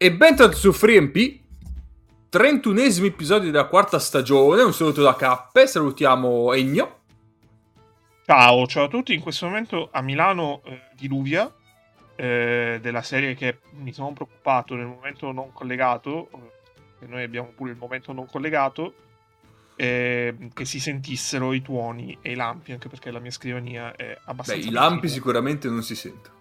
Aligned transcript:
E 0.00 0.12
bentornati 0.12 0.60
su 0.60 0.72
FreeMP, 0.72 1.40
31esimo 2.30 3.06
episodio 3.06 3.50
della 3.50 3.66
quarta 3.66 3.98
stagione. 3.98 4.62
Un 4.62 4.72
saluto 4.72 5.02
da 5.02 5.16
Cappe, 5.16 5.66
salutiamo 5.66 6.52
Egno. 6.52 6.98
Ciao, 8.24 8.64
ciao 8.68 8.84
a 8.84 8.88
tutti. 8.88 9.12
In 9.12 9.20
questo 9.20 9.46
momento 9.46 9.88
a 9.90 10.00
Milano 10.00 10.62
eh, 10.66 10.82
diluvia 10.94 11.52
eh, 12.14 12.78
della 12.80 13.02
serie 13.02 13.34
che 13.34 13.58
mi 13.80 13.92
sono 13.92 14.12
preoccupato 14.12 14.76
nel 14.76 14.86
momento 14.86 15.32
non 15.32 15.52
collegato, 15.52 16.30
eh, 17.00 17.06
noi 17.08 17.24
abbiamo 17.24 17.48
pure 17.48 17.72
il 17.72 17.76
momento 17.76 18.12
non 18.12 18.26
collegato, 18.26 18.94
eh, 19.74 20.32
che 20.54 20.64
si 20.64 20.78
sentissero 20.78 21.52
i 21.52 21.60
tuoni 21.60 22.16
e 22.22 22.30
i 22.30 22.36
lampi, 22.36 22.70
anche 22.70 22.88
perché 22.88 23.10
la 23.10 23.18
mia 23.18 23.32
scrivania 23.32 23.96
è 23.96 24.16
abbastanza... 24.26 24.62
Beh, 24.62 24.68
i 24.68 24.70
lampi 24.70 25.08
sicuramente 25.08 25.68
non 25.68 25.82
si 25.82 25.96
sentono. 25.96 26.37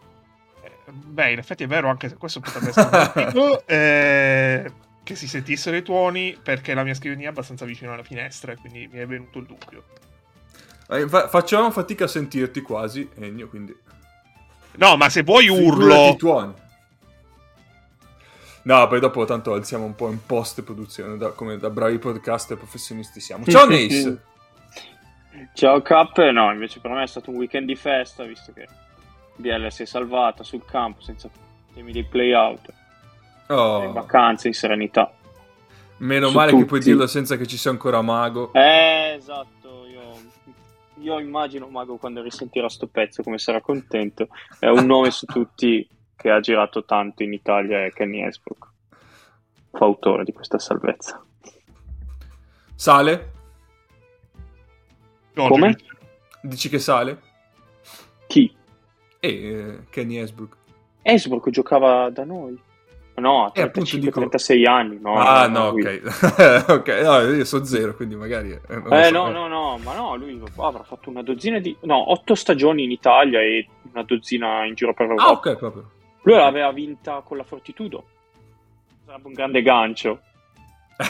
Beh, 0.90 1.32
in 1.32 1.40
effetti 1.40 1.64
è 1.64 1.68
vero, 1.68 1.90
anche 1.90 2.08
se 2.08 2.16
questo 2.16 2.40
potrebbe 2.40 2.70
essere 2.70 3.32
un 3.38 3.60
eh, 3.66 4.72
che 5.04 5.16
si 5.16 5.28
sentissero 5.28 5.76
i 5.76 5.84
tuoni 5.84 6.38
perché 6.42 6.74
la 6.74 6.84
mia 6.84 6.94
scrivania 6.94 7.28
è 7.28 7.30
abbastanza 7.30 7.66
vicino 7.66 7.92
alla 7.92 8.04
finestra 8.04 8.54
e 8.54 8.56
quindi 8.56 8.88
mi 8.92 9.00
è 9.00 9.06
venuto 9.06 9.40
il 9.40 9.46
dubbio. 9.46 9.84
Eh, 10.90 11.08
fa- 11.10 11.28
facciamo 11.28 11.72
fatica 11.72 12.06
a 12.06 12.08
sentirti 12.08 12.62
quasi, 12.62 13.10
Ennio, 13.16 13.50
quindi... 13.50 13.76
No, 14.76 14.96
ma 14.96 15.10
se 15.10 15.24
vuoi 15.24 15.50
urlo... 15.50 16.16
tuoni. 16.16 16.54
No, 18.64 18.88
poi 18.88 19.00
dopo 19.00 19.26
tanto 19.26 19.54
alziamo 19.54 19.86
un 19.86 19.96
po' 19.96 20.10
in 20.10 20.26
post-produzione, 20.26 21.18
da, 21.18 21.30
come 21.30 21.58
da 21.58 21.70
bravi 21.70 21.98
podcaster 22.00 22.58
professionisti 22.58 23.20
siamo. 23.20 23.46
Ciao 23.46 23.68
Nace! 23.68 24.22
Ciao 25.54 25.82
Cap, 25.82 26.18
no, 26.32 26.52
invece 26.52 26.80
per 26.80 26.92
me 26.92 27.04
è 27.04 27.08
stato 27.08 27.30
un 27.30 27.38
weekend 27.38 27.66
di 27.66 27.76
festa, 27.76 28.24
visto 28.24 28.52
che 28.54 28.68
BL 29.38 29.68
si 29.68 29.84
è 29.84 29.86
salvata 29.86 30.44
sul 30.44 30.66
campo 30.66 31.02
senza 31.02 31.30
temi 31.74 31.92
dei 31.92 32.04
play-out. 32.04 32.74
Oh. 33.48 33.84
In 33.84 33.94
vacanze, 33.94 34.48
in 34.48 34.54
serenità. 34.54 35.12
Meno 35.98 36.28
Su 36.28 36.36
male 36.36 36.52
tutti. 36.52 36.62
che 36.64 36.68
puoi 36.68 36.80
dirlo 36.82 37.08
senza 37.08 37.38
che 37.38 37.48
ci 37.48 37.58
sia 37.58 37.72
ancora 37.72 38.02
Mago. 38.02 38.52
Eh, 38.54 39.14
esatto. 39.18 39.86
Io, 39.88 40.14
io 41.00 41.20
immagino 41.20 41.68
Mago 41.68 41.98
quando 41.98 42.22
risentirà 42.22 42.70
sto 42.70 42.88
pezzo 42.88 43.24
come 43.24 43.38
sarà 43.38 43.62
contento. 43.62 44.28
È 44.60 44.68
un 44.68 44.86
nome 44.86 45.12
su 45.12 45.26
tutti 45.26 45.88
che 46.16 46.30
ha 46.30 46.40
girato 46.40 46.84
tanto 46.84 47.24
in 47.24 47.34
Italia 47.34 47.86
è 47.86 47.92
Kenny 47.92 48.24
Esbrook. 48.24 48.68
Fautore 49.72 50.24
di 50.24 50.34
questa 50.34 50.60
salvezza. 50.60 51.24
Sale? 52.76 53.32
Come? 55.36 55.76
Dici 56.42 56.70
che 56.70 56.80
sale? 56.80 57.22
E 59.20 59.30
eh, 59.30 59.80
Kenny 59.90 60.18
Esbrook. 60.18 60.56
Esbrook 61.02 61.50
giocava 61.50 62.10
da 62.10 62.24
noi. 62.24 62.60
No, 63.16 63.46
a 63.46 63.52
35-36 63.52 64.56
dico... 64.56 64.70
anni. 64.70 65.00
No, 65.02 65.16
ah, 65.16 65.48
no, 65.48 65.60
no 65.60 65.66
ok. 65.70 66.66
ok, 66.70 66.88
no, 67.02 67.20
io 67.22 67.46
sono 67.46 67.64
zero, 67.64 67.96
quindi 67.96 68.16
magari... 68.16 68.52
Eh, 68.52 68.60
eh 68.92 69.04
so. 69.06 69.12
no, 69.12 69.30
no, 69.32 69.48
no, 69.48 69.80
ma 69.80 69.96
no, 69.96 70.16
lui 70.16 70.40
avrà 70.58 70.84
fatto 70.84 71.10
una 71.10 71.24
dozzina 71.24 71.58
di... 71.58 71.76
No, 71.82 72.12
otto 72.12 72.36
stagioni 72.36 72.84
in 72.84 72.92
Italia 72.92 73.42
e 73.42 73.68
una 73.92 74.04
dozzina 74.04 74.66
in 74.66 74.76
giro 74.76 74.94
per 74.94 75.08
l'Europa. 75.08 75.30
Ah, 75.30 75.32
ok, 75.32 75.56
proprio. 75.56 75.92
Lui 76.22 76.36
l'aveva 76.36 76.72
vinta 76.72 77.22
con 77.22 77.38
la 77.38 77.44
Fortitudo. 77.44 78.06
Sarebbe 79.06 79.28
un 79.28 79.34
grande 79.34 79.62
gancio. 79.64 80.22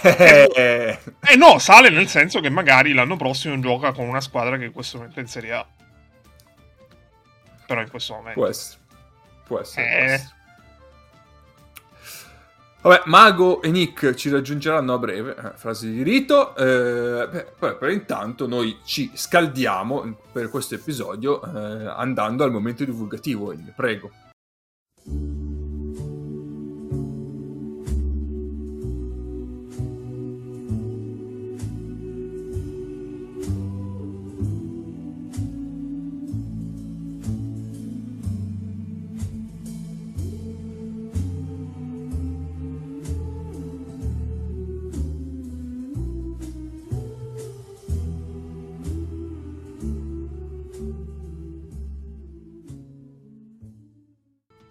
eh, 0.04 1.00
eh 1.30 1.36
no, 1.36 1.60
sale 1.60 1.90
nel 1.90 2.08
senso 2.08 2.40
che 2.40 2.50
magari 2.50 2.94
l'anno 2.94 3.18
prossimo 3.18 3.60
gioca 3.60 3.92
con 3.92 4.08
una 4.08 4.22
squadra 4.22 4.58
che 4.58 4.66
in 4.66 4.74
questo 4.74 4.98
momento 4.98 5.20
è 5.20 5.24
in 5.24 5.28
Serie 5.28 5.52
A 5.54 5.66
però 7.68 7.82
in 7.82 7.90
questo 7.90 8.14
momento. 8.14 8.40
Può 8.40 8.50
essere. 8.50 8.80
Può 9.46 9.60
essere. 9.60 9.86
Eh... 9.86 10.06
Può 10.06 10.14
essere. 10.14 10.36
Vabbè, 12.80 13.02
Mago 13.06 13.62
e 13.62 13.70
Nick 13.70 14.14
ci 14.14 14.30
raggiungeranno 14.30 14.94
a 14.94 14.98
breve, 14.98 15.36
eh, 15.36 15.52
frase 15.56 15.90
di 15.90 16.04
rito. 16.04 16.56
Eh, 16.56 17.28
beh, 17.28 17.48
poi, 17.60 17.76
però 17.76 17.92
intanto 17.92 18.48
noi 18.48 18.80
ci 18.86 19.12
scaldiamo 19.14 20.20
per 20.32 20.50
questo 20.50 20.76
episodio 20.76 21.44
eh, 21.44 21.88
andando 21.88 22.46
al 22.46 22.52
momento 22.52 22.86
divulgativo. 22.86 23.54
Prego. 23.76 24.12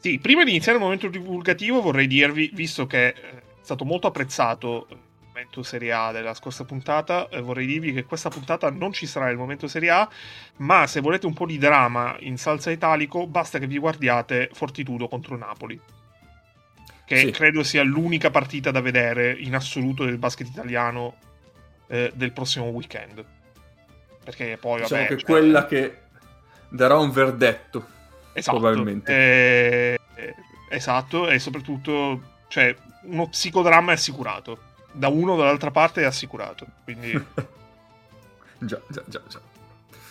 Sì, 0.06 0.21
prima 0.21 0.44
di 0.44 0.50
iniziare 0.50 0.78
il 0.78 0.84
momento 0.84 1.09
divulgativo 1.09 1.83
vorrei 1.83 2.06
dirvi, 2.06 2.49
visto 2.55 2.87
che 2.87 3.12
è 3.12 3.43
stato 3.61 3.84
molto 3.84 4.06
apprezzato 4.06 4.87
il 4.91 4.99
momento 5.27 5.65
Serie 5.65 5.93
A 5.93 6.12
della 6.12 6.33
scorsa 6.33 6.62
puntata, 6.62 7.28
eh, 7.28 7.41
vorrei 7.41 7.67
dirvi 7.67 7.93
che 7.93 8.05
questa 8.05 8.31
puntata 8.31 8.71
non 8.71 8.93
ci 8.93 9.05
sarà 9.05 9.31
il 9.31 9.37
momento 9.37 9.66
Serie 9.66 9.91
A, 9.91 10.09
ma 10.59 10.87
se 10.87 11.00
volete 11.00 11.27
un 11.27 11.34
po' 11.34 11.45
di 11.45 11.59
dramma 11.59 12.15
in 12.21 12.39
salsa 12.39 12.71
italico, 12.71 13.27
basta 13.27 13.59
che 13.59 13.66
vi 13.66 13.78
guardiate 13.78 14.49
Fortitudo 14.53 15.09
contro 15.09 15.37
Napoli. 15.37 15.81
Che 17.05 17.16
sì. 17.16 17.31
credo 17.33 17.65
sia 17.65 17.83
l'unica 17.83 18.31
partita 18.31 18.71
da 18.71 18.81
vedere 18.81 19.33
in 19.33 19.56
assoluto 19.56 20.05
del 20.05 20.19
basket 20.19 20.47
italiano 20.47 21.16
eh, 21.89 22.12
del 22.15 22.31
prossimo 22.31 22.66
weekend. 22.66 23.25
Perché 24.22 24.56
poi, 24.56 24.83
diciamo 24.83 25.00
vabbè... 25.03 25.15
che 25.15 25.21
cioè... 25.21 25.28
quella 25.28 25.66
che 25.66 25.99
darà 26.69 26.97
un 26.97 27.11
verdetto 27.11 27.95
Esatto. 28.36 28.58
Probabilmente. 28.58 29.12
Eh, 29.12 30.34
esatto, 30.69 31.28
e 31.28 31.38
soprattutto, 31.38 32.20
cioè, 32.48 32.76
uno 33.04 33.28
psicodramma 33.28 33.92
è 33.92 33.94
assicurato. 33.94 34.74
Da 34.92 35.08
uno 35.08 35.32
o 35.32 35.36
dall'altra 35.36 35.70
parte 35.70 36.02
è 36.02 36.04
assicurato. 36.04 36.66
Quindi... 36.84 37.12
già, 38.58 38.80
già, 38.88 39.02
già, 39.06 39.22
già. 39.26 39.41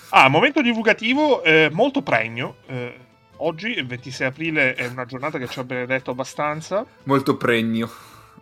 Ah, 0.09 0.27
momento 0.27 0.61
divulgativo 0.61 1.43
eh, 1.43 1.69
molto 1.71 2.01
pregno. 2.01 2.57
Eh, 2.65 2.97
oggi, 3.37 3.67
il 3.77 3.85
26 3.85 4.27
aprile, 4.27 4.73
è 4.73 4.87
una 4.87 5.05
giornata 5.05 5.37
che 5.37 5.47
ci 5.47 5.59
ha 5.59 5.63
benedetto 5.63 6.09
abbastanza. 6.09 6.83
Molto 7.03 7.37
pregno. 7.37 7.87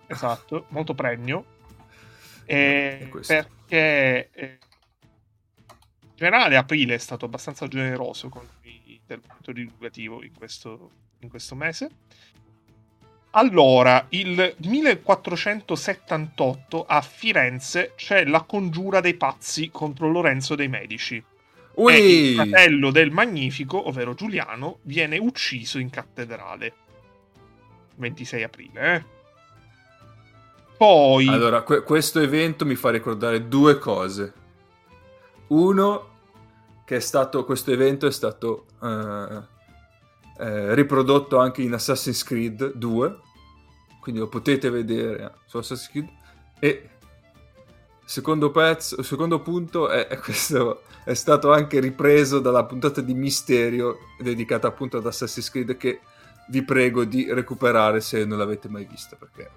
Esatto, 0.08 0.68
molto 0.70 0.94
pregno. 0.94 1.44
Eh, 2.46 3.10
perché 3.26 4.30
eh, 4.32 4.60
in 6.00 6.10
generale 6.16 6.56
aprile 6.56 6.96
è 6.96 7.00
stato 7.00 7.26
abbastanza 7.26 7.68
generoso 7.68 8.30
con 8.30 8.48
del 9.06 9.22
punto 9.22 9.52
divulgativo 9.52 10.24
in 10.24 10.32
questo, 10.38 10.92
in 11.20 11.30
questo 11.30 11.56
mese. 11.56 11.90
Allora, 13.36 14.06
il 14.10 14.54
1478 14.58 16.86
a 16.86 17.02
Firenze 17.02 17.94
c'è 17.96 18.26
la 18.26 18.42
congiura 18.42 19.00
dei 19.00 19.16
pazzi 19.16 19.72
contro 19.72 20.12
Lorenzo 20.12 20.54
dei 20.54 20.68
Medici. 20.68 21.24
Ui. 21.76 21.94
E 21.94 22.30
il 22.30 22.36
fratello 22.36 22.92
del 22.92 23.10
Magnifico, 23.10 23.88
ovvero 23.88 24.14
Giuliano, 24.14 24.78
viene 24.84 25.18
ucciso 25.18 25.80
in 25.80 25.90
cattedrale. 25.90 26.74
26 27.96 28.44
aprile, 28.44 28.96
eh? 28.96 29.04
Poi... 30.78 31.28
Allora, 31.28 31.64
que- 31.64 31.82
questo 31.82 32.20
evento 32.20 32.66
mi 32.66 32.76
fa 32.76 32.92
ricordare 32.92 33.48
due 33.48 33.80
cose. 33.80 34.32
Uno, 35.48 36.13
che 36.86 36.98
è 36.98 37.00
stato, 37.00 37.46
questo 37.46 37.72
evento 37.72 38.08
è 38.08 38.12
stato 38.12 38.66
uh, 38.80 39.42
eh, 40.38 40.74
riprodotto 40.74 41.40
anche 41.40 41.62
in 41.62 41.74
Assassin's 41.74 42.24
Creed 42.24 42.74
2, 42.74 43.20
quindi 44.00 44.20
lo 44.20 44.28
potete 44.28 44.70
vedere 44.70 45.36
su 45.46 45.58
Assassin's 45.58 45.90
Creed. 45.90 46.10
E 46.60 46.90
secondo, 48.04 48.52
pezzo, 48.52 49.02
secondo 49.02 49.40
punto 49.42 49.90
è, 49.90 50.08
è, 50.08 50.18
questo 50.20 50.84
è 51.04 51.14
stato 51.14 51.52
anche 51.52 51.80
ripreso 51.80 52.40
dalla 52.40 52.66
puntata 52.66 53.02
di 53.02 53.14
Misterio 53.14 53.98
dedicata 54.20 54.68
appunto 54.68 54.98
ad 54.98 55.06
Assassin's 55.06 55.50
Creed 55.50 55.78
che 55.78 56.02
vi 56.50 56.64
prego 56.64 57.06
di 57.06 57.32
recuperare 57.32 58.02
se 58.02 58.26
non 58.26 58.38
l'avete 58.38 58.68
mai 58.68 58.86
vista 58.86 59.16
perché 59.16 59.50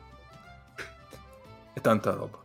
è 1.72 1.80
tanta 1.80 2.12
roba. 2.12 2.38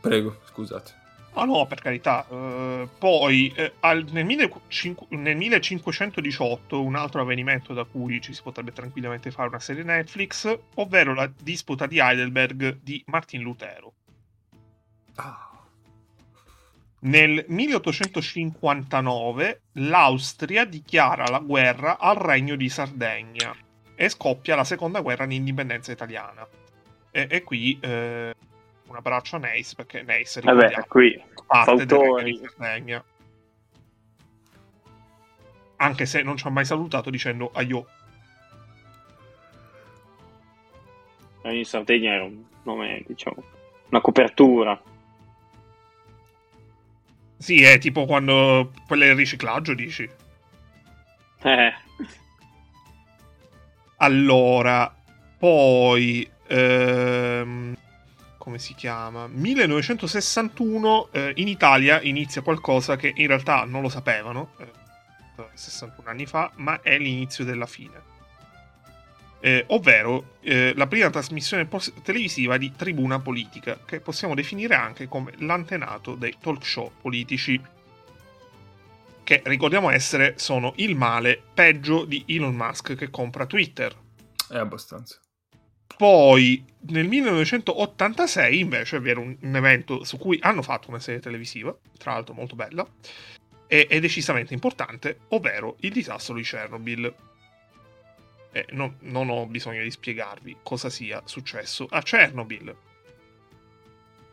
Prego, 0.00 0.36
scusate. 0.46 1.01
Ah 1.34 1.44
no, 1.44 1.66
per 1.66 1.80
carità. 1.80 2.26
Uh, 2.28 2.88
poi 2.98 3.50
eh, 3.56 3.72
al, 3.80 4.04
nel, 4.10 4.26
15, 4.26 4.96
nel, 5.10 5.36
1518 5.36 6.82
un 6.82 6.94
altro 6.94 7.22
avvenimento 7.22 7.72
da 7.72 7.84
cui 7.84 8.20
ci 8.20 8.34
si 8.34 8.42
potrebbe 8.42 8.72
tranquillamente 8.72 9.30
fare 9.30 9.48
una 9.48 9.58
serie 9.58 9.82
Netflix, 9.82 10.58
ovvero 10.74 11.14
la 11.14 11.30
disputa 11.42 11.86
di 11.86 11.98
Heidelberg 11.98 12.80
di 12.82 13.02
Martin 13.06 13.40
Lutero. 13.40 13.94
Ah. 15.14 15.52
Nel 17.04 17.44
1859 17.48 19.62
l'Austria 19.72 20.64
dichiara 20.64 21.26
la 21.28 21.40
guerra 21.40 21.98
al 21.98 22.14
regno 22.16 22.54
di 22.56 22.68
Sardegna 22.68 23.56
e 23.94 24.08
scoppia 24.08 24.54
la 24.54 24.64
seconda 24.64 25.00
guerra 25.00 25.26
di 25.26 25.34
indipendenza 25.34 25.90
italiana. 25.92 26.46
E, 27.10 27.26
e 27.28 27.42
qui 27.42 27.76
eh, 27.80 28.32
un 28.92 28.98
abbraccio 28.98 29.36
a 29.36 29.38
Neis 29.38 29.74
perché 29.74 30.02
Neis 30.02 30.40
Vabbè, 30.40 30.86
qui 30.86 31.20
parte 31.46 31.86
della 31.86 32.22
Sardegna. 32.56 33.04
Anche 35.76 36.06
se 36.06 36.22
non 36.22 36.36
ci 36.36 36.46
ha 36.46 36.50
mai 36.50 36.64
salutato 36.64 37.10
dicendo 37.10 37.50
aio. 37.54 37.86
In 41.44 41.64
Sardegna 41.64 42.12
era 42.12 42.24
un 42.24 42.44
nome, 42.62 43.02
diciamo, 43.06 43.42
una 43.88 44.00
copertura. 44.00 44.80
Sì, 47.36 47.64
è 47.64 47.78
tipo 47.78 48.04
quando 48.04 48.72
quelle 48.86 49.06
del 49.06 49.16
riciclaggio, 49.16 49.74
dici. 49.74 50.08
Eh. 51.42 51.74
Allora, 53.96 54.94
poi... 55.38 56.30
Ehm, 56.46 57.76
come 58.42 58.58
si 58.58 58.74
chiama? 58.74 59.28
1961 59.28 61.10
eh, 61.12 61.32
in 61.36 61.46
Italia 61.46 62.02
inizia 62.02 62.42
qualcosa 62.42 62.96
che 62.96 63.12
in 63.14 63.28
realtà 63.28 63.62
non 63.62 63.82
lo 63.82 63.88
sapevano, 63.88 64.54
eh, 64.58 64.66
61 65.54 66.08
anni 66.10 66.26
fa, 66.26 66.50
ma 66.56 66.82
è 66.82 66.98
l'inizio 66.98 67.44
della 67.44 67.66
fine. 67.66 68.10
Eh, 69.38 69.64
ovvero 69.68 70.38
eh, 70.40 70.72
la 70.74 70.88
prima 70.88 71.08
trasmissione 71.08 71.66
pos- 71.66 71.92
televisiva 72.02 72.56
di 72.56 72.72
tribuna 72.74 73.20
politica, 73.20 73.78
che 73.84 74.00
possiamo 74.00 74.34
definire 74.34 74.74
anche 74.74 75.06
come 75.06 75.30
l'antenato 75.36 76.16
dei 76.16 76.34
talk 76.40 76.66
show 76.66 76.90
politici, 77.00 77.62
che 79.22 79.40
ricordiamo 79.44 79.88
essere 79.88 80.34
sono 80.36 80.72
il 80.78 80.96
male 80.96 81.40
peggio 81.54 82.04
di 82.04 82.24
Elon 82.26 82.56
Musk 82.56 82.96
che 82.96 83.08
compra 83.08 83.46
Twitter. 83.46 83.96
È 84.48 84.56
abbastanza. 84.56 85.20
Poi 85.96 86.64
nel 86.88 87.06
1986 87.06 88.58
invece 88.58 89.00
vi 89.00 89.10
era 89.10 89.20
un, 89.20 89.36
un, 89.40 89.56
evento 89.56 90.04
su 90.04 90.18
cui 90.18 90.38
hanno 90.42 90.62
fatto 90.62 90.88
una 90.88 90.98
serie 90.98 91.20
televisiva, 91.20 91.74
tra 91.98 92.12
l'altro 92.12 92.34
molto 92.34 92.56
bella, 92.56 92.86
e, 93.66 93.86
e 93.88 94.00
decisamente 94.00 94.54
importante, 94.54 95.20
ovvero 95.28 95.76
il 95.80 95.92
disastro 95.92 96.34
di 96.34 96.42
Chernobyl. 96.42 97.14
Eh, 98.54 98.66
non, 98.70 98.96
non, 99.00 99.30
ho 99.30 99.46
bisogno 99.46 99.82
di 99.82 99.90
spiegarvi 99.90 100.58
cosa 100.62 100.90
sia 100.90 101.22
successo 101.24 101.86
a 101.90 102.02
Chernobyl. 102.02 102.76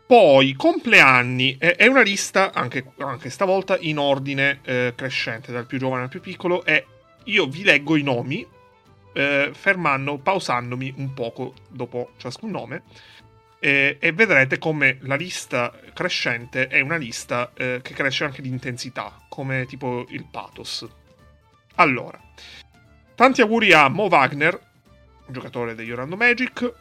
Poi, 0.06 0.54
compleanni, 0.54 1.56
eh, 1.60 1.76
è 1.76 1.86
una 1.86 2.02
lista, 2.02 2.52
anche, 2.52 2.84
anche 2.98 3.30
stavolta, 3.30 3.78
in 3.80 4.00
ordine 4.00 4.60
eh, 4.64 4.94
crescente, 4.96 5.52
dal 5.52 5.68
più 5.68 5.78
giovane 5.78 6.04
al 6.04 6.10
più 6.10 6.20
piccolo, 6.20 6.66
e 6.66 6.86
io 7.26 7.46
vi 7.46 7.64
leggo 7.64 7.96
i 7.96 8.02
nomi 8.02 8.46
eh, 9.20 9.52
fermando, 9.54 10.18
pausandomi 10.18 10.94
un 10.96 11.14
poco 11.14 11.54
dopo 11.68 12.12
ciascun 12.18 12.52
nome. 12.52 12.84
Eh, 13.60 13.98
e 14.00 14.12
vedrete 14.14 14.58
come 14.58 15.00
la 15.02 15.16
lista 15.16 15.78
crescente 15.94 16.68
è 16.68 16.80
una 16.80 16.96
lista 16.96 17.52
eh, 17.54 17.82
che 17.84 17.94
cresce 17.94 18.24
anche 18.24 18.42
di 18.42 18.48
intensità, 18.48 19.14
come 19.28 19.66
tipo 19.66 20.06
il 20.10 20.26
pathos. 20.26 20.88
Allora, 21.76 22.18
tanti 23.16 23.42
auguri 23.42 23.74
a 23.74 23.90
Mo 23.90 24.06
Wagner, 24.06 24.58
giocatore 25.28 25.76
degli 25.76 25.92
Orlando 25.92 26.16
Magic. 26.16 26.74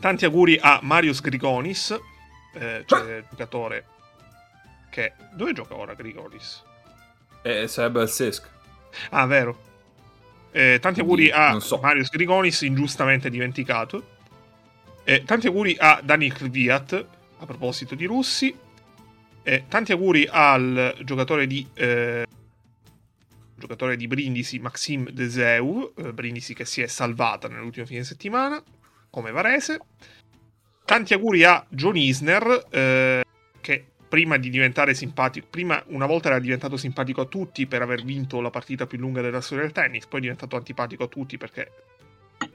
Tanti 0.00 0.24
auguri 0.24 0.58
a 0.60 0.80
Marius 0.82 1.20
Grigonis, 1.20 1.96
eh, 2.54 2.82
cioè 2.86 3.22
giocatore 3.30 3.84
che... 4.90 5.12
Dove 5.32 5.52
gioca 5.52 5.76
ora 5.76 5.94
Grigonis? 5.94 6.62
Eh, 7.42 7.68
sarebbe 7.68 8.00
al 8.00 8.10
Sesc. 8.10 8.48
Ah, 9.10 9.26
vero. 9.26 9.67
Eh, 10.58 10.80
tanti 10.80 10.98
auguri 10.98 11.30
a 11.30 11.60
so. 11.60 11.78
Marius 11.78 12.10
Grigonis, 12.10 12.62
ingiustamente 12.62 13.30
dimenticato. 13.30 14.16
Eh, 15.04 15.22
tanti 15.22 15.46
auguri 15.46 15.76
a 15.78 16.00
Daniel 16.02 16.32
Kviat, 16.32 17.06
a 17.38 17.46
proposito 17.46 17.94
di 17.94 18.04
russi. 18.06 18.52
Eh, 19.44 19.64
tanti 19.68 19.92
auguri 19.92 20.26
al 20.28 20.96
giocatore 21.04 21.46
di, 21.46 21.64
eh, 21.74 22.26
giocatore 23.54 23.94
di 23.94 24.08
Brindisi, 24.08 24.58
Maxime 24.58 25.12
Deseu, 25.12 25.92
eh, 25.96 26.12
Brindisi 26.12 26.54
che 26.54 26.64
si 26.64 26.82
è 26.82 26.88
salvata 26.88 27.46
nell'ultimo 27.46 27.86
fine 27.86 28.02
settimana, 28.02 28.60
come 29.10 29.30
Varese. 29.30 29.78
Tanti 30.84 31.14
auguri 31.14 31.44
a 31.44 31.64
John 31.68 31.96
Isner, 31.96 32.66
eh, 32.68 33.24
che 33.60 33.86
prima 34.08 34.36
di 34.38 34.50
diventare 34.50 34.94
simpatico, 34.94 35.46
prima 35.50 35.82
una 35.88 36.06
volta 36.06 36.28
era 36.28 36.38
diventato 36.38 36.76
simpatico 36.76 37.20
a 37.20 37.26
tutti 37.26 37.66
per 37.66 37.82
aver 37.82 38.02
vinto 38.02 38.40
la 38.40 38.50
partita 38.50 38.86
più 38.86 38.98
lunga 38.98 39.20
della 39.20 39.40
storia 39.40 39.64
del 39.64 39.72
tennis, 39.72 40.06
poi 40.06 40.20
è 40.20 40.22
diventato 40.22 40.56
antipatico 40.56 41.04
a 41.04 41.08
tutti 41.08 41.36
perché 41.36 41.70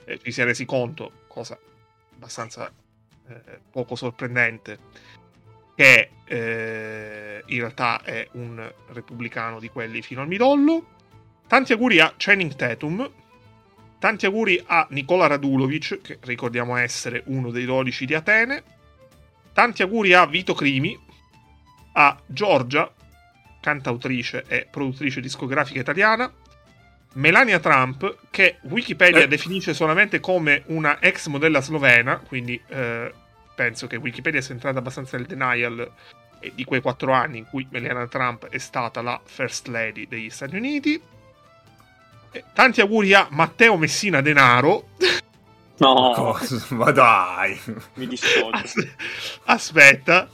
eh, 0.05 0.19
ci 0.19 0.31
si 0.31 0.41
è 0.41 0.45
resi 0.45 0.65
conto, 0.65 1.23
cosa 1.27 1.57
abbastanza 2.15 2.71
eh, 3.27 3.59
poco 3.71 3.95
sorprendente, 3.95 4.79
che 5.75 6.09
eh, 6.25 7.43
in 7.45 7.59
realtà 7.59 8.01
è 8.03 8.27
un 8.33 8.71
repubblicano 8.87 9.59
di 9.59 9.69
quelli 9.69 10.01
fino 10.01 10.21
al 10.21 10.27
midollo. 10.27 10.91
Tanti 11.47 11.73
auguri 11.73 11.99
a 11.99 12.13
Channing 12.15 12.55
Tatum, 12.55 13.09
tanti 13.99 14.25
auguri 14.25 14.61
a 14.65 14.87
Nicola 14.91 15.27
Radulovic, 15.27 16.01
che 16.01 16.17
ricordiamo 16.21 16.75
essere 16.77 17.23
uno 17.27 17.51
dei 17.51 17.65
12 17.65 18.05
di 18.05 18.13
Atene. 18.13 18.63
Tanti 19.53 19.83
auguri 19.83 20.13
a 20.13 20.25
Vito 20.25 20.53
Crimi, 20.53 20.99
a 21.93 22.17
Giorgia, 22.25 22.91
cantautrice 23.61 24.43
e 24.47 24.67
produttrice 24.69 25.21
discografica 25.21 25.79
italiana, 25.79 26.31
Melania 27.13 27.59
Trump, 27.59 28.17
che 28.29 28.57
Wikipedia 28.63 29.21
eh. 29.23 29.27
definisce 29.27 29.73
solamente 29.73 30.19
come 30.19 30.63
una 30.67 30.99
ex 30.99 31.27
modella 31.27 31.61
slovena, 31.61 32.17
quindi 32.17 32.59
eh, 32.67 33.13
penso 33.55 33.87
che 33.87 33.97
Wikipedia 33.97 34.41
sia 34.41 34.53
entrata 34.53 34.79
abbastanza 34.79 35.17
nel 35.17 35.27
denial 35.27 35.91
di 36.53 36.65
quei 36.65 36.81
quattro 36.81 37.13
anni 37.13 37.37
in 37.37 37.45
cui 37.45 37.65
Melania 37.69 38.07
Trump 38.07 38.47
è 38.49 38.57
stata 38.57 39.01
la 39.01 39.19
First 39.23 39.67
Lady 39.67 40.07
degli 40.07 40.29
Stati 40.29 40.55
Uniti. 40.55 41.01
E 42.31 42.43
tanti 42.53 42.81
auguri 42.81 43.13
a 43.13 43.27
Matteo 43.29 43.77
Messina 43.77 44.21
Denaro. 44.21 44.89
No, 45.77 46.37
ma 46.69 46.91
dai, 46.91 47.59
mi 47.93 48.07
dissocio. 48.07 48.87
Aspetta, 49.45 50.29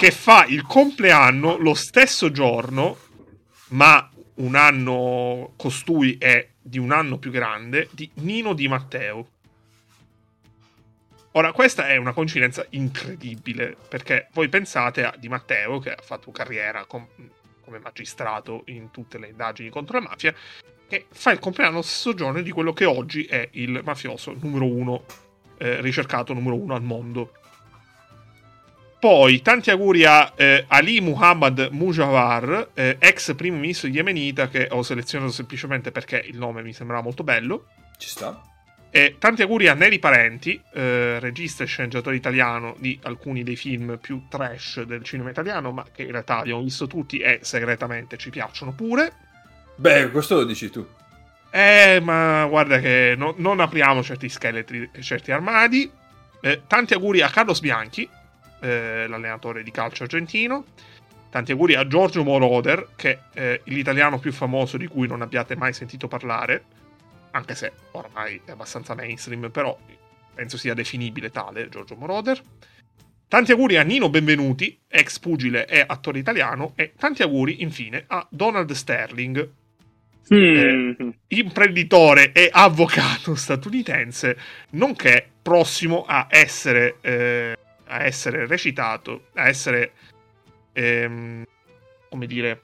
che 0.00 0.12
fa 0.12 0.46
il 0.46 0.62
compleanno 0.62 1.58
lo 1.58 1.74
stesso 1.74 2.30
giorno, 2.30 2.96
ma 3.68 4.10
un 4.36 4.54
anno 4.54 5.52
costui 5.56 6.16
è 6.18 6.52
di 6.58 6.78
un 6.78 6.90
anno 6.90 7.18
più 7.18 7.30
grande, 7.30 7.86
di 7.90 8.10
Nino 8.14 8.54
Di 8.54 8.66
Matteo. 8.66 9.28
Ora, 11.32 11.52
questa 11.52 11.86
è 11.86 11.96
una 11.96 12.14
coincidenza 12.14 12.64
incredibile, 12.70 13.76
perché 13.90 14.28
voi 14.32 14.48
pensate 14.48 15.04
a 15.04 15.14
Di 15.18 15.28
Matteo, 15.28 15.80
che 15.80 15.92
ha 15.92 16.02
fatto 16.02 16.30
carriera 16.30 16.86
com- 16.86 17.06
come 17.62 17.78
magistrato 17.78 18.62
in 18.68 18.90
tutte 18.90 19.18
le 19.18 19.28
indagini 19.28 19.68
contro 19.68 19.98
la 20.00 20.08
mafia, 20.08 20.34
che 20.88 21.08
fa 21.10 21.30
il 21.30 21.40
compleanno 21.40 21.74
lo 21.74 21.82
stesso 21.82 22.14
giorno 22.14 22.40
di 22.40 22.50
quello 22.52 22.72
che 22.72 22.86
oggi 22.86 23.24
è 23.24 23.46
il 23.52 23.82
mafioso 23.84 24.34
numero 24.40 24.64
uno, 24.64 25.04
eh, 25.58 25.82
ricercato 25.82 26.32
numero 26.32 26.56
uno 26.56 26.74
al 26.74 26.82
mondo. 26.82 27.34
Poi 29.00 29.40
tanti 29.40 29.70
auguri 29.70 30.04
a 30.04 30.30
eh, 30.36 30.66
Ali 30.68 31.00
Muhammad 31.00 31.70
Mujawar, 31.70 32.68
eh, 32.74 32.96
ex 32.98 33.34
primo 33.34 33.56
ministro 33.56 33.88
yemenita, 33.88 34.48
che 34.48 34.68
ho 34.70 34.82
selezionato 34.82 35.32
semplicemente 35.32 35.90
perché 35.90 36.22
il 36.26 36.36
nome 36.36 36.62
mi 36.62 36.74
sembrava 36.74 37.00
molto 37.00 37.24
bello. 37.24 37.68
Ci 37.96 38.08
sta. 38.10 38.42
E 38.90 39.16
tanti 39.18 39.40
auguri 39.40 39.68
a 39.68 39.74
Neri 39.74 39.98
Parenti, 39.98 40.60
eh, 40.74 41.18
regista 41.18 41.64
e 41.64 41.66
sceneggiatore 41.66 42.14
italiano 42.14 42.76
di 42.78 42.98
alcuni 43.04 43.42
dei 43.42 43.56
film 43.56 43.96
più 43.98 44.26
trash 44.28 44.82
del 44.82 45.02
cinema 45.02 45.30
italiano, 45.30 45.72
ma 45.72 45.86
che 45.90 46.02
in 46.02 46.10
realtà 46.10 46.40
abbiamo 46.40 46.62
visto 46.62 46.86
tutti 46.86 47.20
e 47.20 47.38
segretamente 47.40 48.18
ci 48.18 48.28
piacciono 48.28 48.72
pure. 48.72 49.12
Beh, 49.76 50.10
questo 50.10 50.34
lo 50.34 50.44
dici 50.44 50.68
tu. 50.68 50.86
Eh, 51.50 52.00
ma 52.02 52.44
guarda 52.50 52.78
che 52.80 53.14
no, 53.16 53.32
non 53.38 53.60
apriamo 53.60 54.02
certi 54.02 54.28
scheletri, 54.28 54.90
certi 55.00 55.32
armadi. 55.32 55.90
Eh, 56.42 56.62
tanti 56.66 56.92
auguri 56.92 57.22
a 57.22 57.30
Carlos 57.30 57.60
Bianchi, 57.60 58.08
eh, 58.60 59.06
l'allenatore 59.08 59.62
di 59.62 59.70
calcio 59.70 60.04
argentino. 60.04 60.64
Tanti 61.30 61.52
auguri 61.52 61.74
a 61.74 61.86
Giorgio 61.86 62.24
Moroder, 62.24 62.88
che 62.96 63.20
è 63.32 63.60
l'italiano 63.64 64.18
più 64.18 64.32
famoso 64.32 64.76
di 64.76 64.86
cui 64.88 65.06
non 65.06 65.22
abbiate 65.22 65.56
mai 65.56 65.72
sentito 65.72 66.08
parlare, 66.08 66.64
anche 67.30 67.54
se 67.54 67.72
ormai 67.92 68.40
è 68.44 68.50
abbastanza 68.50 68.94
mainstream, 68.94 69.50
però 69.50 69.78
penso 70.34 70.56
sia 70.56 70.74
definibile 70.74 71.30
tale 71.30 71.68
Giorgio 71.68 71.94
Moroder. 71.94 72.40
Tanti 73.28 73.52
auguri 73.52 73.76
a 73.76 73.82
Nino 73.82 74.10
Benvenuti, 74.10 74.76
ex 74.88 75.20
pugile 75.20 75.68
e 75.68 75.84
attore 75.86 76.18
italiano, 76.18 76.72
e 76.74 76.94
tanti 76.98 77.22
auguri 77.22 77.62
infine 77.62 78.02
a 78.08 78.26
Donald 78.28 78.72
Sterling, 78.72 79.50
mm. 80.34 80.36
eh, 80.36 81.12
imprenditore 81.28 82.32
e 82.32 82.48
avvocato 82.50 83.36
statunitense, 83.36 84.36
nonché 84.70 85.30
prossimo 85.40 86.04
a 86.08 86.26
essere 86.28 86.96
eh, 87.02 87.56
a 87.90 88.04
essere 88.04 88.46
recitato, 88.46 89.24
a 89.34 89.48
essere, 89.48 89.92
ehm, 90.72 91.44
come 92.08 92.26
dire, 92.26 92.62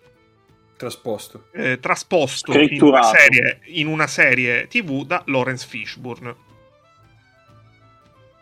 Trasposto. 0.76 1.48
eh, 1.52 1.78
trasposto 1.80 2.52
in 2.52 2.82
una, 2.82 3.02
serie, 3.02 3.60
in 3.64 3.86
una 3.88 4.06
serie 4.06 4.68
TV 4.68 5.04
da 5.04 5.22
Lawrence 5.26 5.66
Fishburne. 5.66 6.44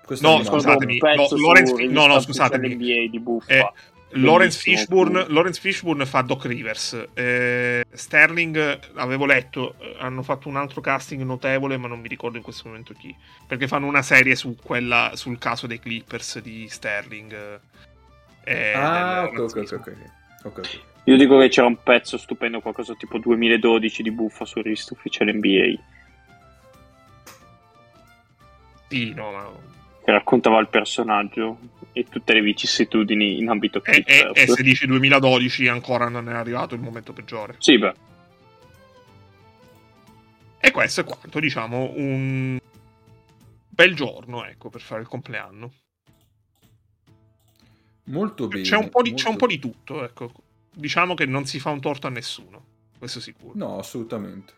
Questo 0.04 0.28
No, 0.28 0.42
scusatemi, 0.44 0.98
no, 0.98 1.28
Lawrence 1.38 1.86
no, 1.86 2.06
no, 2.06 2.20
scusatemi. 2.20 2.74
NBA 2.74 3.08
di 3.10 3.18
Buffa. 3.20 3.52
Eh, 3.52 3.72
Lawrence. 4.16 4.58
Fishburne, 4.60 5.26
Lawrence 5.28 5.60
Fishburne 5.60 6.06
fa 6.06 6.20
Doc 6.22 6.44
Rivers. 6.44 7.06
Eh, 7.14 7.84
Sterling, 7.92 8.80
avevo 8.94 9.26
letto, 9.26 9.76
hanno 9.98 10.22
fatto 10.22 10.48
un 10.48 10.56
altro 10.56 10.80
casting 10.80 11.22
notevole, 11.22 11.76
ma 11.76 11.88
non 11.88 12.00
mi 12.00 12.08
ricordo 12.08 12.36
in 12.36 12.42
questo 12.42 12.68
momento 12.68 12.94
chi. 12.94 13.14
Perché 13.46 13.66
fanno 13.66 13.86
una 13.86 14.02
serie 14.02 14.34
su 14.36 14.56
quella, 14.62 15.12
sul 15.14 15.38
caso 15.38 15.66
dei 15.66 15.78
Clippers 15.80 16.40
di 16.40 16.68
Sterling. 16.68 17.60
eh, 18.44 18.72
Ah, 18.74 19.24
ok, 19.24 19.38
ok, 19.38 19.56
ok. 19.56 19.72
ok. 19.72 19.96
Ok, 20.44 20.58
ok. 20.58 20.80
Io 21.06 21.16
dico 21.16 21.38
che 21.38 21.48
c'era 21.48 21.66
un 21.66 21.82
pezzo 21.82 22.16
stupendo, 22.16 22.60
qualcosa 22.60 22.94
tipo 22.94 23.18
2012 23.18 24.02
di 24.02 24.10
Buffa 24.10 24.44
su 24.46 24.62
Rivista 24.62 24.94
Ufficiale 24.94 25.32
NBA, 25.34 25.74
Sì, 28.88 29.12
no, 29.12 29.32
ma... 29.32 29.50
che 30.04 30.10
raccontava 30.10 30.60
il 30.60 30.68
personaggio 30.68 31.58
e 31.92 32.04
tutte 32.04 32.34
le 32.34 32.42
vicissitudini 32.42 33.38
in 33.38 33.48
ambito 33.48 33.82
E, 33.82 34.04
e- 34.06 34.30
e 34.34 34.46
se 34.46 34.62
dici 34.62 34.86
2012 34.86 35.66
ancora 35.68 36.10
non 36.10 36.28
è 36.28 36.34
arrivato 36.34 36.74
il 36.74 36.82
momento 36.82 37.14
peggiore. 37.14 37.54
Sì, 37.58 37.78
beh. 37.78 37.94
E 40.60 40.70
questo 40.70 41.00
è 41.00 41.04
quanto, 41.04 41.40
diciamo, 41.40 41.92
un 41.96 42.58
bel 43.68 43.94
giorno, 43.94 44.44
ecco, 44.44 44.68
per 44.68 44.82
fare 44.82 45.00
il 45.00 45.08
compleanno. 45.08 45.72
Molto 48.04 48.48
bene. 48.48 48.62
C'è 48.62 48.76
un, 48.76 48.90
po 48.90 49.00
di, 49.00 49.10
molto 49.10 49.24
c'è 49.24 49.30
un 49.30 49.36
po' 49.36 49.46
di 49.46 49.58
tutto, 49.58 50.04
ecco. 50.04 50.32
Diciamo 50.74 51.14
che 51.14 51.24
non 51.24 51.46
si 51.46 51.58
fa 51.58 51.70
un 51.70 51.80
torto 51.80 52.08
a 52.08 52.10
nessuno, 52.10 52.64
questo 52.98 53.20
sicuro. 53.20 53.52
No, 53.56 53.78
assolutamente. 53.78 54.52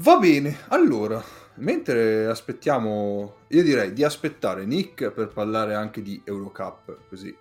Va 0.00 0.16
bene, 0.16 0.58
allora, 0.68 1.20
mentre 1.56 2.26
aspettiamo, 2.26 3.34
io 3.48 3.62
direi 3.64 3.92
di 3.92 4.04
aspettare 4.04 4.64
Nick 4.64 5.10
per 5.10 5.26
parlare 5.28 5.74
anche 5.74 6.02
di 6.02 6.22
Eurocup, 6.24 6.98
così. 7.08 7.36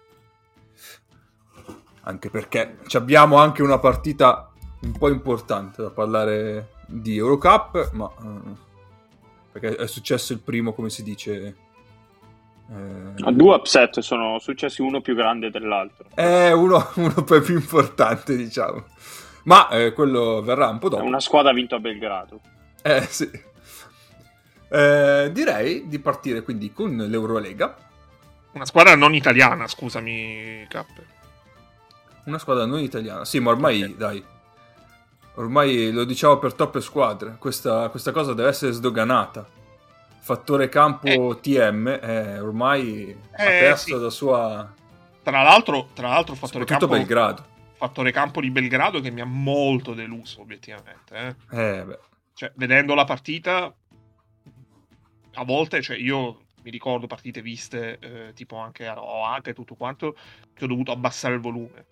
Anche 2.02 2.30
perché 2.32 2.80
abbiamo 2.94 3.38
anche 3.38 3.62
una 3.62 3.78
partita 3.78 4.52
un 4.82 4.92
po' 4.98 5.10
importante 5.10 5.84
da 5.84 5.92
parlare 5.92 6.70
di 6.88 7.16
Eurocup, 7.16 7.92
ma 7.92 8.12
eh, 8.24 8.56
perché 9.52 9.76
è 9.76 9.88
successo 9.88 10.34
il 10.34 10.40
primo, 10.40 10.74
come 10.74 10.90
si 10.90 11.04
dice, 11.04 11.56
eh, 12.70 13.32
Due 13.34 13.56
upset 13.56 14.00
sono 14.00 14.40
successi 14.40 14.82
uno 14.82 15.00
più 15.00 15.14
grande 15.14 15.52
dell'altro. 15.52 16.08
è 16.16 16.52
uno, 16.52 16.90
uno 16.96 17.24
poi 17.24 17.42
più 17.42 17.54
importante, 17.54 18.36
diciamo. 18.36 18.84
Ma 19.48 19.70
eh, 19.70 19.94
quello 19.94 20.42
verrà 20.42 20.68
un 20.68 20.78
po' 20.78 20.90
dopo. 20.90 21.04
Una 21.04 21.22
squadra 21.22 21.52
ha 21.52 21.54
vinto 21.54 21.76
a 21.76 21.80
Belgrado. 21.80 22.42
Eh, 22.82 23.02
sì. 23.10 23.30
Eh, 24.70 25.30
direi 25.32 25.88
di 25.88 26.00
partire 26.00 26.42
quindi 26.42 26.74
con 26.74 26.96
l'Eurolega. 26.98 27.76
Una 28.52 28.66
squadra 28.66 28.96
non 28.96 29.14
italiana, 29.14 29.66
scusami, 29.68 30.66
Cappe. 30.68 31.06
Una 32.26 32.38
squadra 32.40 32.66
non 32.66 32.80
italiana. 32.80 33.24
Sì, 33.24 33.40
ma 33.40 33.52
ormai, 33.52 33.84
Ok. 33.84 33.96
dai. 33.96 34.24
Ormai 35.36 35.92
lo 35.92 36.04
diciamo 36.04 36.38
per 36.40 36.54
troppe 36.54 36.82
squadre. 36.82 37.38
Questa, 37.40 37.88
questa 37.90 38.12
cosa 38.12 38.34
deve 38.34 38.50
essere 38.50 38.74
sdoganata. 38.74 39.46
Fattore 40.20 40.68
campo 40.68 41.38
TM 41.42 41.88
è 41.90 42.42
ormai 42.42 43.18
ha 43.34 43.44
Eh, 43.44 43.60
perso 43.60 43.98
sì. 43.98 44.02
la 44.04 44.10
sua... 44.10 44.74
Tra 45.24 45.42
l'altro, 45.44 45.88
tra 45.94 46.10
l'altro 46.10 46.36
fattore, 46.36 46.66
Soprattutto 46.66 46.88
campo, 46.92 47.06
Belgrado. 47.06 47.46
Fattore 47.78 48.12
campo 48.12 48.42
di 48.42 48.50
Belgrado 48.50 49.00
che 49.00 49.12
mi 49.12 49.22
ha 49.22 49.26
molto 49.26 49.94
deluso, 49.94 50.42
obiettivamente. 50.42 51.38
Eh. 51.52 51.60
Eh. 51.60 52.00
Cioè, 52.34 52.52
vedendo 52.56 52.94
la 52.96 53.06
partita, 53.06 53.74
a 55.34 55.44
volte, 55.44 55.82
cioè, 55.82 55.98
io 55.98 56.46
mi 56.64 56.72
ricordo 56.72 57.08
partite 57.08 57.42
viste, 57.42 57.98
eh, 58.00 58.34
tipo 58.34 58.58
anche 58.58 58.88
a 58.88 59.02
OAC 59.02 59.48
e 59.48 59.54
tutto 59.54 59.76
quanto, 59.76 60.18
che 60.54 60.66
ho 60.66 60.68
dovuto 60.68 60.92
abbassare 60.92 61.36
il 61.36 61.40
volume. 61.40 61.86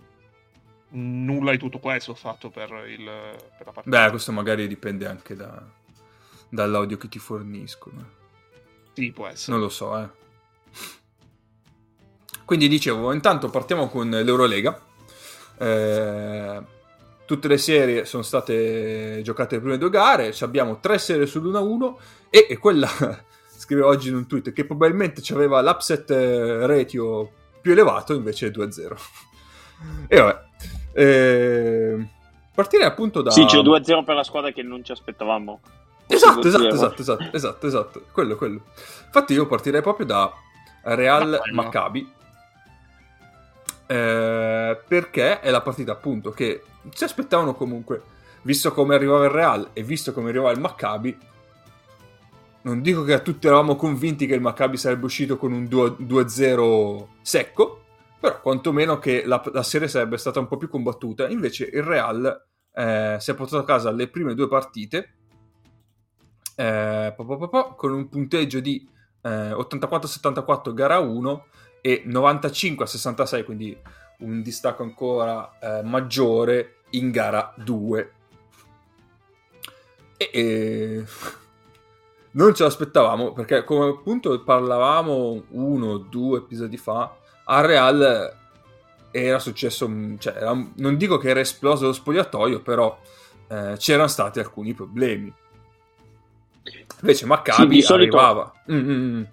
Nulla 0.89 1.51
di 1.51 1.57
tutto 1.57 1.79
questo 1.79 2.11
ho 2.11 2.15
fatto 2.15 2.49
per, 2.49 2.69
il, 2.87 3.03
per 3.03 3.65
la 3.65 3.71
partita. 3.71 4.03
Beh, 4.03 4.09
questo 4.09 4.31
magari 4.31 4.67
dipende 4.67 5.07
anche 5.07 5.35
da- 5.35 5.63
dall'audio 6.49 6.97
che 6.97 7.07
ti 7.07 7.19
forniscono. 7.19 8.23
Sì, 8.93 9.11
può 9.11 9.27
essere. 9.27 9.51
Non 9.51 9.61
lo 9.61 9.69
so, 9.69 9.97
eh. 9.99 10.09
Quindi 12.45 12.67
dicevo, 12.67 13.11
intanto 13.11 13.49
partiamo 13.49 13.87
con 13.87 14.09
l'Eurolega. 14.09 14.79
Eh, 15.57 16.61
tutte 17.25 17.47
le 17.47 17.57
serie 17.57 18.05
sono 18.05 18.23
state 18.23 19.21
giocate 19.23 19.55
le 19.55 19.61
prime 19.61 19.77
due 19.77 19.89
gare. 19.89 20.31
ci 20.33 20.43
Abbiamo 20.43 20.79
tre 20.79 20.97
serie 20.97 21.25
sull'1-1 21.25 21.93
e, 22.29 22.47
e 22.49 22.57
quella 22.57 22.89
scrive 23.57 23.81
oggi 23.81 24.09
in 24.09 24.15
un 24.15 24.27
tweet 24.27 24.53
che 24.53 24.65
probabilmente 24.65 25.21
aveva 25.33 25.61
l'upset 25.61 26.09
eh, 26.11 26.65
ratio 26.67 27.31
più 27.61 27.71
elevato 27.71 28.13
invece 28.13 28.47
è 28.47 28.49
2-0. 28.51 28.95
e 30.07 30.19
vabbè. 30.19 30.43
Eh, 30.93 32.07
partire 32.53 32.85
appunto 32.85 33.21
da... 33.21 33.31
Sì, 33.31 33.45
c'è 33.45 33.57
2-0 33.57 34.03
per 34.03 34.15
la 34.15 34.23
squadra 34.23 34.51
che 34.51 34.61
non 34.61 34.83
ci 34.83 34.91
aspettavamo. 34.91 35.59
Esatto, 36.07 36.41
2-0. 36.41 36.45
esatto, 36.45 36.67
esatto, 36.67 37.01
esatto, 37.01 37.29
esatto, 37.31 37.67
esatto, 37.67 38.01
quello, 38.11 38.35
quello. 38.35 38.61
Infatti 39.05 39.33
io 39.33 39.47
partirei 39.47 39.81
proprio 39.81 40.05
da 40.05 40.31
Real. 40.83 41.41
Maccabi. 41.51 42.13
Eh, 43.87 44.79
perché 44.87 45.39
è 45.39 45.51
la 45.51 45.61
partita 45.61 45.91
appunto 45.91 46.31
che 46.31 46.63
si 46.93 47.03
aspettavano 47.03 47.53
comunque, 47.53 48.01
visto 48.43 48.71
come 48.71 48.95
arrivava 48.95 49.25
il 49.25 49.31
Real 49.31 49.69
e 49.73 49.83
visto 49.83 50.11
come 50.13 50.29
arrivava 50.29 50.51
il 50.51 50.59
Maccabi, 50.59 51.17
non 52.63 52.81
dico 52.81 53.03
che 53.03 53.21
tutti 53.21 53.45
eravamo 53.45 53.75
convinti 53.75 54.25
che 54.25 54.33
il 54.35 54.41
Maccabi 54.41 54.77
sarebbe 54.77 55.05
uscito 55.05 55.37
con 55.37 55.51
un 55.51 55.65
2- 55.65 55.97
2-0 55.99 57.07
secco, 57.21 57.83
però 58.19 58.41
quantomeno 58.41 58.97
che 58.97 59.23
la, 59.25 59.41
la 59.53 59.63
serie 59.63 59.87
sarebbe 59.87 60.17
stata 60.17 60.39
un 60.39 60.47
po' 60.47 60.57
più 60.57 60.67
combattuta. 60.67 61.27
Invece 61.27 61.69
il 61.71 61.83
Real 61.83 62.45
eh, 62.73 63.17
si 63.19 63.31
è 63.31 63.35
portato 63.35 63.61
a 63.61 63.65
casa 63.65 63.91
le 63.91 64.07
prime 64.07 64.33
due 64.33 64.47
partite 64.47 65.15
eh, 66.55 67.13
po- 67.15 67.25
po- 67.25 67.49
po, 67.49 67.75
con 67.75 67.93
un 67.93 68.07
punteggio 68.07 68.59
di 68.59 68.87
eh, 69.21 69.51
84-74 69.51 70.73
gara 70.73 70.99
1 70.99 71.45
e 71.85 72.03
95-66, 72.07 73.43
quindi 73.45 73.77
un 74.19 74.41
distacco 74.41 74.81
ancora 74.81 75.51
eh, 75.59 75.83
maggiore 75.83 76.77
in 76.91 77.11
gara 77.11 77.53
2. 77.57 78.11
E, 80.17 80.29
e 80.33 81.05
non 82.31 82.55
ce 82.55 82.63
l'aspettavamo 82.63 83.33
perché 83.33 83.63
come 83.63 83.89
appunto 83.89 84.41
parlavamo 84.43 85.43
uno 85.49 85.85
o 85.91 85.97
due 85.99 86.39
episodi 86.39 86.77
fa, 86.77 87.15
al 87.43 87.65
Real 87.67 88.35
era 89.11 89.37
successo, 89.37 89.85
un- 89.85 90.15
cioè, 90.19 90.37
era 90.37 90.53
non 90.77 90.97
dico 90.97 91.17
che 91.19 91.29
era 91.29 91.39
esploso 91.39 91.85
lo 91.85 91.93
spogliatoio, 91.93 92.61
però 92.61 92.97
eh, 93.47 93.75
c'erano 93.77 94.07
stati 94.07 94.39
alcuni 94.39 94.73
problemi. 94.73 95.31
Invece 97.01 97.27
Maccabi 97.27 97.75
Sì, 97.75 97.81
solito- 97.81 98.17
arrivava. 98.17 98.51
Mm, 98.71 98.75
mm, 98.89 99.17
mm. 99.19 99.23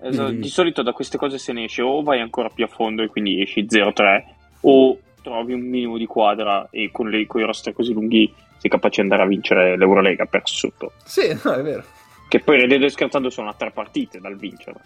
Esatto, 0.00 0.28
Sì. 0.30 0.38
Di 0.38 0.48
solito 0.48 0.82
da 0.82 0.92
queste 0.92 1.16
cose 1.16 1.38
se 1.38 1.52
ne 1.52 1.64
esce 1.64 1.82
o 1.82 2.02
vai 2.02 2.20
ancora 2.20 2.48
più 2.48 2.64
a 2.64 2.68
fondo 2.68 3.02
e 3.02 3.08
quindi 3.08 3.40
esci 3.40 3.64
0-3 3.64 4.22
o 4.62 4.98
trovi 5.22 5.52
un 5.54 5.60
minimo 5.62 5.96
di 5.96 6.06
quadra 6.06 6.68
e 6.70 6.90
con, 6.92 7.08
le- 7.08 7.26
con 7.26 7.40
i 7.40 7.44
roster 7.44 7.72
così 7.72 7.92
lunghi 7.94 8.32
sei 8.58 8.70
capace 8.70 8.96
di 8.96 9.00
andare 9.08 9.22
a 9.22 9.26
vincere 9.26 9.76
l'Eurolega 9.76 10.26
per 10.26 10.42
sotto. 10.44 10.92
Sì, 11.04 11.28
no, 11.44 11.52
è 11.52 11.62
vero. 11.62 11.84
Che 12.28 12.40
poi 12.40 12.60
ridendo 12.60 12.86
e 12.86 12.90
scherzando 12.90 13.30
sono 13.30 13.48
a 13.48 13.54
tre 13.54 13.70
partite 13.70 14.18
dal 14.20 14.36
vincere. 14.36 14.76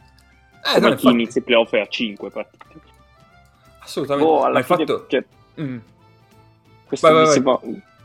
Eh, 0.64 0.74
Come 0.74 0.80
no, 0.80 0.86
chi 0.86 0.92
infatti, 1.06 1.08
inizia 1.14 1.40
i 1.40 1.44
playoff 1.44 1.72
è 1.74 1.80
a 1.80 1.86
5 1.86 2.30
partite. 2.30 2.64
assolutamente. 3.80 4.30
Oh, 4.30 4.42
alla 4.42 4.62
fine, 4.62 4.78
fatto... 4.86 5.06
cioè, 5.08 5.24
Mm. 5.60 5.78
Questa 6.86 7.10
Vai, 7.10 7.18
mi, 7.18 7.24
vai, 7.24 7.32
Sembra, 7.34 7.60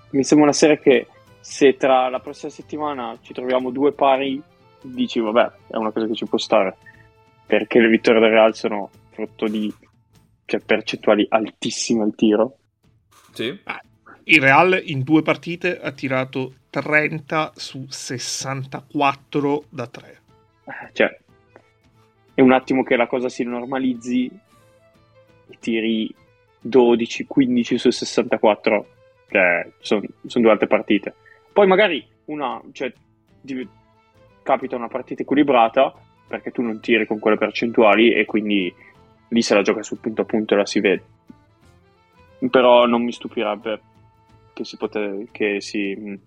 mi 0.09 0.23
sembra 0.23 0.47
una 0.47 0.55
serie 0.55 0.79
che 0.79 1.07
se 1.39 1.77
tra 1.77 2.09
la 2.09 2.19
prossima 2.19 2.51
settimana 2.51 3.15
ci 3.21 3.31
troviamo 3.33 3.69
due 3.69 3.91
pari, 3.91 4.41
dici 4.81 5.19
vabbè, 5.19 5.51
è 5.67 5.75
una 5.75 5.91
cosa 5.91 6.07
che 6.07 6.15
ci 6.15 6.25
può 6.25 6.37
stare. 6.39 6.75
Perché 7.45 7.79
le 7.79 7.87
vittorie 7.87 8.21
del 8.21 8.31
Real 8.31 8.55
sono 8.55 8.89
frutto 9.11 9.47
di 9.47 9.73
cioè, 10.45 10.59
percentuali 10.59 11.25
altissime 11.29 12.03
al 12.03 12.15
tiro. 12.15 12.57
Sì. 13.31 13.59
Il 14.25 14.41
Real 14.41 14.81
in 14.85 15.03
due 15.03 15.21
partite 15.21 15.79
ha 15.79 15.91
tirato 15.91 16.53
30 16.69 17.53
su 17.55 17.85
64 17.87 19.63
da 19.69 19.87
3. 19.87 20.21
Eh, 20.65 20.89
Cioè, 20.93 21.19
è 22.33 22.41
un 22.41 22.51
attimo 22.51 22.83
che 22.83 22.95
la 22.95 23.07
cosa 23.07 23.29
si 23.29 23.43
normalizzi 23.43 24.31
e 25.49 25.57
tiri 25.59 26.13
12, 26.61 27.25
15 27.25 27.77
su 27.77 27.89
64, 27.89 28.87
che 29.27 29.73
sono 29.79 30.01
due 30.21 30.51
altre 30.51 30.67
partite. 30.67 31.13
Poi 31.51 31.67
magari 31.67 32.05
una, 32.25 32.61
cioè, 32.71 32.91
div- 33.41 33.69
capita 34.41 34.75
una 34.75 34.87
partita 34.87 35.21
equilibrata 35.21 35.93
perché 36.33 36.49
tu 36.49 36.63
non 36.63 36.79
tiri 36.79 37.05
con 37.05 37.19
quelle 37.19 37.37
percentuali 37.37 38.11
e 38.11 38.25
quindi 38.25 38.73
lì 39.27 39.41
se 39.43 39.53
la 39.53 39.61
gioca 39.61 39.83
sul 39.83 39.99
punto 39.99 40.23
a 40.23 40.25
punto 40.25 40.55
e 40.55 40.57
la 40.57 40.65
si 40.65 40.79
vede. 40.79 41.03
però 42.49 42.87
non 42.87 43.03
mi 43.03 43.11
stupirebbe 43.11 43.81
che 44.51 44.65
si, 44.65 44.75
pote- 44.75 45.27
che 45.31 45.61
si, 45.61 46.19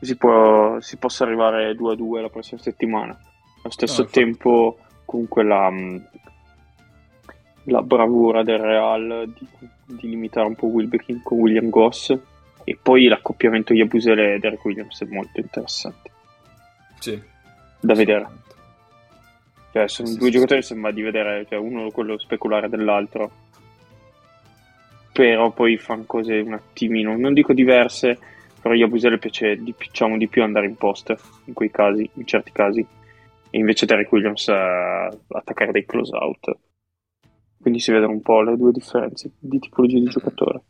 si, 0.00 0.16
può, 0.16 0.80
si 0.80 0.96
possa 0.96 1.24
arrivare 1.24 1.74
2 1.74 1.92
a 1.92 1.96
2 1.96 2.22
la 2.22 2.30
prossima 2.30 2.58
settimana. 2.58 3.12
Allo 3.12 3.70
stesso 3.70 4.02
no, 4.02 4.08
tempo, 4.08 4.78
comunque, 5.04 5.44
la, 5.44 5.70
la 7.64 7.82
bravura 7.82 8.42
del 8.42 8.58
Real 8.60 9.30
di, 9.36 9.46
di 9.84 10.08
limitare 10.08 10.46
un 10.46 10.54
po' 10.54 10.68
Wilbekin 10.68 11.20
con 11.22 11.38
William 11.38 11.68
Goss 11.68 12.16
e 12.64 12.78
poi 12.80 13.08
l'accoppiamento 13.08 13.74
Yabusele 13.74 14.34
e 14.34 14.38
Derek 14.38 14.64
Williams 14.64 15.02
è 15.02 15.06
molto 15.06 15.38
interessante. 15.38 16.10
Sì. 16.98 17.22
Da 17.80 17.94
vedere. 17.94 18.46
Cioè, 19.72 19.88
sono 19.88 20.08
sì, 20.08 20.16
due 20.16 20.26
sì, 20.26 20.32
giocatori, 20.32 20.62
sì. 20.62 20.68
sembra 20.68 20.90
di 20.90 21.02
vedere, 21.02 21.46
cioè 21.48 21.58
uno 21.58 21.90
quello 21.90 22.18
speculare 22.18 22.68
dell'altro. 22.68 23.30
Però 25.12 25.50
poi 25.50 25.76
fanno 25.76 26.04
cose 26.04 26.38
un 26.38 26.52
attimino, 26.52 27.16
non 27.16 27.34
dico 27.34 27.52
diverse, 27.52 28.18
però 28.60 28.74
Yabusele 28.74 29.18
piace 29.18 29.56
di, 29.56 29.74
diciamo, 29.76 30.16
di 30.16 30.28
più 30.28 30.42
andare 30.42 30.66
in 30.66 30.76
post 30.76 31.14
in 31.44 31.54
quei 31.54 31.70
casi, 31.70 32.08
in 32.14 32.26
certi 32.26 32.52
casi. 32.52 32.86
E 33.50 33.58
invece 33.58 33.86
Derek 33.86 34.12
Williams 34.12 34.46
uh, 34.46 35.18
attaccare 35.28 35.72
dei 35.72 35.86
close 35.86 36.14
out. 36.14 36.56
Quindi 37.60 37.80
si 37.80 37.90
vedono 37.90 38.12
un 38.12 38.22
po' 38.22 38.42
le 38.42 38.56
due 38.56 38.72
differenze 38.72 39.32
di 39.38 39.58
tipologia 39.58 39.98
di 39.98 40.04
giocatore. 40.04 40.62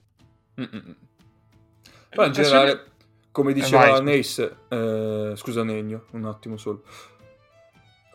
Mm-mm. 0.60 0.96
Poi 2.10 2.26
in 2.26 2.32
generale, 2.32 2.84
come 3.30 3.52
diceva 3.52 4.00
Nace, 4.00 4.56
eh, 4.68 5.32
scusa 5.34 5.62
Negno, 5.62 6.06
un 6.12 6.24
attimo 6.24 6.56
solo. 6.56 6.82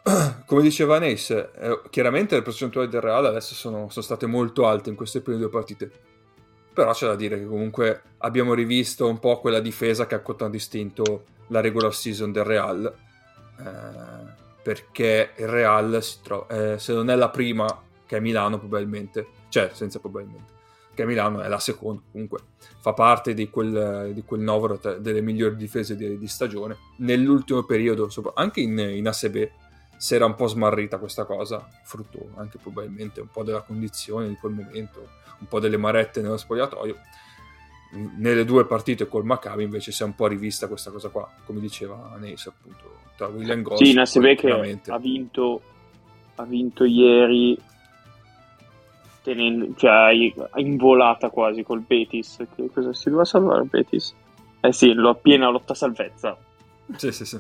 come 0.46 0.62
diceva 0.62 1.00
Nace, 1.00 1.52
eh, 1.56 1.82
chiaramente 1.90 2.36
le 2.36 2.42
percentuali 2.42 2.90
del 2.90 3.00
Real 3.00 3.26
adesso 3.26 3.54
sono, 3.54 3.90
sono, 3.90 4.04
state 4.04 4.26
molto 4.26 4.68
alte 4.68 4.90
in 4.90 4.96
queste 4.96 5.22
prime 5.22 5.40
due 5.40 5.50
partite. 5.50 5.90
Però 6.74 6.92
c'è 6.92 7.08
da 7.08 7.16
dire 7.16 7.38
che 7.38 7.46
comunque 7.46 8.02
abbiamo 8.18 8.54
rivisto 8.54 9.08
un 9.08 9.20
po' 9.20 9.40
quella 9.40 9.60
difesa 9.60 10.06
che 10.06 10.16
ha 10.16 10.20
contraddistinto 10.20 11.26
la 11.48 11.62
regular 11.62 11.94
season 11.94 12.32
del 12.32 12.44
Real. 12.44 12.94
Eh, 13.60 14.42
perché 14.62 15.32
il 15.38 15.48
Real, 15.48 16.04
tro- 16.22 16.50
eh, 16.50 16.80
se 16.80 16.94
non 16.94 17.10
è 17.10 17.16
la 17.16 17.30
prima, 17.30 17.66
che 18.06 18.18
è 18.18 18.20
Milano 18.20 18.60
probabilmente, 18.60 19.28
cioè 19.50 19.70
senza 19.74 20.00
probabilmente, 20.00 20.52
che 20.94 21.06
Milano 21.06 21.42
è 21.42 21.48
la 21.48 21.60
seconda, 21.60 22.02
comunque 22.12 22.40
fa 22.80 22.94
parte 22.94 23.34
di 23.34 23.50
quel, 23.50 24.12
di 24.14 24.24
quel 24.24 24.42
novero 24.42 24.80
delle 24.98 25.22
migliori 25.22 25.56
difese 25.56 25.96
di, 25.96 26.18
di 26.18 26.28
stagione. 26.28 26.78
Nell'ultimo 26.98 27.64
periodo, 27.64 28.10
anche 28.34 28.62
in, 28.62 28.78
in 28.78 29.08
ASB, 29.08 29.48
si 29.98 30.16
era 30.16 30.26
un 30.26 30.36
po' 30.36 30.48
smarrita 30.48 30.98
questa 30.98 31.26
cosa, 31.26 31.68
frutto 31.84 32.32
anche 32.36 32.58
probabilmente 32.58 33.22
un 33.22 33.30
po' 33.30 33.44
della 33.44 33.62
condizione 33.62 34.28
di 34.28 34.36
quel 34.36 34.54
momento, 34.54 35.08
un 35.40 35.48
po' 35.48 35.60
delle 35.60 35.78
marette 35.78 36.22
nello 36.22 36.38
spogliatoio. 36.38 36.98
Nelle 38.18 38.44
due 38.44 38.66
partite 38.66 39.08
col 39.08 39.24
Maccabi 39.24 39.64
invece 39.64 39.92
si 39.92 40.02
è 40.02 40.06
un 40.06 40.16
po' 40.16 40.28
rivista 40.28 40.68
questa 40.68 40.90
cosa 40.90 41.10
qua, 41.10 41.30
come 41.46 41.60
diceva 41.60 42.16
Neis 42.20 42.48
appunto, 42.48 43.02
tra 43.16 43.28
William 43.28 43.62
Goss 43.62 43.84
Sì, 43.84 43.98
ASB 43.98 44.36
che 44.36 44.52
ha 44.88 44.98
vinto, 44.98 45.62
ha 46.36 46.44
vinto 46.44 46.84
ieri 46.86 47.56
tenendo, 49.22 49.74
cioè 49.76 50.12
in 50.56 50.78
volata 50.78 51.30
quasi 51.30 51.64
col 51.64 51.82
Betis. 51.82 52.46
Che 52.56 52.70
cosa 52.72 52.94
si 52.94 53.06
doveva 53.06 53.26
salvare 53.26 53.64
il 53.64 53.70
Betis? 53.70 54.14
Eh 54.60 54.72
sì, 54.72 54.94
lo 54.94 55.16
piena 55.16 55.50
lotta 55.50 55.74
salvezza. 55.74 56.38
Sì, 56.96 57.12
sì, 57.12 57.26
sì. 57.26 57.40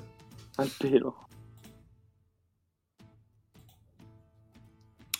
Al 0.56 0.72
pelo. 0.78 1.28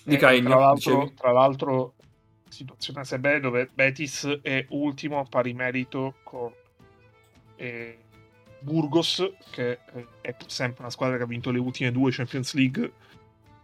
Eh, 0.06 0.18
tra, 0.18 0.32
l'altro, 0.42 1.12
tra 1.16 1.32
l'altro, 1.32 1.94
situazione 2.50 3.04
SB 3.04 3.38
dove 3.38 3.70
Betis 3.74 4.40
è 4.42 4.66
ultimo 4.70 5.20
a 5.20 5.26
pari 5.28 5.54
merito 5.54 6.16
con 6.24 6.52
eh, 7.56 7.98
Burgos, 8.60 9.32
che 9.52 9.72
eh, 9.94 10.08
è 10.22 10.36
sempre 10.48 10.82
una 10.82 10.92
squadra 10.92 11.18
che 11.18 11.24
ha 11.24 11.28
vinto 11.28 11.52
le 11.52 11.60
ultime 11.60 11.92
due 11.92 12.12
Champions 12.12 12.54
League 12.54 12.92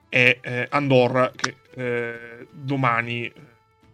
e 0.10 0.40
eh, 0.42 0.68
Andorra 0.70 1.32
che 1.36 1.56
eh, 1.76 2.48
domani, 2.52 3.32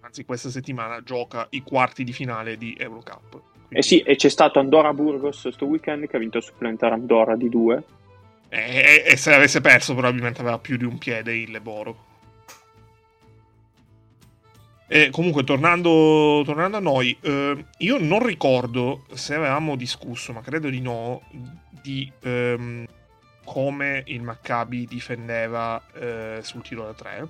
anzi 0.01 0.25
questa 0.25 0.49
settimana, 0.49 1.01
gioca 1.03 1.47
i 1.51 1.61
quarti 1.61 2.03
di 2.03 2.13
finale 2.13 2.57
di 2.57 2.75
Eurocup. 2.77 3.29
Quindi... 3.31 3.75
Eh 3.75 3.83
sì, 3.83 3.99
e 3.99 4.15
c'è 4.15 4.29
stato 4.29 4.59
Andorra-Burgos 4.59 5.41
questo 5.41 5.65
weekend 5.65 6.07
che 6.07 6.15
ha 6.15 6.19
vinto 6.19 6.37
il 6.37 6.43
supplementare 6.43 6.93
Andorra 6.93 7.35
di 7.35 7.49
due. 7.49 7.83
E, 8.47 9.03
e, 9.05 9.17
se 9.17 9.33
avesse 9.33 9.59
perso 9.59 9.93
probabilmente 9.93 10.39
aveva 10.39 10.59
più 10.59 10.77
di 10.77 10.85
un 10.85 10.97
piede 10.97 11.35
il 11.35 11.51
Leboro. 11.51 12.04
E 14.87 15.09
comunque, 15.09 15.43
tornando, 15.43 16.43
tornando 16.45 16.77
a 16.77 16.79
noi, 16.79 17.17
eh, 17.21 17.65
io 17.77 17.97
non 17.99 18.23
ricordo 18.23 19.05
se 19.13 19.33
avevamo 19.33 19.75
discusso, 19.75 20.31
ma 20.31 20.41
credo 20.41 20.69
di 20.69 20.79
no, 20.79 21.23
di 21.81 22.11
ehm, 22.21 22.85
come 23.43 24.03
il 24.07 24.21
Maccabi 24.21 24.85
difendeva 24.85 25.81
eh, 25.93 26.39
sul 26.41 26.61
tiro 26.61 26.85
da 26.85 26.93
3. 26.93 27.27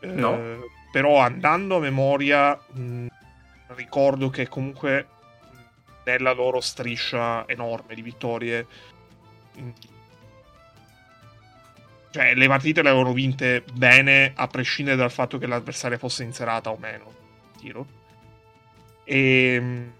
Eh, 0.00 0.06
no. 0.06 0.58
Però 0.90 1.18
andando 1.18 1.76
a 1.76 1.80
memoria, 1.80 2.58
mh, 2.72 3.06
ricordo 3.68 4.28
che 4.30 4.48
comunque 4.48 5.06
nella 6.04 6.32
loro 6.32 6.60
striscia 6.60 7.46
enorme 7.46 7.94
di 7.94 8.02
vittorie, 8.02 8.66
mh, 9.54 9.68
cioè 12.18 12.34
le 12.34 12.48
partite 12.48 12.82
le 12.82 12.88
avevano 12.88 13.12
vinte 13.12 13.62
bene 13.74 14.32
a 14.34 14.48
prescindere 14.48 14.96
dal 14.96 15.12
fatto 15.12 15.38
che 15.38 15.46
l'avversaria 15.46 15.98
fosse 15.98 16.24
in 16.24 16.32
serata 16.32 16.72
o 16.72 16.76
meno. 16.76 17.14
Tiro. 17.56 17.86
E 19.04 19.90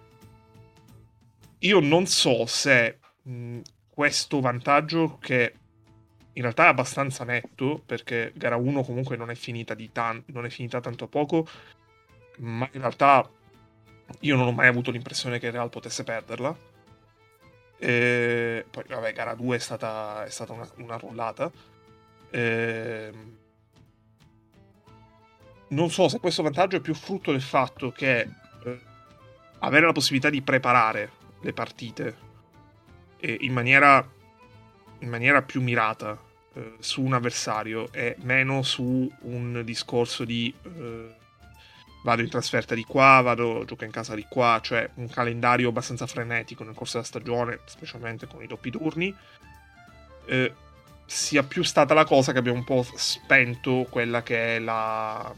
io 1.58 1.80
non 1.80 2.06
so 2.06 2.44
se 2.46 2.98
mh, 3.22 3.60
questo 3.88 4.40
vantaggio 4.40 5.18
che 5.20 5.54
in 6.32 6.42
realtà 6.42 6.64
è 6.64 6.68
abbastanza 6.70 7.22
netto 7.22 7.80
perché 7.86 8.32
gara 8.34 8.56
1 8.56 8.82
comunque 8.82 9.16
non 9.16 9.30
è 9.30 9.36
finita, 9.36 9.76
tan- 9.92 10.24
non 10.26 10.44
è 10.44 10.50
finita 10.50 10.80
tanto 10.80 11.06
poco, 11.06 11.46
ma 12.38 12.68
in 12.72 12.80
realtà 12.80 13.30
io 14.20 14.34
non 14.34 14.48
ho 14.48 14.52
mai 14.52 14.66
avuto 14.66 14.90
l'impressione 14.90 15.38
che 15.38 15.46
il 15.46 15.52
Real 15.52 15.70
potesse 15.70 16.02
perderla. 16.02 16.56
E 17.78 18.64
poi, 18.68 18.82
vabbè, 18.88 19.12
gara 19.12 19.34
2 19.36 19.54
è 19.54 19.60
stata, 19.60 20.24
è 20.24 20.30
stata 20.30 20.52
una, 20.52 20.68
una 20.78 20.96
rullata. 20.96 21.76
E... 22.30 23.12
Non 25.68 25.90
so 25.90 26.08
se 26.08 26.18
questo 26.18 26.42
vantaggio 26.42 26.76
è 26.76 26.80
più 26.80 26.94
frutto 26.94 27.30
del 27.30 27.42
fatto 27.42 27.90
che 27.90 28.20
eh, 28.20 28.80
avere 29.58 29.86
la 29.86 29.92
possibilità 29.92 30.30
di 30.30 30.40
preparare 30.40 31.12
le 31.40 31.52
partite 31.52 32.26
in 33.20 33.52
maniera, 33.52 34.08
in 35.00 35.08
maniera 35.08 35.42
più 35.42 35.60
mirata 35.60 36.18
eh, 36.54 36.74
su 36.78 37.02
un 37.02 37.14
avversario 37.14 37.92
e 37.92 38.16
meno 38.20 38.62
su 38.62 39.10
un 39.22 39.62
discorso 39.64 40.24
di 40.24 40.54
eh, 40.62 41.14
vado 42.02 42.22
in 42.22 42.28
trasferta 42.28 42.74
di 42.74 42.84
qua, 42.84 43.20
vado 43.20 43.64
gioco 43.64 43.84
in 43.84 43.90
casa 43.90 44.14
di 44.14 44.24
qua, 44.28 44.60
cioè 44.62 44.88
un 44.94 45.08
calendario 45.08 45.68
abbastanza 45.68 46.06
frenetico 46.06 46.64
nel 46.64 46.74
corso 46.74 46.94
della 46.94 47.04
stagione, 47.06 47.60
specialmente 47.64 48.26
con 48.26 48.42
i 48.42 48.46
doppi 48.46 48.70
turni. 48.70 49.14
Eh, 50.26 50.54
sia 51.08 51.42
più 51.42 51.62
stata 51.62 51.94
la 51.94 52.04
cosa 52.04 52.32
che 52.32 52.38
abbiamo 52.38 52.58
un 52.58 52.64
po' 52.64 52.86
spento 52.94 53.86
quella 53.88 54.22
che 54.22 54.56
è 54.56 54.58
la, 54.58 55.34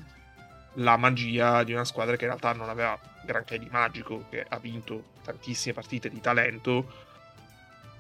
la 0.74 0.96
magia 0.96 1.62
di 1.62 1.72
una 1.72 1.85
squadra 1.85 2.16
che 2.16 2.24
in 2.24 2.30
realtà 2.30 2.52
non 2.52 2.68
aveva 2.68 2.98
granché 3.24 3.56
di 3.56 3.68
magico, 3.70 4.26
che 4.28 4.44
ha 4.46 4.59
vinto 4.59 5.12
tantissime 5.22 5.72
partite 5.72 6.09
di 6.09 6.20
talento 6.20 7.09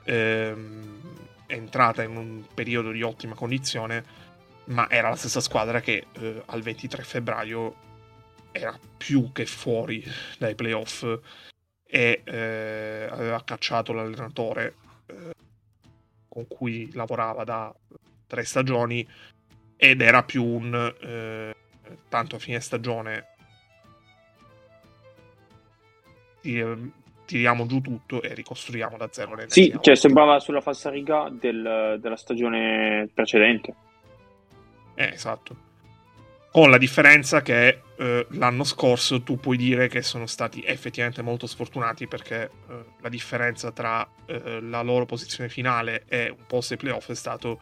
ehm, 0.04 1.00
è 1.46 1.54
entrata 1.54 2.02
in 2.02 2.16
un 2.16 2.44
periodo 2.52 2.90
di 2.90 3.02
ottima 3.02 3.34
condizione, 3.34 4.04
ma 4.66 4.88
era 4.90 5.08
la 5.08 5.16
stessa 5.16 5.40
squadra 5.40 5.80
che 5.80 6.06
eh, 6.12 6.42
al 6.46 6.62
23 6.62 7.02
febbraio 7.02 7.88
era 8.52 8.76
più 8.96 9.30
che 9.32 9.46
fuori 9.46 10.04
dai 10.38 10.54
playoff 10.54 11.02
e 11.86 12.22
eh, 12.24 13.08
aveva 13.10 13.42
cacciato 13.44 13.92
l'allenatore 13.92 14.74
eh, 15.06 15.30
con 16.30 16.46
cui 16.46 16.88
lavorava 16.94 17.44
da 17.44 17.74
tre 18.26 18.44
stagioni 18.44 19.06
ed 19.76 20.00
era 20.00 20.22
più 20.22 20.44
un 20.44 20.94
eh, 21.00 21.54
tanto 22.08 22.36
a 22.36 22.38
fine 22.38 22.60
stagione 22.60 23.26
tiriamo 27.30 27.66
giù 27.66 27.80
tutto 27.80 28.22
e 28.22 28.34
ricostruiamo 28.34 28.96
da 28.96 29.08
zero 29.10 29.34
le 29.34 29.44
Sì, 29.48 29.76
cioè 29.80 29.94
sembrava 29.94 30.40
sulla 30.40 30.60
falsariga 30.60 31.28
del, 31.30 31.98
della 32.00 32.16
stagione 32.16 33.08
precedente. 33.12 33.74
Eh, 34.94 35.10
esatto. 35.12 35.68
Con 36.50 36.70
la 36.70 36.78
differenza 36.78 37.42
che 37.42 37.82
eh, 38.00 38.26
l'anno 38.30 38.64
scorso 38.64 39.22
tu 39.22 39.36
puoi 39.36 39.58
dire 39.58 39.86
che 39.88 40.00
sono 40.00 40.24
stati 40.24 40.64
effettivamente 40.64 41.20
molto 41.20 41.46
sfortunati 41.46 42.06
perché 42.06 42.44
eh, 42.44 42.84
la 42.98 43.08
differenza 43.10 43.72
tra 43.72 44.08
eh, 44.24 44.60
la 44.62 44.80
loro 44.80 45.04
posizione 45.04 45.50
finale 45.50 46.04
e 46.08 46.30
un 46.30 46.46
post 46.46 46.70
ai 46.70 46.78
playoff 46.78 47.10
è 47.10 47.14
stato 47.14 47.60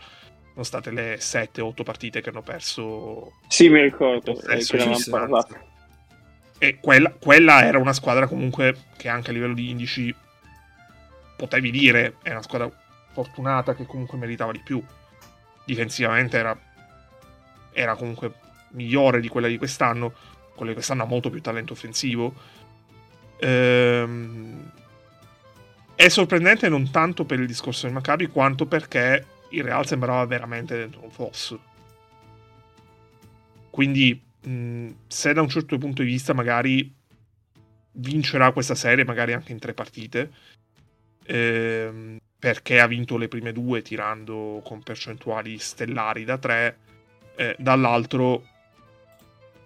sono 0.53 0.63
state 0.63 0.91
le 0.93 1.17
7-8 1.17 1.83
partite 1.83 2.21
che 2.21 2.29
hanno 2.31 2.43
perso. 2.43 3.33
Sì, 3.49 3.69
mi 3.69 3.81
ricordo, 3.81 4.41
eh, 4.43 4.65
e 6.59 6.79
quella, 6.81 7.11
quella, 7.11 7.65
era 7.65 7.79
una 7.79 7.93
squadra 7.93 8.27
comunque 8.27 8.77
che 8.97 9.09
anche 9.09 9.31
a 9.31 9.33
livello 9.33 9.55
di 9.55 9.71
indici 9.71 10.13
potevi 11.37 11.71
dire 11.71 12.17
è 12.23 12.31
una 12.31 12.43
squadra 12.43 12.69
fortunata 13.13 13.75
che 13.75 13.87
comunque 13.87 14.19
meritava 14.19 14.53
di 14.53 14.61
più. 14.61 14.83
Difensivamente 15.65 16.39
era, 16.39 16.57
era 17.73 17.95
comunque 17.95 18.33
migliore 18.71 19.21
di 19.21 19.29
quella 19.29 19.49
di 19.49 19.59
quest'anno. 19.59 20.13
Quella 20.55 20.71
di 20.71 20.75
quest'anno 20.75 21.03
ha 21.05 21.07
molto 21.07 21.31
più 21.31 21.41
talento 21.41 21.73
offensivo. 21.73 22.35
Ehm, 23.41 24.73
è 25.95 26.09
sorprendente 26.09 26.69
non 26.69 26.91
tanto 26.91 27.25
per 27.25 27.41
il 27.41 27.47
discorso 27.47 27.87
del 27.87 27.95
Maccabi 27.95 28.27
quanto 28.29 28.67
perché 28.67 29.27
il 29.51 29.65
Real 29.65 29.87
sembrava 29.87 30.25
veramente 30.27 30.77
dentro 30.77 31.03
un 31.03 31.11
fosso. 31.11 31.61
Quindi 33.71 34.21
mh, 34.43 34.89
se 35.07 35.33
da 35.33 35.43
un 35.43 35.49
certo 35.49 35.79
punto 35.79 36.03
di 36.03 36.09
vista 36.09 36.35
magari 36.35 36.95
vincerà 37.93 38.53
questa 38.53 38.75
serie, 38.75 39.05
magari 39.05 39.33
anche 39.33 39.53
in 39.53 39.59
tre 39.59 39.75
partite, 39.75 40.31
ehm, 41.25 42.19
perché 42.39 42.81
ha 42.81 42.87
vinto 42.87 43.17
le 43.17 43.29
prime 43.29 43.53
due 43.53 43.83
tirando 43.83 44.61
con 44.65 44.83
percentuali 44.83 45.59
stellari 45.59 46.25
da 46.25 46.39
tre, 46.39 46.79
eh, 47.37 47.57
dall'altro 47.59 48.47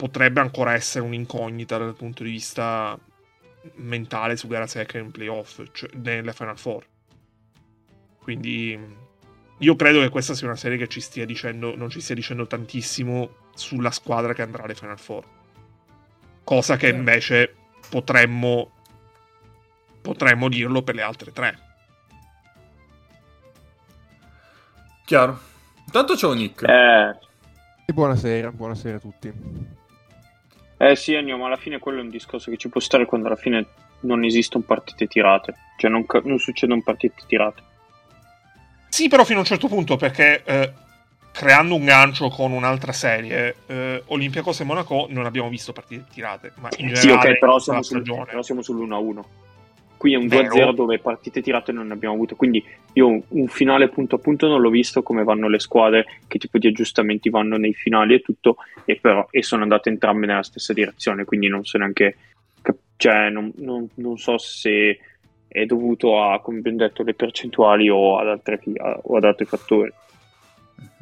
potrebbe 0.03 0.41
ancora 0.41 0.73
essere 0.73 1.05
un'incognita 1.05 1.79
dal 1.79 1.95
punto 1.95 2.25
di 2.25 2.31
vista 2.31 2.99
mentale 3.75 4.37
su 4.37 4.49
gara 4.49 4.67
secca 4.67 4.99
in 4.99 5.13
playoff, 5.13 5.63
cioè 5.71 5.91
nelle 5.95 6.33
Final 6.33 6.59
Four. 6.59 6.85
Quindi 8.19 8.77
io 9.59 9.77
credo 9.77 10.01
che 10.01 10.09
questa 10.09 10.35
sia 10.35 10.49
una 10.49 10.57
serie 10.57 10.77
che 10.77 10.89
ci 10.89 11.01
stia 11.01 11.25
dicendo, 11.25 11.77
non 11.77 11.89
ci 11.89 12.01
stia 12.01 12.17
dicendo 12.17 12.49
tantissimo 12.49 13.31
sulla 13.55 13.93
squadra 13.93 14.35
che 14.35 14.43
andrà 14.43 14.65
alle 14.65 14.75
Final 14.75 14.99
Four. 14.99 15.25
Cosa 16.43 16.77
che 16.77 16.89
invece 16.89 17.55
potremmo, 17.89 18.73
potremmo 20.01 20.49
dirlo 20.49 20.83
per 20.83 20.97
le 20.97 21.03
altre 21.03 21.31
tre. 21.31 21.59
Chiaro. 25.05 25.39
Intanto 25.87 26.17
ciao 26.17 26.33
Nick. 26.33 26.69
Eh. 26.69 27.17
E 27.87 27.93
buonasera, 27.93 28.51
buonasera 28.51 28.97
a 28.97 29.01
tutti. 29.01 29.81
Eh 30.83 30.97
sì, 30.97 31.15
Ennio, 31.15 31.37
ma 31.39 31.47
alla 31.47 31.57
fine 31.57 31.79
quello 31.79 32.01
è 32.01 32.03
un 32.03 32.11
discorso 32.11 32.51
che 32.51 32.57
ci 32.57 32.69
può 32.69 32.81
stare 32.81 33.07
quando 33.07 33.29
alla 33.29 33.37
fine 33.37 33.67
non 34.01 34.25
esistono 34.25 34.65
partite 34.67 35.07
tirate. 35.07 35.55
Cioè 35.77 35.89
non, 35.89 36.05
non 36.25 36.39
succedono 36.41 36.83
partite 36.83 37.23
tirate. 37.29 37.63
Sì, 38.89 39.07
però 39.07 39.23
fino 39.23 39.39
a 39.39 39.43
un 39.43 39.47
certo 39.47 39.69
punto, 39.69 39.95
perché 39.95 40.43
eh, 40.45 40.73
creando 41.31 41.77
un 41.77 41.85
gancio 41.85 42.31
con 42.31 42.51
un'altra 42.51 42.91
serie, 42.91 43.55
eh, 43.67 44.03
Olympiacos 44.07 44.59
e 44.59 44.65
Monaco 44.65 45.07
non 45.09 45.25
abbiamo 45.25 45.49
visto 45.49 45.73
partite 45.73 46.05
tirate, 46.13 46.51
ma 46.57 46.69
in 46.79 46.89
generale 46.89 47.21
sì, 47.21 47.29
ok, 47.29 47.39
però 47.39 47.61
siamo, 47.61 47.83
sul, 47.83 48.03
però 48.03 48.43
siamo 48.43 48.61
sull'1-1. 48.61 49.25
Qui 50.03 50.15
è 50.15 50.17
un 50.17 50.27
2-0 50.27 50.75
dove 50.75 50.99
partite 50.99 51.41
tirate 51.41 51.71
non 51.71 51.87
ne 51.87 51.93
abbiamo 51.93 52.17
avute, 52.17 52.35
quindi 52.35 52.61
io 52.95 53.23
un 53.29 53.47
finale 53.47 53.89
punto 53.89 54.17
a 54.17 54.19
punto 54.19 54.49
non 54.49 54.61
l'ho 54.61 54.69
visto 54.69 55.01
come 55.05 55.23
vanno 55.23 55.47
le 55.47 55.61
squadre, 55.61 56.07
che 56.27 56.39
tipo 56.39 56.59
di 56.59 56.67
aggiustamenti 56.67 57.31
vanno 57.31 57.57
nei 57.57 57.73
finali 57.73 58.15
e 58.15 58.21
tutto, 58.21 58.57
e, 58.85 58.99
però, 59.01 59.25
e 59.31 59.45
sono 59.45 59.63
andate 59.63 59.91
entrambe 59.91 60.27
nella 60.27 60.43
stessa 60.43 60.73
direzione, 60.73 61.25
quindi 61.25 61.47
non 61.47 61.65
so 61.65 61.79
neanche, 61.79 62.17
cioè 62.97 63.31
non, 63.31 63.53
non, 63.59 63.89
non 63.95 64.19
so 64.19 64.39
se 64.39 64.99
è 65.47 65.67
dovuto 65.67 66.21
a, 66.21 66.41
come 66.41 66.59
abbiamo 66.59 66.79
detto, 66.79 67.05
le 67.05 67.15
percentuali 67.15 67.89
o 67.89 68.19
ad, 68.19 68.27
altre, 68.27 68.61
o 69.03 69.17
ad 69.17 69.23
altri 69.23 69.45
fattori. 69.45 69.93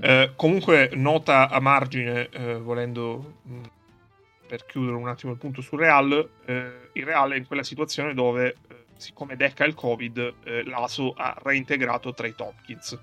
Eh, 0.03 0.33
comunque, 0.37 0.91
nota 0.93 1.49
a 1.49 1.59
margine, 1.59 2.29
eh, 2.29 2.59
volendo 2.59 3.37
mm, 3.49 3.63
per 4.47 4.67
chiudere 4.67 4.97
un 4.97 5.09
attimo 5.09 5.33
il 5.33 5.39
punto 5.39 5.63
sul 5.63 5.79
Real, 5.79 6.29
eh, 6.45 6.91
il 6.93 7.07
Real 7.07 7.31
è 7.31 7.37
in 7.39 7.47
quella 7.47 7.63
situazione 7.63 8.13
dove, 8.13 8.57
eh, 9.01 9.05
siccome 9.05 9.37
decca 9.37 9.65
il 9.65 9.75
Covid, 9.75 10.35
eh, 10.45 10.65
l'ASO 10.65 11.15
ha 11.17 11.35
reintegrato 11.43 12.13
Trey 12.13 12.35
Tompkins. 12.35 12.99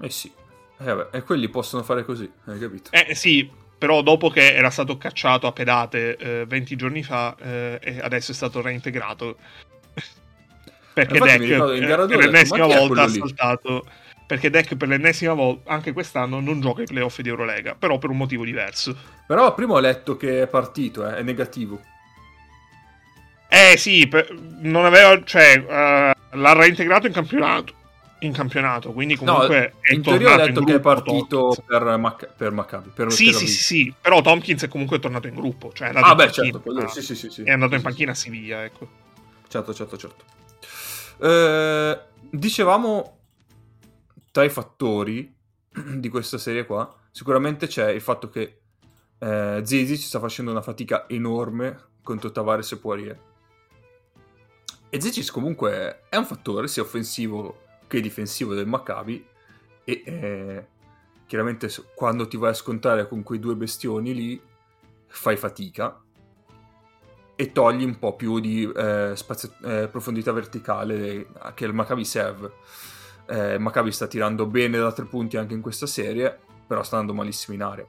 Eh 0.00 0.10
sì, 0.10 0.32
eh, 0.78 0.84
vabbè, 0.84 1.16
e 1.16 1.22
quelli 1.22 1.48
possono 1.48 1.82
fare 1.82 2.04
così, 2.04 2.30
hai 2.44 2.58
capito? 2.58 2.90
Eh 2.92 3.14
sì, 3.14 3.50
però 3.76 4.02
dopo 4.02 4.28
che 4.28 4.54
era 4.54 4.70
stato 4.70 4.96
cacciato 4.96 5.46
a 5.46 5.52
pedate 5.52 6.44
20 6.46 6.76
giorni 6.76 7.02
fa, 7.02 7.34
e 7.36 7.98
adesso 8.00 8.30
è 8.32 8.34
stato 8.34 8.60
reintegrato. 8.60 9.36
perché 10.92 11.18
Deck 11.18 12.06
per 12.06 12.18
l'ennesima 12.18 12.66
volta 12.66 13.02
ha 13.02 13.08
saltato 13.08 13.86
perché 14.28 14.50
Deck 14.50 14.76
per 14.76 14.88
l'ennesima 14.88 15.32
volta, 15.32 15.70
anche 15.70 15.94
quest'anno, 15.94 16.38
non 16.38 16.60
gioca 16.60 16.82
i 16.82 16.84
playoff 16.84 17.18
di 17.20 17.30
Eurolega, 17.30 17.74
però 17.74 17.96
per 17.96 18.10
un 18.10 18.18
motivo 18.18 18.44
diverso. 18.44 18.94
Però 19.26 19.54
prima 19.54 19.72
ho 19.72 19.80
letto 19.80 20.18
che 20.18 20.42
è 20.42 20.46
partito, 20.46 21.08
eh, 21.08 21.16
è 21.16 21.22
negativo. 21.22 21.80
Eh 23.48 23.76
sì, 23.78 24.06
per, 24.06 24.30
non 24.60 24.84
aveva, 24.84 25.20
cioè, 25.24 25.56
uh, 25.56 26.38
l'ha 26.38 26.52
reintegrato 26.52 27.06
in 27.06 27.12
campionato. 27.12 27.74
In 28.20 28.32
campionato, 28.32 28.92
quindi 28.92 29.14
comunque 29.14 29.74
no, 29.74 29.94
in 29.94 30.02
teoria 30.02 30.32
ho 30.32 30.36
letto 30.36 30.64
che 30.64 30.74
è 30.74 30.80
partito 30.80 31.56
per, 31.64 31.96
Mac- 31.98 32.28
per 32.36 32.50
Maccabi. 32.50 32.90
Per 32.92 33.12
sì, 33.12 33.32
sì, 33.32 33.46
sì, 33.46 33.62
sì, 33.62 33.94
però 33.98 34.20
Tompkins 34.20 34.64
è 34.64 34.68
comunque 34.68 34.98
tornato 34.98 35.28
in 35.28 35.34
gruppo. 35.34 35.72
Cioè 35.72 35.86
è 35.86 35.90
andato 35.90 36.06
ah, 36.06 36.10
in 36.10 36.16
beh, 36.16 36.24
panchina, 36.24 36.44
certo, 36.44 36.60
quello, 36.60 36.88
sì, 36.88 37.00
sì, 37.00 37.14
sì, 37.14 37.30
sì, 37.30 37.42
È 37.44 37.52
andato 37.52 37.76
in 37.76 37.82
panchina 37.82 38.10
a 38.10 38.14
Siviglia, 38.14 38.64
ecco. 38.64 38.88
Certo, 39.46 39.72
certo, 39.72 39.96
certo. 39.96 40.24
Eh, 41.20 42.00
dicevamo 42.30 43.18
tra 44.32 44.42
i 44.42 44.50
fattori 44.50 45.34
di 45.96 46.08
questa 46.08 46.38
serie 46.38 46.66
qua, 46.66 46.92
sicuramente 47.12 47.68
c'è 47.68 47.90
il 47.90 48.00
fatto 48.00 48.28
che 48.28 48.60
eh, 49.18 49.60
Zizi 49.64 49.96
ci 49.96 50.06
sta 50.06 50.18
facendo 50.18 50.50
una 50.50 50.62
fatica 50.62 51.08
enorme 51.08 51.86
contro 52.02 52.32
Tavares 52.32 52.72
e 52.72 52.78
Poirier. 52.78 53.26
E 54.90 55.00
Zizi 55.00 55.30
comunque 55.30 56.04
è 56.08 56.16
un 56.16 56.24
fattore 56.24 56.68
sia 56.68 56.82
offensivo 56.82 57.62
che 57.86 58.00
difensivo 58.00 58.54
del 58.54 58.66
Maccabi. 58.66 59.26
E 59.84 60.02
eh, 60.04 60.66
chiaramente 61.26 61.68
quando 61.94 62.26
ti 62.26 62.36
vai 62.36 62.50
a 62.50 62.54
scontrare 62.54 63.08
con 63.08 63.22
quei 63.22 63.38
due 63.38 63.54
bestioni 63.54 64.14
lì 64.14 64.42
fai 65.06 65.36
fatica. 65.36 66.00
E 67.40 67.52
togli 67.52 67.84
un 67.84 67.98
po' 67.98 68.16
più 68.16 68.40
di 68.40 68.64
eh, 68.64 69.12
spazio, 69.14 69.52
eh, 69.62 69.88
profondità 69.88 70.32
verticale 70.32 71.28
che 71.54 71.66
il 71.66 71.72
Maccabi 71.72 72.04
serve. 72.04 72.52
Eh, 73.28 73.58
Maccabi 73.58 73.92
sta 73.92 74.06
tirando 74.06 74.46
bene 74.46 74.78
da 74.78 74.90
tre 74.90 75.04
punti 75.04 75.36
anche 75.36 75.54
in 75.54 75.60
questa 75.60 75.86
serie, 75.86 76.36
però 76.66 76.82
sta 76.82 76.96
andando 76.96 77.20
malissimo 77.20 77.54
in 77.54 77.62
area. 77.62 77.86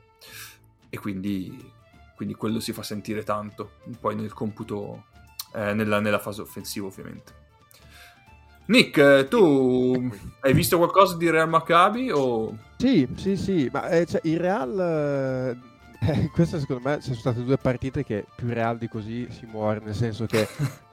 E 0.89 0.99
quindi, 0.99 1.71
quindi 2.15 2.35
quello 2.35 2.59
si 2.59 2.73
fa 2.73 2.83
sentire 2.83 3.23
tanto, 3.23 3.71
poi 3.99 4.15
nel 4.15 4.33
computo, 4.33 5.05
eh, 5.53 5.73
nella, 5.73 5.99
nella, 5.99 6.19
fase 6.19 6.41
offensiva 6.41 6.87
ovviamente. 6.87 7.33
Nick, 8.65 8.97
eh, 8.97 9.27
tu 9.27 10.11
hai 10.41 10.53
visto 10.53 10.77
qualcosa 10.77 11.17
di 11.17 11.29
Real 11.29 11.49
Maccabi? 11.49 12.11
O... 12.11 12.55
Sì, 12.77 13.07
sì, 13.15 13.35
sì, 13.35 13.69
ma 13.71 13.89
eh, 13.89 14.05
cioè, 14.05 14.21
il 14.23 14.39
Real... 14.39 14.79
Eh, 14.79 15.67
queste 16.31 16.59
secondo 16.59 16.87
me 16.87 17.01
sono 17.01 17.15
state 17.15 17.43
due 17.43 17.57
partite 17.57 18.03
che 18.03 18.25
più 18.35 18.47
Real 18.53 18.77
di 18.77 18.87
così 18.87 19.27
si 19.31 19.45
muore, 19.45 19.81
nel 19.83 19.95
senso 19.95 20.25
che 20.25 20.47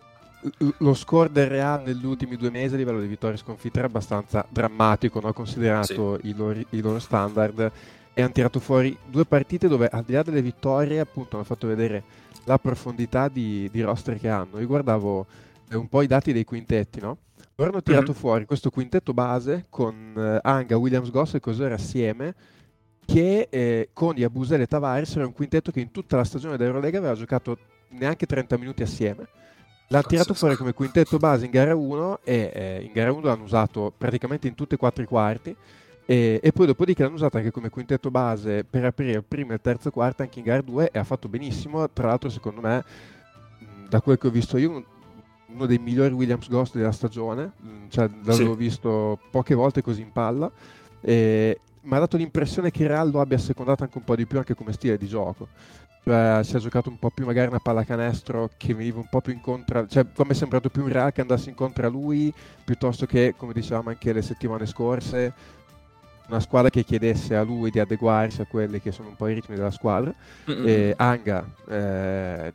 lo 0.78 0.94
score 0.94 1.30
del 1.30 1.48
Real 1.48 1.82
negli 1.84 2.04
ultimi 2.04 2.36
due 2.36 2.50
mesi 2.50 2.74
a 2.74 2.76
livello 2.76 3.00
di 3.00 3.06
vittorie 3.06 3.36
e 3.36 3.38
sconfitte 3.38 3.78
era 3.78 3.88
abbastanza 3.88 4.44
drammatico, 4.48 5.20
no? 5.20 5.32
considerato 5.32 6.18
sì. 6.20 6.28
i, 6.28 6.34
loro, 6.34 6.58
i, 6.70 6.80
loro, 6.80 6.98
standard. 6.98 7.72
E 8.18 8.22
hanno 8.22 8.32
tirato 8.32 8.60
fuori 8.60 8.96
due 9.06 9.26
partite 9.26 9.68
dove, 9.68 9.88
al 9.88 10.02
di 10.02 10.14
là 10.14 10.22
delle 10.22 10.40
vittorie, 10.40 11.00
appunto, 11.00 11.36
hanno 11.36 11.44
fatto 11.44 11.66
vedere 11.66 12.02
la 12.44 12.58
profondità 12.58 13.28
di, 13.28 13.68
di 13.70 13.82
roster 13.82 14.18
che 14.18 14.30
hanno. 14.30 14.58
Io 14.58 14.66
guardavo 14.66 15.26
eh, 15.68 15.76
un 15.76 15.86
po' 15.86 16.00
i 16.00 16.06
dati 16.06 16.32
dei 16.32 16.44
quintetti, 16.44 16.98
no? 16.98 17.18
Loro 17.56 17.72
hanno 17.72 17.82
tirato 17.82 18.12
mm-hmm. 18.12 18.20
fuori 18.20 18.44
questo 18.46 18.70
quintetto 18.70 19.12
base 19.12 19.66
con 19.68 20.14
eh, 20.16 20.38
Anga, 20.42 20.78
Williams 20.78 21.10
Goss 21.10 21.34
e 21.34 21.40
Cosere 21.40 21.74
assieme 21.74 22.34
che 23.04 23.48
eh, 23.50 23.90
con 23.92 24.16
Yabusele 24.16 24.62
e 24.62 24.66
Tavares 24.66 25.14
era 25.16 25.26
un 25.26 25.32
quintetto 25.32 25.70
che 25.70 25.80
in 25.80 25.90
tutta 25.90 26.16
la 26.16 26.24
stagione 26.24 26.56
dell'Eurolega 26.56 26.98
aveva 26.98 27.14
giocato 27.14 27.58
neanche 27.90 28.26
30 28.26 28.56
minuti 28.58 28.82
assieme 28.82 29.28
L'ha 29.88 30.02
tirato 30.02 30.34
fuori 30.34 30.56
come 30.56 30.72
quintetto 30.72 31.16
base 31.18 31.44
in 31.44 31.52
gara 31.52 31.74
1 31.74 32.20
e 32.24 32.50
eh, 32.52 32.82
in 32.82 32.90
gara 32.92 33.12
1 33.12 33.20
l'hanno 33.20 33.44
usato 33.44 33.92
praticamente 33.96 34.48
in 34.48 34.56
tutti 34.56 34.74
e 34.74 34.78
quattro 34.78 35.04
i 35.04 35.06
quarti 35.06 35.54
e, 36.06 36.40
e, 36.40 36.52
poi 36.52 36.66
dopodiché 36.66 37.02
l'hanno 37.02 37.16
usato 37.16 37.36
anche 37.36 37.50
come 37.50 37.68
quintetto 37.68 38.12
base 38.12 38.64
per 38.64 38.84
aprire 38.84 39.18
il 39.18 39.24
primo 39.24 39.50
e 39.50 39.54
il 39.54 39.60
terzo 39.60 39.90
quarto 39.90 40.22
anche 40.22 40.38
in 40.38 40.44
gara 40.44 40.62
2 40.62 40.90
e 40.92 40.98
ha 41.00 41.04
fatto 41.04 41.28
benissimo. 41.28 41.90
Tra 41.90 42.06
l'altro 42.06 42.30
secondo 42.30 42.60
me, 42.60 42.84
da 43.88 44.00
quel 44.00 44.16
che 44.16 44.28
ho 44.28 44.30
visto 44.30 44.56
io, 44.56 44.84
uno 45.48 45.66
dei 45.66 45.78
migliori 45.78 46.14
Williams 46.14 46.48
Ghost 46.48 46.76
della 46.76 46.92
stagione, 46.92 47.52
cioè 47.88 48.08
l'avevo 48.22 48.52
sì. 48.52 48.58
visto 48.58 49.18
poche 49.32 49.54
volte 49.56 49.82
così 49.82 50.02
in 50.02 50.12
palla. 50.12 50.50
E, 51.00 51.60
mi 51.80 51.94
ha 51.94 51.98
dato 51.98 52.16
l'impressione 52.16 52.70
che 52.70 52.86
Real 52.86 53.10
lo 53.10 53.20
abbia 53.20 53.38
secondato 53.38 53.82
anche 53.82 53.98
un 53.98 54.04
po' 54.04 54.16
di 54.16 54.26
più 54.26 54.38
anche 54.38 54.54
come 54.54 54.72
stile 54.72 54.96
di 54.96 55.06
gioco 55.06 55.46
cioè, 56.06 56.44
si 56.44 56.54
è 56.54 56.58
giocato 56.60 56.88
un 56.88 57.00
po' 57.00 57.10
più 57.10 57.24
magari 57.24 57.48
una 57.48 57.58
pallacanestro 57.58 58.50
che 58.56 58.74
veniva 58.74 59.00
un 59.00 59.08
po' 59.10 59.20
più 59.20 59.32
incontro, 59.32 59.88
cioè 59.88 60.06
come 60.14 60.30
è 60.30 60.34
sembrato 60.34 60.68
più 60.68 60.84
un 60.84 60.88
Real 60.88 61.10
che 61.10 61.20
andasse 61.20 61.48
incontro 61.48 61.84
a 61.84 61.90
lui 61.90 62.32
piuttosto 62.64 63.06
che, 63.06 63.34
come 63.36 63.52
dicevamo 63.52 63.88
anche 63.88 64.12
le 64.12 64.22
settimane 64.22 64.66
scorse, 64.66 65.34
una 66.28 66.40
squadra 66.40 66.70
che 66.70 66.84
chiedesse 66.84 67.36
a 67.36 67.42
lui 67.42 67.70
di 67.70 67.78
adeguarsi 67.78 68.40
a 68.40 68.46
quelli 68.46 68.80
che 68.80 68.92
sono 68.92 69.08
un 69.08 69.16
po' 69.16 69.28
i 69.28 69.34
ritmi 69.34 69.56
della 69.56 69.70
squadra. 69.70 70.12
Mm-mm. 70.50 70.66
E 70.66 70.94
Anga, 70.96 71.44
eh, 71.68 72.52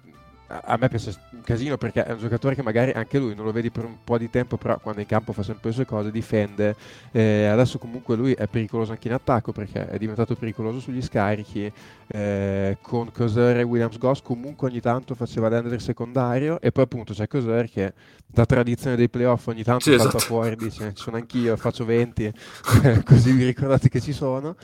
a- 0.59 0.77
me 0.77 0.89
piace 0.89 1.13
un 1.31 1.41
casino 1.41 1.77
perché 1.77 2.03
è 2.03 2.11
un 2.11 2.19
giocatore 2.19 2.55
che 2.55 2.61
magari 2.63 2.91
anche 2.91 3.17
lui 3.19 3.33
non 3.35 3.45
lo 3.45 3.51
vedi 3.51 3.71
per 3.71 3.85
un 3.85 3.97
po' 4.03 4.17
di 4.17 4.29
tempo, 4.29 4.57
però 4.57 4.77
quando 4.79 5.01
in 5.01 5.07
campo 5.07 5.31
fa 5.33 5.43
sempre 5.43 5.69
le 5.69 5.75
sue 5.75 5.85
cose, 5.85 6.11
difende. 6.11 6.75
Eh, 7.11 7.45
adesso 7.45 7.77
comunque 7.77 8.15
lui 8.15 8.33
è 8.33 8.47
pericoloso 8.47 8.91
anche 8.91 9.07
in 9.07 9.13
attacco 9.13 9.51
perché 9.51 9.87
è 9.87 9.97
diventato 9.97 10.35
pericoloso 10.35 10.79
sugli 10.79 11.01
scarichi. 11.01 11.71
eh, 12.13 12.77
con 12.81 13.09
Coser 13.11 13.57
e 13.59 13.63
Williams 13.63 13.97
Goss 13.97 14.21
comunque 14.21 14.67
ogni 14.67 14.81
tanto 14.81 15.15
faceva 15.15 15.47
l'ender 15.47 15.81
secondario 15.81 16.59
e 16.59 16.71
poi 16.73 16.83
appunto 16.83 17.13
c'è 17.13 17.25
Coser 17.27 17.69
che 17.69 17.93
da 18.27 18.45
tradizione 18.45 18.97
dei 18.97 19.07
playoff 19.07 19.47
ogni 19.47 19.63
tanto 19.63 19.89
Sì, 19.89 19.95
salta 19.95 20.17
esatto. 20.17 20.19
fuori 20.19 20.57
dice 20.57 20.93
ci 20.93 21.03
sono 21.03 21.15
anch'io, 21.15 21.55
faccio 21.55 21.85
20 21.85 22.31
così 23.05 23.31
vi 23.31 23.45
ricordate 23.45 23.87
che 23.87 24.01
ci 24.01 24.11
sono 24.11 24.55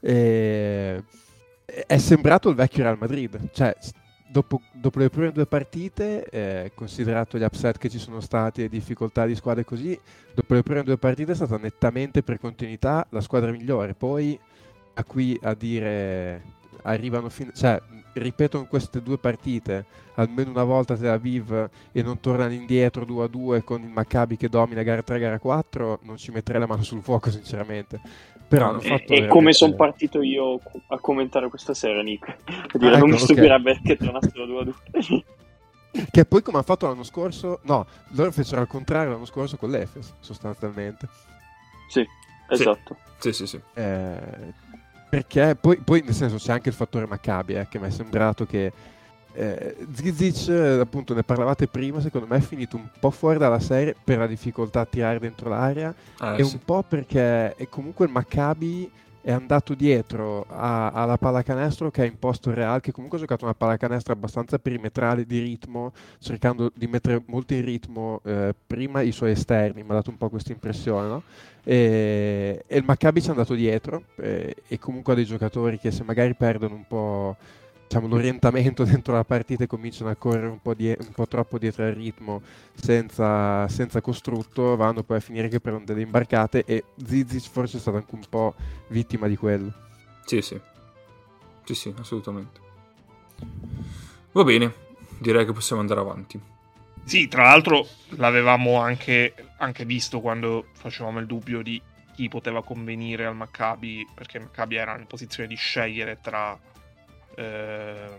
e... 0.00 1.02
è 1.86 1.98
sembrato 1.98 2.48
il 2.48 2.54
vecchio 2.54 2.82
Real 2.84 2.96
Madrid 2.98 3.38
cioè 3.52 3.74
dopo, 4.34 4.62
dopo 4.72 4.98
le 4.98 5.10
prime 5.10 5.30
due 5.30 5.46
partite 5.46 6.28
eh, 6.28 6.72
considerato 6.74 7.38
gli 7.38 7.44
upset 7.44 7.78
che 7.78 7.88
ci 7.88 8.00
sono 8.00 8.18
stati 8.18 8.64
e 8.64 8.68
difficoltà 8.68 9.26
di 9.26 9.36
squadre 9.36 9.64
così 9.64 9.96
dopo 10.34 10.54
le 10.54 10.64
prime 10.64 10.82
due 10.82 10.98
partite 10.98 11.30
è 11.30 11.34
stata 11.36 11.56
nettamente 11.56 12.24
per 12.24 12.40
continuità 12.40 13.06
la 13.10 13.20
squadra 13.20 13.52
migliore. 13.52 13.94
Poi 13.94 14.36
a 14.94 15.04
qui 15.04 15.38
a 15.40 15.54
dire 15.54 16.42
arrivano 16.82 17.28
fin- 17.28 17.52
cioè 17.54 17.80
ripetono 18.14 18.66
queste 18.66 19.02
due 19.02 19.18
partite 19.18 19.86
almeno 20.16 20.50
una 20.50 20.64
volta 20.64 20.96
Tel 20.96 21.10
Aviv 21.10 21.68
e 21.92 22.02
non 22.02 22.18
tornano 22.20 22.52
indietro 22.52 23.04
2 23.04 23.24
a 23.24 23.26
2 23.28 23.64
con 23.64 23.82
il 23.82 23.88
Maccabi 23.88 24.36
che 24.36 24.48
domina 24.48 24.82
gara 24.82 25.02
3 25.02 25.18
gara 25.18 25.38
4 25.38 26.00
non 26.02 26.16
ci 26.16 26.30
metterei 26.30 26.60
la 26.60 26.66
mano 26.66 26.82
sul 26.82 27.02
fuoco 27.02 27.30
sinceramente 27.30 28.00
però. 28.54 28.78
E, 28.80 29.04
e 29.06 29.26
come 29.28 29.52
sono 29.52 29.74
partito 29.74 30.22
io 30.22 30.60
a 30.88 30.98
commentare 30.98 31.48
questa 31.48 31.74
sera, 31.74 32.02
Nick. 32.02 32.28
A 32.28 32.78
dire, 32.78 32.94
Ah, 32.94 32.98
non 32.98 33.08
mi 33.08 33.14
ecco, 33.14 33.24
ok. 33.24 33.30
stupirebbe 33.30 33.80
che 33.84 33.96
tornassero 33.96 34.46
2 34.46 34.60
a 34.60 34.64
2. 34.64 35.24
che 36.10 36.24
poi 36.24 36.42
come 36.42 36.56
hanno 36.56 36.66
fatto 36.66 36.88
l'anno 36.88 37.04
scorso 37.04 37.60
no 37.66 37.86
loro 38.14 38.32
fecero 38.32 38.60
al 38.60 38.66
contrario 38.66 39.12
l'anno 39.12 39.26
scorso 39.26 39.56
con 39.56 39.70
l'Efes 39.70 40.14
sostanzialmente 40.18 41.06
sì, 41.88 42.04
esatto. 42.48 42.96
Sì, 43.18 43.32
sì, 43.32 43.46
sì. 43.46 43.60
Eh, 43.74 44.52
perché 45.08 45.56
poi, 45.60 45.76
poi, 45.76 46.02
nel 46.02 46.14
senso 46.14 46.36
c'è 46.36 46.52
anche 46.52 46.68
il 46.68 46.74
fattore 46.74 47.06
Maccabi 47.06 47.54
eh, 47.54 47.68
che 47.68 47.78
mi 47.78 47.86
è 47.86 47.90
sembrato 47.90 48.46
che 48.46 48.72
eh, 49.34 49.76
Zizic 49.92 50.48
eh, 50.48 50.80
appunto 50.80 51.12
ne 51.14 51.22
parlavate 51.22 51.66
prima 51.66 52.00
secondo 52.00 52.26
me 52.26 52.36
è 52.36 52.40
finito 52.40 52.76
un 52.76 52.88
po' 52.98 53.10
fuori 53.10 53.38
dalla 53.38 53.60
serie 53.60 53.94
per 54.02 54.18
la 54.18 54.26
difficoltà 54.26 54.80
a 54.80 54.86
tirare 54.86 55.18
dentro 55.18 55.48
l'area 55.48 55.94
Eh, 56.22 56.36
e 56.38 56.44
sì. 56.44 56.54
un 56.54 56.60
po' 56.64 56.82
perché 56.82 57.54
comunque 57.68 58.06
il 58.06 58.12
Maccabi 58.12 58.90
è 59.20 59.32
andato 59.32 59.72
dietro 59.74 60.44
a- 60.50 60.90
alla 60.90 61.16
pallacanestro 61.16 61.90
che 61.90 62.02
ha 62.02 62.04
imposto 62.04 62.50
il 62.50 62.56
Real 62.56 62.80
che 62.82 62.92
comunque 62.92 63.16
ha 63.16 63.20
giocato 63.22 63.44
una 63.44 63.54
pallacanestro 63.54 64.12
abbastanza 64.12 64.58
perimetrale 64.58 65.24
di 65.24 65.38
ritmo 65.38 65.92
cercando 66.18 66.70
di 66.74 66.86
mettere 66.86 67.22
molto 67.26 67.54
in 67.54 67.64
ritmo 67.64 68.20
eh, 68.24 68.54
prima 68.66 69.00
i 69.00 69.12
suoi 69.12 69.30
esterni 69.30 69.82
mi 69.82 69.90
ha 69.90 69.94
dato 69.94 70.10
un 70.10 70.18
po' 70.18 70.28
questa 70.28 70.52
impressione 70.52 71.08
no? 71.08 71.22
e, 71.64 72.64
e 72.66 72.76
il 72.76 72.84
Maccabi 72.84 73.20
ci 73.22 73.28
è 73.28 73.30
andato 73.30 73.54
dietro 73.54 74.04
eh, 74.16 74.54
e 74.68 74.78
comunque 74.78 75.14
ha 75.14 75.16
dei 75.16 75.24
giocatori 75.24 75.78
che 75.78 75.90
se 75.90 76.04
magari 76.04 76.34
perdono 76.34 76.74
un 76.74 76.86
po' 76.86 77.36
diciamo, 77.86 78.08
l'orientamento 78.08 78.84
dentro 78.84 79.14
la 79.14 79.24
partita 79.24 79.64
e 79.64 79.66
cominciano 79.66 80.10
a 80.10 80.16
correre 80.16 80.48
un 80.48 80.60
po', 80.60 80.74
die- 80.74 80.96
un 80.98 81.12
po' 81.12 81.26
troppo 81.26 81.58
dietro 81.58 81.84
al 81.84 81.92
ritmo 81.92 82.42
senza, 82.74 83.68
senza 83.68 84.00
costrutto 84.00 84.76
vanno 84.76 85.02
poi 85.02 85.18
a 85.18 85.20
finire 85.20 85.48
che 85.48 85.60
prendono 85.60 85.86
delle 85.86 86.02
imbarcate 86.02 86.64
e 86.64 86.84
Zizic 87.04 87.50
forse 87.50 87.76
è 87.76 87.80
stato 87.80 87.96
anche 87.96 88.14
un 88.14 88.24
po' 88.28 88.54
vittima 88.88 89.26
di 89.28 89.36
quello 89.36 89.72
Sì, 90.24 90.40
sì. 90.42 90.60
Sì, 91.64 91.74
sì, 91.74 91.94
assolutamente. 91.98 92.60
Va 94.32 94.44
bene, 94.44 94.72
direi 95.18 95.46
che 95.46 95.52
possiamo 95.52 95.80
andare 95.80 96.00
avanti. 96.00 96.38
Sì, 97.04 97.28
tra 97.28 97.44
l'altro 97.44 97.86
l'avevamo 98.16 98.80
anche, 98.80 99.34
anche 99.58 99.84
visto 99.84 100.20
quando 100.20 100.66
facevamo 100.72 101.20
il 101.20 101.26
dubbio 101.26 101.62
di 101.62 101.80
chi 102.14 102.28
poteva 102.28 102.62
convenire 102.62 103.26
al 103.26 103.34
Maccabi, 103.34 104.06
perché 104.14 104.38
il 104.38 104.44
Maccabi 104.44 104.76
era 104.76 104.96
in 104.98 105.06
posizione 105.06 105.48
di 105.48 105.56
scegliere 105.56 106.18
tra, 106.20 106.58
eh, 107.34 108.18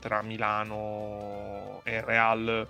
tra 0.00 0.22
Milano 0.22 1.80
e 1.84 2.00
Real. 2.00 2.68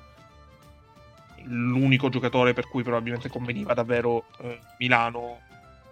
L'unico 1.45 2.09
giocatore 2.09 2.53
per 2.53 2.69
cui 2.69 2.83
probabilmente 2.83 3.29
conveniva 3.29 3.73
davvero 3.75 4.27
eh, 4.41 4.59
Milano 4.79 5.41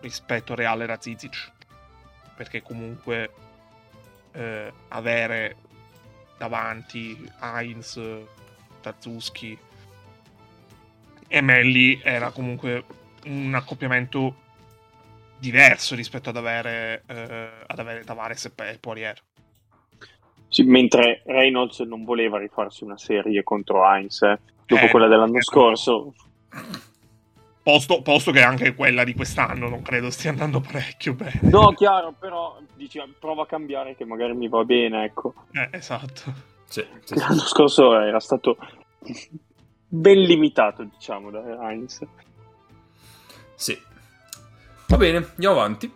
rispetto 0.00 0.52
a 0.52 0.56
Real 0.56 0.82
era 0.82 1.00
Zizic, 1.00 1.50
perché 2.35 2.62
comunque 2.62 3.30
eh, 4.32 4.72
avere 4.88 5.56
davanti 6.37 7.30
Heinz, 7.40 8.00
Tarzuski 8.80 9.59
e 11.28 11.40
Melli 11.40 12.00
era 12.02 12.30
comunque 12.30 12.85
un 13.24 13.54
accoppiamento 13.54 14.44
diverso 15.38 15.94
rispetto 15.94 16.30
ad 16.30 16.37
avere, 16.37 17.02
eh, 17.06 17.50
ad 17.66 17.78
avere 17.78 18.04
Tavares 18.04 18.44
e 18.44 18.52
e 18.70 18.78
Poirier. 18.78 19.22
Sì, 20.57 20.62
mentre 20.62 21.21
Reynolds 21.27 21.81
non 21.81 22.05
voleva 22.05 22.38
rifarsi 22.38 22.83
una 22.83 22.97
serie 22.97 23.42
contro 23.42 23.85
Heinz 23.85 24.23
eh, 24.23 24.38
dopo 24.64 24.87
Eh, 24.87 24.88
quella 24.88 25.07
dell'anno 25.07 25.37
eh, 25.37 25.42
scorso. 25.42 26.14
Posto, 27.62 28.01
posto 28.01 28.31
che 28.33 28.40
anche 28.40 28.75
quella 28.75 29.05
di 29.05 29.12
quest'anno 29.12 29.69
non 29.69 29.83
credo 29.83 30.09
stia 30.09 30.31
andando 30.31 30.61
parecchio 30.61 31.12
bene. 31.12 31.40
No, 31.42 31.73
chiaro, 31.77 32.14
però 32.19 32.59
dici, 32.75 32.99
prova 33.19 33.42
a 33.42 33.47
cambiare 33.47 33.97
che 33.97 34.07
magari 34.07 34.33
mi 34.33 34.49
va 34.49 34.64
bene, 34.64 35.05
ecco. 35.05 35.35
Eh, 35.53 35.69
esatto. 35.73 36.33
Sì, 36.64 36.83
sì, 37.05 37.12
sì. 37.12 37.19
L'anno 37.19 37.40
scorso 37.40 38.01
era 38.01 38.19
stato 38.19 38.57
ben 39.88 40.23
limitato, 40.23 40.85
diciamo, 40.85 41.31
da 41.31 41.69
Heinz. 41.69 42.01
Sì. 43.57 43.79
Va 44.87 44.97
bene, 44.97 45.19
andiamo 45.19 45.57
avanti. 45.57 45.92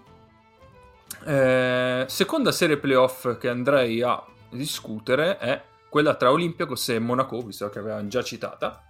Eh, 1.25 2.05
seconda 2.09 2.53
serie 2.53 2.77
playoff 2.77 3.39
che 3.39 3.49
andrei 3.49 4.03
a 4.03 4.23
discutere 4.51 5.39
è 5.39 5.63
quella 5.89 6.15
tra 6.15 6.31
Olympiacos 6.31 6.91
e 6.91 6.99
Monaco, 6.99 7.41
visto 7.43 7.69
che 7.69 7.79
avevamo 7.79 8.09
già 8.09 8.23
citata. 8.23 8.85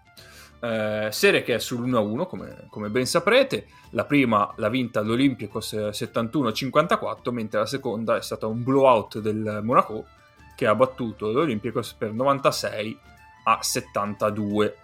Eh, 0.62 1.08
serie 1.10 1.42
che 1.42 1.54
è 1.54 1.58
sull'1-1, 1.58 2.26
come, 2.26 2.66
come 2.68 2.90
ben 2.90 3.06
saprete. 3.06 3.66
La 3.90 4.04
prima 4.04 4.52
l'ha 4.56 4.68
vinta 4.68 5.00
l'Olympiacos 5.00 5.72
eh, 5.72 5.88
71-54, 5.88 7.30
mentre 7.30 7.60
la 7.60 7.66
seconda 7.66 8.16
è 8.16 8.22
stata 8.22 8.46
un 8.46 8.62
blowout 8.62 9.18
del 9.20 9.60
Monaco 9.62 10.04
che 10.54 10.66
ha 10.66 10.74
battuto 10.74 11.32
l'Olympiacos 11.32 11.94
per 11.94 12.12
96 12.12 12.98
a 13.44 13.58
72. 13.62 14.76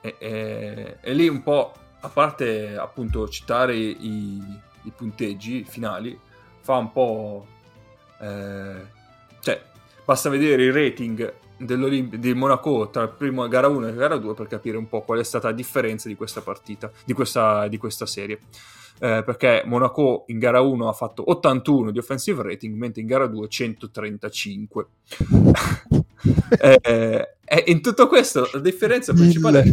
E, 0.00 0.14
e- 0.18 0.96
e 1.00 1.12
lì 1.12 1.26
un 1.26 1.42
po', 1.42 1.74
a 2.00 2.08
parte 2.08 2.76
appunto 2.76 3.28
citare 3.28 3.74
i, 3.74 4.40
i 4.82 4.92
punteggi 4.94 5.64
finali, 5.64 6.16
fa 6.60 6.76
un 6.76 6.92
po'... 6.92 7.46
eh, 8.20 8.96
cioè, 9.40 9.62
basta 10.08 10.30
vedere 10.30 10.64
il 10.64 10.72
rating 10.72 11.34
di 11.58 12.32
Monaco 12.32 12.88
tra 12.88 13.08
prima 13.08 13.46
gara 13.46 13.68
1 13.68 13.88
e 13.88 13.94
gara 13.94 14.16
2 14.16 14.32
per 14.32 14.46
capire 14.46 14.78
un 14.78 14.88
po' 14.88 15.02
qual 15.02 15.18
è 15.18 15.24
stata 15.24 15.48
la 15.48 15.54
differenza 15.54 16.08
di 16.08 16.14
questa 16.14 16.40
partita, 16.40 16.90
di 17.04 17.12
questa, 17.12 17.68
di 17.68 17.76
questa 17.76 18.06
serie. 18.06 18.38
Eh, 19.00 19.22
perché 19.22 19.64
Monaco 19.66 20.24
in 20.28 20.38
gara 20.38 20.62
1 20.62 20.88
ha 20.88 20.94
fatto 20.94 21.30
81 21.30 21.90
di 21.90 21.98
offensive 21.98 22.42
rating, 22.42 22.74
mentre 22.74 23.02
in 23.02 23.06
gara 23.06 23.26
2 23.26 23.48
135. 23.48 24.86
Eh, 26.58 27.36
e 27.44 27.64
in 27.66 27.80
tutto 27.80 28.08
questo 28.08 28.48
la 28.52 28.58
differenza 28.58 29.12
principale 29.12 29.60
è 29.60 29.72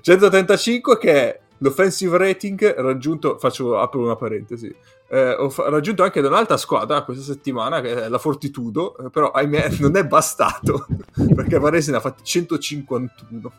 135 0.00 0.96
che 0.96 1.12
è 1.12 1.40
l'offensive 1.58 2.16
rating 2.16 2.74
raggiunto, 2.76 3.36
faccio, 3.38 3.76
apro 3.78 4.02
una 4.02 4.14
parentesi, 4.14 4.72
eh, 5.08 5.30
ho 5.34 5.48
fa- 5.50 5.68
raggiunto 5.68 6.02
anche 6.02 6.20
da 6.20 6.28
un'alta 6.28 6.56
squadra 6.56 7.02
questa 7.02 7.22
settimana 7.22 7.80
che 7.80 8.04
è 8.04 8.08
la 8.08 8.18
Fortitudo, 8.18 8.96
eh, 8.98 9.10
però 9.10 9.30
ahimè 9.30 9.68
non 9.80 9.96
è 9.96 10.04
bastato 10.04 10.86
perché 11.34 11.58
Varese 11.58 11.90
ne 11.90 11.96
ha 11.98 12.00
fatti 12.00 12.22
151. 12.24 13.52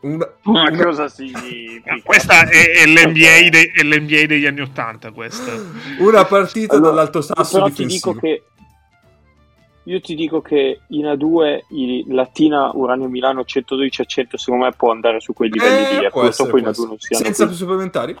Una, 0.00 0.26
Ma 0.44 0.62
una- 0.70 0.82
cosa 0.84 1.08
significa? 1.08 1.92
Ah, 1.92 2.00
Questa 2.02 2.48
è, 2.48 2.70
è 2.70 2.86
l'NBA, 2.86 3.50
de- 3.50 3.70
è 3.74 3.82
l'NBA 3.82 4.24
degli 4.26 4.46
anni 4.46 4.60
Ottanta, 4.62 5.10
questa. 5.10 5.52
una 5.98 6.24
partita 6.24 6.74
Allora, 6.76 6.88
dall'alto 6.90 7.20
sasso 7.20 7.52
però 7.52 7.66
ti 7.66 7.84
difensivo. 7.84 8.12
dico 8.14 8.20
che 8.20 8.42
io 9.86 10.00
ti 10.00 10.14
dico 10.14 10.40
che 10.40 10.80
in 10.88 11.04
A2 11.04 11.58
i 11.72 12.04
Latina 12.08 12.70
Uranio 12.72 13.06
Milano 13.10 13.44
112 13.44 14.00
a 14.00 14.04
100 14.06 14.38
secondo 14.38 14.64
me 14.64 14.72
può 14.72 14.90
andare 14.90 15.20
su 15.20 15.34
quei 15.34 15.50
livelli 15.50 15.84
Eh, 15.84 15.98
lì. 15.98 16.04
eh. 16.06 16.10
Purtroppo 16.10 16.56
in 16.56 16.62
può 16.64 16.72
A2 16.72 16.86
non 16.88 16.98
siano 16.98 17.24
Senza 17.24 17.46
più 17.46 17.54
supplementari? 17.54 18.16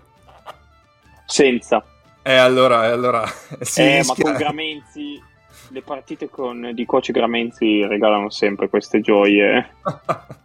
senza. 1.26 1.82
Eh, 2.26 2.36
allora, 2.36 2.86
eh, 2.86 2.90
allora 2.90 3.26
si 3.60 3.82
Eh, 3.82 4.02
ma 4.06 4.14
con 4.14 4.32
Gramenzi 4.32 5.22
le 5.68 5.82
partite 5.82 6.30
con, 6.30 6.70
di 6.72 6.86
coach 6.86 7.10
Gramenzi 7.10 7.84
regalano 7.86 8.30
sempre 8.30 8.70
queste 8.70 9.00
gioie. 9.00 9.74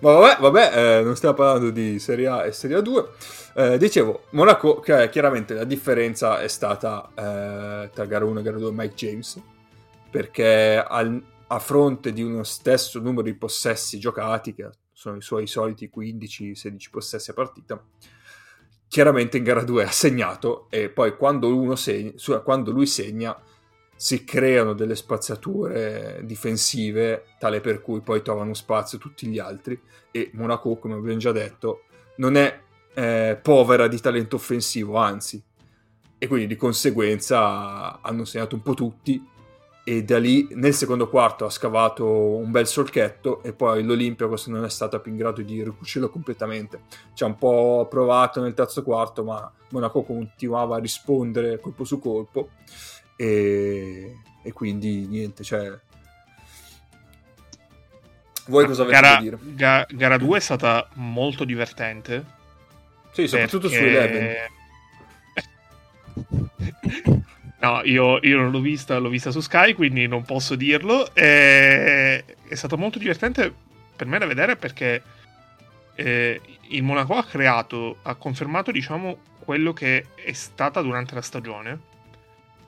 Ma 0.00 0.12
vabbè, 0.12 0.40
vabbè 0.40 0.98
eh, 0.98 1.02
non 1.02 1.16
stiamo 1.16 1.34
parlando 1.34 1.70
di 1.70 1.98
Serie 1.98 2.26
A 2.28 2.44
e 2.44 2.52
Serie 2.52 2.78
A2. 2.78 3.06
Eh, 3.54 3.78
dicevo, 3.78 4.26
Monaco, 4.30 4.80
che 4.80 5.08
chiaramente 5.08 5.54
la 5.54 5.64
differenza 5.64 6.40
è 6.40 6.48
stata 6.48 7.08
eh, 7.14 7.90
tra 7.92 8.04
gara 8.04 8.24
1 8.24 8.38
e 8.38 8.42
gara 8.42 8.58
2 8.58 8.70
Mike 8.72 8.94
James, 8.94 9.40
perché 10.10 10.82
al, 10.86 11.22
a 11.48 11.58
fronte 11.58 12.12
di 12.12 12.22
uno 12.22 12.42
stesso 12.44 13.00
numero 13.00 13.22
di 13.22 13.34
possessi 13.34 13.98
giocati, 13.98 14.54
che 14.54 14.68
sono 14.92 15.16
i 15.16 15.22
suoi 15.22 15.46
soliti 15.46 15.90
15-16 15.94 16.76
possessi 16.90 17.30
a 17.30 17.34
partita, 17.34 17.82
chiaramente 18.88 19.36
in 19.36 19.44
gara 19.44 19.62
2 19.62 19.84
ha 19.84 19.90
segnato 19.90 20.66
e 20.70 20.88
poi 20.88 21.16
quando, 21.16 21.74
segna, 21.76 22.12
quando 22.42 22.70
lui 22.70 22.86
segna 22.86 23.36
si 23.94 24.24
creano 24.24 24.74
delle 24.74 24.94
spaziature 24.94 26.20
difensive 26.24 27.24
tale 27.38 27.60
per 27.60 27.80
cui 27.80 28.00
poi 28.00 28.22
trovano 28.22 28.52
spazio 28.54 28.98
tutti 28.98 29.26
gli 29.26 29.38
altri 29.38 29.80
e 30.10 30.30
Monaco 30.34 30.76
come 30.76 30.94
abbiamo 30.94 31.18
già 31.18 31.32
detto 31.32 31.84
non 32.16 32.36
è 32.36 32.60
eh, 32.94 33.38
povera 33.40 33.88
di 33.88 34.00
talento 34.00 34.36
offensivo 34.36 34.96
anzi. 34.96 35.42
E 36.18 36.26
quindi 36.26 36.46
di 36.46 36.56
conseguenza 36.56 38.00
hanno 38.00 38.24
segnato 38.24 38.54
un 38.54 38.62
po' 38.62 38.72
tutti 38.72 39.22
e 39.88 40.02
da 40.02 40.18
lì 40.18 40.48
nel 40.50 40.74
secondo 40.74 41.08
quarto 41.08 41.44
ha 41.44 41.50
scavato 41.50 42.04
un 42.04 42.50
bel 42.50 42.66
solchetto 42.66 43.40
e 43.44 43.52
poi 43.52 43.84
l'Olimpiakos 43.84 44.48
non 44.48 44.64
è 44.64 44.68
stata 44.68 44.98
più 44.98 45.12
in 45.12 45.16
grado 45.16 45.42
di 45.42 45.62
ricucirlo 45.62 46.10
completamente. 46.10 46.80
Ci 47.14 47.22
ha 47.22 47.26
un 47.26 47.36
po' 47.36 47.86
provato 47.88 48.42
nel 48.42 48.52
terzo 48.52 48.82
quarto, 48.82 49.22
ma 49.22 49.48
Monaco 49.68 50.02
continuava 50.02 50.74
a 50.74 50.80
rispondere 50.80 51.60
colpo 51.60 51.84
su 51.84 52.00
colpo 52.00 52.48
e, 53.14 54.22
e 54.42 54.52
quindi 54.52 55.06
niente, 55.06 55.44
cioè... 55.44 55.78
Voi 58.48 58.66
cosa 58.66 58.82
avete 58.82 59.00
gara, 59.00 59.14
da 59.14 59.20
dire? 59.20 59.38
Ga, 59.40 59.86
gara 59.88 60.18
2 60.18 60.36
è 60.36 60.40
stata 60.40 60.88
molto 60.94 61.44
divertente. 61.44 62.24
Sì, 63.12 63.28
soprattutto 63.28 63.68
perché... 63.68 63.84
su 63.84 63.84
Eleven. 63.84 64.34
No, 67.58 67.80
io, 67.84 68.18
io, 68.22 68.36
non 68.38 68.50
l'ho 68.50 68.60
vista, 68.60 68.98
l'ho 68.98 69.08
vista 69.08 69.30
su 69.30 69.40
Sky, 69.40 69.72
quindi 69.72 70.06
non 70.06 70.24
posso 70.24 70.54
dirlo. 70.54 71.14
E... 71.14 72.24
È 72.48 72.54
stato 72.54 72.76
molto 72.76 72.98
divertente 72.98 73.52
per 73.96 74.06
me 74.06 74.18
da 74.18 74.26
vedere 74.26 74.56
perché 74.56 75.02
eh, 75.94 76.40
il 76.68 76.82
Monaco 76.82 77.14
ha 77.14 77.24
creato, 77.24 77.98
ha 78.02 78.14
confermato, 78.14 78.70
diciamo, 78.70 79.18
quello 79.38 79.72
che 79.72 80.06
è 80.14 80.32
stata 80.32 80.82
durante 80.82 81.14
la 81.14 81.22
stagione. 81.22 81.94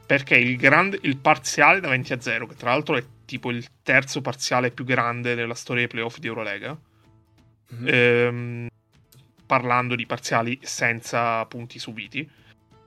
Perché 0.07 0.37
il, 0.37 0.57
grande, 0.57 0.99
il 1.03 1.19
parziale 1.19 1.81
da 1.81 1.89
20 1.89 2.13
a 2.15 2.21
0, 2.21 2.47
che 2.47 2.55
tra 2.55 2.71
l'altro 2.71 2.97
è 2.97 3.05
tipo 3.27 3.51
il 3.51 3.67
terzo 3.83 4.23
parziale 4.23 4.71
più 4.71 4.85
grande 4.85 5.35
nella 5.35 5.55
storia 5.55 5.83
dei 5.83 5.91
playoff 5.91 6.17
di 6.17 6.29
Eurolega, 6.29 6.75
mm-hmm. 7.75 7.87
ehm, 7.87 8.69
parlando 9.45 9.95
di 9.95 10.07
parziali 10.07 10.59
senza 10.63 11.45
punti 11.45 11.79
subiti. 11.79 12.27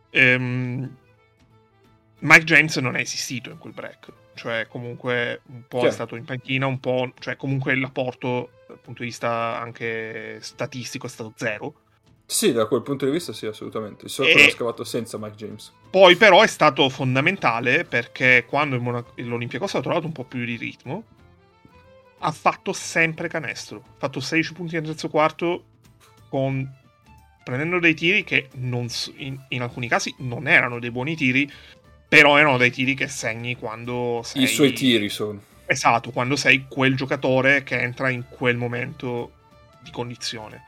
Ehm, 0.09 0.97
Mike 2.21 2.43
James 2.43 2.75
non 2.77 2.95
è 2.95 3.01
esistito 3.01 3.49
in 3.49 3.57
quel 3.57 3.73
break, 3.73 4.11
cioè 4.35 4.67
comunque 4.67 5.41
un 5.47 5.63
po' 5.67 5.79
certo. 5.79 5.87
è 5.87 5.91
stato 5.91 6.15
in 6.15 6.23
panchina, 6.23 6.67
un 6.67 6.79
po', 6.79 7.11
cioè 7.19 7.35
comunque 7.35 7.75
l'apporto 7.75 8.51
dal 8.67 8.79
punto 8.79 9.01
di 9.01 9.09
vista 9.09 9.59
anche 9.59 10.37
statistico 10.41 11.07
è 11.07 11.09
stato 11.09 11.33
zero. 11.35 11.73
Sì, 12.25 12.53
da 12.53 12.65
quel 12.65 12.81
punto 12.81 13.05
di 13.05 13.11
vista 13.11 13.33
sì, 13.33 13.45
assolutamente. 13.45 14.05
Il 14.05 14.11
Soccer 14.11 14.37
e... 14.37 14.43
l'ha 14.45 14.51
scavato 14.51 14.83
senza 14.83 15.17
Mike 15.17 15.35
James. 15.35 15.73
Poi 15.89 16.15
però 16.15 16.41
è 16.41 16.47
stato 16.47 16.87
fondamentale 16.89 17.83
perché 17.83 18.45
quando 18.47 18.75
il 18.75 18.81
Monaco, 18.81 19.11
l'Olympiacos 19.15 19.75
ha 19.75 19.81
trovato 19.81 20.05
un 20.05 20.13
po' 20.13 20.23
più 20.23 20.45
di 20.45 20.55
ritmo, 20.55 21.03
ha 22.19 22.31
fatto 22.31 22.71
sempre 22.71 23.27
canestro. 23.27 23.83
Ha 23.85 23.97
fatto 23.97 24.19
16 24.19 24.53
punti 24.53 24.75
nel 24.75 24.85
terzo 24.85 25.09
quarto 25.09 25.63
con... 26.29 26.65
prendendo 27.43 27.79
dei 27.79 27.95
tiri 27.95 28.23
che 28.23 28.47
non, 28.53 28.87
in, 29.17 29.37
in 29.49 29.61
alcuni 29.61 29.89
casi 29.89 30.13
non 30.19 30.47
erano 30.47 30.79
dei 30.79 30.91
buoni 30.91 31.15
tiri, 31.15 31.51
però 32.11 32.35
erano 32.35 32.57
dei 32.57 32.71
tiri 32.71 32.93
che 32.93 33.07
segni 33.07 33.55
quando 33.55 34.19
sei... 34.25 34.43
I 34.43 34.47
suoi 34.47 34.73
tiri 34.73 35.07
sono. 35.07 35.41
Esatto, 35.65 36.11
quando 36.11 36.35
sei 36.35 36.65
quel 36.67 36.93
giocatore 36.97 37.63
che 37.63 37.79
entra 37.79 38.09
in 38.09 38.25
quel 38.27 38.57
momento 38.57 39.31
di 39.79 39.91
condizione. 39.91 40.65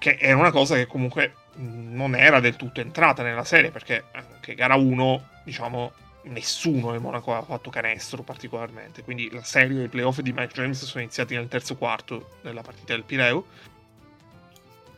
Che 0.00 0.16
era 0.18 0.36
una 0.36 0.50
cosa 0.50 0.74
che 0.74 0.88
comunque 0.88 1.32
non 1.58 2.16
era 2.16 2.40
del 2.40 2.56
tutto 2.56 2.80
entrata 2.80 3.22
nella 3.22 3.44
serie, 3.44 3.70
perché 3.70 4.06
anche 4.10 4.56
gara 4.56 4.74
1, 4.74 5.28
diciamo, 5.44 5.92
nessuno 6.24 6.90
nel 6.90 6.98
Monaco 6.98 7.36
ha 7.36 7.42
fatto 7.42 7.70
canestro 7.70 8.24
particolarmente. 8.24 9.04
Quindi 9.04 9.30
la 9.30 9.44
serie 9.44 9.76
dei 9.76 9.86
playoff 9.86 10.18
di 10.18 10.32
Mike 10.32 10.54
James 10.54 10.84
sono 10.84 11.04
iniziati 11.04 11.36
nel 11.36 11.46
terzo 11.46 11.76
quarto 11.76 12.30
della 12.42 12.62
partita 12.62 12.94
del 12.94 13.04
Pireo. 13.04 13.46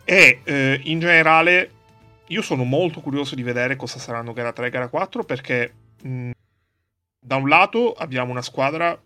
E 0.05 0.41
eh, 0.43 0.81
in 0.85 1.01
generale 1.01 1.73
io 2.31 2.43
sono 2.43 2.65
molto 2.65 3.01
curioso 3.01 3.35
di 3.35 3.43
vedere 3.43 3.77
cosa 3.77 3.99
saranno 3.99 4.33
gara 4.33 4.53
3 4.53 4.67
e 4.67 4.71
gara 4.71 4.89
4 4.89 5.25
perché 5.25 5.75
mh, 6.03 6.31
da 7.21 7.37
un 7.37 7.49
lato 7.49 7.93
abbiamo 7.93 8.31
una 8.31 8.43
squadra 8.43 9.01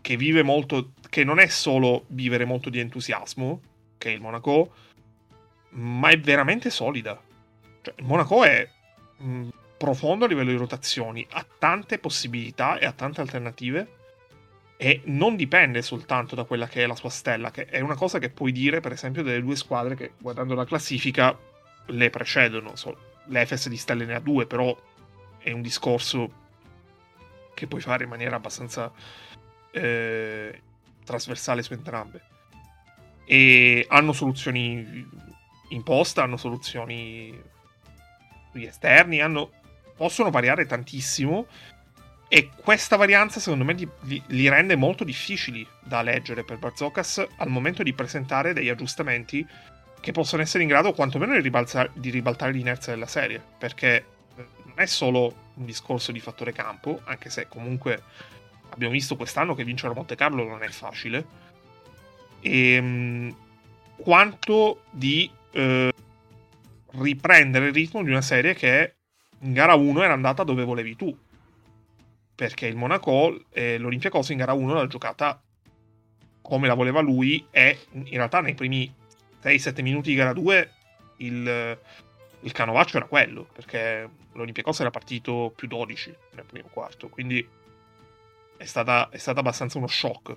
che 0.00 0.16
vive 0.16 0.42
molto, 0.42 0.92
che 1.08 1.24
non 1.24 1.38
è 1.38 1.46
solo 1.46 2.04
vivere 2.08 2.44
molto 2.44 2.70
di 2.70 2.78
entusiasmo, 2.80 3.60
che 3.98 4.10
è 4.10 4.12
il 4.12 4.20
Monaco, 4.20 4.72
ma 5.70 6.08
è 6.10 6.20
veramente 6.20 6.70
solida. 6.70 7.20
Cioè, 7.82 7.94
il 7.96 8.04
Monaco 8.04 8.44
è 8.44 8.68
mh, 9.16 9.48
profondo 9.76 10.26
a 10.26 10.28
livello 10.28 10.50
di 10.50 10.56
rotazioni, 10.56 11.26
ha 11.30 11.44
tante 11.58 11.98
possibilità 11.98 12.78
e 12.78 12.86
ha 12.86 12.92
tante 12.92 13.20
alternative 13.22 13.96
e 14.76 15.00
non 15.06 15.34
dipende 15.34 15.82
soltanto 15.82 16.34
da 16.34 16.44
quella 16.44 16.68
che 16.68 16.84
è 16.84 16.86
la 16.86 16.94
sua 16.94 17.10
stella, 17.10 17.50
che 17.50 17.64
è 17.66 17.80
una 17.80 17.96
cosa 17.96 18.18
che 18.18 18.30
puoi 18.30 18.52
dire 18.52 18.80
per 18.80 18.92
esempio 18.92 19.22
delle 19.22 19.42
due 19.42 19.56
squadre 19.56 19.96
che 19.96 20.12
guardando 20.18 20.54
la 20.54 20.64
classifica 20.64 21.36
le 21.88 22.10
precedono. 22.10 22.76
So, 22.76 22.96
L'Efes 23.26 23.68
di 23.68 23.76
Stelle 23.76 24.04
ne 24.04 24.14
ha 24.14 24.20
due, 24.20 24.46
però 24.46 24.76
è 25.38 25.50
un 25.52 25.62
discorso 25.62 26.46
che 27.54 27.66
puoi 27.66 27.80
fare 27.80 28.04
in 28.04 28.10
maniera 28.10 28.36
abbastanza 28.36 28.90
eh, 29.70 30.62
trasversale 31.04 31.62
su 31.62 31.72
entrambe. 31.72 32.22
E 33.24 33.86
hanno 33.88 34.12
soluzioni 34.12 35.06
in 35.70 35.82
posta, 35.82 36.22
hanno 36.22 36.36
soluzioni 36.36 37.38
sugli 38.50 38.64
esterni, 38.64 39.20
hanno, 39.20 39.50
possono 39.96 40.30
variare 40.30 40.66
tantissimo. 40.66 41.46
E 42.28 42.50
questa 42.62 42.96
varianza, 42.96 43.40
secondo 43.40 43.64
me, 43.64 43.72
li, 43.72 44.22
li, 44.26 44.48
rende 44.48 44.76
molto 44.76 45.02
difficili 45.02 45.66
da 45.82 46.02
leggere 46.02 46.44
per 46.44 46.58
Barzokas 46.58 47.26
al 47.38 47.48
momento 47.48 47.82
di 47.82 47.94
presentare 47.94 48.52
degli 48.52 48.68
aggiustamenti 48.68 49.46
che 50.00 50.12
possono 50.12 50.42
essere 50.42 50.62
in 50.62 50.68
grado 50.68 50.92
quantomeno 50.92 51.34
di, 51.34 51.40
ribalzare, 51.40 51.90
di 51.94 52.10
ribaltare 52.10 52.52
l'inerzia 52.52 52.92
della 52.92 53.06
serie, 53.06 53.42
perché 53.58 54.04
eh, 54.36 54.46
non 54.64 54.74
è 54.76 54.86
solo 54.86 55.34
un 55.54 55.64
discorso 55.64 56.12
di 56.12 56.20
fattore 56.20 56.52
campo, 56.52 57.00
anche 57.04 57.30
se 57.30 57.48
comunque 57.48 58.02
abbiamo 58.70 58.92
visto 58.92 59.16
quest'anno 59.16 59.54
che 59.54 59.64
vincere 59.64 59.92
a 59.92 59.94
Monte 59.96 60.14
Carlo 60.14 60.44
non 60.44 60.62
è 60.62 60.68
facile, 60.68 61.26
e, 62.40 62.72
ehm, 62.72 63.36
quanto 63.96 64.82
di 64.90 65.30
eh, 65.50 65.92
riprendere 66.92 67.66
il 67.66 67.74
ritmo 67.74 68.02
di 68.02 68.10
una 68.10 68.22
serie 68.22 68.54
che 68.54 68.94
in 69.40 69.52
gara 69.52 69.74
1 69.74 70.02
era 70.02 70.12
andata 70.12 70.44
dove 70.44 70.64
volevi 70.64 70.96
tu, 70.96 71.16
perché 72.34 72.66
il 72.66 72.76
Monaco 72.76 73.46
e 73.50 73.78
l'Olympiacos 73.78 74.28
in 74.30 74.38
gara 74.38 74.52
1 74.52 74.74
l'ha 74.74 74.86
giocata 74.86 75.42
come 76.40 76.66
la 76.66 76.74
voleva 76.74 77.00
lui 77.00 77.46
e 77.50 77.78
in 77.90 78.08
realtà 78.10 78.40
nei 78.40 78.54
primi 78.54 78.90
6-7 79.42 79.82
minuti 79.82 80.10
di 80.10 80.16
gara 80.16 80.32
2 80.32 80.72
il, 81.18 81.78
il 82.40 82.52
canovaccio 82.52 82.96
era 82.96 83.06
quello, 83.06 83.46
perché 83.52 84.08
l'Olympiacos 84.32 84.80
era 84.80 84.90
partito 84.90 85.52
più 85.54 85.68
12 85.68 86.14
nel 86.34 86.44
primo 86.44 86.68
quarto, 86.70 87.08
quindi 87.08 87.46
è 88.56 88.64
stata, 88.64 89.08
è 89.10 89.18
stata 89.18 89.40
abbastanza 89.40 89.78
uno 89.78 89.86
shock. 89.86 90.36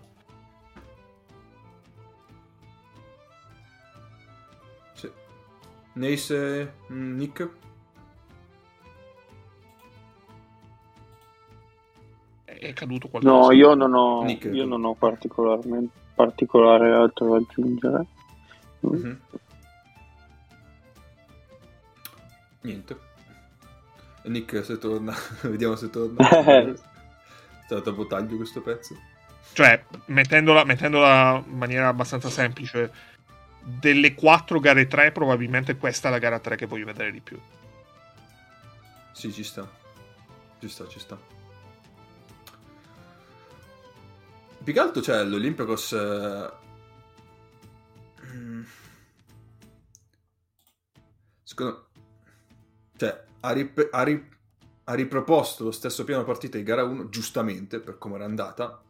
Sì. 4.93 5.11
Nace, 5.93 6.73
mm, 6.91 7.17
Nick? 7.17 7.49
È 12.45 12.73
caduto 12.73 13.07
qualcosa? 13.07 13.47
No, 13.47 13.51
io 13.51 13.73
non 13.73 13.93
ho, 13.95 14.21
Nick, 14.21 14.45
io 14.53 14.65
non 14.65 14.85
ho 14.85 14.93
particolarmente 14.93 15.97
particolare 16.13 16.91
altro 16.91 17.31
da 17.31 17.37
aggiungere. 17.37 18.05
Mm-hmm. 18.87 19.13
Niente. 22.61 23.09
Nick 24.23 24.63
se 24.63 24.77
torna, 24.77 25.15
vediamo 25.41 25.75
se 25.75 25.89
torna. 25.89 26.27
È 26.29 26.75
stato 27.65 28.01
a 28.01 28.05
taglio 28.05 28.35
questo 28.35 28.61
pezzo. 28.61 28.95
Cioè, 29.53 29.83
mettendola, 30.05 30.63
mettendola 30.63 31.43
in 31.45 31.57
maniera 31.57 31.87
abbastanza 31.87 32.29
semplice, 32.29 32.91
delle 33.63 34.13
quattro 34.13 34.59
gare 34.59 34.87
3 34.87 35.11
probabilmente 35.11 35.77
questa 35.77 36.07
è 36.07 36.11
la 36.11 36.19
gara 36.19 36.39
3 36.39 36.55
che 36.55 36.65
voglio 36.65 36.85
vedere 36.85 37.11
di 37.11 37.21
più. 37.21 37.39
Sì, 39.11 39.31
ci 39.31 39.43
sta. 39.43 39.69
Ci 40.59 40.69
sta, 40.69 40.87
ci 40.87 40.99
sta. 40.99 41.17
più 44.63 44.73
che 44.73 44.79
altro 44.79 45.01
c'è 45.01 45.23
l'Olympiacos... 45.23 45.93
Secondo... 51.61 51.85
Cioè, 52.97 53.23
ha, 53.41 53.51
rip- 53.51 53.89
ha 53.91 54.03
ri- 54.03 54.29
ha 54.85 54.93
riproposto 54.93 55.63
lo 55.63 55.71
stesso 55.71 56.03
piano 56.03 56.23
partita 56.23 56.57
di 56.57 56.63
gara 56.63 56.83
1, 56.83 57.09
giustamente, 57.09 57.79
per 57.79 57.97
come 57.97 58.15
era 58.15 58.25
andata, 58.25 58.81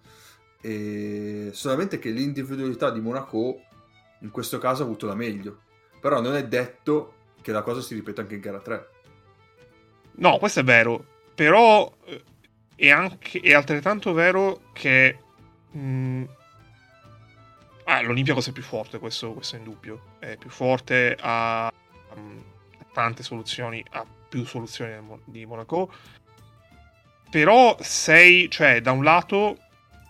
solamente 1.51 1.99
che 1.99 2.09
l'individualità 2.09 2.89
di 2.89 3.01
Monaco 3.01 3.61
in 4.19 4.32
questo 4.32 4.57
caso 4.57 4.84
ha 4.84 4.86
avuto 4.86 5.05
la 5.05 5.15
meglio. 5.15 5.59
Però 5.99 6.22
non 6.22 6.36
è 6.36 6.47
detto 6.47 7.15
che 7.41 7.51
la 7.51 7.61
cosa 7.61 7.82
si 7.82 7.93
ripeta 7.93 8.22
anche 8.22 8.36
in 8.36 8.41
gara 8.41 8.59
3. 8.59 8.89
No, 10.13 10.38
questo 10.38 10.61
è 10.61 10.63
vero, 10.63 11.03
però 11.36 11.91
eh, 12.05 12.24
è, 12.76 12.89
anche, 12.89 13.39
è 13.39 13.53
altrettanto 13.53 14.13
vero 14.13 14.61
che 14.74 15.17
mh, 15.72 16.24
ah, 17.86 18.01
l'Olympiacos 18.01 18.49
è 18.49 18.51
più 18.51 18.63
forte, 18.63 18.99
questo, 18.99 19.34
questo 19.34 19.55
è 19.55 19.59
indubbio. 19.59 20.15
È 20.19 20.36
più 20.38 20.49
forte, 20.49 21.15
ha 21.19 21.72
um, 22.15 22.43
tante 22.94 23.24
soluzioni, 23.24 23.84
ha 23.92 24.06
più 24.30 24.46
soluzioni 24.46 25.00
Mon- 25.02 25.22
di 25.26 25.46
Monaco. 25.46 25.92
Però 27.30 27.78
sei, 27.80 28.50
cioè, 28.50 28.82
da 28.82 28.92
un 28.92 29.04
lato, 29.04 29.58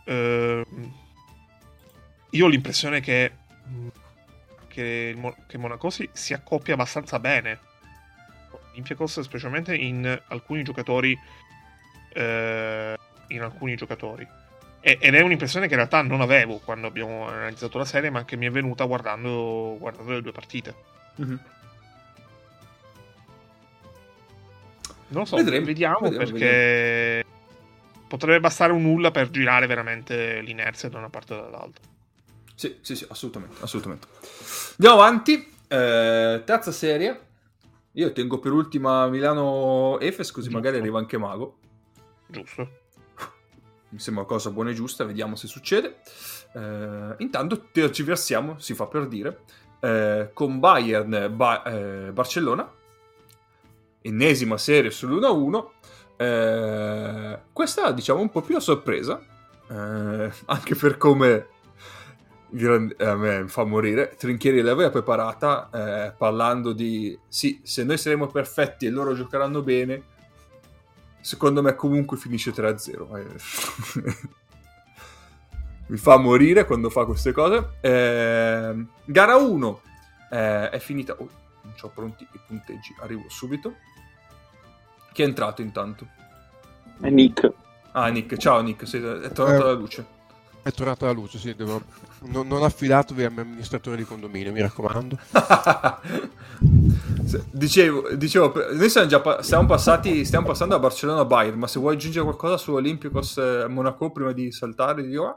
eh, 0.05 0.65
io 2.31 2.45
ho 2.45 2.47
l'impressione 2.49 2.99
che, 2.99 3.31
che, 4.67 5.09
il 5.13 5.17
Mo- 5.17 5.35
che 5.47 5.57
Monaco 5.57 5.89
si, 5.89 6.09
si 6.11 6.33
accoppia 6.33 6.73
abbastanza 6.73 7.19
bene. 7.19 7.59
Olympiacos, 8.71 9.19
specialmente 9.21 9.75
in 9.75 10.19
alcuni 10.27 10.63
giocatori. 10.63 11.17
eh, 12.13 12.95
in 13.27 13.41
alcuni 13.41 13.75
giocatori. 13.75 14.27
E- 14.81 14.97
ed 14.99 15.13
è 15.15 15.21
un'impressione 15.21 15.67
che 15.67 15.73
in 15.73 15.77
realtà 15.77 16.01
non 16.01 16.19
avevo 16.21 16.57
quando 16.57 16.87
abbiamo 16.87 17.27
analizzato 17.27 17.77
la 17.77 17.85
serie, 17.85 18.09
ma 18.09 18.25
che 18.25 18.35
mi 18.35 18.47
è 18.47 18.51
venuta 18.51 18.83
guardando, 18.85 19.77
guardando 19.79 20.11
le 20.11 20.21
due 20.21 20.31
partite. 20.33 20.75
Non 25.11 25.21
lo 25.21 25.25
so, 25.25 25.35
Vedremo, 25.35 25.65
vediamo 25.65 25.99
vedremo, 26.09 26.23
perché 26.31 27.25
potrebbe 28.07 28.39
bastare 28.39 28.71
un 28.73 28.81
nulla 28.81 29.11
per 29.11 29.29
girare 29.29 29.67
veramente 29.67 30.41
l'inerzia 30.41 30.89
da 30.89 30.97
una 30.97 31.09
parte 31.09 31.33
o 31.33 31.41
dall'altra. 31.41 31.83
Sì, 32.55 32.77
sì, 32.81 32.95
sì, 32.95 33.05
assolutamente, 33.09 33.55
assolutamente. 33.61 34.07
Andiamo 34.77 35.01
avanti. 35.01 35.53
Eh, 35.67 36.41
terza 36.45 36.71
serie. 36.71 37.27
Io 37.93 38.11
tengo 38.13 38.39
per 38.39 38.51
ultima 38.51 39.07
Milano-Efes, 39.07 40.31
così 40.31 40.47
Giusto. 40.47 40.57
magari 40.57 40.77
arriva 40.77 40.99
anche 40.99 41.17
Mago. 41.17 41.57
Giusto. 42.27 42.69
Mi 43.89 43.99
sembra 43.99 44.23
una 44.23 44.31
cosa 44.31 44.51
buona 44.51 44.69
e 44.69 44.73
giusta, 44.73 45.03
vediamo 45.03 45.35
se 45.35 45.47
succede. 45.47 45.97
Eh, 46.53 47.15
intanto 47.17 47.67
tergiversiamo, 47.71 48.59
si 48.59 48.73
fa 48.73 48.85
per 48.87 49.07
dire, 49.07 49.39
eh, 49.81 50.29
con 50.33 50.59
Bayern 50.59 51.33
Ba- 51.35 51.63
eh, 51.63 52.11
Barcellona, 52.13 52.71
ennesima 54.01 54.57
serie 54.57 54.91
sull'1-1. 54.91 55.65
Eh, 56.17 57.39
questa 57.51 57.91
diciamo 57.91 58.21
un 58.21 58.29
po' 58.29 58.41
più 58.41 58.55
a 58.55 58.59
sorpresa, 58.59 59.21
eh, 59.69 60.31
anche 60.45 60.75
per 60.75 60.97
come 60.97 61.47
gran- 62.49 62.93
a 62.99 63.15
me 63.15 63.47
fa 63.47 63.63
morire. 63.63 64.15
Trinchieri 64.17 64.61
l'aveva 64.61 64.89
preparata 64.89 65.69
eh, 65.73 66.13
parlando 66.17 66.73
di 66.73 67.17
sì, 67.27 67.61
se 67.63 67.83
noi 67.83 67.97
saremo 67.97 68.27
perfetti 68.27 68.85
e 68.85 68.89
loro 68.89 69.13
giocheranno 69.13 69.61
bene, 69.61 70.03
secondo 71.21 71.61
me 71.61 71.75
comunque 71.75 72.17
finisce 72.17 72.51
3-0. 72.51 73.17
Eh. 73.17 74.29
Mi 75.87 75.97
fa 75.97 76.17
morire 76.17 76.65
quando 76.65 76.89
fa 76.89 77.03
queste 77.05 77.33
cose. 77.33 77.71
Eh, 77.81 78.85
gara 79.05 79.35
1 79.35 79.81
eh, 80.31 80.69
è 80.69 80.79
finita. 80.79 81.13
Oh, 81.17 81.27
non 81.63 81.73
ho 81.81 81.89
pronti 81.89 82.25
i 82.31 82.39
punteggi, 82.47 82.95
arrivo 82.99 83.25
subito. 83.27 83.75
Chi 85.13 85.21
è 85.21 85.25
entrato 85.25 85.61
intanto? 85.61 86.05
È 86.99 87.09
Nick. 87.09 87.51
Ah, 87.91 88.07
Nick, 88.07 88.37
ciao 88.37 88.61
Nick, 88.61 88.87
sei, 88.87 89.01
è 89.01 89.31
tornata 89.31 89.63
Eh. 89.63 89.65
la 89.65 89.71
luce. 89.73 90.05
È 90.63 90.71
tornata 90.71 91.07
la 91.07 91.11
luce, 91.11 91.39
sì, 91.39 91.55
devo... 91.55 91.81
non, 92.25 92.47
non 92.47 92.63
affidatevi 92.63 93.23
al 93.23 93.31
mio 93.31 93.41
amministratore 93.41 93.97
di 93.97 94.03
condominio, 94.03 94.51
mi 94.51 94.61
raccomando. 94.61 95.17
Dicevo, 97.51 98.13
dicevo, 98.15 98.53
noi 98.73 98.89
siamo 98.89 99.07
già 99.07 99.19
pa- 99.19 99.41
stiamo, 99.41 99.65
passati, 99.65 100.23
stiamo 100.25 100.45
passando 100.45 100.75
a 100.75 100.79
Barcellona 100.79 101.25
Bayern, 101.25 101.57
ma 101.57 101.65
se 101.67 101.79
vuoi 101.79 101.95
aggiungere 101.95 102.23
qualcosa 102.25 102.57
su 102.57 102.73
Olympiacos 102.73 103.65
Monaco 103.67 104.11
prima 104.11 104.31
di 104.31 104.51
saltare 104.51 105.03
di 105.07 105.15
qua? 105.15 105.35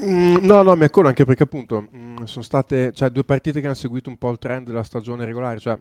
Mm, 0.00 0.36
no, 0.44 0.62
no, 0.62 0.74
mi 0.74 0.84
accorgo 0.84 1.08
anche 1.08 1.24
perché 1.24 1.44
appunto 1.44 1.88
mm, 1.94 2.24
sono 2.24 2.44
state 2.44 2.92
cioè, 2.92 3.10
due 3.10 3.24
partite 3.24 3.60
che 3.60 3.66
hanno 3.66 3.76
seguito 3.76 4.08
un 4.10 4.18
po' 4.18 4.30
il 4.30 4.38
trend 4.38 4.66
della 4.66 4.82
stagione 4.82 5.24
regolare, 5.24 5.60
cioè 5.60 5.78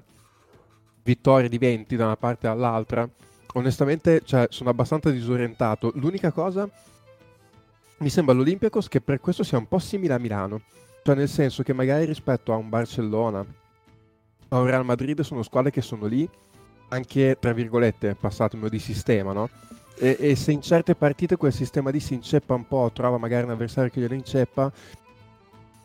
vittorie 1.06 1.49
di 1.49 1.58
20 1.58 1.95
da 1.95 2.06
una 2.06 2.18
parte 2.18 2.47
all'altra. 2.47 3.08
Onestamente 3.53 4.22
cioè, 4.26 4.47
sono 4.49 4.70
abbastanza 4.70 5.12
disorientato. 5.12 5.91
L'unica 5.95 6.32
cosa 6.32 6.68
mi 7.99 8.10
sembra 8.10 8.34
l'Olympiacos 8.34 8.89
che 8.89 8.99
per 8.99 9.22
questo 9.22 9.43
sia 9.43 9.58
un 9.58 9.68
po' 9.68 9.80
simile 9.80 10.16
a 10.16 10.20
Milano, 10.20 10.62
cioè 11.03 11.16
nel 11.16 11.30
senso 11.30 11.64
che 11.64 11.72
magari 11.72 12.06
rispetto 12.06 12.51
a 12.51 12.58
un 12.58 12.68
Barcellona, 12.68 13.45
a 14.49 14.60
un 14.60 14.66
Real 14.66 14.84
Madrid 14.84 15.22
sono 15.22 15.43
squadre 15.43 15.72
che 15.72 15.82
sono 15.82 16.06
lì 16.06 16.28
anche 16.89 17.38
tra 17.39 17.53
virgolette, 17.53 18.16
passatemi 18.16 18.70
di 18.70 18.80
sistema, 18.80 19.32
no? 19.32 19.49
E, 19.97 20.18
e 20.20 20.36
se 20.36 20.51
in 20.51 20.62
certe 20.62 20.95
partite 20.95 21.38
quel 21.38 21.53
sistema 21.53 21.89
lì 21.89 21.99
si 21.99 22.14
inceppa 22.14 22.53
un 22.53 22.68
po', 22.68 22.91
trova 22.93 23.18
magari 23.18 23.45
un 23.45 23.51
avversario 23.51 23.89
che 23.89 24.01
glielo 24.01 24.14
inceppa, 24.14 24.72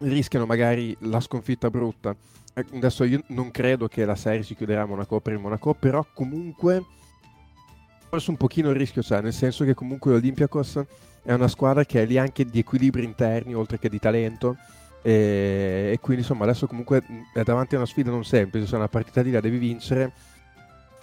rischiano 0.00 0.46
magari 0.46 0.96
la 1.00 1.20
sconfitta 1.20 1.70
brutta. 1.70 2.14
Adesso 2.54 3.04
io 3.04 3.22
non 3.28 3.50
credo 3.50 3.88
che 3.88 4.04
la 4.04 4.16
serie 4.16 4.42
si 4.42 4.54
chiuderà 4.54 4.82
a 4.82 4.86
Monaco 4.86 5.20
per 5.20 5.32
il 5.34 5.38
Monaco, 5.38 5.72
però 5.74 6.04
comunque 6.12 6.84
forse 8.08 8.30
un 8.30 8.36
pochino 8.36 8.70
il 8.70 8.76
rischio 8.76 9.02
c'è, 9.02 9.20
nel 9.20 9.32
senso 9.32 9.64
che 9.64 9.72
comunque 9.74 10.10
l'Olympiacos 10.12 10.82
è 11.22 11.32
una 11.32 11.46
squadra 11.48 11.84
che 11.84 12.02
è 12.02 12.06
lì 12.06 12.18
anche 12.18 12.44
di 12.44 12.58
equilibri 12.58 13.04
interni 13.04 13.54
oltre 13.54 13.78
che 13.78 13.88
di 13.88 14.00
talento 14.00 14.56
e, 15.02 15.90
e 15.92 15.98
quindi 16.00 16.22
insomma 16.22 16.42
adesso 16.44 16.66
comunque 16.66 17.02
è 17.32 17.42
davanti 17.42 17.74
a 17.76 17.78
una 17.78 17.86
sfida 17.86 18.10
non 18.10 18.24
semplice, 18.24 18.66
se 18.66 18.74
una 18.74 18.88
partita 18.88 19.22
lì 19.22 19.30
la 19.30 19.40
devi 19.40 19.58
vincere 19.58 20.12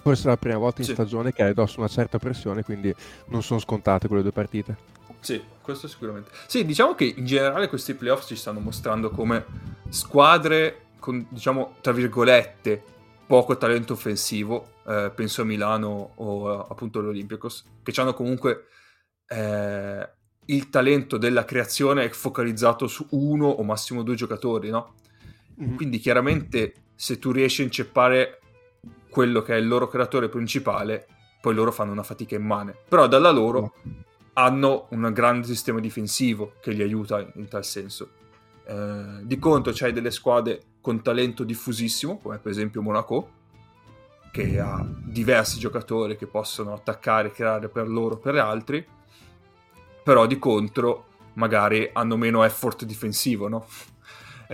forse 0.02 0.24
è 0.24 0.28
la 0.28 0.38
prima 0.38 0.58
volta 0.58 0.82
in 0.82 0.88
Sì. 0.88 0.94
stagione 0.94 1.32
che 1.32 1.44
hai 1.44 1.52
addosso 1.52 1.80
una 1.80 1.88
certa 1.88 2.20
pressione 2.20 2.62
quindi 2.64 2.94
non 3.28 3.42
sono 3.42 3.60
scontate 3.60 4.08
quelle 4.08 4.22
due 4.22 4.34
partite. 4.34 4.76
Sì, 5.20 5.44
questo 5.62 5.88
sicuramente. 5.88 6.30
Sì, 6.48 6.66
diciamo 6.66 6.96
che 6.96 7.14
in 7.16 7.26
generale 7.26 7.68
questi 7.68 7.94
playoff 7.94 8.26
ci 8.26 8.36
stanno 8.36 8.60
mostrando 8.60 9.10
come 9.10 9.46
squadre 9.90 10.86
con, 11.00 11.26
diciamo, 11.30 11.76
tra 11.82 11.92
virgolette, 11.92 12.84
poco 13.26 13.58
talento 13.58 13.94
offensivo, 13.94 14.76
eh, 14.86 15.12
penso 15.14 15.42
a 15.42 15.46
Milano 15.46 16.12
o 16.16 16.66
appunto 16.66 17.00
all'Olympiacos, 17.00 17.64
che 17.84 18.02
hanno 18.02 18.14
comunque 18.14 18.68
eh, 19.28 20.10
il 20.46 20.70
talento 20.70 21.18
della 21.18 21.44
creazione 21.44 22.10
focalizzato 22.10 22.88
su 22.88 23.06
uno 23.12 23.48
o 23.48 23.64
massimo 23.64 24.04
due 24.04 24.16
giocatori, 24.16 24.70
no? 24.70 24.96
Quindi 25.76 25.98
chiaramente 25.98 26.74
se 26.96 27.18
tu 27.18 27.32
riesci 27.32 27.62
a 27.62 27.66
inceppare 27.66 28.40
quello 29.10 29.42
che 29.42 29.56
è 29.56 29.58
il 29.58 29.68
loro 29.68 29.88
creatore 29.88 30.30
principale, 30.30 31.08
poi 31.42 31.56
loro 31.56 31.72
fanno 31.72 31.92
una 31.92 32.04
fatica 32.04 32.36
immane. 32.36 32.76
Però 32.88 33.08
dalla 33.08 33.32
loro 33.32 33.74
hanno 34.38 34.86
un 34.90 35.12
grande 35.14 35.48
sistema 35.48 35.80
difensivo 35.80 36.54
che 36.62 36.72
li 36.72 36.84
aiuta 36.84 37.26
in 37.36 37.48
tal 37.48 37.66
senso. 37.66 38.10
Eh, 38.66 39.20
di 39.24 39.40
conto 39.40 39.72
c'hai 39.74 39.92
delle 39.92 40.12
squadre 40.12 40.62
con 40.80 41.02
talento 41.02 41.44
diffusissimo, 41.44 42.20
come 42.20 42.38
per 42.38 42.52
esempio 42.52 42.84
Monaco, 42.84 43.32
che 44.32 44.60
ha 44.60 44.86
diversi 45.04 45.58
giocatori 45.58 46.18
che 46.18 46.28
possono 46.28 46.74
attaccare 46.74 47.30
e 47.30 47.32
creare 47.32 47.68
per 47.68 47.88
loro 47.90 48.16
o 48.16 48.18
per 48.20 48.36
altri, 48.36 48.86
però 50.04 50.28
di 50.28 50.38
contro 50.38 51.06
magari 51.34 51.90
hanno 51.92 52.16
meno 52.16 52.44
effort 52.44 52.86
difensivo, 52.86 53.48
no? 53.48 53.66
Sì. 54.48 54.54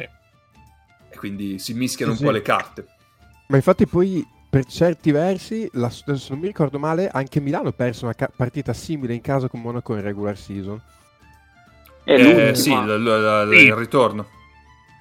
E 1.10 1.18
quindi 1.18 1.60
si 1.60 1.74
mischiano 1.74 2.14
Sì, 2.14 2.22
un 2.22 2.28
po' 2.28 2.34
sì. 2.34 2.40
le 2.40 2.46
carte. 2.46 2.88
Ma 3.48 3.58
infatti 3.58 3.86
poi 3.86 4.26
per 4.54 4.66
certi 4.66 5.10
versi, 5.10 5.68
la- 5.74 5.90
se 5.90 6.04
non 6.30 6.38
mi 6.38 6.46
ricordo 6.46 6.78
male, 6.78 7.10
anche 7.10 7.40
Milano 7.40 7.70
ha 7.70 7.74
perso 7.74 8.06
una 8.06 8.14
ca- 8.14 8.30
partita 8.36 8.72
simile 8.72 9.16
in 9.16 9.22
casa 9.22 9.48
con 9.48 9.60
Monaco 9.60 9.96
in 9.96 10.02
regular 10.02 10.38
season. 10.38 10.80
È 12.04 12.12
Eh, 12.52 12.54
sì, 12.54 12.70
l- 12.72 13.02
l- 13.02 13.48
l- 13.50 13.58
Sì. 13.58 13.64
il 13.66 13.74
ritorno. 13.76 14.28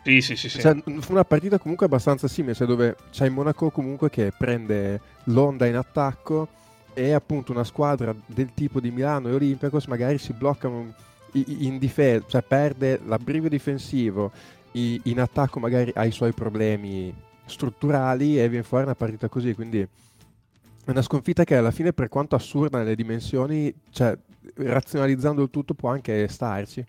Sì, 0.05 0.23
sì, 0.23 0.37
sì. 0.37 0.49
sì. 0.49 0.59
Cioè, 0.59 0.75
fu 1.01 1.13
una 1.13 1.25
partita 1.27 1.59
comunque 1.59 1.85
abbastanza 1.85 2.29
simile, 2.29 2.55
cioè 2.55 2.67
dove 2.67 2.97
c'è 3.11 3.27
il 3.27 3.33
Monaco 3.33 3.69
comunque 3.69 4.09
che 4.09 4.33
prende 4.35 4.99
l'onda 5.25 5.67
in 5.67 5.77
attacco 5.77 6.49
e 6.95 7.13
appunto 7.13 7.53
una 7.53 7.65
squadra 7.65 8.15
del 8.25 8.55
tipo 8.55 8.81
di 8.81 8.91
Milano 8.91 9.29
e 9.29 9.35
Olympiacos 9.35 9.85
magari 9.85 10.17
si 10.17 10.33
bloccano 10.33 10.95
in 11.35 11.77
difesa, 11.79 12.25
cioè 12.27 12.41
perde 12.43 13.01
l'abbrivio 13.05 13.51
difensivo, 13.51 14.33
in 14.73 15.21
attacco 15.21 15.61
magari 15.61 15.93
ha 15.95 16.07
i 16.07 16.11
suoi 16.11 16.33
problemi 16.33 17.15
strutturali 17.53 18.41
e 18.41 18.49
viene 18.49 18.65
fuori 18.65 18.85
una 18.85 18.95
partita 18.95 19.29
così, 19.29 19.55
quindi 19.55 19.81
è 19.81 20.91
una 20.91 21.03
sconfitta 21.03 21.45
che 21.45 21.57
alla 21.57 21.71
fine 21.71 21.93
per 21.93 22.09
quanto 22.09 22.35
assurda 22.35 22.79
nelle 22.79 22.97
dimensioni, 22.97 23.73
cioè 23.91 24.17
razionalizzando 24.57 25.43
il 25.43 25.51
tutto 25.51 25.75
può 25.75 25.91
anche 25.91 26.27
starci. 26.29 26.85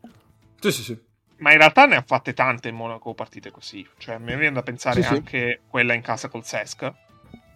Sì, 0.59 0.71
sì, 0.71 0.81
sì. 0.83 0.97
Ma 1.37 1.51
in 1.51 1.57
realtà 1.57 1.85
ne 1.85 1.97
ha 1.97 2.03
fatte 2.05 2.33
tante 2.33 2.69
in 2.69 2.75
Monaco 2.75 3.13
partite 3.13 3.51
così. 3.51 3.85
Cioè, 3.97 4.17
mi 4.17 4.35
viene 4.37 4.53
da 4.53 4.63
pensare 4.63 5.01
Sì, 5.01 5.07
sì. 5.07 5.13
anche 5.13 5.59
quella 5.67 5.93
in 5.93 6.01
casa 6.01 6.29
col 6.29 6.45
Sesca, 6.45 6.95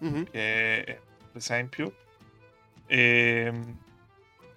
Mhm. 0.00 0.24
che 0.30 0.84
è, 0.84 0.84
per 0.84 1.36
esempio. 1.36 1.94
Ehm, 2.86 3.76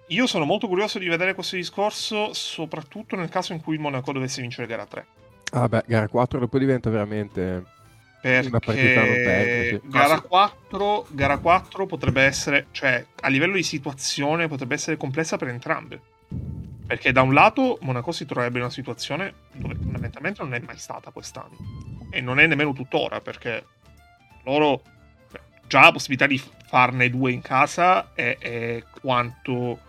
io 0.07 0.27
sono 0.27 0.43
molto 0.45 0.67
curioso 0.67 0.99
di 0.99 1.07
vedere 1.07 1.33
questo 1.33 1.55
discorso, 1.55 2.33
soprattutto 2.33 3.15
nel 3.15 3.29
caso 3.29 3.53
in 3.53 3.61
cui 3.61 3.75
il 3.75 3.79
Monaco 3.79 4.11
dovesse 4.11 4.41
vincere 4.41 4.67
gara 4.67 4.85
3. 4.85 5.05
Ah 5.53 5.67
beh, 5.69 5.83
gara 5.87 6.07
4 6.09 6.39
dopo 6.39 6.59
diventa 6.59 6.89
veramente... 6.89 7.79
Perché 8.21 8.47
Una 8.49 8.59
partita 8.59 9.03
non 9.03 9.13
persa, 9.15 9.63
sì. 9.63 9.81
gara, 9.89 10.13
Ah, 10.13 10.21
sì. 10.21 10.27
4, 10.27 11.07
gara 11.09 11.37
4 11.39 11.85
potrebbe 11.87 12.21
essere, 12.21 12.67
cioè 12.71 13.03
a 13.21 13.27
livello 13.29 13.53
di 13.55 13.63
situazione 13.63 14.47
potrebbe 14.47 14.75
essere 14.75 14.95
complessa 14.95 15.37
per 15.37 15.47
entrambe. 15.47 15.99
Perché 16.85 17.11
da 17.11 17.21
un 17.23 17.33
lato 17.33 17.79
Monaco 17.81 18.11
si 18.11 18.25
troverebbe 18.25 18.57
in 18.57 18.63
una 18.65 18.71
situazione 18.73 19.33
dove 19.53 19.75
fondamentalmente 19.75 20.43
non 20.43 20.53
è 20.53 20.59
mai 20.59 20.77
stata 20.77 21.09
quest'anno. 21.11 21.55
E 22.11 22.21
non 22.21 22.39
è 22.39 22.45
nemmeno 22.45 22.73
tuttora, 22.73 23.21
perché 23.21 23.65
loro 24.43 24.83
già 25.67 25.81
la 25.81 25.91
possibilità 25.91 26.27
di 26.27 26.39
farne 26.67 27.09
due 27.09 27.31
in 27.31 27.41
casa 27.41 28.13
è, 28.13 28.37
è 28.37 28.83
quanto 29.01 29.79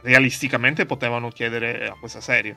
realisticamente 0.00 0.86
potevano 0.86 1.28
chiedere 1.28 1.86
a 1.86 1.96
questa 1.98 2.20
serie 2.20 2.56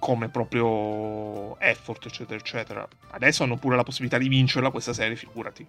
come 0.00 0.28
proprio 0.28 1.56
effort, 1.60 2.06
eccetera, 2.06 2.36
eccetera. 2.36 2.88
Adesso 3.10 3.44
hanno 3.44 3.56
pure 3.56 3.76
la 3.76 3.84
possibilità 3.84 4.18
di 4.18 4.26
vincerla 4.26 4.70
questa 4.70 4.92
serie, 4.92 5.14
figurati. 5.14 5.64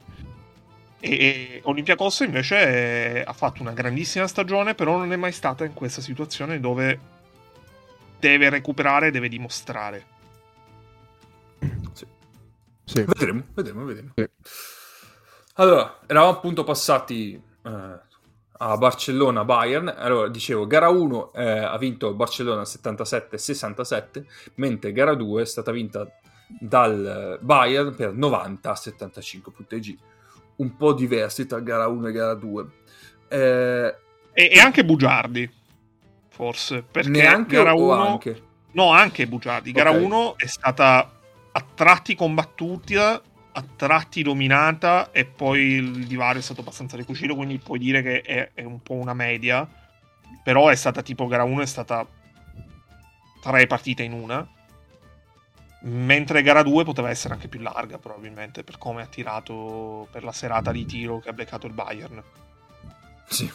E, 0.99 1.09
e 1.09 1.61
Olympiacos 1.65 2.21
invece 2.21 3.17
eh, 3.17 3.23
ha 3.25 3.33
fatto 3.33 3.61
una 3.61 3.73
grandissima 3.73 4.25
stagione, 4.25 4.73
però 4.73 4.97
non 4.97 5.13
è 5.13 5.15
mai 5.17 5.31
stata 5.31 5.65
in 5.65 5.73
questa 5.73 6.01
situazione 6.01 6.59
dove 6.59 6.99
deve 8.17 8.49
recuperare, 8.49 9.11
deve 9.11 9.29
dimostrare. 9.29 10.05
Sì. 11.93 12.05
Sì. 12.85 13.03
Vedremo, 13.03 13.43
vedremo, 13.53 13.85
vedremo. 13.85 14.11
Sì. 14.15 14.29
Allora, 15.55 15.99
eravamo 16.07 16.31
appunto 16.31 16.63
passati 16.63 17.33
eh, 17.63 17.99
a 18.63 18.77
Barcellona-Bayern. 18.77 19.93
Allora, 19.97 20.27
dicevo, 20.29 20.67
gara 20.67 20.89
1 20.89 21.33
eh, 21.33 21.43
ha 21.43 21.77
vinto 21.79 22.13
Barcellona 22.13 22.61
77-67, 22.61 24.23
mentre 24.55 24.91
gara 24.91 25.15
2 25.15 25.41
è 25.41 25.45
stata 25.45 25.71
vinta 25.71 26.07
dal 26.47 27.39
Bayern 27.41 27.95
per 27.95 28.13
90-75 28.13 29.51
punteggi. 29.51 29.97
Un 30.57 30.75
po' 30.77 30.93
diversi 30.93 31.47
tra 31.47 31.59
gara 31.59 31.87
1 31.87 32.07
e 32.07 32.11
gara 32.11 32.35
2. 32.35 32.65
Eh, 33.29 33.95
E, 34.33 34.49
e 34.53 34.59
anche 34.59 34.85
Bugiardi, 34.85 35.49
forse. 36.29 36.83
Perché 36.83 37.09
neanche 37.09 37.55
gara 37.55 37.73
o 37.73 37.91
1... 37.91 38.07
anche? 38.07 38.41
No, 38.73 38.91
anche 38.91 39.27
Bugiardi. 39.27 39.71
Gara 39.71 39.89
Ok. 39.89 40.01
1 40.01 40.37
è 40.37 40.45
stata 40.45 41.19
a 41.51 41.65
tratti 41.73 42.15
combattuta, 42.15 43.21
a 43.53 43.63
tratti 43.75 44.23
dominata 44.23 45.11
e 45.11 45.25
poi 45.25 45.59
il 45.59 46.07
divario 46.07 46.39
è 46.39 46.43
stato 46.43 46.61
abbastanza 46.61 46.95
ricucito, 46.95 47.35
quindi 47.35 47.57
puoi 47.57 47.79
dire 47.79 48.01
che 48.01 48.21
è, 48.21 48.51
è 48.53 48.63
un 48.63 48.81
po' 48.81 48.93
una 48.93 49.13
media. 49.13 49.67
Però 50.43 50.69
è 50.69 50.75
stata 50.75 51.01
tipo 51.01 51.27
gara 51.27 51.43
1 51.43 51.61
è 51.61 51.65
stata 51.65 52.07
tre 53.41 53.67
partite 53.67 54.03
in 54.03 54.13
una. 54.13 54.47
Mentre 55.83 56.43
gara 56.43 56.63
2 56.63 56.83
poteva 56.83 57.09
essere 57.09 57.33
anche 57.33 57.47
più 57.47 57.59
larga, 57.59 57.97
probabilmente, 57.97 58.63
per 58.63 58.77
come 58.77 59.01
ha 59.01 59.07
tirato 59.07 60.07
per 60.11 60.23
la 60.23 60.31
serata 60.31 60.71
di 60.71 60.85
tiro 60.85 61.19
che 61.19 61.29
ha 61.29 61.33
beccato 61.33 61.67
il 61.67 61.73
Bayern. 61.73 62.23
Sì. 63.27 63.51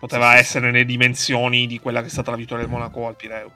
Poteva 0.00 0.30
Sì, 0.30 0.36
sì, 0.36 0.40
essere 0.40 0.70
nelle 0.70 0.84
dimensioni 0.84 1.66
di 1.66 1.78
quella 1.78 2.00
che 2.00 2.06
è 2.06 2.10
stata 2.10 2.30
la 2.30 2.36
vittoria 2.36 2.64
del 2.64 2.72
Monaco 2.72 3.06
al 3.06 3.16
Pireo. 3.16 3.52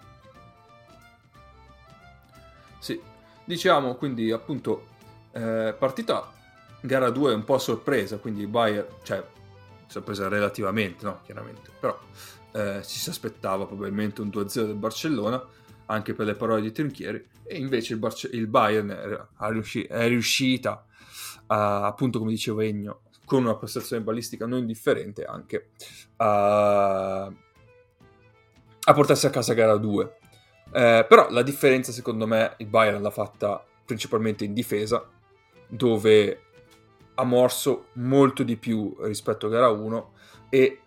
Sì, 2.78 3.01
diciamo 3.44 3.94
quindi 3.94 4.30
appunto 4.30 4.89
eh, 5.33 5.74
partita 5.78 6.33
gara 6.81 7.11
2 7.11 7.35
un 7.35 7.45
po' 7.45 7.55
a 7.55 7.59
sorpresa, 7.59 8.18
quindi 8.18 8.47
Bayern, 8.47 8.87
cioè 9.03 9.24
sorpresa 9.87 10.28
relativamente, 10.28 11.05
no, 11.05 11.20
chiaramente, 11.24 11.70
però 11.78 11.99
eh, 12.53 12.81
ci 12.85 12.99
si 12.99 13.11
aspettava 13.11 13.66
probabilmente 13.66 14.20
un 14.20 14.28
2-0 14.28 14.66
del 14.66 14.74
Barcellona, 14.76 15.43
anche 15.87 16.14
per 16.14 16.26
le 16.26 16.35
parole 16.35 16.62
di 16.62 16.72
Trinchieri, 16.72 17.26
e 17.45 17.57
invece 17.57 17.95
il, 17.95 17.99
Barce- 17.99 18.31
il 18.33 18.47
Bayern 18.47 19.28
ha 19.35 19.49
riusci- 19.49 19.85
è 19.85 20.07
riuscita, 20.09 20.85
a, 21.47 21.87
appunto 21.87 22.18
come 22.18 22.31
dicevo 22.31 22.61
Egno, 22.61 23.03
con 23.24 23.45
una 23.45 23.57
prestazione 23.57 24.03
ballistica 24.03 24.47
non 24.47 24.61
indifferente 24.61 25.24
anche 25.24 25.70
a, 26.16 27.24
a 27.24 28.93
portarsi 28.93 29.26
a 29.26 29.31
casa 29.31 29.55
gara 29.55 29.76
2. 29.76 30.18
Eh, 30.72 31.05
però 31.09 31.28
la 31.31 31.43
differenza, 31.43 31.93
secondo 31.93 32.26
me, 32.26 32.55
il 32.59 32.66
Bayern 32.66 33.03
l'ha 33.03 33.11
fatta 33.11 33.64
principalmente 33.85 34.45
in 34.45 34.53
difesa, 34.53 35.05
dove 35.71 36.43
ha 37.14 37.25
morso 37.25 37.87
molto 37.95 38.43
di 38.43 38.57
più 38.57 38.97
rispetto 39.01 39.47
a 39.47 39.51
gara 39.51 39.68
1 39.68 40.12
e 40.49 40.81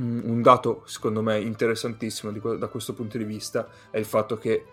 mm, 0.00 0.28
un 0.28 0.42
dato, 0.42 0.82
secondo 0.86 1.22
me, 1.22 1.38
interessantissimo 1.38 2.32
que- 2.32 2.58
da 2.58 2.68
questo 2.68 2.94
punto 2.94 3.16
di 3.16 3.24
vista 3.24 3.68
è 3.90 3.98
il 3.98 4.04
fatto 4.04 4.36
che 4.36 4.64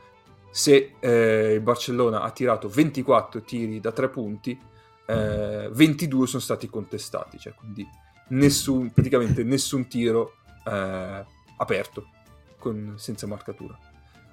se 0.51 0.95
eh, 0.99 1.53
il 1.53 1.61
Barcellona 1.61 2.21
ha 2.21 2.31
tirato 2.31 2.67
24 2.67 3.41
tiri 3.41 3.79
da 3.79 3.91
3 3.91 4.09
punti, 4.09 4.59
eh, 5.05 5.69
22 5.71 6.27
sono 6.27 6.41
stati 6.41 6.67
contestati, 6.67 7.37
cioè 7.37 7.53
quindi 7.53 7.87
nessun, 8.29 8.91
praticamente 8.91 9.43
nessun 9.43 9.87
tiro 9.87 10.37
eh, 10.65 11.25
aperto 11.57 12.09
con- 12.57 12.95
senza 12.97 13.27
marcatura. 13.27 13.77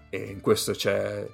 E 0.08 0.30
in 0.30 0.40
questo 0.40 0.72
c'è 0.72 1.26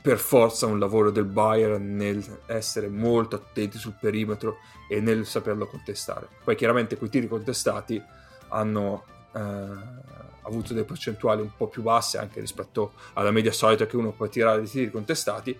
per 0.00 0.18
forza 0.18 0.66
un 0.66 0.78
lavoro 0.78 1.10
del 1.10 1.24
Bayern 1.24 1.96
nel 1.96 2.22
essere 2.46 2.88
molto 2.88 3.36
attenti 3.36 3.78
sul 3.78 3.96
perimetro 3.98 4.58
e 4.88 5.00
nel 5.00 5.24
saperlo 5.26 5.66
contestare. 5.66 6.28
Poi 6.44 6.56
chiaramente 6.56 6.96
quei 6.96 7.10
tiri 7.10 7.26
contestati 7.26 8.02
hanno 8.48 9.04
eh, 9.34 9.40
avuto 10.42 10.74
delle 10.74 10.84
percentuali 10.84 11.40
un 11.40 11.50
po' 11.56 11.68
più 11.68 11.82
basse 11.82 12.18
anche 12.18 12.40
rispetto 12.40 12.92
alla 13.14 13.30
media 13.30 13.52
solita 13.52 13.86
che 13.86 13.96
uno 13.96 14.12
può 14.12 14.28
tirare 14.28 14.58
dei 14.58 14.68
tiri 14.68 14.90
contestati 14.90 15.58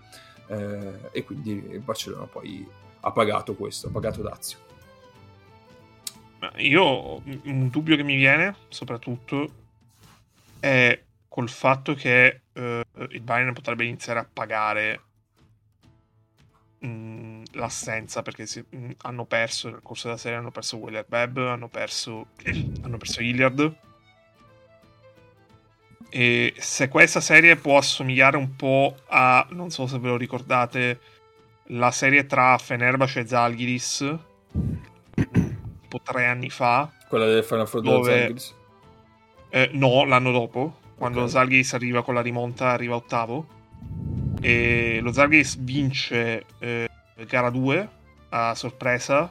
eh, 0.48 0.92
e 1.10 1.24
quindi 1.24 1.66
il 1.70 1.80
Barcellona 1.80 2.26
poi 2.26 2.66
ha 3.00 3.10
pagato 3.12 3.54
questo, 3.54 3.88
ha 3.88 3.90
pagato 3.90 4.22
Dazio. 4.22 4.58
Io 6.56 7.22
un 7.44 7.70
dubbio 7.70 7.96
che 7.96 8.02
mi 8.02 8.16
viene, 8.16 8.54
soprattutto, 8.68 9.50
è 10.60 11.02
col 11.34 11.48
fatto 11.48 11.94
che 11.94 12.42
eh, 12.52 12.84
il 13.08 13.20
Bayern 13.22 13.52
potrebbe 13.54 13.82
iniziare 13.82 14.20
a 14.20 14.28
pagare 14.32 15.00
mh, 16.78 17.42
l'assenza 17.54 18.22
perché 18.22 18.46
si- 18.46 18.64
mh, 18.68 18.90
hanno 18.98 19.24
perso 19.24 19.68
nel 19.68 19.80
corso 19.82 20.06
della 20.06 20.16
serie 20.16 20.38
hanno 20.38 20.52
perso 20.52 20.76
Wheeler 20.76 21.04
Webb, 21.08 21.38
hanno 21.38 21.66
perso 21.66 22.28
hanno 22.82 22.98
perso 22.98 23.20
Hilliard. 23.20 23.76
E 26.08 26.54
se 26.56 26.86
questa 26.86 27.20
serie 27.20 27.56
può 27.56 27.78
assomigliare 27.78 28.36
un 28.36 28.54
po' 28.54 28.94
a 29.08 29.44
non 29.50 29.70
so 29.70 29.88
se 29.88 29.98
ve 29.98 30.06
lo 30.06 30.16
ricordate 30.16 31.00
la 31.70 31.90
serie 31.90 32.26
tra 32.26 32.56
Fenerbahce 32.58 33.18
e 33.18 33.26
Zalgiris 33.26 34.16
tipo 35.82 36.00
tre 36.00 36.26
anni 36.26 36.48
fa 36.48 36.92
Quella 37.08 37.26
del 37.26 37.42
Final 37.42 37.68
della 37.68 37.80
Dove- 37.80 38.34
eh, 39.50 39.70
no, 39.72 40.04
l'anno 40.04 40.30
dopo, 40.30 40.78
quando 41.04 41.24
Ok. 41.24 41.28
Zalgiris 41.28 41.74
arriva 41.74 42.02
con 42.02 42.14
la 42.14 42.22
rimonta, 42.22 42.70
arriva 42.70 42.94
ottavo. 42.94 43.46
E 44.40 45.00
lo 45.02 45.12
Zalgiris 45.12 45.58
vince 45.58 46.46
eh, 46.58 46.88
gara 47.26 47.50
2 47.50 47.88
a 48.30 48.54
sorpresa 48.54 49.30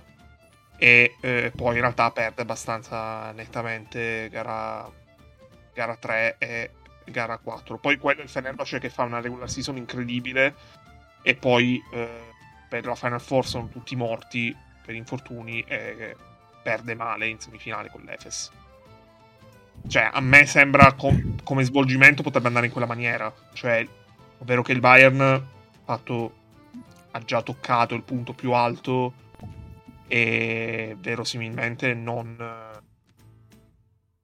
e 0.78 1.16
eh, 1.20 1.52
poi 1.56 1.74
in 1.74 1.82
realtà 1.82 2.12
perde 2.12 2.44
abbastanza 2.44 3.32
nettamente 3.32 4.30
gara, 4.30 4.88
gara 5.74 5.96
3 5.96 6.36
e 6.38 6.72
gara 7.06 7.40
4. 7.40 7.80
Poi 7.80 7.98
quello 7.98 8.20
è 8.20 8.24
il 8.24 8.30
Fenerbahce 8.30 8.78
che 8.78 8.92
fa 8.92 9.02
una 9.02 9.20
regular 9.20 9.50
season 9.50 9.76
incredibile 9.76 10.54
e 11.24 11.34
poi 11.34 11.82
eh, 11.92 12.34
per 12.70 12.86
la 12.86 12.94
Final 12.94 13.20
Four 13.20 13.48
sono 13.48 13.68
tutti 13.70 13.96
morti 13.96 14.56
per 14.86 14.94
infortuni 14.94 15.62
e 15.68 16.16
perde 16.62 16.94
male 16.94 17.26
in 17.26 17.40
semifinale 17.40 17.90
con 17.90 18.04
l'Efes. 18.04 18.62
Cioè, 19.88 20.10
a 20.12 20.20
me 20.22 20.46
sembra 20.46 20.94
com- 20.94 21.44
come 21.44 21.64
svolgimento 21.64 22.24
potrebbe 22.24 22.48
andare 22.48 22.68
in 22.68 22.72
quella 22.72 22.88
maniera. 22.88 23.34
Cioè, 23.54 23.88
ovvero 24.40 24.62
che 24.62 24.72
il 24.72 24.80
Bayern 24.80 25.46
fatto, 25.84 26.34
ha 27.12 27.20
già 27.20 27.42
toccato 27.42 27.94
il 27.96 28.04
punto 28.04 28.34
più 28.34 28.52
alto 28.54 29.14
e 30.08 30.96
verosimilmente 31.00 31.94
non, 31.94 32.36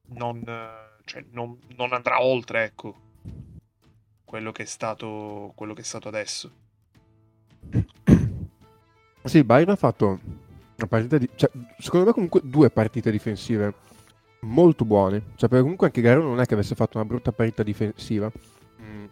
non, 0.06 0.42
cioè, 1.04 1.24
non, 1.32 1.58
non 1.76 1.92
andrà 1.92 2.22
oltre, 2.22 2.64
ecco, 2.64 2.94
quello 4.24 4.52
che 4.52 4.62
è 4.62 4.66
stato, 4.66 5.52
quello 5.54 5.74
che 5.74 5.82
è 5.82 5.84
stato 5.84 6.08
adesso. 6.08 6.52
Sì, 9.24 9.38
il 9.38 9.44
Bayern 9.44 9.70
ha 9.70 9.76
fatto 9.76 10.18
una 10.76 10.86
partita 10.88 11.18
di... 11.18 11.28
Cioè, 11.34 11.50
secondo 11.78 12.06
me 12.06 12.12
comunque 12.12 12.40
due 12.42 12.70
partite 12.70 13.10
difensive 13.10 13.74
molto 14.40 14.84
buoni. 14.84 15.20
Cioè, 15.34 15.48
perché 15.48 15.62
comunque 15.62 15.86
anche 15.86 16.00
Garone 16.00 16.26
non 16.26 16.40
è 16.40 16.46
che 16.46 16.54
avesse 16.54 16.74
fatto 16.74 16.98
una 16.98 17.06
brutta 17.06 17.32
partita 17.32 17.62
difensiva, 17.62 18.30
mm. 18.82 19.04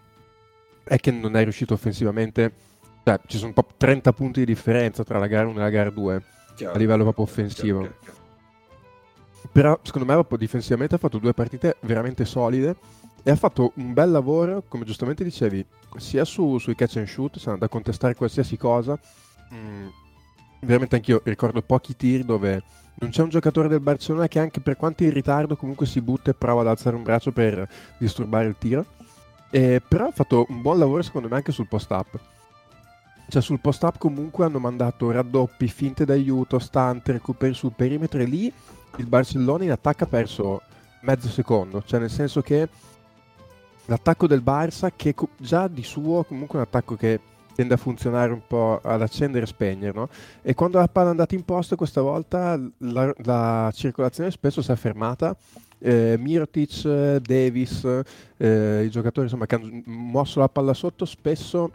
è 0.84 0.98
che 0.98 1.10
non 1.10 1.36
è 1.36 1.42
riuscito 1.42 1.74
offensivamente. 1.74 2.52
Cioè, 3.04 3.20
ci 3.26 3.38
sono 3.38 3.52
po' 3.52 3.66
30 3.76 4.12
punti 4.12 4.40
di 4.40 4.46
differenza 4.46 5.04
tra 5.04 5.18
la 5.18 5.26
gara 5.26 5.46
1 5.46 5.58
e 5.58 5.62
la 5.62 5.70
gara 5.70 5.90
2 5.90 6.22
chiaro, 6.54 6.74
a 6.74 6.78
livello 6.78 7.02
proprio 7.04 7.24
offensivo. 7.24 7.80
Chiaro, 7.80 7.94
chiaro, 8.00 8.18
Però 9.52 9.78
secondo 9.82 10.06
me 10.06 10.14
proprio 10.14 10.38
difensivamente 10.38 10.94
ha 10.94 10.98
fatto 10.98 11.18
due 11.18 11.32
partite 11.32 11.76
veramente 11.80 12.24
solide 12.24 12.76
e 13.22 13.30
ha 13.30 13.36
fatto 13.36 13.72
un 13.76 13.92
bel 13.92 14.10
lavoro, 14.10 14.64
come 14.68 14.84
giustamente 14.84 15.24
dicevi, 15.24 15.64
sia 15.96 16.24
su, 16.24 16.58
sui 16.58 16.74
catch 16.74 16.96
and 16.96 17.06
shoot, 17.06 17.38
cioè 17.38 17.56
da 17.56 17.68
contestare 17.68 18.14
qualsiasi 18.14 18.56
cosa. 18.56 18.98
Mm, 19.54 19.88
veramente 20.60 20.96
anch'io 20.96 21.20
ricordo 21.24 21.62
pochi 21.62 21.96
tir 21.96 22.24
dove 22.24 22.62
non 23.00 23.10
c'è 23.10 23.22
un 23.22 23.28
giocatore 23.28 23.68
del 23.68 23.80
Barcellona 23.80 24.26
che 24.26 24.40
anche 24.40 24.60
per 24.60 24.76
quanto 24.76 25.04
in 25.04 25.12
ritardo 25.12 25.56
comunque 25.56 25.86
si 25.86 26.00
butta 26.00 26.30
e 26.30 26.34
prova 26.34 26.62
ad 26.62 26.66
alzare 26.66 26.96
un 26.96 27.04
braccio 27.04 27.30
per 27.30 27.68
disturbare 27.96 28.48
il 28.48 28.56
tiro. 28.58 28.84
E, 29.50 29.80
però 29.86 30.06
ha 30.08 30.12
fatto 30.12 30.46
un 30.48 30.60
buon 30.60 30.78
lavoro 30.78 31.02
secondo 31.02 31.28
me 31.28 31.36
anche 31.36 31.52
sul 31.52 31.68
post-up. 31.68 32.18
Cioè 33.28 33.40
sul 33.40 33.60
post-up 33.60 33.98
comunque 33.98 34.46
hanno 34.46 34.58
mandato 34.58 35.10
raddoppi, 35.10 35.68
finte 35.68 36.04
d'aiuto, 36.04 36.58
stunt, 36.58 37.06
recuperi 37.08 37.54
sul 37.54 37.72
perimetro 37.76 38.20
e 38.20 38.24
lì 38.24 38.52
il 38.96 39.06
Barcellona 39.06 39.64
in 39.64 39.70
attacco 39.70 40.04
ha 40.04 40.08
perso 40.08 40.62
mezzo 41.02 41.28
secondo. 41.28 41.82
Cioè 41.84 42.00
nel 42.00 42.10
senso 42.10 42.42
che 42.42 42.68
l'attacco 43.84 44.26
del 44.26 44.42
Barça 44.44 44.90
che 44.94 45.14
già 45.36 45.68
di 45.68 45.84
suo 45.84 46.24
comunque 46.24 46.58
un 46.58 46.64
attacco 46.64 46.96
che 46.96 47.20
tende 47.58 47.74
a 47.74 47.76
funzionare 47.76 48.32
un 48.32 48.42
po' 48.46 48.78
ad 48.80 49.02
accendere 49.02 49.42
e 49.42 49.48
spegnere, 49.48 49.92
no? 49.92 50.08
E 50.42 50.54
quando 50.54 50.78
la 50.78 50.86
palla 50.86 51.08
è 51.08 51.10
andata 51.10 51.34
in 51.34 51.44
posto, 51.44 51.74
questa 51.74 52.00
volta 52.00 52.56
la, 52.78 53.12
la 53.24 53.72
circolazione 53.74 54.30
spesso 54.30 54.62
si 54.62 54.70
è 54.70 54.76
fermata. 54.76 55.36
Eh, 55.80 56.14
Mirotic, 56.20 57.16
Davis, 57.16 57.84
eh, 58.36 58.84
i 58.84 58.90
giocatori 58.90 59.26
insomma, 59.26 59.46
che 59.46 59.56
hanno 59.56 59.82
mosso 59.86 60.38
la 60.38 60.48
palla 60.48 60.72
sotto, 60.72 61.04
spesso 61.04 61.72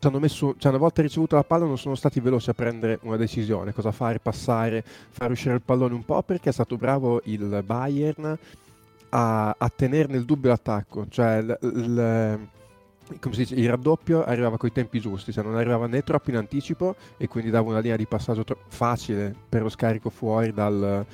ci 0.00 0.08
hanno 0.08 0.18
messo, 0.18 0.56
cioè 0.58 0.72
una 0.72 0.80
volta 0.80 1.02
ricevuto 1.02 1.36
la 1.36 1.44
palla 1.44 1.66
non 1.66 1.78
sono 1.78 1.94
stati 1.94 2.18
veloci 2.18 2.50
a 2.50 2.54
prendere 2.54 2.98
una 3.02 3.16
decisione, 3.16 3.72
cosa 3.72 3.92
fare, 3.92 4.18
passare, 4.18 4.82
far 4.84 5.30
uscire 5.30 5.54
il 5.54 5.62
pallone 5.62 5.94
un 5.94 6.04
po' 6.04 6.20
perché 6.22 6.48
è 6.48 6.52
stato 6.52 6.76
bravo 6.76 7.20
il 7.26 7.62
Bayern 7.64 8.36
a, 9.10 9.54
a 9.56 9.72
tenere 9.74 10.12
nel 10.12 10.24
dubbio 10.24 10.50
l'attacco, 10.50 11.06
cioè 11.08 11.40
l, 11.42 11.58
l, 11.60 12.48
come 13.20 13.34
si 13.34 13.40
dice, 13.42 13.54
il 13.54 13.68
raddoppio 13.68 14.24
arrivava 14.24 14.56
coi 14.56 14.72
tempi 14.72 15.00
giusti, 15.00 15.32
cioè 15.32 15.44
non 15.44 15.56
arrivava 15.56 15.86
né 15.86 16.02
troppo 16.02 16.30
in 16.30 16.36
anticipo 16.36 16.96
e 17.16 17.28
quindi 17.28 17.50
dava 17.50 17.68
una 17.68 17.80
linea 17.80 17.96
di 17.96 18.06
passaggio 18.06 18.44
tro- 18.44 18.58
facile 18.68 19.34
per 19.48 19.62
lo 19.62 19.68
scarico 19.68 20.08
fuori 20.08 20.52
dal, 20.52 21.04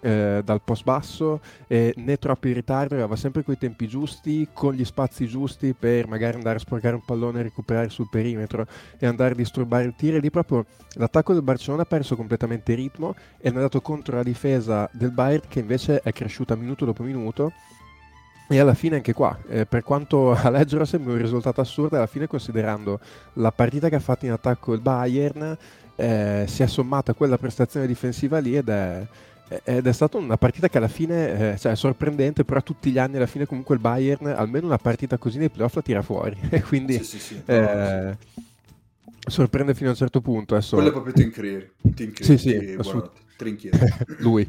eh, 0.00 0.42
dal 0.44 0.62
post 0.62 0.84
basso 0.84 1.40
eh, 1.66 1.94
né 1.96 2.18
troppo 2.18 2.48
in 2.48 2.54
ritardo, 2.54 2.94
arrivava 2.94 3.16
sempre 3.16 3.42
coi 3.42 3.56
tempi 3.56 3.88
giusti, 3.88 4.48
con 4.52 4.74
gli 4.74 4.84
spazi 4.84 5.26
giusti 5.26 5.74
per 5.74 6.06
magari 6.06 6.36
andare 6.36 6.56
a 6.56 6.60
sporcare 6.60 6.94
un 6.94 7.04
pallone 7.04 7.40
e 7.40 7.44
recuperare 7.44 7.88
sul 7.88 8.08
perimetro 8.10 8.66
e 8.98 9.06
andare 9.06 9.32
a 9.32 9.36
disturbare 9.36 9.84
il 9.84 9.94
tiro. 9.96 10.16
E 10.16 10.20
lì 10.20 10.30
proprio 10.30 10.66
l'attacco 10.94 11.32
del 11.32 11.42
Barcellona 11.42 11.82
ha 11.82 11.86
perso 11.86 12.14
completamente 12.14 12.72
il 12.72 12.78
ritmo 12.78 13.14
e 13.38 13.44
è 13.44 13.48
andato 13.48 13.80
contro 13.80 14.16
la 14.16 14.22
difesa 14.22 14.88
del 14.92 15.12
Bayern 15.12 15.48
che 15.48 15.60
invece 15.60 16.00
è 16.00 16.12
cresciuta 16.12 16.54
minuto 16.56 16.84
dopo 16.84 17.02
minuto 17.02 17.52
e 18.48 18.58
alla 18.58 18.74
fine 18.74 18.96
anche 18.96 19.12
qua, 19.12 19.36
eh, 19.48 19.66
per 19.66 19.82
quanto 19.82 20.32
a 20.34 20.50
leggere 20.50 20.86
sembra 20.86 21.12
un 21.12 21.18
risultato 21.20 21.60
assurdo, 21.60 21.96
alla 21.96 22.06
fine 22.06 22.26
considerando 22.26 23.00
la 23.34 23.52
partita 23.52 23.88
che 23.88 23.96
ha 23.96 24.00
fatto 24.00 24.24
in 24.24 24.32
attacco 24.32 24.72
il 24.72 24.80
Bayern, 24.80 25.56
eh, 25.96 26.44
si 26.46 26.62
è 26.62 26.66
sommata 26.66 27.14
quella 27.14 27.38
prestazione 27.38 27.86
difensiva 27.86 28.38
lì 28.38 28.56
ed 28.56 28.68
è, 28.68 29.06
ed 29.64 29.86
è 29.86 29.92
stata 29.92 30.16
una 30.18 30.36
partita 30.36 30.68
che 30.68 30.78
alla 30.78 30.88
fine 30.88 31.52
eh, 31.52 31.58
cioè, 31.58 31.72
è 31.72 31.76
sorprendente, 31.76 32.44
però 32.44 32.62
tutti 32.62 32.90
gli 32.90 32.98
anni 32.98 33.16
alla 33.16 33.26
fine 33.26 33.46
comunque 33.46 33.74
il 33.74 33.80
Bayern 33.80 34.26
almeno 34.26 34.66
una 34.66 34.78
partita 34.78 35.16
così 35.16 35.38
nei 35.38 35.50
playoff 35.50 35.74
la 35.74 35.82
tira 35.82 36.02
fuori. 36.02 36.36
e 36.50 36.62
quindi 36.62 36.94
sì, 36.94 37.04
sì, 37.04 37.18
sì, 37.18 37.42
eh, 37.46 38.16
sorprende 39.26 39.74
fino 39.74 39.88
a 39.88 39.92
un 39.92 39.98
certo 39.98 40.20
punto. 40.20 40.54
Adesso... 40.54 40.76
Quello 40.76 40.90
è 40.90 40.92
proprio 40.92 41.14
Tim 41.14 41.30
Creer. 41.30 41.72
Tim 41.94 42.12
Creer 42.12 42.24
sì, 42.24 42.38
sì, 42.38 42.76
assolut- 42.78 43.24
Lui. 44.18 44.48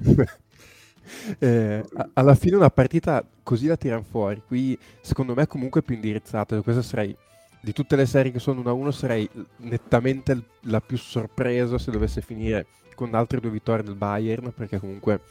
Eh, 1.40 1.84
alla 2.14 2.36
fine 2.36 2.56
una 2.56 2.70
partita 2.70 3.24
così 3.44 3.68
la 3.68 3.78
tirano 3.78 4.04
fuori. 4.04 4.42
Qui 4.46 4.78
secondo 5.02 5.34
me 5.34 5.48
comunque 5.48 5.82
più 5.82 5.96
indirizzata. 5.96 6.62
Questa 6.62 6.82
sarei 6.82 7.16
di 7.62 7.74
tutte 7.74 7.96
le 7.96 8.06
serie 8.06 8.32
che 8.32 8.40
sono 8.40 8.62
1-1 8.62 8.90
sarei 8.92 9.30
nettamente 9.58 10.42
la 10.62 10.80
più 10.80 10.98
sorpresa 10.98 11.78
se 11.78 11.92
dovesse 11.92 12.22
finire 12.22 12.68
con 12.96 13.14
altre 13.14 13.40
due 13.40 13.50
vittorie 13.50 13.84
del 13.84 13.96
Bayern 13.96 14.54
perché 14.54 14.80
comunque 14.80 15.22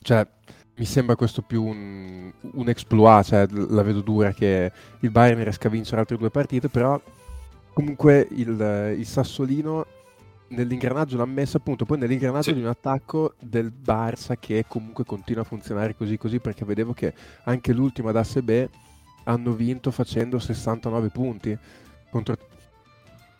cioè 0.00 0.26
mi 0.74 0.84
sembra 0.84 1.16
questo 1.16 1.42
più 1.42 1.64
un, 1.64 2.32
un 2.40 2.68
exploit, 2.68 3.24
cioè 3.24 3.46
la 3.50 3.82
vedo 3.82 4.00
dura 4.00 4.32
che 4.32 4.72
il 5.00 5.10
Bayern 5.10 5.42
riesca 5.42 5.68
a 5.68 5.70
vincere 5.70 6.00
altre 6.00 6.16
due 6.16 6.30
partite, 6.30 6.68
però 6.68 7.00
comunque 7.72 8.26
il, 8.30 8.94
il 8.98 9.06
Sassolino 9.06 9.86
nell'ingranaggio 10.52 11.16
l'ha 11.16 11.26
messo 11.26 11.56
appunto 11.56 11.84
poi 11.84 11.98
nell'ingranaggio 11.98 12.50
sì. 12.50 12.54
di 12.54 12.60
un 12.60 12.68
attacco 12.68 13.34
del 13.40 13.72
Barça 13.72 14.36
che 14.38 14.64
comunque 14.68 15.04
continua 15.04 15.42
a 15.42 15.44
funzionare 15.44 15.96
così 15.96 16.16
così 16.16 16.38
perché 16.38 16.64
vedevo 16.64 16.92
che 16.92 17.12
anche 17.44 17.72
l'ultima 17.72 18.10
ad 18.10 18.16
ASB 18.16 18.68
hanno 19.24 19.52
vinto 19.52 19.90
facendo 19.90 20.38
69 20.38 21.08
punti 21.08 21.56
contro, 22.10 22.36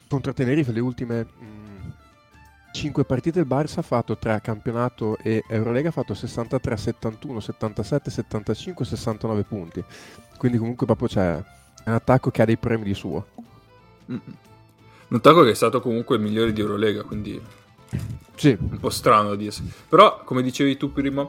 contro 0.09 0.33
Tenerife 0.33 0.73
le 0.73 0.81
ultime 0.81 1.25
mh, 1.25 1.93
5 2.73 3.05
partite 3.05 3.41
il 3.41 3.47
Barça 3.47 3.79
ha 3.79 3.83
fatto 3.83 4.17
tra 4.17 4.41
campionato 4.41 5.19
e 5.19 5.45
Eurolega 5.49 5.91
ha 5.91 5.93
fatto 5.93 6.15
63, 6.15 6.77
71, 6.77 7.41
77, 7.41 8.11
75, 8.11 8.85
69 8.85 9.43
punti 9.43 9.85
quindi 10.39 10.59
comunque 10.59 10.87
proprio 10.87 11.09
c'è 11.09 11.45
un 11.85 11.93
attacco 11.93 12.31
che 12.31 12.43
ha 12.43 12.47
dei 12.47 12.57
premi 12.57 12.85
di 12.85 12.95
suo 12.95 13.27
mm-hmm. 14.11 14.51
Attacco 15.17 15.43
che 15.43 15.51
è 15.51 15.55
stato 15.55 15.81
comunque 15.81 16.17
il 16.17 16.23
migliore 16.23 16.53
di 16.53 16.61
Eurolega, 16.61 17.03
quindi 17.03 17.41
sì. 18.35 18.57
un 18.59 18.79
po' 18.79 18.91
strano 18.91 19.31
da 19.31 19.37
dirsi. 19.37 19.63
Però, 19.89 20.23
come 20.25 20.43
dicevi 20.43 20.77
tu 20.77 20.93
prima, 20.93 21.29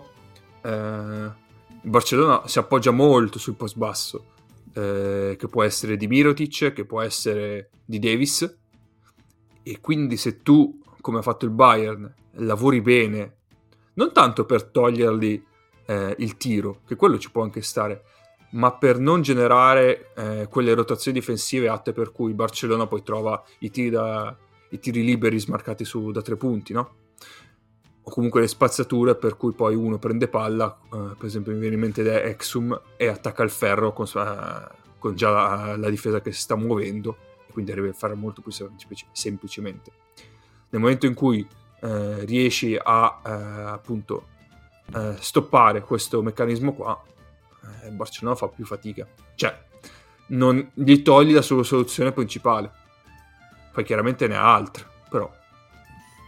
eh, 0.62 1.30
Barcellona 1.82 2.48
si 2.48 2.60
appoggia 2.60 2.92
molto 2.92 3.40
sul 3.40 3.56
post 3.56 3.78
basso, 3.78 4.26
eh, 4.74 5.36
che 5.38 5.48
può 5.48 5.64
essere 5.64 5.98
di 5.98 6.08
Mirotic, 6.08 6.72
che 6.74 6.86
può 6.86 7.02
essere 7.02 7.70
di 7.84 8.00
Davis, 8.00 8.58
e 9.64 9.80
quindi 9.82 10.18
se 10.18 10.42
tu, 10.42 10.82
come 11.02 11.20
ha 11.20 11.22
fatto 11.22 11.46
il 11.46 11.52
Bayern, 11.52 12.12
lavori 12.38 12.82
bene, 12.82 13.36
non 13.96 14.12
tanto 14.14 14.46
per 14.46 14.64
togliergli 14.64 15.44
eh, 15.86 16.16
il 16.20 16.38
tiro, 16.38 16.80
che 16.88 16.96
quello 16.96 17.18
ci 17.18 17.32
può 17.32 17.44
anche 17.44 17.62
stare, 17.62 18.04
ma 18.54 18.72
per 18.72 19.00
non 19.00 19.22
generare 19.22 20.12
eh, 20.16 20.48
quelle 20.50 20.74
rotazioni 20.74 21.20
difensive 21.20 21.70
atte 21.70 21.92
per 21.92 22.12
cui 22.12 22.34
Barcellona 22.34 22.88
poi 22.88 23.04
trova 23.04 23.44
i 23.60 23.70
tiri, 23.70 23.90
da, 23.90 24.36
i 24.70 24.80
tiri 24.80 25.04
liberi 25.04 25.40
smarcati 25.40 25.86
su, 25.86 26.12
da 26.12 26.22
tre 26.22 26.36
punti, 26.36 26.74
no? 26.74 26.96
O 28.06 28.12
comunque 28.12 28.42
le 28.42 28.48
spazzature 28.48 29.16
per 29.16 29.38
cui 29.38 29.54
poi 29.54 29.76
uno 29.76 29.98
prende 29.98 30.28
palla, 30.28 30.78
eh, 30.86 31.16
per 31.18 31.26
esempio 31.26 31.54
mi 31.54 31.60
viene 31.60 31.76
in 31.76 31.82
mente 31.82 32.04
da 32.04 32.22
Exum, 32.22 32.80
e 32.98 33.08
attacca 33.08 33.44
il 33.44 33.50
ferro 33.50 33.94
con, 33.94 34.06
eh, 34.06 34.68
con 35.00 35.16
già 35.16 35.30
la, 35.30 35.76
la, 35.78 35.90
difesa 35.90 36.22
che 36.22 36.32
si 36.32 36.42
sta 36.42 36.56
muovendo, 36.56 37.18
e 37.48 37.52
quindi 37.52 37.72
arriva 37.72 37.90
a 37.90 37.94
fare 37.94 38.14
molto 38.14 38.42
più 38.42 38.52
semplici, 38.52 39.06
semplicemente. 39.12 39.92
Nel 40.70 40.82
momento 40.82 41.06
in 41.06 41.14
cui 41.14 41.48
eh, 41.82 42.26
riesci 42.26 42.78
a 42.80 43.22
eh, 43.26 43.30
appunto 43.72 44.28
eh, 44.94 45.16
stoppare 45.20 45.82
questo 45.82 46.22
meccanismo 46.22 46.74
qua, 46.74 47.02
eh, 47.82 47.88
il 47.88 47.96
Barcellona 47.96 48.36
fa 48.36 48.48
più 48.48 48.66
fatica. 48.66 49.08
Cioè, 49.36 49.58
non 50.28 50.72
gli 50.74 51.02
togli 51.02 51.34
la 51.34 51.42
sua 51.42 51.64
soluzione 51.64 52.12
principale. 52.12 52.72
Poi 53.72 53.84
chiaramente 53.84 54.28
ne 54.28 54.36
ha 54.36 54.54
altre, 54.54 54.86
però 55.10 55.32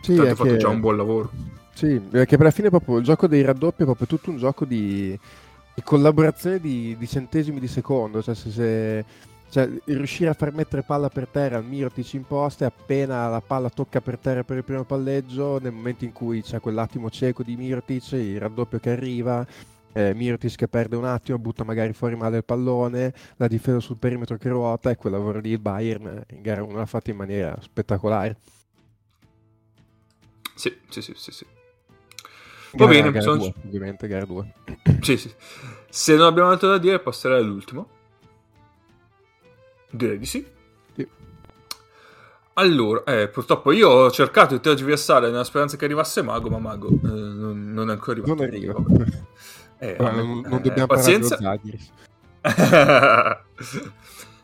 sì, 0.01 0.17
ha 0.17 0.36
fatto 0.36 0.51
che... 0.51 0.57
già 0.57 0.69
un 0.69 0.79
buon 0.79 0.97
lavoro. 0.97 1.31
Sì, 1.73 1.99
perché 1.99 2.38
per 2.38 2.45
la 2.45 2.51
fine 2.51 2.69
proprio 2.69 2.97
il 2.97 3.03
gioco 3.03 3.27
dei 3.27 3.41
raddoppi 3.41 3.81
è 3.81 3.86
proprio 3.86 4.07
tutto 4.07 4.29
un 4.29 4.38
gioco 4.38 4.65
di, 4.65 5.17
di 5.73 5.83
collaborazione 5.83 6.59
di, 6.59 6.95
di, 6.97 7.07
centesimi 7.07 7.59
di 7.59 7.67
secondo. 7.67 8.21
Cioè, 8.23 8.33
se, 8.33 8.49
se, 8.49 9.05
cioè, 9.49 9.69
riuscire 9.86 10.29
a 10.29 10.33
far 10.33 10.53
mettere 10.53 10.83
palla 10.83 11.09
per 11.09 11.27
terra 11.27 11.57
al 11.57 11.65
Mirotic 11.65 12.13
in 12.13 12.25
posta 12.25 12.65
e 12.65 12.67
appena 12.67 13.27
la 13.27 13.41
palla 13.41 13.69
tocca 13.69 13.99
per 13.99 14.17
terra 14.17 14.43
per 14.43 14.57
il 14.57 14.63
primo 14.63 14.86
palleggio, 14.86 15.59
nel 15.59 15.73
momento 15.73 16.05
in 16.05 16.13
cui 16.13 16.41
c'è 16.41 16.59
quell'attimo 16.59 17.09
cieco 17.09 17.43
di 17.43 17.55
Mirotic, 17.55 18.11
il 18.13 18.39
raddoppio 18.39 18.79
che 18.79 18.91
arriva, 18.91 19.45
eh, 19.95 20.13
Mirtis 20.13 20.57
che 20.57 20.67
perde 20.67 20.97
un 20.97 21.05
attimo, 21.05 21.39
butta 21.39 21.63
magari 21.63 21.93
fuori 21.93 22.17
male 22.17 22.37
il 22.37 22.43
pallone, 22.43 23.13
la 23.37 23.47
difesa 23.47 23.79
sul 23.79 23.97
perimetro 23.97 24.35
che 24.35 24.49
ruota 24.49 24.89
e 24.89 24.97
quel 24.97 25.13
lavoro 25.13 25.39
lì 25.39 25.51
il 25.51 25.59
Bayern 25.59 26.21
in 26.31 26.41
gara 26.41 26.61
1 26.61 26.75
l'ha 26.75 26.85
fatto 26.85 27.11
in 27.11 27.15
maniera 27.15 27.57
spettacolare. 27.61 28.37
Sì, 30.53 30.75
sì, 30.89 31.01
sì, 31.01 31.13
sì. 31.15 31.31
sì. 31.31 31.45
Va 32.73 32.87
bene, 32.87 33.09
gara 33.11 33.23
sono... 33.23 33.37
2, 33.37 33.53
ovviamente 33.67 34.07
gara 34.07 34.25
2. 34.25 34.53
sì, 34.99 35.15
sì. 35.15 35.33
Se 35.89 36.15
non 36.15 36.25
abbiamo 36.25 36.49
altro 36.49 36.67
da 36.67 36.77
dire 36.77 36.99
passerei 36.99 37.39
all'ultimo. 37.39 37.87
Direi 39.91 40.19
di 40.19 40.25
sì. 40.25 40.45
sì. 40.93 41.07
Allora, 42.55 43.03
eh, 43.05 43.29
purtroppo 43.29 43.71
io 43.71 43.89
ho 43.89 44.11
cercato 44.11 44.55
di 44.55 44.59
tergiversare 44.59 45.29
nella 45.29 45.45
speranza 45.45 45.77
che 45.77 45.85
arrivasse 45.85 46.21
Mago, 46.21 46.49
ma 46.49 46.59
Mago 46.59 46.89
eh, 46.89 47.07
non, 47.07 47.71
non, 47.71 47.89
è 47.89 47.93
ancora 47.93 48.11
arrivato. 48.11 48.33
Non 48.35 48.43
arriva. 48.43 48.73
Eh, 49.78 49.95
Allora, 49.97 50.11
non, 50.11 50.41
non 50.41 50.61
dobbiamo 50.61 50.88
pazienza. 50.88 51.38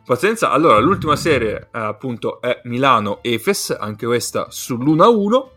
pazienza. 0.06 0.52
Allora, 0.52 0.80
l'ultima 0.80 1.16
serie 1.16 1.70
eh, 1.72 1.80
appunto 1.80 2.42
è 2.42 2.62
Milano-Efes, 2.64 3.78
anche 3.80 4.06
questa 4.06 4.48
sull'1-1. 4.50 5.48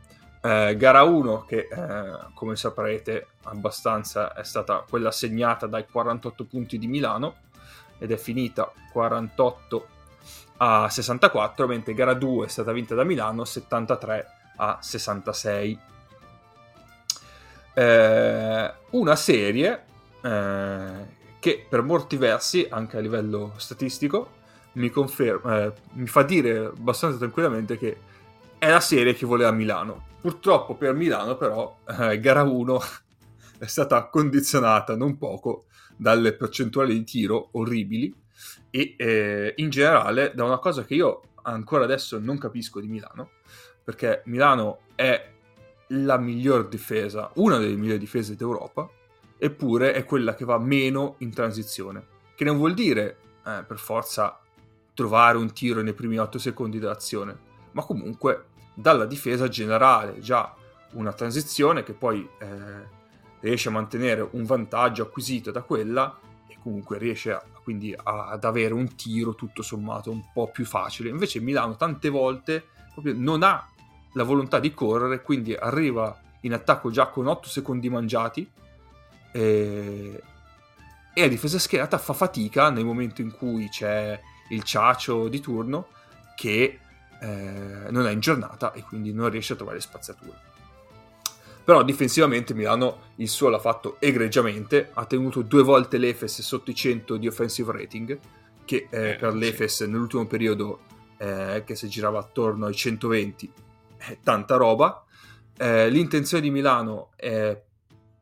Eh, 0.42 0.76
gara 0.76 1.02
1 1.02 1.44
che 1.46 1.68
eh, 1.70 2.18
come 2.34 2.54
saprete 2.54 3.28
abbastanza 3.44 4.34
è 4.34 4.44
stata 4.44 4.84
quella 4.86 5.10
segnata 5.10 5.66
dai 5.66 5.86
48 5.90 6.44
punti 6.44 6.78
di 6.78 6.86
Milano 6.86 7.36
ed 7.98 8.12
è 8.12 8.16
finita 8.18 8.70
48 8.92 9.86
a 10.58 10.90
64 10.90 11.66
mentre 11.66 11.94
gara 11.94 12.12
2 12.12 12.44
è 12.44 12.48
stata 12.48 12.72
vinta 12.72 12.94
da 12.94 13.04
Milano 13.04 13.46
73 13.46 14.26
a 14.56 14.76
66 14.82 15.78
Eh, 17.74 18.72
una 18.90 19.16
serie 19.16 19.84
eh, 20.22 21.06
che 21.40 21.66
per 21.68 21.82
molti 21.82 22.16
versi 22.16 22.66
anche 22.70 22.96
a 22.96 23.00
livello 23.00 23.52
statistico 23.56 24.42
mi, 24.74 24.90
conferma, 24.90 25.64
eh, 25.64 25.72
mi 25.94 26.06
fa 26.06 26.22
dire 26.22 26.66
abbastanza 26.66 27.18
tranquillamente 27.18 27.76
che 27.76 27.98
è 28.58 28.70
la 28.70 28.80
serie 28.80 29.14
che 29.14 29.26
voleva 29.26 29.50
Milano. 29.50 30.06
Purtroppo 30.20 30.74
per 30.74 30.94
Milano 30.94 31.36
però 31.36 31.78
eh, 31.86 32.18
gara 32.20 32.42
1 32.42 32.80
è 33.58 33.66
stata 33.66 34.06
condizionata 34.06 34.96
non 34.96 35.18
poco 35.18 35.66
dalle 35.96 36.32
percentuali 36.34 36.94
di 36.94 37.04
tiro 37.04 37.50
orribili 37.52 38.14
e 38.70 38.94
eh, 38.96 39.52
in 39.56 39.70
generale 39.70 40.32
da 40.34 40.44
una 40.44 40.58
cosa 40.58 40.84
che 40.84 40.94
io 40.94 41.20
ancora 41.42 41.84
adesso 41.84 42.18
non 42.18 42.38
capisco 42.38 42.80
di 42.80 42.88
Milano 42.88 43.30
perché 43.84 44.22
Milano 44.24 44.80
è 44.94 45.33
la 45.88 46.16
miglior 46.18 46.68
difesa, 46.68 47.30
una 47.34 47.58
delle 47.58 47.76
migliori 47.76 47.98
difese 47.98 48.36
d'Europa 48.36 48.88
eppure 49.36 49.92
è 49.92 50.04
quella 50.04 50.34
che 50.34 50.44
va 50.44 50.58
meno 50.58 51.16
in 51.18 51.32
transizione 51.32 52.06
che 52.34 52.44
non 52.44 52.56
vuol 52.56 52.74
dire 52.74 53.18
eh, 53.44 53.64
per 53.66 53.78
forza 53.78 54.40
trovare 54.94 55.36
un 55.36 55.52
tiro 55.52 55.82
nei 55.82 55.92
primi 55.92 56.18
8 56.18 56.38
secondi 56.38 56.78
dell'azione 56.78 57.36
ma 57.72 57.82
comunque 57.82 58.46
dalla 58.74 59.04
difesa 59.06 59.48
generale 59.48 60.20
già 60.20 60.54
una 60.92 61.12
transizione 61.12 61.82
che 61.82 61.92
poi 61.92 62.28
eh, 62.38 62.46
riesce 63.40 63.68
a 63.68 63.72
mantenere 63.72 64.26
un 64.32 64.44
vantaggio 64.44 65.02
acquisito 65.02 65.50
da 65.50 65.62
quella 65.62 66.18
e 66.46 66.56
comunque 66.62 66.98
riesce 66.98 67.32
a, 67.32 67.44
quindi 67.62 67.94
a, 67.94 68.28
ad 68.28 68.44
avere 68.44 68.74
un 68.74 68.94
tiro 68.94 69.34
tutto 69.34 69.62
sommato 69.62 70.10
un 70.10 70.22
po' 70.32 70.50
più 70.50 70.64
facile. 70.64 71.10
Invece 71.10 71.40
Milano 71.40 71.76
tante 71.76 72.08
volte 72.08 72.64
proprio 72.92 73.14
non 73.16 73.42
ha 73.42 73.68
la 74.14 74.24
volontà 74.24 74.58
di 74.58 74.74
correre, 74.74 75.22
quindi 75.22 75.54
arriva 75.54 76.18
in 76.40 76.52
attacco 76.52 76.90
già 76.90 77.06
con 77.06 77.26
8 77.26 77.48
secondi 77.48 77.88
mangiati 77.88 78.48
e, 79.32 80.22
e 81.14 81.20
la 81.20 81.28
difesa 81.28 81.58
schierata 81.58 81.98
fa 81.98 82.12
fatica 82.12 82.70
nel 82.70 82.84
momento 82.84 83.20
in 83.20 83.32
cui 83.32 83.68
c'è 83.68 84.18
il 84.50 84.62
ciacio 84.62 85.28
di 85.28 85.40
turno 85.40 85.88
che 86.36 86.78
eh, 87.20 87.86
non 87.90 88.06
è 88.06 88.10
in 88.10 88.20
giornata 88.20 88.72
e 88.72 88.82
quindi 88.82 89.12
non 89.12 89.30
riesce 89.30 89.54
a 89.54 89.56
trovare 89.56 89.80
spaziature. 89.80 90.52
Però 91.64 91.82
difensivamente 91.82 92.52
Milano 92.52 93.12
il 93.16 93.28
suo 93.28 93.48
l'ha 93.48 93.58
fatto 93.58 93.96
egregiamente, 93.98 94.90
ha 94.92 95.06
tenuto 95.06 95.40
due 95.40 95.62
volte 95.62 95.96
l'Efes 95.96 96.42
sotto 96.42 96.70
i 96.70 96.74
100 96.74 97.16
di 97.16 97.26
offensive 97.26 97.72
rating, 97.72 98.18
che 98.66 98.86
eh, 98.90 99.10
Eh, 99.10 99.16
per 99.16 99.34
l'Efes 99.34 99.80
nell'ultimo 99.80 100.26
periodo, 100.26 100.80
eh, 101.16 101.62
che 101.64 101.74
si 101.74 101.88
girava 101.88 102.18
attorno 102.18 102.66
ai 102.66 102.74
120, 102.74 103.50
è 104.08 104.18
tanta 104.22 104.56
roba. 104.56 105.04
Eh, 105.56 105.88
l'intenzione 105.88 106.42
di 106.42 106.50
Milano 106.50 107.10
è, 107.16 107.62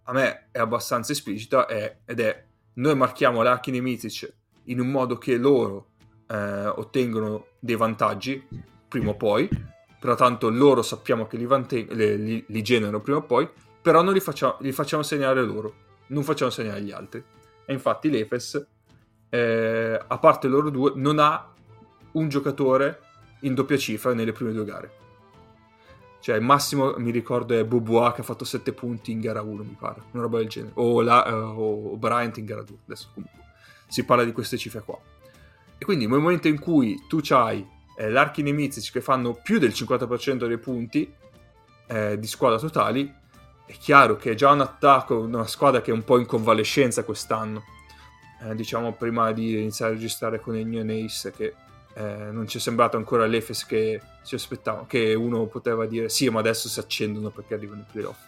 a 0.05 0.13
me 0.13 0.49
è 0.51 0.59
abbastanza 0.59 1.13
esplicita 1.13 1.67
è- 1.67 1.99
ed 2.05 2.21
è 2.21 2.45
noi 2.75 2.95
marchiamo 2.95 3.43
l'archi 3.43 3.79
Mitic 3.81 4.33
in 4.65 4.81
un 4.81 4.89
modo 4.89 5.19
che 5.19 5.37
loro 5.37 5.89
eh, 6.29 6.67
ottengono 6.67 7.47
dei 7.59 7.77
vantaggi 7.77 8.47
prima 8.89 9.11
o 9.11 9.17
poi, 9.17 9.49
però 9.99 10.15
tanto 10.15 10.49
loro 10.51 10.83
sappiamo 10.83 11.27
che 11.27 11.37
li, 11.37 11.47
vante- 11.47 11.87
le- 11.91 12.17
li- 12.17 12.45
li 12.47 12.63
generano 12.63 13.01
prima 13.01 13.19
o 13.19 13.23
poi, 13.23 13.49
però 13.81 14.03
non 14.03 14.13
li 14.13 14.21
facciamo, 14.21 14.57
li 14.61 14.73
facciamo 14.73 15.03
segnare 15.03 15.43
loro, 15.43 15.75
non 16.09 16.23
facciamo 16.23 16.51
segnare 16.51 16.81
gli 16.83 16.93
altri. 16.93 17.23
E 17.65 17.73
infatti 17.73 18.11
l'Efes, 18.11 18.67
eh, 19.29 20.01
a 20.07 20.19
parte 20.19 20.49
loro 20.49 20.71
due, 20.71 20.93
non 20.97 21.19
ha 21.19 21.53
un 22.13 22.29
giocatore 22.29 23.01
in 23.41 23.55
doppia 23.55 23.77
cifra 23.77 24.13
nelle 24.15 24.33
prime 24.33 24.53
due 24.53 24.65
gare. 24.65 24.93
Cioè, 26.23 26.37
il 26.37 26.43
massimo 26.43 26.95
mi 26.99 27.11
ricordo 27.11 27.59
è 27.59 27.65
Bobois 27.65 28.15
che 28.15 28.21
ha 28.21 28.25
fatto 28.25 28.45
7 28.45 28.73
punti 28.73 29.11
in 29.11 29.19
gara 29.19 29.43
1, 29.43 29.65
mi 29.65 29.77
pare, 29.77 30.03
una 30.13 30.23
roba 30.23 30.39
del 30.39 30.47
genere. 30.47 30.71
O, 30.77 31.01
la, 31.01 31.27
eh, 31.27 31.33
o 31.33 31.97
Bryant 31.97 32.37
in 32.37 32.45
gara 32.45 32.63
2, 32.63 32.77
adesso 32.85 33.09
comunque. 33.13 33.41
Si 33.89 34.05
parla 34.05 34.23
di 34.23 34.31
queste 34.31 34.57
cifre 34.57 34.83
qua. 34.83 34.97
E 35.77 35.85
quindi 35.85 36.07
nel 36.07 36.21
momento 36.21 36.47
in 36.47 36.61
cui 36.61 36.97
tu 37.09 37.21
hai 37.31 37.67
eh, 37.97 38.09
l'archi 38.09 38.43
nemici 38.43 38.93
che 38.93 39.01
fanno 39.01 39.35
più 39.35 39.59
del 39.59 39.71
50% 39.71 40.47
dei 40.47 40.59
punti 40.59 41.13
eh, 41.89 42.17
di 42.17 42.27
squadra 42.29 42.61
totali, 42.61 43.13
è 43.67 43.73
chiaro 43.73 44.15
che 44.15 44.31
è 44.31 44.35
già 44.35 44.53
un 44.53 44.61
attacco, 44.61 45.19
una 45.19 45.49
squadra 45.49 45.81
che 45.81 45.91
è 45.91 45.95
un 45.95 46.05
po' 46.05 46.21
in 46.21 46.27
convalescenza 46.27 47.03
quest'anno. 47.03 47.65
Eh, 48.45 48.55
diciamo 48.55 48.93
prima 48.93 49.33
di 49.33 49.55
iniziare 49.59 49.91
a 49.91 49.95
registrare 49.97 50.39
con 50.39 50.57
il 50.57 50.69
New 50.69 51.05
Ace 51.05 51.33
che 51.33 51.53
eh, 51.95 52.31
non 52.31 52.47
ci 52.47 52.59
è 52.59 52.61
sembrato 52.61 52.97
ancora 52.97 53.27
l'Efes 53.27 53.67
che 53.67 54.01
si 54.23 54.35
aspettava, 54.35 54.87
che 54.87 55.15
uno 55.15 55.47
poteva 55.47 55.87
dire 55.87 56.09
sì, 56.09 56.29
ma 56.29 56.41
adesso 56.41 56.69
si 56.69 56.79
accendono 56.79 57.31
perché 57.31 57.55
arrivano 57.55 57.83
i 57.83 57.91
playoff. 57.91 58.19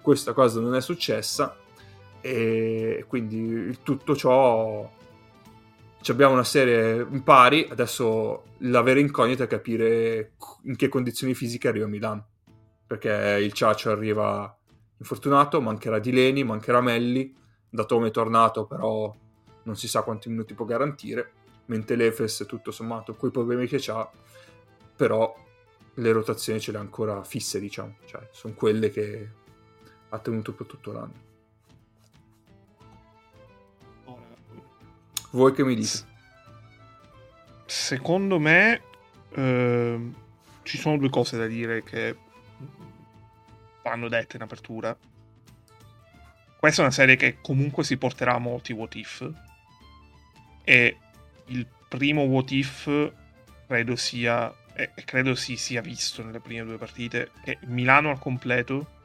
Questa 0.00 0.32
cosa 0.32 0.60
non 0.60 0.74
è 0.76 0.80
successa 0.80 1.56
e 2.20 3.04
quindi 3.08 3.78
tutto 3.82 4.14
ciò 4.14 4.88
ci 6.00 6.10
abbiamo 6.12 6.34
una 6.34 6.44
serie 6.44 7.06
in 7.10 7.22
pari, 7.22 7.66
adesso 7.70 8.44
la 8.58 8.82
vera 8.82 9.00
incognita 9.00 9.44
è 9.44 9.46
capire 9.46 10.32
in 10.62 10.76
che 10.76 10.88
condizioni 10.88 11.34
fisiche 11.34 11.68
arriva 11.68 11.86
Milan, 11.86 12.24
perché 12.86 13.38
il 13.42 13.52
Ciaccio 13.52 13.90
arriva 13.90 14.56
infortunato, 14.98 15.60
mancherà 15.60 15.98
Dileni, 15.98 16.44
mancherà 16.44 16.80
Melli, 16.80 17.34
Datome 17.68 18.08
è 18.08 18.10
tornato 18.10 18.66
però 18.66 19.14
non 19.62 19.76
si 19.76 19.88
sa 19.88 20.02
quanti 20.02 20.28
minuti 20.28 20.54
può 20.54 20.64
garantire, 20.64 21.32
mentre 21.70 21.94
l'Efes 21.94 22.44
tutto 22.48 22.72
sommato 22.72 23.14
con 23.14 23.28
i 23.28 23.32
problemi 23.32 23.66
che 23.66 23.82
ha, 23.90 24.10
però 24.96 25.34
le 25.94 26.12
rotazioni 26.12 26.60
ce 26.60 26.72
le 26.72 26.78
ha 26.78 26.80
ancora 26.80 27.22
fisse 27.22 27.60
diciamo, 27.60 27.96
cioè 28.06 28.28
sono 28.32 28.54
quelle 28.54 28.90
che 28.90 29.30
ha 30.08 30.18
tenuto 30.18 30.52
per 30.52 30.66
tutto 30.66 30.92
l'anno. 30.92 31.28
Voi 35.30 35.52
che 35.52 35.64
mi 35.64 35.76
dite? 35.76 36.08
Secondo 37.66 38.40
me 38.40 38.82
ehm, 39.30 40.14
ci 40.64 40.76
sono 40.76 40.98
due 40.98 41.08
cose 41.08 41.36
da 41.36 41.46
dire 41.46 41.84
che 41.84 42.16
vanno 43.84 44.08
dette 44.08 44.34
in 44.34 44.42
apertura. 44.42 44.96
Questa 46.58 46.80
è 46.82 46.84
una 46.84 46.92
serie 46.92 47.14
che 47.14 47.38
comunque 47.40 47.84
si 47.84 47.96
porterà 47.96 48.34
a 48.34 48.38
molti 48.38 48.72
what 48.72 48.96
if. 48.96 49.32
E 50.64 50.98
il 51.50 51.66
primo 51.88 52.22
what 52.22 52.50
if 52.50 53.12
credo 53.66 53.96
sia 53.96 54.52
e 54.74 54.90
e 54.94 55.04
credo 55.04 55.34
si 55.34 55.56
sia 55.56 55.82
visto 55.82 56.24
nelle 56.24 56.40
prime 56.40 56.64
due 56.64 56.78
partite 56.78 57.30
che 57.44 57.58
Milano 57.66 58.10
al 58.10 58.18
completo. 58.18 58.98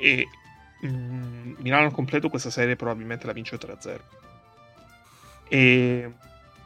E 0.00 0.26
mm, 0.86 1.54
Milano 1.58 1.86
al 1.86 1.92
completo 1.92 2.28
questa 2.28 2.50
serie 2.50 2.76
probabilmente 2.76 3.26
la 3.26 3.32
vince 3.32 3.56
3-0 3.56 4.00
e 5.52 6.10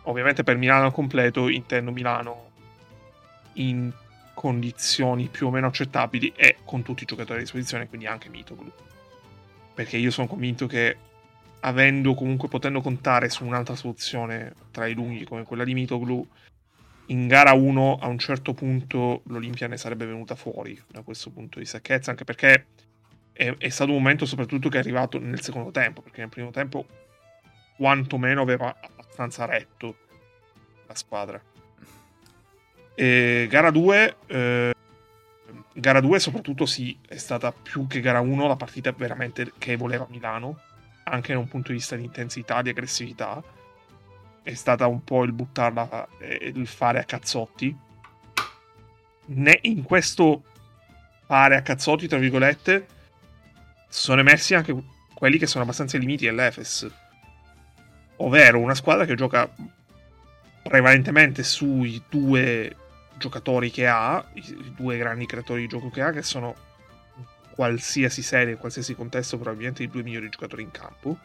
ovviamente 0.03 0.45
per 0.45 0.57
Milano 0.57 0.85
al 0.85 0.93
completo 0.93 1.49
intendo 1.49 1.91
Milano 1.91 2.51
in 3.55 3.93
condizioni 4.33 5.27
più 5.27 5.49
o 5.49 5.51
meno 5.51 5.67
accettabili 5.67 6.33
e 6.37 6.59
con 6.65 6.83
tutti 6.83 7.03
i 7.03 7.07
giocatori 7.07 7.41
a 7.41 7.43
disposizione 7.43 7.89
quindi 7.89 8.07
anche 8.07 8.29
Mitoglu. 8.29 8.71
Perché 9.75 9.97
io 9.97 10.13
sono 10.13 10.29
convinto 10.29 10.69
che 10.69 10.97
avendo 11.61 12.15
comunque 12.15 12.49
potendo 12.49 12.81
contare 12.81 13.29
su 13.29 13.45
un'altra 13.45 13.75
soluzione 13.75 14.55
tra 14.71 14.87
i 14.87 14.95
lunghi 14.95 15.25
come 15.25 15.43
quella 15.43 15.65
di 15.65 15.75
Mitoglu 15.75 16.27
in 17.07 17.27
gara 17.29 17.53
1 17.53 17.99
a 18.01 18.07
un 18.09 18.19
certo 18.19 18.53
punto 18.53 19.23
l'Olimpia 19.27 19.69
ne 19.69 19.77
sarebbe 19.77 20.07
venuta 20.07 20.35
fuori 20.35 20.81
da 20.89 21.03
questo 21.03 21.31
punto 21.31 21.59
di 21.59 21.65
secchezza 21.65 22.11
anche 22.11 22.25
perché 22.25 22.67
è, 23.33 23.55
è 23.59 23.69
stato 23.69 23.91
un 23.91 23.99
momento 23.99 24.27
soprattutto 24.27 24.69
che 24.69 24.77
è 24.77 24.81
arrivato 24.81 25.19
nel 25.19 25.41
secondo 25.41 25.71
tempo 25.71 26.01
perché 26.01 26.21
nel 26.21 26.31
primo 26.31 26.51
tempo 26.51 26.87
quantomeno 27.77 28.41
aveva 28.41 28.75
abbastanza 28.81 29.45
retto 29.45 29.97
la 30.87 30.95
squadra. 30.95 31.41
E 32.95 33.47
gara 33.51 33.71
2 33.71 34.17
eh, 34.27 34.75
gara 35.75 36.01
2 36.01 36.19
soprattutto 36.19 36.65
sì 36.65 36.99
è 37.07 37.19
stata 37.19 37.53
più 37.53 37.87
che 37.87 38.01
gara 38.01 38.21
1 38.21 38.47
la 38.47 38.57
partita 38.57 38.93
veramente 38.93 39.53
che 39.59 39.77
voleva 39.77 40.07
Milano 40.09 40.61
anche 41.09 41.33
da 41.33 41.39
un 41.39 41.49
punto 41.49 41.69
di 41.69 41.79
vista 41.79 41.97
di 41.97 42.05
intensità 42.05 42.63
di 42.63 42.71
aggressività 42.71 43.43
è 44.43 44.55
stata 44.55 44.87
un 44.87 45.03
po' 45.03 45.25
il 45.25 45.33
buttarla, 45.33 46.09
eh, 46.21 46.53
il 46.55 46.67
fare 46.67 47.01
a 47.01 47.05
cazzotti. 47.05 47.77
Né 49.29 49.59
in 49.63 49.83
questo 49.83 50.43
fare 51.27 51.57
a 51.57 51.63
cazzotti, 51.63 52.07
tra 52.07 52.19
virgolette, 52.19 52.87
sono 53.89 54.21
emersi 54.21 54.55
anche 54.55 54.75
quelli 55.15 55.39
che 55.39 55.47
sono 55.47 55.65
abbastanza 55.65 55.99
limiti 55.99 56.29
all'Efes. 56.29 56.89
Ovvero 58.17 58.61
una 58.61 58.75
squadra 58.75 59.05
che 59.05 59.15
gioca 59.15 59.53
prevalentemente 60.63 61.43
sui 61.43 62.03
due 62.09 62.77
giocatori 63.19 63.71
che 63.71 63.87
ha, 63.87 64.25
i 64.35 64.73
due 64.77 64.97
grandi 64.97 65.27
creatori 65.27 65.63
di 65.63 65.69
gioco 65.69 65.91
che 65.91 66.03
ha, 66.03 66.11
che 66.11 66.23
sono 66.23 66.66
qualsiasi 67.57 68.23
serie, 68.23 68.53
in 68.53 68.59
qualsiasi 68.59 68.95
contesto, 68.95 69.39
probabilmente 69.39 69.83
i 69.83 69.89
due 69.89 70.03
migliori 70.03 70.29
giocatori 70.29 70.63
in 70.63 70.71
campo. 70.71 71.19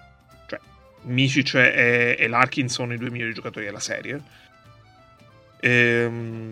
Cioè, 0.48 0.60
Micic 1.02 1.54
e, 1.56 2.16
e 2.18 2.28
Larkin 2.28 2.70
sono 2.70 2.94
i 2.94 2.98
due 2.98 3.12
migliori 3.12 3.34
giocatori 3.34 3.66
della 3.66 3.80
serie. 3.80 4.22
Ehm, 5.60 6.52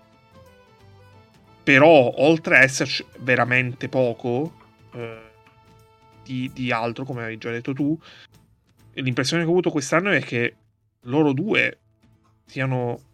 però, 1.63 2.13
oltre 2.17 2.57
a 2.57 2.61
esserci 2.61 3.05
veramente 3.19 3.87
poco 3.87 4.53
eh, 4.93 5.21
di, 6.23 6.51
di 6.53 6.71
altro, 6.71 7.05
come 7.05 7.23
hai 7.23 7.37
già 7.37 7.49
detto 7.49 7.73
tu, 7.73 7.97
l'impressione 8.93 9.43
che 9.43 9.47
ho 9.47 9.51
avuto 9.53 9.71
quest'anno 9.71 10.11
è 10.11 10.21
che 10.21 10.55
loro 11.03 11.31
due 11.31 11.77
siano 12.45 13.07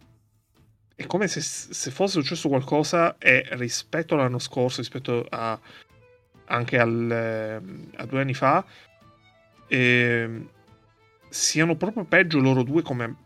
è 0.96 1.04
come 1.04 1.28
se, 1.28 1.42
se, 1.42 1.90
fosse 1.90 2.20
successo 2.20 2.48
qualcosa 2.48 3.18
e 3.18 3.46
rispetto 3.50 4.14
all'anno 4.14 4.38
scorso, 4.38 4.80
rispetto 4.80 5.26
a, 5.28 5.58
anche 6.46 6.78
al, 6.78 7.10
eh, 7.10 7.96
a 7.96 8.06
due 8.06 8.20
anni 8.20 8.34
fa, 8.34 8.64
eh, 9.68 10.46
siano 11.28 11.76
proprio 11.76 12.04
peggio 12.04 12.38
loro 12.40 12.62
due 12.62 12.82
come, 12.82 13.16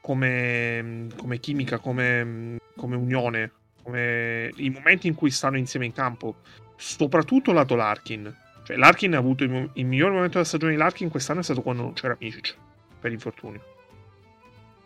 come, 0.00 1.06
come 1.16 1.38
chimica, 1.38 1.78
come, 1.78 2.58
come, 2.76 2.96
unione, 2.96 3.50
come 3.82 4.50
i 4.56 4.70
momenti 4.70 5.06
in 5.06 5.14
cui 5.14 5.30
stanno 5.30 5.56
insieme 5.56 5.86
in 5.86 5.92
campo, 5.92 6.36
soprattutto 6.76 7.52
lato 7.52 7.74
Larkin. 7.74 8.34
Cioè, 8.64 8.76
Larkin 8.76 9.14
ha 9.14 9.18
avuto 9.18 9.44
il, 9.44 9.70
il 9.74 9.86
miglior 9.86 10.10
momento 10.10 10.34
della 10.34 10.44
stagione 10.44 10.72
di 10.72 10.78
Larkin 10.78 11.08
quest'anno 11.08 11.40
è 11.40 11.42
stato 11.42 11.62
quando 11.62 11.82
non 11.82 11.94
c'era 11.94 12.16
Micic, 12.18 12.56
per 13.00 13.12
infortunio. 13.12 13.76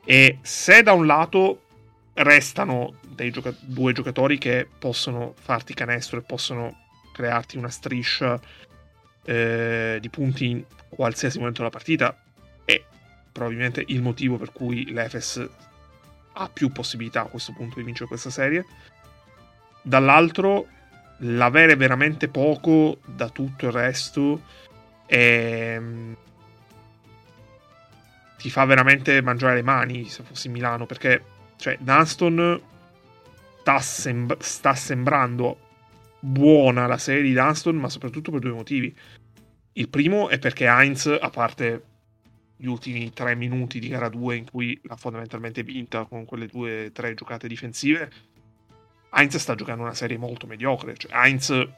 E 0.04 0.38
se 0.42 0.82
da 0.82 0.92
un 0.92 1.06
lato 1.06 1.62
restano 2.14 2.94
gioca- 3.30 3.54
due 3.60 3.92
giocatori 3.92 4.38
che 4.38 4.68
possono 4.78 5.34
farti 5.40 5.74
canestro 5.74 6.18
e 6.18 6.22
possono 6.22 6.81
crearti 7.22 7.56
una 7.56 7.70
striscia 7.70 8.40
eh, 9.24 9.98
di 10.00 10.10
punti 10.10 10.50
in 10.50 10.64
qualsiasi 10.88 11.38
momento 11.38 11.58
della 11.58 11.70
partita 11.70 12.16
è 12.64 12.82
probabilmente 13.30 13.84
il 13.86 14.02
motivo 14.02 14.36
per 14.36 14.52
cui 14.52 14.90
l'Efes 14.90 15.48
ha 16.34 16.48
più 16.48 16.72
possibilità 16.72 17.20
a 17.20 17.26
questo 17.26 17.52
punto 17.52 17.76
di 17.76 17.84
vincere 17.84 18.08
questa 18.08 18.30
serie. 18.30 18.64
Dall'altro, 19.82 20.66
l'avere 21.18 21.76
veramente 21.76 22.28
poco 22.28 22.98
da 23.04 23.28
tutto 23.28 23.66
il 23.66 23.72
resto 23.72 24.42
è... 25.06 25.80
ti 28.38 28.50
fa 28.50 28.64
veramente 28.64 29.22
mangiare 29.22 29.56
le 29.56 29.62
mani 29.62 30.08
se 30.08 30.22
fossi 30.24 30.48
Milano 30.48 30.86
perché 30.86 31.22
cioè, 31.56 31.76
Dunston 31.78 32.60
sta, 33.60 33.78
sem- 33.78 34.38
sta 34.38 34.74
sembrando 34.74 35.70
buona 36.24 36.86
la 36.86 36.98
serie 36.98 37.22
di 37.22 37.32
Dunston, 37.32 37.76
ma 37.76 37.88
soprattutto 37.88 38.30
per 38.30 38.40
due 38.40 38.52
motivi. 38.52 38.94
Il 39.72 39.88
primo 39.88 40.28
è 40.28 40.38
perché 40.38 40.66
Heinz, 40.66 41.06
a 41.06 41.30
parte 41.30 41.84
gli 42.56 42.66
ultimi 42.66 43.12
tre 43.12 43.34
minuti 43.34 43.80
di 43.80 43.88
gara 43.88 44.08
2 44.08 44.36
in 44.36 44.48
cui 44.48 44.78
l'ha 44.84 44.96
fondamentalmente 44.96 45.64
vinta 45.64 46.04
con 46.04 46.24
quelle 46.24 46.46
due 46.46 46.86
o 46.86 46.92
tre 46.92 47.14
giocate 47.14 47.48
difensive, 47.48 48.10
Heinz 49.10 49.36
sta 49.36 49.54
giocando 49.54 49.82
una 49.82 49.94
serie 49.94 50.16
molto 50.16 50.46
mediocre. 50.46 50.96
Cioè, 50.96 51.12
Heinz, 51.12 51.68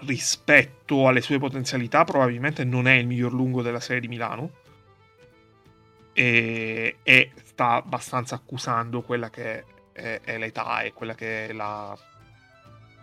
rispetto 0.00 1.08
alle 1.08 1.20
sue 1.20 1.38
potenzialità, 1.38 2.04
probabilmente 2.04 2.62
non 2.62 2.86
è 2.86 2.94
il 2.94 3.06
miglior 3.06 3.32
lungo 3.32 3.62
della 3.62 3.80
serie 3.80 4.00
di 4.00 4.08
Milano 4.08 4.50
e, 6.12 6.98
e 7.02 7.30
sta 7.42 7.74
abbastanza 7.74 8.36
accusando 8.36 9.02
quella 9.02 9.28
che 9.28 9.64
è, 9.92 10.20
è, 10.22 10.38
l'età 10.38 10.82
e 10.82 10.92
quella 10.92 11.14
che 11.14 11.48
è 11.48 11.52
la, 11.52 11.96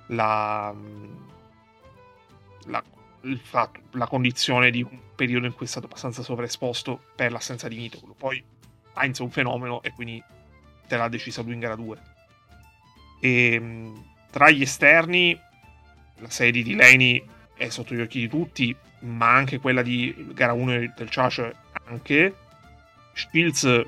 la, 0.07 0.73
la, 2.65 2.83
fatto, 3.41 3.79
la, 3.91 4.07
condizione 4.07 4.71
di 4.71 4.83
un 4.83 4.99
periodo 5.15 5.45
in 5.45 5.53
cui 5.53 5.65
è 5.65 5.69
stato 5.69 5.85
abbastanza 5.85 6.21
sovraesposto 6.21 6.99
per 7.15 7.31
l'assenza 7.31 7.67
di 7.67 7.77
Mitoglu. 7.77 8.15
Poi 8.15 8.43
Heinz 8.95 9.19
è 9.19 9.23
un 9.23 9.31
fenomeno 9.31 9.81
e 9.81 9.91
quindi 9.91 10.23
te 10.87 10.97
l'ha 10.97 11.07
decisa 11.07 11.41
lui 11.41 11.53
in 11.53 11.59
gara 11.59 11.75
2. 11.75 11.97
E, 13.19 13.91
tra 14.29 14.49
gli 14.49 14.61
esterni, 14.61 15.39
la 16.17 16.29
serie 16.29 16.51
di 16.51 16.63
Delaney 16.63 17.23
è 17.55 17.69
sotto 17.69 17.95
gli 17.95 18.01
occhi 18.01 18.19
di 18.19 18.27
tutti, 18.27 18.75
ma 18.99 19.33
anche 19.33 19.59
quella 19.59 19.81
di 19.81 20.13
gara 20.33 20.53
1 20.53 20.93
del 20.95 21.09
Ciace 21.09 21.55
anche. 21.85 22.35
Shields 23.13 23.83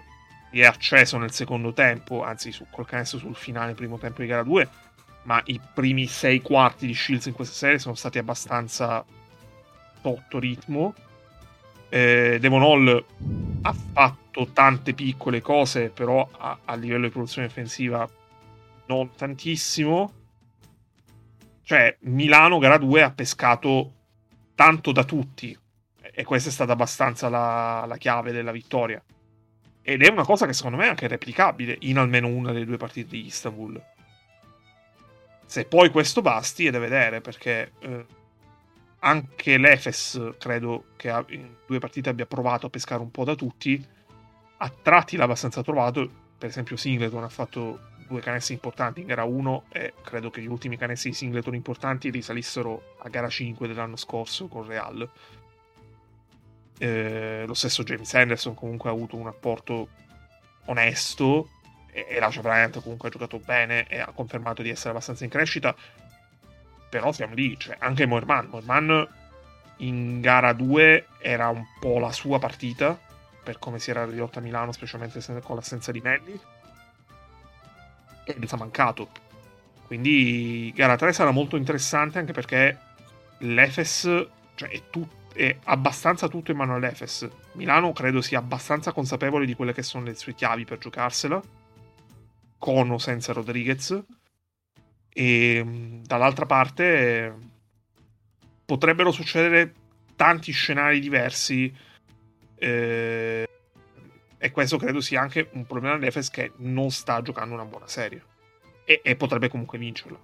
è 0.49 0.63
acceso 0.63 1.18
nel 1.18 1.32
secondo 1.32 1.74
tempo, 1.74 2.24
anzi 2.24 2.51
su, 2.51 2.65
col 2.72 2.88
canestro 2.88 3.20
sul 3.20 3.36
finale 3.36 3.74
primo 3.74 3.97
tempo 3.97 4.22
di 4.22 4.28
gara 4.28 4.43
2, 4.43 4.70
ma 5.28 5.41
i 5.45 5.59
primi 5.73 6.07
sei 6.07 6.41
quarti 6.41 6.88
di 6.88 6.95
Shields 6.95 7.25
in 7.25 7.34
questa 7.34 7.53
serie 7.53 7.80
sono 7.80 7.95
stati 7.95 8.17
abbastanza 8.17 9.03
sotto 10.01 10.39
ritmo. 10.39 10.93
Eh, 11.89 12.38
Devon 12.39 12.61
Hall 12.61 13.05
ha 13.61 13.73
fatto 13.73 14.47
tante 14.53 14.93
piccole 14.93 15.41
cose, 15.41 15.89
però 15.89 16.28
a, 16.32 16.59
a 16.63 16.75
livello 16.75 17.07
di 17.07 17.11
produzione 17.11 17.47
offensiva 17.47 18.09
non 18.86 19.11
tantissimo. 19.15 20.13
Cioè, 21.61 21.97
Milano 22.01 22.57
gara 22.57 22.78
2 22.78 23.01
ha 23.03 23.11
pescato 23.11 23.91
tanto 24.55 24.93
da 24.93 25.03
tutti 25.03 25.57
e 25.99 26.23
questa 26.23 26.47
è 26.47 26.53
stata 26.53 26.71
abbastanza 26.71 27.28
la, 27.28 27.84
la 27.86 27.97
chiave 27.97 28.32
della 28.32 28.53
vittoria. 28.53 29.03
Ed 29.82 30.03
è 30.03 30.09
una 30.09 30.23
cosa 30.23 30.45
che 30.45 30.53
secondo 30.53 30.78
me 30.78 30.86
è 30.86 30.89
anche 30.89 31.07
replicabile 31.07 31.75
in 31.82 31.97
almeno 31.97 32.28
una 32.28 32.53
delle 32.53 32.65
due 32.65 32.78
partite 32.78 33.09
di 33.09 33.25
Istanbul. 33.25 33.95
Se 35.48 35.64
poi 35.64 35.89
questo 35.89 36.22
basti 36.22 36.68
è 36.68 36.72
da 36.72 36.78
vedere, 36.78 37.22
perché 37.22 37.72
eh, 37.80 38.06
anche 39.00 39.58
l'Efes 39.58 40.34
credo 40.38 40.88
che 40.98 41.08
in 41.30 41.56
due 41.66 41.80
partite 41.80 42.10
abbia 42.10 42.26
provato 42.26 42.66
a 42.66 42.70
pescare 42.70 43.02
un 43.02 43.10
po' 43.12 43.24
da 43.24 43.34
tutti. 43.34 43.84
A 44.58 44.70
tratti 44.70 45.16
l'ha 45.16 45.24
abbastanza 45.24 45.64
trovato. 45.64 46.10
Per 46.38 46.50
esempio, 46.50 46.76
Singleton 46.76 47.24
ha 47.24 47.30
fatto 47.30 47.80
due 48.08 48.20
canestri 48.20 48.56
importanti 48.56 49.00
in 49.00 49.08
gara 49.08 49.24
1 49.24 49.64
e 49.70 49.93
credo 50.04 50.30
che 50.30 50.41
gli 50.41 50.48
ultimi 50.48 50.76
canestri 50.76 51.12
di 51.12 51.16
Singleton 51.16 51.56
importanti 51.56 52.10
risalissero 52.10 52.95
a 53.00 53.08
gara 53.08 53.30
5 53.30 53.68
dell'anno 53.70 53.95
scorso 53.95 54.48
con 54.48 54.68
Real. 54.68 55.10
Eh, 56.78 57.45
lo 57.48 57.54
stesso 57.54 57.84
James 57.84 58.14
Anderson 58.14 58.54
comunque 58.54 58.89
ha 58.89 58.93
avuto 58.93 59.16
un 59.16 59.28
apporto 59.28 59.88
onesto 60.66 61.50
e, 61.98 62.06
e 62.08 62.20
Lacio 62.20 62.41
Bryant 62.41 62.80
comunque 62.82 63.08
ha 63.08 63.12
giocato 63.12 63.39
bene 63.39 63.88
e 63.88 64.00
ha 64.00 64.12
confermato 64.14 64.62
di 64.62 64.70
essere 64.70 64.91
abbastanza 64.91 65.24
in 65.24 65.32
crescita. 65.32 65.76
Però 66.89 67.12
siamo 67.12 67.34
lì, 67.34 67.58
cioè 67.58 67.76
anche 67.80 68.06
Moerman. 68.06 68.50
Moerman 68.52 69.08
in 69.78 70.22
gara 70.22 70.54
2 70.54 71.08
era 71.20 71.50
un 71.50 71.66
po' 71.80 71.98
la 71.98 72.12
sua 72.12 72.38
partita 72.38 73.00
per 73.43 73.58
come 73.60 73.80
si 73.80 73.89
era 73.89 74.06
ridotta 74.06 74.39
a 74.39 74.41
Milano 74.41 74.72
specialmente 74.72 75.22
con 75.41 75.56
l'assenza 75.56 75.91
di 75.91 76.02
Manny 76.02 76.39
e 78.26 78.36
gli 78.38 78.45
ha 78.48 78.58
mancato. 78.58 79.10
Quindi 79.88 80.72
gara 80.76 80.95
3 80.95 81.14
sarà 81.14 81.32
molto 81.32 81.56
interessante 81.56 82.20
anche 82.20 82.34
perché 82.34 82.78
l'Efes 83.39 84.28
cioè 84.56 84.70
è 84.70 84.82
tutto 84.89 85.16
è 85.34 85.56
abbastanza 85.66 86.28
tutto 86.28 86.52
in 86.52 86.58
mano 86.58 86.76
all'Efes. 86.76 87.30
Milano 87.54 87.93
credo 87.93 88.22
sia 88.22 88.39
abbastanza 88.39 88.91
consapevole 88.91 89.45
di 89.45 89.54
quelle 89.54 89.72
che 89.72 89.84
sono 89.84 90.06
le 90.06 90.16
sue 90.16 90.34
chiavi 90.34 90.66
per 90.66 90.80
giocarsela, 90.80 91.39
con 92.58 92.91
o 92.91 92.97
senza 92.97 93.34
Rodriguez. 93.34 94.03
E 95.10 95.62
mm, 95.64 96.03
dall'altra 96.03 96.45
parte 96.45 97.34
potrebbero 98.66 99.12
succedere 99.12 99.74
tanti 100.16 100.51
scenari 100.51 100.99
diversi. 100.99 101.74
Eh, 102.55 103.49
e 104.39 104.51
questo 104.51 104.78
credo 104.78 105.01
sia 105.01 105.22
anche 105.22 105.49
un 105.53 105.66
problema 105.66 105.97
dell'Efes 105.97 106.30
che 106.30 106.51
non 106.58 106.91
sta 106.91 107.22
giocando 107.22 107.53
una 107.53 107.66
buona 107.66 107.88
serie. 107.88 108.24
E, 108.86 109.01
e 109.03 109.16
potrebbe 109.16 109.49
comunque 109.49 109.78
vincerla. 109.78 110.20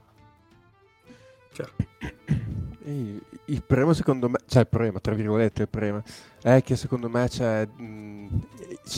Certo. 1.51 2.41
Il 2.85 3.63
problema 3.65 3.93
secondo 3.93 4.27
me, 4.29 4.39
cioè 4.47 4.61
il 4.63 4.67
problema, 4.67 4.99
tra 4.99 5.13
virgolette 5.13 5.61
il 5.63 5.69
problema, 5.69 6.03
è 6.41 6.61
che 6.63 6.75
secondo 6.75 7.07
me 7.09 7.27
c'è, 7.29 7.65
mh, 7.65 8.39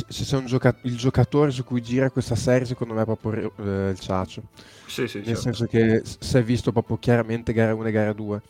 c'è 0.09 0.38
un 0.38 0.45
gioca- 0.45 0.77
il 0.83 0.97
giocatore 0.97 1.51
su 1.51 1.63
cui 1.63 1.81
gira 1.81 2.09
questa 2.09 2.36
serie 2.36 2.65
secondo 2.65 2.93
me 2.95 3.01
è 3.01 3.05
proprio 3.05 3.53
eh, 3.57 3.89
il 3.91 3.99
Ciaccio. 3.99 4.43
Sì, 4.88 5.07
sì, 5.07 5.21
Nel 5.21 5.38
certo. 5.38 5.41
senso 5.41 5.65
che 5.67 6.01
si 6.03 6.38
è 6.38 6.43
visto 6.43 6.71
proprio 6.71 6.97
chiaramente 6.97 7.53
gara 7.53 7.73
1 7.75 7.88
e 7.88 7.91
gara 7.91 8.13
2. 8.13 8.41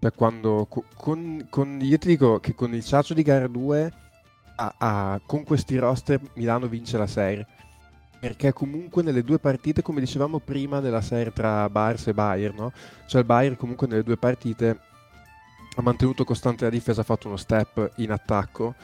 Cioè 0.00 0.12
quando, 0.12 0.66
con, 0.94 1.46
con, 1.50 1.78
io 1.82 1.98
ti 1.98 2.08
dico 2.08 2.40
che 2.40 2.54
con 2.54 2.74
il 2.74 2.84
Ciaccio 2.84 3.14
di 3.14 3.22
gara 3.22 3.46
2 3.46 3.92
a- 4.56 4.74
a- 4.78 5.20
con 5.24 5.44
questi 5.44 5.76
roster 5.78 6.20
Milano 6.34 6.66
vince 6.68 6.98
la 6.98 7.06
serie. 7.06 7.46
Perché 8.20 8.52
comunque 8.52 9.02
nelle 9.02 9.24
due 9.24 9.38
partite, 9.38 9.80
come 9.80 10.00
dicevamo 10.00 10.40
prima 10.40 10.78
nella 10.78 11.00
serie 11.00 11.32
tra 11.32 11.68
Bars 11.70 12.06
e 12.06 12.12
Bayern, 12.12 12.54
no? 12.54 12.72
cioè 13.06 13.22
il 13.22 13.26
Bayern 13.26 13.56
comunque 13.56 13.86
nelle 13.86 14.02
due 14.02 14.18
partite 14.18 14.78
ha 15.76 15.82
mantenuto 15.82 16.24
costante 16.24 16.64
la 16.64 16.70
difesa, 16.70 17.00
ha 17.00 17.04
fatto 17.04 17.28
uno 17.28 17.36
step 17.36 17.92
in 17.96 18.10
attacco. 18.10 18.74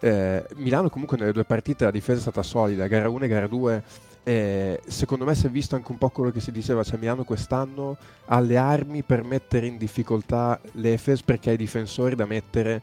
Eh, 0.00 0.44
Milano 0.56 0.90
comunque 0.90 1.16
nelle 1.18 1.32
due 1.32 1.44
partite 1.44 1.84
la 1.84 1.90
difesa 1.90 2.18
è 2.18 2.22
stata 2.22 2.42
solida, 2.42 2.86
gara 2.86 3.08
1 3.08 3.24
e 3.24 3.28
gara 3.28 3.46
2. 3.46 3.82
Eh, 4.22 4.80
secondo 4.86 5.24
me 5.24 5.34
si 5.34 5.46
è 5.46 5.50
visto 5.50 5.76
anche 5.76 5.92
un 5.92 5.98
po' 5.98 6.08
quello 6.08 6.30
che 6.30 6.40
si 6.40 6.50
diceva, 6.50 6.82
cioè 6.82 6.98
Milano 6.98 7.24
quest'anno 7.24 7.96
ha 8.26 8.40
le 8.40 8.56
armi 8.56 9.02
per 9.02 9.22
mettere 9.22 9.66
in 9.66 9.76
difficoltà 9.76 10.58
l'Efes 10.72 11.22
perché 11.22 11.50
ha 11.50 11.52
i 11.52 11.56
difensori 11.56 12.14
da 12.16 12.26
mettere, 12.26 12.82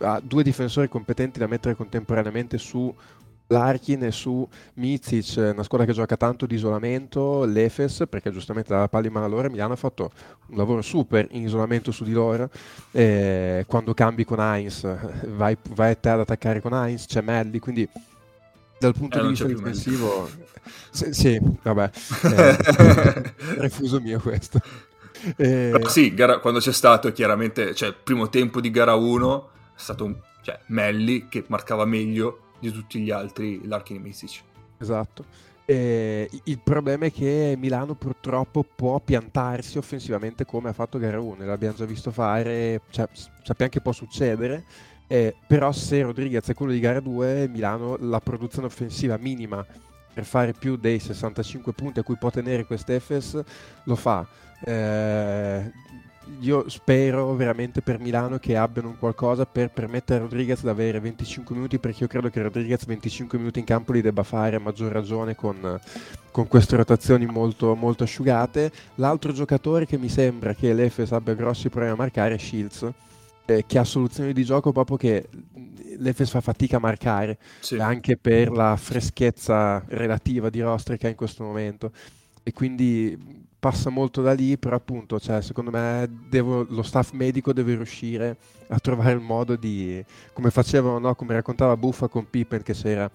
ha 0.00 0.20
due 0.22 0.42
difensori 0.42 0.88
competenti 0.88 1.38
da 1.38 1.46
mettere 1.46 1.74
contemporaneamente 1.74 2.58
su 2.58 2.94
Larkin 3.48 4.04
e 4.04 4.10
su 4.12 4.46
Mizic, 4.74 5.36
una 5.36 5.62
squadra 5.62 5.86
che 5.86 5.92
gioca 5.92 6.16
tanto 6.16 6.46
di 6.46 6.54
isolamento, 6.54 7.44
l'Efes, 7.44 8.04
perché 8.08 8.30
giustamente 8.30 8.72
dalla 8.72 8.88
palla 8.88 9.06
in 9.06 9.12
mano 9.12 9.26
a 9.26 9.28
loro, 9.28 9.50
Milano 9.50 9.72
ha 9.72 9.76
fatto 9.76 10.10
un 10.48 10.56
lavoro 10.56 10.82
super 10.82 11.26
in 11.30 11.44
isolamento 11.44 11.90
su 11.90 12.04
di 12.04 12.12
loro, 12.12 12.50
eh, 12.92 13.64
quando 13.66 13.94
cambi 13.94 14.24
con 14.24 14.38
Heinz, 14.40 14.82
vai, 15.34 15.56
vai 15.70 15.92
a 15.92 15.94
te 15.94 16.08
ad 16.10 16.20
attaccare 16.20 16.60
con 16.60 16.72
Heinz, 16.74 17.06
c'è 17.06 17.22
Melli, 17.22 17.58
quindi 17.58 17.88
dal 18.78 18.94
punto 18.94 19.18
Eh, 19.18 19.22
di 19.22 19.28
vista 19.28 19.46
difensivo... 19.46 20.28
Sì, 20.90 21.14
sì, 21.14 21.40
vabbè, 21.62 21.90
eh, 22.24 23.34
refuso 23.56 24.00
mio 24.00 24.20
questo. 24.20 24.60
Eh, 25.36 25.70
Però 25.72 25.88
sì, 25.88 26.12
gara- 26.12 26.40
quando 26.40 26.60
c'è 26.60 26.72
stato 26.72 27.10
chiaramente, 27.12 27.74
cioè 27.74 27.88
il 27.88 27.96
primo 28.02 28.28
tempo 28.28 28.60
di 28.60 28.70
gara 28.70 28.94
1 28.94 29.48
è 29.74 29.80
stato 29.80 30.04
un, 30.04 30.14
cioè, 30.42 30.58
Melli 30.66 31.28
che 31.28 31.44
marcava 31.48 31.86
meglio 31.86 32.47
di 32.58 32.70
tutti 32.70 33.00
gli 33.00 33.10
altri 33.10 33.66
Larkin 33.66 33.96
e 33.96 34.00
Misic. 34.00 34.42
Esatto. 34.78 35.46
Eh, 35.70 36.30
il 36.44 36.58
problema 36.60 37.06
è 37.06 37.12
che 37.12 37.54
Milano 37.58 37.94
purtroppo 37.94 38.64
può 38.64 38.98
piantarsi 39.00 39.76
offensivamente 39.76 40.46
come 40.46 40.70
ha 40.70 40.72
fatto 40.72 40.98
gara 40.98 41.20
1, 41.20 41.44
l'abbiamo 41.44 41.76
già 41.76 41.84
visto 41.84 42.10
fare, 42.10 42.80
cioè, 42.88 43.06
sappiamo 43.42 43.70
che 43.70 43.82
può 43.82 43.92
succedere, 43.92 44.64
eh, 45.06 45.34
però 45.46 45.70
se 45.72 46.00
Rodriguez 46.00 46.48
è 46.48 46.54
quello 46.54 46.72
di 46.72 46.80
gara 46.80 47.00
2, 47.00 47.48
Milano 47.48 47.98
la 48.00 48.18
produzione 48.20 48.66
offensiva 48.66 49.18
minima 49.18 49.64
per 50.14 50.24
fare 50.24 50.52
più 50.52 50.76
dei 50.76 50.98
65 50.98 51.72
punti 51.72 51.98
a 51.98 52.02
cui 52.02 52.16
può 52.16 52.30
tenere 52.30 52.64
quest'Efes 52.64 53.40
lo 53.84 53.94
fa. 53.94 54.26
Eh, 54.64 55.70
io 56.40 56.68
spero 56.68 57.34
veramente 57.34 57.80
per 57.82 57.98
Milano 57.98 58.38
che 58.38 58.56
abbiano 58.56 58.88
un 58.88 58.98
qualcosa 58.98 59.46
per 59.46 59.70
permettere 59.70 60.20
a 60.20 60.22
Rodriguez 60.22 60.62
di 60.62 60.68
avere 60.68 61.00
25 61.00 61.54
minuti 61.54 61.78
perché 61.78 62.02
io 62.02 62.08
credo 62.08 62.30
che 62.30 62.42
Rodriguez 62.42 62.84
25 62.84 63.38
minuti 63.38 63.58
in 63.58 63.64
campo 63.64 63.92
li 63.92 64.00
debba 64.00 64.22
fare 64.22 64.56
a 64.56 64.60
maggior 64.60 64.92
ragione 64.92 65.34
con, 65.34 65.80
con 66.30 66.46
queste 66.46 66.76
rotazioni 66.76 67.26
molto, 67.26 67.74
molto 67.74 68.04
asciugate. 68.04 68.70
L'altro 68.96 69.32
giocatore 69.32 69.86
che 69.86 69.98
mi 69.98 70.08
sembra 70.08 70.54
che 70.54 70.72
l'Efes 70.72 71.12
abbia 71.12 71.34
grossi 71.34 71.68
problemi 71.68 71.94
a 71.94 71.96
marcare 71.96 72.34
è 72.34 72.38
Shields 72.38 72.88
eh, 73.46 73.64
che 73.66 73.78
ha 73.78 73.84
soluzioni 73.84 74.32
di 74.32 74.44
gioco 74.44 74.72
proprio 74.72 74.96
che 74.96 75.28
l'Efes 75.96 76.30
fa 76.30 76.40
fatica 76.40 76.76
a 76.76 76.80
marcare 76.80 77.38
Sì. 77.60 77.76
anche 77.76 78.16
per 78.16 78.50
la 78.50 78.76
freschezza 78.76 79.82
relativa 79.88 80.50
di 80.50 80.60
roster 80.60 80.96
che 80.96 81.06
ha 81.06 81.10
in 81.10 81.16
questo 81.16 81.42
momento 81.42 81.90
e 82.42 82.52
quindi 82.52 83.37
passa 83.58 83.90
molto 83.90 84.22
da 84.22 84.32
lì 84.32 84.56
però 84.56 84.76
appunto 84.76 85.18
cioè, 85.18 85.42
secondo 85.42 85.70
me 85.70 86.08
devo- 86.28 86.66
lo 86.68 86.82
staff 86.82 87.12
medico 87.12 87.52
deve 87.52 87.74
riuscire 87.74 88.36
a 88.68 88.78
trovare 88.78 89.12
il 89.12 89.20
modo 89.20 89.56
di 89.56 90.02
come 90.32 90.50
facevano 90.50 90.98
no? 90.98 91.14
come 91.14 91.34
raccontava 91.34 91.76
Buffa 91.76 92.08
con 92.08 92.28
Pippen 92.28 92.62
che 92.62 92.72
c'era 92.72 93.10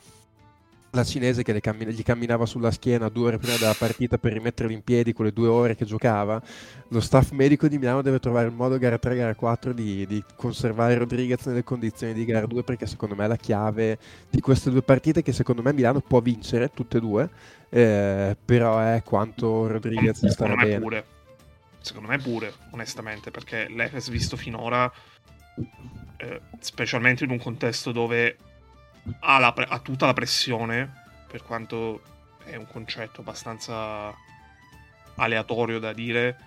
la 0.95 1.03
cinese 1.03 1.41
che 1.41 1.59
cammin- 1.59 1.89
gli 1.89 2.03
camminava 2.03 2.45
sulla 2.45 2.69
schiena 2.69 3.09
due 3.09 3.27
ore 3.27 3.37
prima 3.39 3.57
della 3.57 3.73
partita 3.73 4.17
per 4.17 4.33
rimetterli 4.33 4.73
in 4.73 4.83
piedi 4.83 5.13
quelle 5.13 5.31
due 5.31 5.47
ore 5.47 5.75
che 5.75 5.85
giocava 5.85 6.41
lo 6.89 6.99
staff 6.99 7.31
medico 7.31 7.67
di 7.67 7.79
Milano 7.79 8.01
deve 8.03 8.19
trovare 8.19 8.47
il 8.47 8.53
modo 8.53 8.77
gara 8.77 8.99
3 8.99 9.15
gara 9.15 9.33
4 9.33 9.73
di, 9.73 10.05
di 10.05 10.23
conservare 10.35 10.95
Rodriguez 10.97 11.45
nelle 11.45 11.63
condizioni 11.63 12.13
di 12.13 12.25
gara 12.25 12.45
2 12.45 12.63
perché 12.63 12.85
secondo 12.85 13.15
me 13.15 13.25
è 13.25 13.27
la 13.27 13.37
chiave 13.37 13.97
di 14.29 14.39
queste 14.39 14.69
due 14.69 14.83
partite 14.83 15.23
che 15.23 15.31
secondo 15.31 15.63
me 15.63 15.73
Milano 15.73 15.99
può 15.99 16.19
vincere 16.19 16.69
tutte 16.71 16.97
e 16.97 16.99
due 16.99 17.29
eh, 17.75 18.37
però 18.45 18.79
è 18.79 19.01
quanto 19.03 19.65
Rodriguez 19.65 20.27
starà 20.27 20.51
Secondo 20.51 20.55
me 20.55 20.63
bene 20.63 20.79
pure. 20.79 21.05
Secondo 21.79 22.07
me 22.07 22.17
pure, 22.19 22.53
onestamente, 22.69 23.31
perché 23.31 23.67
l'Efes 23.67 24.09
visto 24.09 24.37
finora, 24.37 24.91
eh, 26.17 26.41
specialmente 26.59 27.23
in 27.23 27.31
un 27.31 27.39
contesto 27.39 27.91
dove 27.91 28.37
ha, 29.21 29.39
la 29.39 29.51
pre- 29.53 29.65
ha 29.67 29.79
tutta 29.79 30.05
la 30.05 30.13
pressione, 30.13 31.01
per 31.27 31.41
quanto 31.41 32.01
è 32.45 32.55
un 32.55 32.67
concetto 32.67 33.21
abbastanza 33.21 34.15
aleatorio 35.15 35.79
da 35.79 35.93
dire, 35.93 36.37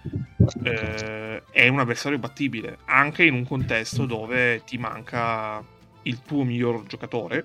eh, 0.62 1.42
è 1.50 1.66
un 1.66 1.80
avversario 1.80 2.18
battibile, 2.18 2.78
anche 2.84 3.24
in 3.24 3.34
un 3.34 3.44
contesto 3.44 4.06
dove 4.06 4.62
ti 4.64 4.78
manca 4.78 5.60
il 6.02 6.22
tuo 6.22 6.44
miglior 6.44 6.86
giocatore, 6.86 7.44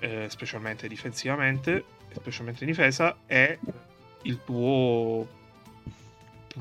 eh, 0.00 0.26
specialmente 0.28 0.88
difensivamente, 0.88 1.84
specialmente 2.20 2.64
in 2.64 2.70
difesa, 2.70 3.16
e 3.26 3.58
il 4.22 4.40
tuo 4.44 5.26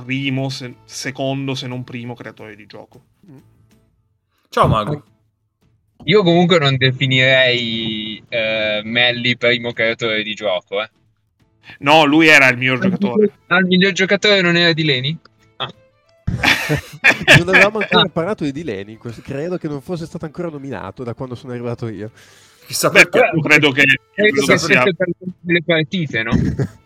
primo, 0.04 0.50
se- 0.50 0.76
secondo 0.86 1.56
se 1.56 1.68
non 1.68 1.84
primo 1.84 2.14
creatore 2.14 2.56
di 2.56 2.66
gioco. 2.66 3.02
Ciao 4.50 4.68
Mago. 4.68 5.04
Io 6.04 6.22
comunque 6.24 6.60
non 6.60 6.76
definirei 6.78 8.24
eh, 8.28 8.82
Melli 8.84 9.38
primo 9.38 9.74
creatore 9.74 10.22
di 10.24 10.34
gioco. 10.34 10.82
Eh. 10.82 10.90
No, 11.80 12.06
lui 12.06 12.28
era 12.28 12.48
il 12.50 12.58
miglior 12.58 12.80
giocatore. 12.80 13.32
Ah, 13.48 13.58
il 13.58 13.66
miglior 13.66 13.92
giocatore 13.94 14.42
non 14.42 14.56
era 14.56 14.74
di 14.74 14.84
Leni? 14.84 15.18
non 17.38 17.50
avevamo 17.50 17.80
ancora 17.80 18.08
parlato 18.10 18.44
di 18.44 18.64
questo- 18.98 19.22
credo 19.22 19.58
che 19.58 19.68
non 19.68 19.82
fosse 19.82 20.06
stato 20.06 20.26
ancora 20.26 20.50
nominato 20.50 21.04
da 21.04 21.14
quando 21.14 21.36
sono 21.36 21.54
arrivato 21.54 21.88
io 21.88 22.12
Chissà 22.66 22.90
Beh, 22.90 23.08
perché. 23.08 23.30
io 23.36 23.42
credo 23.42 23.72
che 23.72 23.84
Credo 24.14 24.46
che 24.46 24.58
sia- 24.58 24.58
siete 24.58 24.96
per 24.96 25.08
le 25.46 25.64
partite, 25.64 26.24
no? 26.24 26.32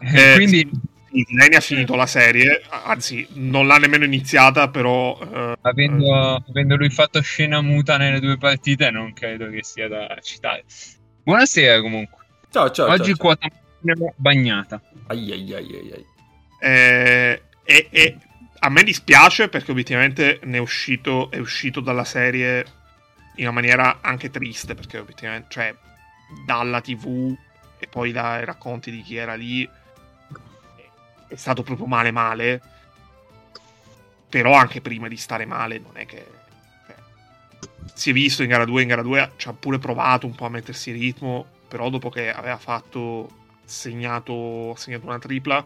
Eh, 0.00 0.32
Quindi 0.36 0.70
sì, 1.10 1.26
Leni 1.34 1.56
ha 1.56 1.60
finito 1.60 1.96
la 1.96 2.06
serie, 2.06 2.62
anzi, 2.70 3.26
non 3.32 3.66
l'ha 3.66 3.78
nemmeno 3.78 4.04
iniziata, 4.04 4.68
però. 4.68 5.18
eh, 5.20 5.56
avendo, 5.62 6.36
avendo 6.48 6.76
lui 6.76 6.90
fatto 6.90 7.20
scena 7.20 7.60
muta 7.62 7.96
nelle 7.96 8.20
due 8.20 8.36
partite, 8.38 8.90
non 8.90 9.12
credo 9.12 9.50
che 9.50 9.64
sia 9.64 9.88
da 9.88 10.16
citare. 10.22 10.64
Buonasera 11.24 11.80
comunque. 11.80 12.24
Ciao, 12.50 12.70
ciao. 12.70 12.86
Oggi 12.86 13.14
ciao, 13.14 13.14
ciao. 13.14 13.16
quota 13.16 13.48
bagnata. 14.16 14.80
Ai, 15.08 15.32
ai, 15.32 15.52
ai, 15.54 15.74
ai, 15.74 15.92
ai. 15.92 16.04
eh, 16.60 17.42
e, 17.64 17.88
e 17.90 18.16
a 18.60 18.68
me 18.70 18.82
dispiace 18.82 19.48
perché 19.48 19.70
obiettivamente 19.70 20.40
ne 20.44 20.56
è 20.58 20.60
uscito, 20.60 21.30
è 21.30 21.38
uscito 21.38 21.80
dalla 21.80 22.04
serie 22.04 22.64
in 23.38 23.44
una 23.44 23.52
maniera 23.52 23.98
anche 24.00 24.30
triste 24.30 24.74
perché 24.74 24.98
obiettivamente, 24.98 25.48
cioè, 25.50 25.74
dalla 26.44 26.80
TV 26.80 27.36
e 27.78 27.86
poi 27.86 28.12
dai 28.12 28.44
racconti 28.44 28.90
di 28.90 29.02
chi 29.02 29.16
era 29.16 29.34
lì 29.34 29.68
è 31.28 31.36
stato 31.36 31.62
proprio 31.62 31.86
male 31.86 32.10
male. 32.10 32.62
Però 34.28 34.52
anche 34.52 34.80
prima 34.80 35.08
di 35.08 35.16
stare 35.16 35.46
male 35.46 35.78
non 35.78 35.96
è 35.96 36.04
che... 36.04 36.26
cioè, 36.86 36.96
si 37.94 38.10
è 38.10 38.12
visto 38.12 38.42
in 38.42 38.48
gara 38.48 38.64
2, 38.64 38.82
in 38.82 38.88
gara 38.88 39.02
2 39.02 39.32
ci 39.36 39.48
ha 39.48 39.52
pure 39.52 39.78
provato 39.78 40.26
un 40.26 40.34
po' 40.34 40.46
a 40.46 40.50
mettersi 40.50 40.90
in 40.90 40.98
ritmo, 40.98 41.46
però 41.68 41.88
dopo 41.88 42.10
che 42.10 42.30
aveva 42.32 42.58
fatto 42.58 43.30
segnato, 43.64 44.74
segnato 44.76 45.06
una 45.06 45.18
tripla, 45.18 45.64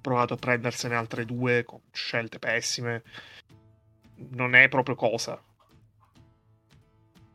provato 0.00 0.34
a 0.34 0.38
prendersene 0.38 0.94
altre 0.94 1.24
due 1.24 1.64
con 1.64 1.80
scelte 1.92 2.38
pessime. 2.38 3.02
Non 4.30 4.54
è 4.54 4.68
proprio 4.68 4.94
cosa. 4.94 5.40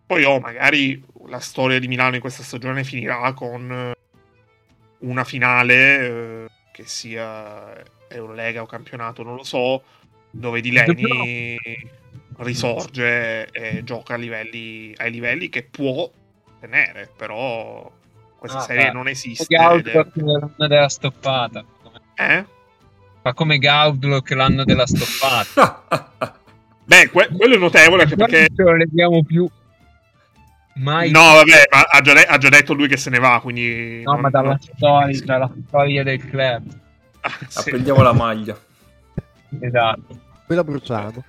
Poi, 0.05 0.23
oh, 0.23 0.39
magari 0.39 1.03
la 1.27 1.39
storia 1.39 1.79
di 1.79 1.87
Milano 1.87 2.15
in 2.15 2.21
questa 2.21 2.43
stagione 2.43 2.83
finirà 2.83 3.33
con 3.33 3.71
eh, 3.71 3.97
una 4.99 5.23
finale 5.23 5.99
eh, 5.99 6.45
che 6.71 6.83
sia 6.85 7.73
Eurolega 8.09 8.61
o 8.61 8.65
campionato, 8.65 9.23
non 9.23 9.35
lo 9.35 9.43
so, 9.43 9.81
dove 10.29 10.61
Di 10.61 10.71
Leni 10.71 11.57
risorge 12.37 13.47
e 13.51 13.83
gioca 13.83 14.15
a 14.15 14.17
livelli, 14.17 14.93
ai 14.97 15.11
livelli 15.11 15.49
che 15.49 15.63
può 15.63 16.09
tenere, 16.59 17.09
però 17.15 17.89
questa 18.37 18.59
Ah, 18.59 18.61
serie 18.61 18.85
beh. 18.87 18.91
non 18.91 19.07
esiste. 19.07 19.45
Gaudlock 19.47 20.15
ed 20.17 20.23
l'anno 20.25 20.67
della 20.67 20.89
stoppata. 20.89 21.63
è- 22.15 22.23
Eh? 22.37 22.45
Ma 23.21 23.33
come 23.33 23.57
Gaudlock 23.57 24.31
l'anno 24.31 24.63
della 24.65 24.85
stoppata. 24.85 26.41
Beh, 26.85 27.09
que- 27.09 27.29
quello 27.37 27.55
è 27.55 27.57
notevole 27.57 28.03
anche 28.03 28.17
perché... 28.17 28.39
Non 28.39 28.55
ce 28.57 28.63
lo 28.63 28.75
leghiamo 28.75 29.23
più. 29.23 29.49
Mai. 30.75 31.11
No, 31.11 31.19
vabbè, 31.33 31.63
ma 31.71 31.81
ha 31.81 32.01
già, 32.01 32.13
de- 32.13 32.25
ha 32.25 32.37
già 32.37 32.49
detto 32.49 32.73
lui 32.73 32.87
che 32.87 32.97
se 32.97 33.09
ne 33.11 33.19
va, 33.19 33.39
quindi... 33.41 34.01
No, 34.03 34.13
non- 34.13 34.21
ma 34.21 34.29
dalla 34.29 34.49
non- 34.49 34.59
storia, 34.59 35.21
dalla 35.23 35.51
storia 35.67 36.03
del 36.03 36.25
club. 36.29 36.79
Ah, 37.21 37.31
sì. 37.47 37.59
Apprendiamo 37.59 38.01
la 38.01 38.13
maglia. 38.13 38.57
Esatto. 39.59 40.19
poi 40.47 40.55
la 40.55 40.63
bruciamo 40.63 41.23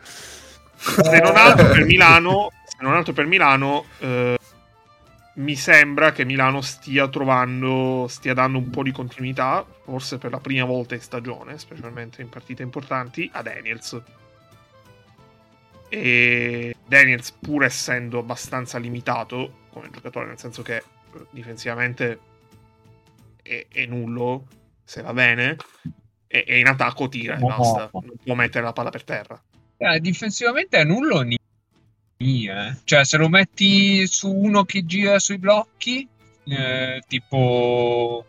Se 0.76 1.20
non 1.20 1.36
altro 1.36 1.68
per 1.68 1.84
Milano, 1.84 2.50
se 2.64 2.76
non 2.80 2.94
altro 2.94 3.12
per 3.12 3.26
Milano, 3.26 3.84
eh, 3.98 4.38
mi 5.34 5.54
sembra 5.56 6.12
che 6.12 6.24
Milano 6.24 6.60
stia 6.62 7.06
trovando, 7.08 8.06
stia 8.08 8.34
dando 8.34 8.58
un 8.58 8.70
po' 8.70 8.82
di 8.82 8.92
continuità, 8.92 9.64
forse 9.84 10.16
per 10.18 10.30
la 10.30 10.38
prima 10.38 10.64
volta 10.64 10.94
in 10.94 11.00
stagione, 11.00 11.58
specialmente 11.58 12.22
in 12.22 12.28
partite 12.30 12.62
importanti, 12.62 13.28
a 13.32 13.42
Daniels. 13.42 14.00
E 15.94 16.74
Daniels, 16.86 17.30
pur 17.30 17.62
essendo 17.64 18.18
abbastanza 18.18 18.78
limitato 18.78 19.62
come 19.70 19.90
giocatore, 19.90 20.26
nel 20.26 20.38
senso 20.38 20.62
che 20.62 20.76
eh, 20.76 20.82
difensivamente 21.30 22.18
è, 23.42 23.66
è 23.70 23.86
nullo, 23.86 24.46
se 24.82 25.02
va 25.02 25.12
bene, 25.12 25.56
e, 26.26 26.44
e 26.46 26.58
in 26.58 26.66
attacco 26.66 27.08
tira 27.08 27.36
e 27.36 27.38
basta, 27.38 27.90
non 27.92 28.12
può 28.22 28.34
mettere 28.34 28.64
la 28.64 28.72
palla 28.72 28.90
per 28.90 29.04
terra. 29.04 29.40
Eh, 29.76 30.00
difensivamente 30.00 30.78
è 30.78 30.84
nullo 30.84 31.20
ni- 31.20 31.38
ni, 32.18 32.48
eh. 32.48 32.76
Cioè, 32.84 33.04
se 33.04 33.16
lo 33.16 33.28
metti 33.28 34.06
su 34.06 34.32
uno 34.32 34.64
che 34.64 34.84
gira 34.84 35.18
sui 35.18 35.38
blocchi, 35.38 36.08
eh, 36.44 37.02
tipo... 37.06 38.26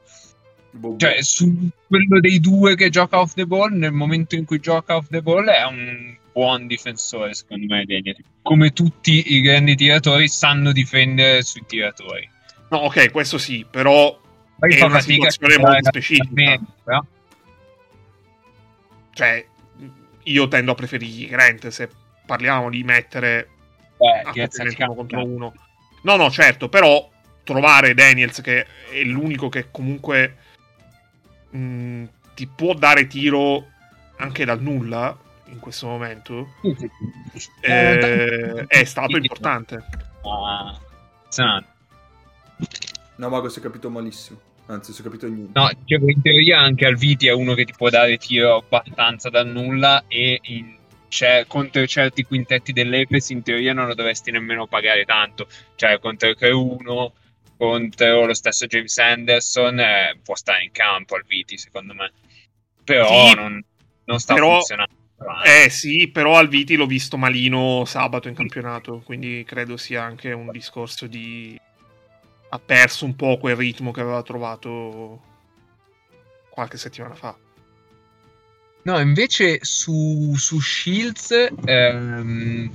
Cioè, 0.97 1.21
su 1.21 1.69
quello 1.87 2.19
dei 2.19 2.39
due 2.41 2.75
che 2.75 2.89
gioca 2.89 3.19
off 3.19 3.33
the 3.33 3.45
ball, 3.45 3.71
nel 3.71 3.93
momento 3.93 4.35
in 4.35 4.43
cui 4.45 4.59
gioca 4.59 4.97
off 4.97 5.07
the 5.07 5.21
ball 5.21 5.45
è 5.47 5.63
un 5.63 6.17
buon 6.35 6.67
difensore, 6.67 7.33
secondo 7.33 7.65
me, 7.73 7.85
Daniel. 7.85 8.17
Come 8.41 8.71
tutti 8.73 9.33
i 9.35 9.39
grandi 9.39 9.73
tiratori 9.75 10.27
sanno 10.27 10.73
difendere 10.73 11.41
sui 11.43 11.63
tiratori. 11.65 12.29
No, 12.71 12.79
ok, 12.79 13.09
questo 13.11 13.37
sì, 13.37 13.65
però 13.69 14.19
Poi 14.59 14.73
È 14.75 14.83
una 14.83 14.99
situazione 14.99 15.57
molto 15.57 15.85
specifica. 15.85 16.27
bene, 16.31 16.65
però. 16.83 17.01
cioè, 19.13 19.45
io 20.23 20.47
tendo 20.49 20.71
a 20.71 20.75
preferire 20.75 21.29
Grant 21.29 21.67
se 21.69 21.89
parliamo 22.25 22.69
di 22.69 22.83
mettere 22.83 23.49
Eh, 23.97 24.21
a 24.25 24.31
cazzo. 24.33 24.93
contro 24.93 25.23
uno. 25.25 25.53
No, 26.01 26.15
no, 26.17 26.29
certo, 26.29 26.67
però 26.67 27.09
trovare 27.45 27.93
Daniels 27.93 28.41
che 28.41 28.65
è 28.91 29.01
l'unico 29.03 29.47
che 29.47 29.71
comunque 29.71 30.35
mh, 31.51 32.03
ti 32.33 32.45
può 32.47 32.73
dare 32.73 33.07
tiro 33.07 33.67
anche 34.17 34.43
dal 34.45 34.61
nulla 34.61 35.17
in 35.55 35.59
questo 35.61 35.87
momento 35.87 36.49
eh, 37.61 38.65
è 38.67 38.83
stato 38.83 39.17
importante. 39.17 39.83
Sanante. 41.29 41.73
No, 43.17 43.29
Mago, 43.29 43.49
si 43.49 43.59
è 43.59 43.61
capito 43.61 43.89
malissimo. 43.89 44.39
Anzi, 44.67 44.93
si 44.93 45.01
è 45.01 45.03
capito 45.03 45.27
niente. 45.27 45.57
No, 45.57 45.69
dicevo, 45.79 46.09
in 46.09 46.21
teoria 46.21 46.59
anche 46.59 46.85
Alviti 46.85 47.27
è 47.27 47.31
uno 47.33 47.53
che 47.53 47.65
ti 47.65 47.73
può 47.75 47.89
dare 47.89 48.17
tiro 48.17 48.57
abbastanza 48.57 49.29
dal 49.29 49.47
nulla 49.47 50.03
e 50.07 50.39
in- 50.43 50.73
cioè, 51.07 51.45
contro 51.47 51.85
certi 51.87 52.23
quintetti 52.23 52.73
dell'Epes 52.73 53.29
in 53.29 53.41
teoria 53.41 53.73
non 53.73 53.87
lo 53.87 53.93
dovresti 53.95 54.31
nemmeno 54.31 54.67
pagare 54.67 55.05
tanto. 55.05 55.47
Cioè, 55.75 55.99
contro 55.99 56.33
1 56.37 57.13
contro 57.57 58.25
lo 58.25 58.33
stesso 58.33 58.65
James 58.65 58.97
Anderson 58.97 59.79
eh, 59.79 60.19
può 60.21 60.35
stare 60.35 60.63
in 60.65 60.71
campo 60.71 61.15
Alviti, 61.15 61.57
secondo 61.57 61.93
me. 61.93 62.11
Però 62.83 63.29
Sì, 63.29 63.35
non, 63.35 63.63
non 64.05 64.19
sta 64.19 64.33
però- 64.33 64.55
funzionando. 64.55 64.93
Eh 65.45 65.69
sì, 65.69 66.09
però 66.11 66.37
al 66.37 66.47
Viti 66.49 66.75
l'ho 66.75 66.85
visto 66.85 67.17
malino 67.17 67.83
sabato 67.85 68.27
in 68.27 68.35
campionato, 68.35 69.01
quindi 69.05 69.43
credo 69.45 69.77
sia 69.77 70.03
anche 70.03 70.31
un 70.33 70.51
discorso 70.51 71.07
di... 71.07 71.57
ha 72.49 72.59
perso 72.59 73.05
un 73.05 73.15
po' 73.15 73.37
quel 73.37 73.55
ritmo 73.55 73.91
che 73.91 74.01
aveva 74.01 74.21
trovato 74.23 75.21
qualche 76.49 76.77
settimana 76.77 77.15
fa. 77.15 77.37
No, 78.83 78.99
invece 78.99 79.59
su, 79.63 80.33
su 80.37 80.59
Shields 80.61 81.31
ehm, 81.65 82.71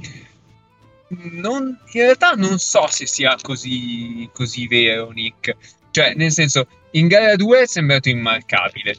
non- 1.42 1.78
in 1.92 2.00
realtà 2.02 2.32
non 2.32 2.58
so 2.58 2.86
se 2.86 3.06
sia 3.06 3.36
così, 3.40 4.28
così 4.32 4.66
vero, 4.66 5.10
Nick. 5.10 5.56
Cioè, 5.90 6.14
nel 6.14 6.30
senso, 6.32 6.66
in 6.92 7.08
gara 7.08 7.34
2 7.36 7.62
è 7.62 7.66
sembrato 7.66 8.08
immarcabile 8.08 8.96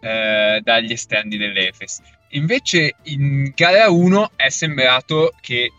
eh, 0.00 0.60
dagli 0.62 0.92
esterni 0.92 1.36
dell'Efes. 1.36 2.00
Invece 2.32 2.94
in 3.04 3.52
gara 3.56 3.90
1 3.90 4.32
è 4.36 4.50
sembrato 4.50 5.34
che 5.40 5.72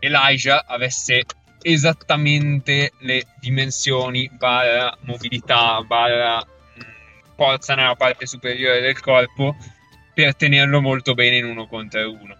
Elijah 0.00 0.64
avesse 0.66 1.22
esattamente 1.62 2.92
le 3.00 3.26
dimensioni 3.38 4.28
barra 4.32 4.96
mobilità 5.02 5.82
barra 5.82 6.38
mh, 6.38 6.82
forza 7.36 7.74
nella 7.74 7.94
parte 7.94 8.26
superiore 8.26 8.80
del 8.80 8.98
corpo 8.98 9.54
per 10.12 10.34
tenerlo 10.34 10.80
molto 10.80 11.14
bene 11.14 11.36
in 11.36 11.44
uno 11.44 11.68
contro 11.68 12.10
uno. 12.10 12.36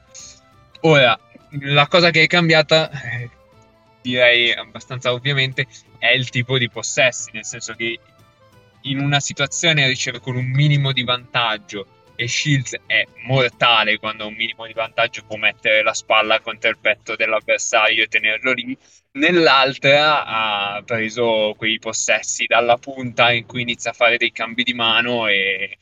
Ora, 0.81 1.17
la 1.61 1.87
cosa 1.87 2.11
che 2.11 2.23
è 2.23 2.27
cambiata, 2.27 2.91
eh, 2.91 3.31
direi 4.03 4.53
abbastanza 4.53 5.13
ovviamente, 5.13 5.67
è 5.99 6.09
il 6.09 6.31
tipo 6.31 6.59
di 6.59 6.69
possessi, 6.69 7.31
nel 7.33 7.45
senso 7.45 7.75
che 7.75 7.99
in 8.83 8.99
una 8.99 9.21
situazione 9.21 9.87
riceve 9.87 10.19
con 10.19 10.37
un 10.37 10.47
minimo 10.47 10.91
di 10.93 11.05
vantaggio 11.05 12.00
e 12.21 12.29
Shields 12.29 12.77
è 12.85 13.07
mortale 13.25 13.99
quando 13.99 14.25
ha 14.25 14.27
un 14.27 14.35
minimo 14.35 14.67
di 14.67 14.75
vantaggio 14.75 15.23
può 15.27 15.37
mettere 15.37 15.83
la 15.83 15.95
spalla 15.95 16.41
contro 16.41 16.69
il 16.69 16.77
petto 16.79 17.17
dell'avversario 17.17 18.05
e 18.05 18.09
tenerlo 18.09 18.53
lì. 18.53 18.77
Nell'altra 19.13 20.27
ha 20.27 20.83
preso 20.85 21.55
quei 21.57 21.79
possessi 21.79 22.45
dalla 22.45 22.77
punta 22.77 23.33
in 23.33 23.47
cui 23.47 23.63
inizia 23.63 23.93
a 23.93 23.95
fare 23.95 24.19
dei 24.19 24.33
cambi 24.33 24.65
di 24.65 24.75
mano 24.75 25.29
e, 25.29 25.79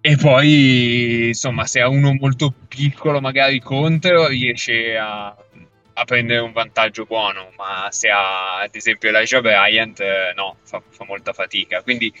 e 0.00 0.16
poi 0.16 1.26
insomma 1.28 1.66
se 1.66 1.80
ha 1.80 1.88
uno 1.88 2.14
molto 2.14 2.54
piccolo 2.68 3.20
magari 3.20 3.58
contro 3.58 4.28
riesce 4.28 4.96
a, 4.96 5.26
a 5.94 6.04
prendere 6.04 6.38
un 6.42 6.52
vantaggio 6.52 7.06
buono 7.06 7.50
ma 7.56 7.88
se 7.90 8.08
ha 8.08 8.60
ad 8.60 8.74
esempio 8.76 9.08
Elijah 9.08 9.40
Bryant 9.40 9.98
eh, 9.98 10.32
no 10.36 10.58
fa, 10.62 10.80
fa 10.88 11.04
molta 11.04 11.32
fatica. 11.32 11.82
Quindi 11.82 12.12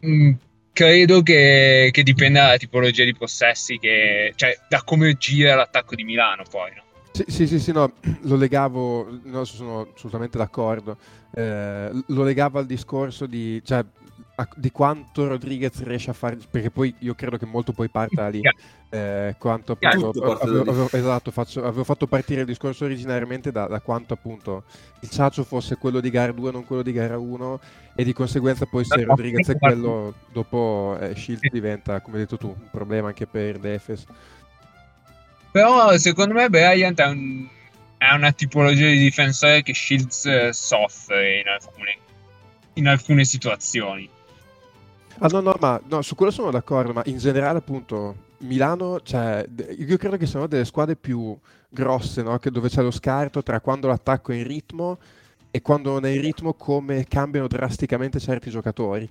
mh, 0.00 0.32
credo 0.72 1.22
che, 1.22 1.90
che 1.92 2.02
dipenda 2.02 2.44
dalla 2.44 2.56
tipologia 2.56 3.04
di 3.04 3.14
possessi 3.14 3.78
che, 3.78 4.32
cioè 4.36 4.58
da 4.68 4.82
come 4.84 5.14
gira 5.14 5.54
l'attacco 5.54 5.94
di 5.94 6.04
Milano 6.04 6.44
poi 6.48 6.72
no? 6.74 6.82
Sì, 7.12 7.24
sì, 7.26 7.46
sì, 7.46 7.58
sì, 7.58 7.72
no, 7.72 7.92
lo 8.22 8.36
legavo, 8.36 9.20
no, 9.24 9.44
sono 9.44 9.88
assolutamente 9.94 10.38
d'accordo, 10.38 10.96
eh, 11.34 11.90
lo 12.06 12.22
legavo 12.22 12.58
al 12.60 12.66
discorso 12.66 13.26
di, 13.26 13.60
cioè, 13.64 13.84
a- 14.40 14.48
di 14.56 14.70
quanto 14.70 15.28
Rodriguez 15.28 15.82
riesce 15.82 16.10
a 16.10 16.14
fare, 16.14 16.38
perché 16.50 16.70
poi 16.70 16.94
io 17.00 17.14
credo 17.14 17.36
che 17.36 17.44
molto 17.44 17.72
poi 17.72 17.88
parta 17.90 18.28
lì, 18.28 18.40
eh, 18.88 19.34
quanto 19.38 19.72
appunto, 19.72 20.12
avevo, 20.42 20.62
avevo- 20.70 20.88
esatto, 20.92 21.30
faccio- 21.30 21.62
avevo 21.64 21.84
fatto 21.84 22.06
partire 22.06 22.40
il 22.40 22.46
discorso 22.46 22.84
originariamente 22.86 23.52
da, 23.52 23.66
da 23.66 23.80
quanto 23.80 24.14
appunto 24.14 24.64
il 25.00 25.10
Ciaccio 25.10 25.44
fosse 25.44 25.76
quello 25.76 26.00
di 26.00 26.08
gara 26.10 26.32
2 26.32 26.50
non 26.52 26.64
quello 26.64 26.82
di 26.82 26.92
gara 26.92 27.18
1 27.18 27.60
e 27.94 28.02
di 28.02 28.12
conseguenza 28.14 28.64
poi 28.66 28.84
se 28.84 29.04
Rodriguez 29.04 29.48
è 29.48 29.58
quello 29.58 30.14
dopo 30.32 30.96
eh, 31.00 31.14
Shields 31.14 31.50
diventa, 31.50 32.00
come 32.00 32.16
hai 32.16 32.22
detto 32.22 32.38
tu, 32.38 32.46
un 32.48 32.70
problema 32.70 33.08
anche 33.08 33.26
per 33.26 33.58
Defes. 33.58 34.04
Però 35.52 35.96
secondo 35.98 36.34
me 36.34 36.48
Bryant 36.48 36.98
è, 37.00 37.06
un- 37.06 37.48
è 37.98 38.12
una 38.14 38.32
tipologia 38.32 38.86
di 38.86 38.98
difensore 38.98 39.62
che 39.62 39.74
Shields 39.74 40.24
eh, 40.26 40.52
soffre 40.52 41.40
in 41.40 41.48
alcune, 41.48 41.98
in 42.74 42.86
alcune 42.88 43.24
situazioni. 43.24 44.08
Ah 45.22 45.28
no, 45.30 45.40
no, 45.40 45.54
ma 45.60 45.78
no, 45.86 46.00
su 46.00 46.14
quello 46.14 46.32
sono 46.32 46.50
d'accordo, 46.50 46.94
ma 46.94 47.02
in 47.04 47.18
generale 47.18 47.58
appunto 47.58 48.28
Milano, 48.38 49.00
cioè, 49.02 49.46
io 49.76 49.98
credo 49.98 50.16
che 50.16 50.24
siano 50.24 50.46
delle 50.46 50.64
squadre 50.64 50.96
più 50.96 51.36
grosse, 51.68 52.22
no? 52.22 52.38
Dove 52.42 52.70
c'è 52.70 52.80
lo 52.80 52.90
scarto 52.90 53.42
tra 53.42 53.60
quando 53.60 53.86
l'attacco 53.86 54.32
è 54.32 54.36
in 54.36 54.46
ritmo 54.46 54.98
e 55.50 55.60
quando 55.60 55.92
non 55.92 56.06
è 56.06 56.10
in 56.10 56.22
ritmo 56.22 56.54
come 56.54 57.04
cambiano 57.04 57.48
drasticamente 57.48 58.18
certi 58.18 58.48
giocatori. 58.48 59.06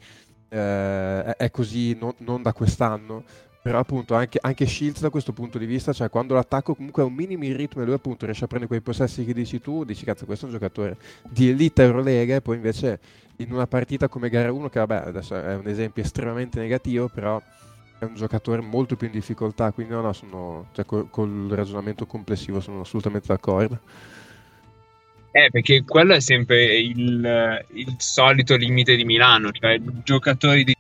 Eh, 0.50 1.24
è, 1.26 1.36
è 1.38 1.52
così 1.52 1.96
non, 2.00 2.14
non 2.18 2.42
da 2.42 2.54
quest'anno, 2.54 3.24
però 3.62 3.78
appunto 3.78 4.16
anche, 4.16 4.40
anche 4.42 4.66
Shields 4.66 5.02
da 5.02 5.12
questo 5.12 5.32
punto 5.32 5.60
di 5.60 5.68
vista, 5.68 5.94
cioè 5.94 6.10
quando 6.10 6.34
l'attacco 6.34 6.74
comunque 6.74 7.04
è 7.04 7.06
un 7.06 7.14
minimo 7.14 7.46
in 7.46 7.56
ritmo 7.56 7.84
e 7.84 7.86
lui 7.86 7.94
appunto 7.94 8.26
riesce 8.26 8.46
a 8.46 8.48
prendere 8.48 8.72
quei 8.72 8.82
possessi 8.82 9.24
che 9.26 9.34
dici 9.34 9.62
tu, 9.62 9.84
dici 9.84 10.06
cazzo 10.06 10.26
questo 10.26 10.46
è 10.46 10.50
un 10.50 10.56
giocatore 10.56 10.98
di 11.30 11.50
elite 11.50 11.84
Eurolega 11.84 12.34
e 12.34 12.42
poi 12.42 12.56
invece 12.56 13.00
in 13.40 13.52
una 13.52 13.68
partita 13.68 14.08
come 14.08 14.30
gara 14.30 14.52
1 14.52 14.70
che 14.70 14.80
vabbè 14.80 15.08
adesso 15.08 15.36
è 15.36 15.56
un 15.56 15.68
esempio 15.68 16.04
estremamente 16.04 16.60
negativo 16.60 17.08
però 17.08 17.42
è 18.00 18.06
un 18.06 18.16
giocatore 18.16 18.62
molto 18.62 18.96
più 18.96 19.08
in 19.08 19.14
difficoltà 19.14 19.72
quindi 19.72 19.94
no 19.94 20.02
no 20.02 20.14
sono 20.14 20.68
cioè, 20.74 20.86
col, 20.86 21.10
col 21.10 21.48
ragionamento 21.50 22.06
complessivo 22.06 22.60
sono 22.60 22.82
assolutamente 22.82 23.28
d'accordo 23.28 23.80
Eh, 25.32 25.50
perché 25.52 25.84
quello 25.84 26.16
è 26.16 26.20
sempre 26.20 26.80
il, 26.80 27.66
il 27.74 27.96
solito 28.00 28.56
limite 28.56 28.96
di 28.96 29.06
Milano, 29.06 29.52
cioè 29.52 29.80
giocatori 30.04 30.64
di 30.64 30.76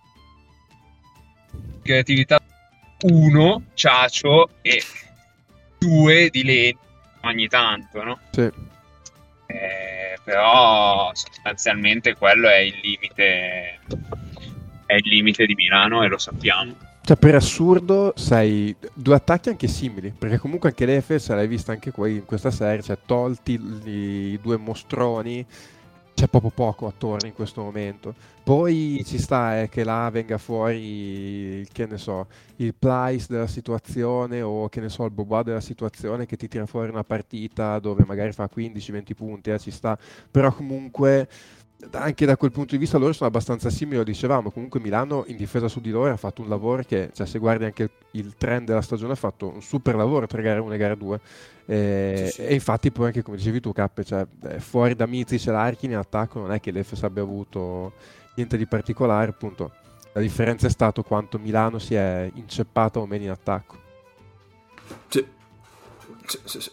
creatività 1.84 2.40
1, 3.02 3.64
Ciacio 3.76 4.50
e 4.62 4.82
2 5.78 6.30
di 6.32 6.44
Leni 6.44 6.78
ogni 7.22 7.48
tanto, 7.48 8.04
no? 8.04 8.20
sì. 8.32 8.42
Eh, 9.46 10.09
però 10.30 11.10
sostanzialmente 11.14 12.14
quello 12.14 12.48
è 12.48 12.58
il 12.58 12.80
limite 12.84 13.80
è 14.86 14.94
il 14.94 15.08
limite 15.08 15.48
di 15.48 15.56
Milano 15.56 16.04
e 16.04 16.08
lo 16.08 16.20
sappiamo. 16.20 16.76
cioè, 17.02 17.18
per 17.18 17.34
assurdo, 17.34 18.14
sei 18.16 18.76
due 18.94 19.16
attacchi 19.16 19.50
anche 19.50 19.68
simili, 19.68 20.14
perché 20.16 20.38
comunque 20.38 20.70
anche 20.70 20.86
l'Efes, 20.86 21.30
l'hai 21.30 21.48
vista 21.48 21.72
anche 21.72 21.90
qui 21.90 22.18
in 22.18 22.26
questa 22.26 22.52
serie, 22.52 22.84
cioè 22.84 23.00
tolti 23.04 23.60
i 23.86 24.40
due 24.40 24.58
mostroni, 24.58 25.44
c'è 26.20 26.28
proprio 26.28 26.52
poco 26.54 26.86
attorno 26.86 27.28
in 27.30 27.34
questo 27.34 27.62
momento. 27.62 28.14
Poi 28.44 29.02
ci 29.06 29.18
sta 29.18 29.62
eh, 29.62 29.70
che 29.70 29.86
là 29.86 30.10
venga 30.12 30.38
fuori, 30.38 31.66
che 31.72 31.86
ne 31.86 31.98
so, 31.98 32.28
il 32.58 32.76
Price 32.78 33.28
della 33.30 33.48
situazione 33.48 34.42
o 34.42 34.68
che 34.68 34.82
ne 34.82 34.90
so, 34.90 35.06
il 35.06 35.12
Boba 35.12 35.44
della 35.44 35.62
situazione 35.62 36.26
che 36.26 36.36
ti 36.36 36.50
tira 36.50 36.66
fuori 36.66 36.90
una 36.90 37.06
partita 37.06 37.80
dove 37.80 38.04
magari 38.06 38.34
fa 38.34 38.50
15-20 38.54 39.16
punti, 39.16 39.52
eh, 39.52 39.60
ci 39.60 39.72
sta. 39.72 39.98
Però 40.30 40.52
comunque 40.52 41.30
anche 41.92 42.26
da 42.26 42.36
quel 42.36 42.52
punto 42.52 42.72
di 42.72 42.78
vista 42.78 42.98
loro 42.98 43.14
sono 43.14 43.30
abbastanza 43.30 43.70
simili, 43.70 43.98
lo 43.98 44.04
dicevamo, 44.04 44.52
comunque 44.52 44.80
Milano 44.80 45.24
in 45.28 45.38
difesa 45.38 45.68
su 45.68 45.80
di 45.80 45.92
loro 45.92 46.12
ha 46.12 46.18
fatto 46.18 46.42
un 46.42 46.50
lavoro 46.50 46.84
che, 46.84 47.12
cioè, 47.14 47.26
se 47.26 47.40
guardi 47.40 47.66
anche 47.66 47.90
il, 48.12 48.36
trend 48.38 48.68
della 48.68 48.82
stagione, 48.82 49.14
ha 49.14 49.16
fatto 49.16 49.48
un 49.48 49.62
super 49.62 49.96
lavoro 49.96 50.28
tra 50.28 50.42
gare 50.42 50.60
1 50.60 50.74
e 50.74 50.78
gare 50.78 50.98
2 50.98 51.20
eh, 51.66 52.24
sì, 52.28 52.32
sì. 52.34 52.42
e 52.42 52.54
infatti 52.54 52.92
poi 52.92 53.08
anche 53.08 53.22
come 53.22 53.38
dicevi 53.38 53.62
tu 53.62 53.72
Cappe, 53.72 54.04
cioè, 54.04 54.28
fuori 54.58 54.96
da 54.96 55.06
Mizic 55.06 55.48
e 55.48 55.52
Larkin 55.52 55.92
in 55.92 55.98
attacco 55.98 56.40
non 56.40 56.52
è 56.52 56.60
che 56.60 56.72
l'Efes 56.72 57.02
abbia 57.04 57.24
avuto 57.24 57.94
niente 58.36 58.58
di 58.58 58.66
particolare, 58.66 59.32
appunto 59.32 59.72
la 60.14 60.22
differenza 60.22 60.68
è 60.68 60.72
stato 60.72 61.04
quanto 61.04 61.40
Milano 61.40 61.80
si 61.80 61.96
è 61.96 62.30
inceppato 62.34 63.00
o 63.00 63.06
meno 63.06 63.24
in 63.24 63.30
attacco. 63.30 63.78
Sì. 65.08 65.26
Sì, 66.44 66.72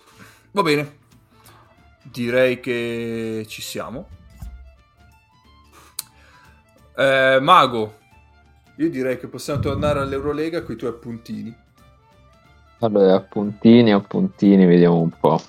Va 0.50 0.62
bene, 0.62 0.98
direi 2.02 2.60
che 2.60 3.44
ci 3.46 3.62
siamo. 3.62 4.15
Eh, 6.96 7.38
Mago, 7.40 7.94
io 8.76 8.88
direi 8.88 9.18
che 9.18 9.26
possiamo 9.26 9.60
tornare 9.60 10.00
all'Eurolega 10.00 10.62
con 10.62 10.74
i 10.74 10.78
tuoi 10.78 10.90
appuntini. 10.90 11.54
Allora, 12.80 13.16
appuntini, 13.16 13.92
appuntini, 13.92 14.64
vediamo 14.64 15.00
un 15.00 15.10
po'. 15.10 15.40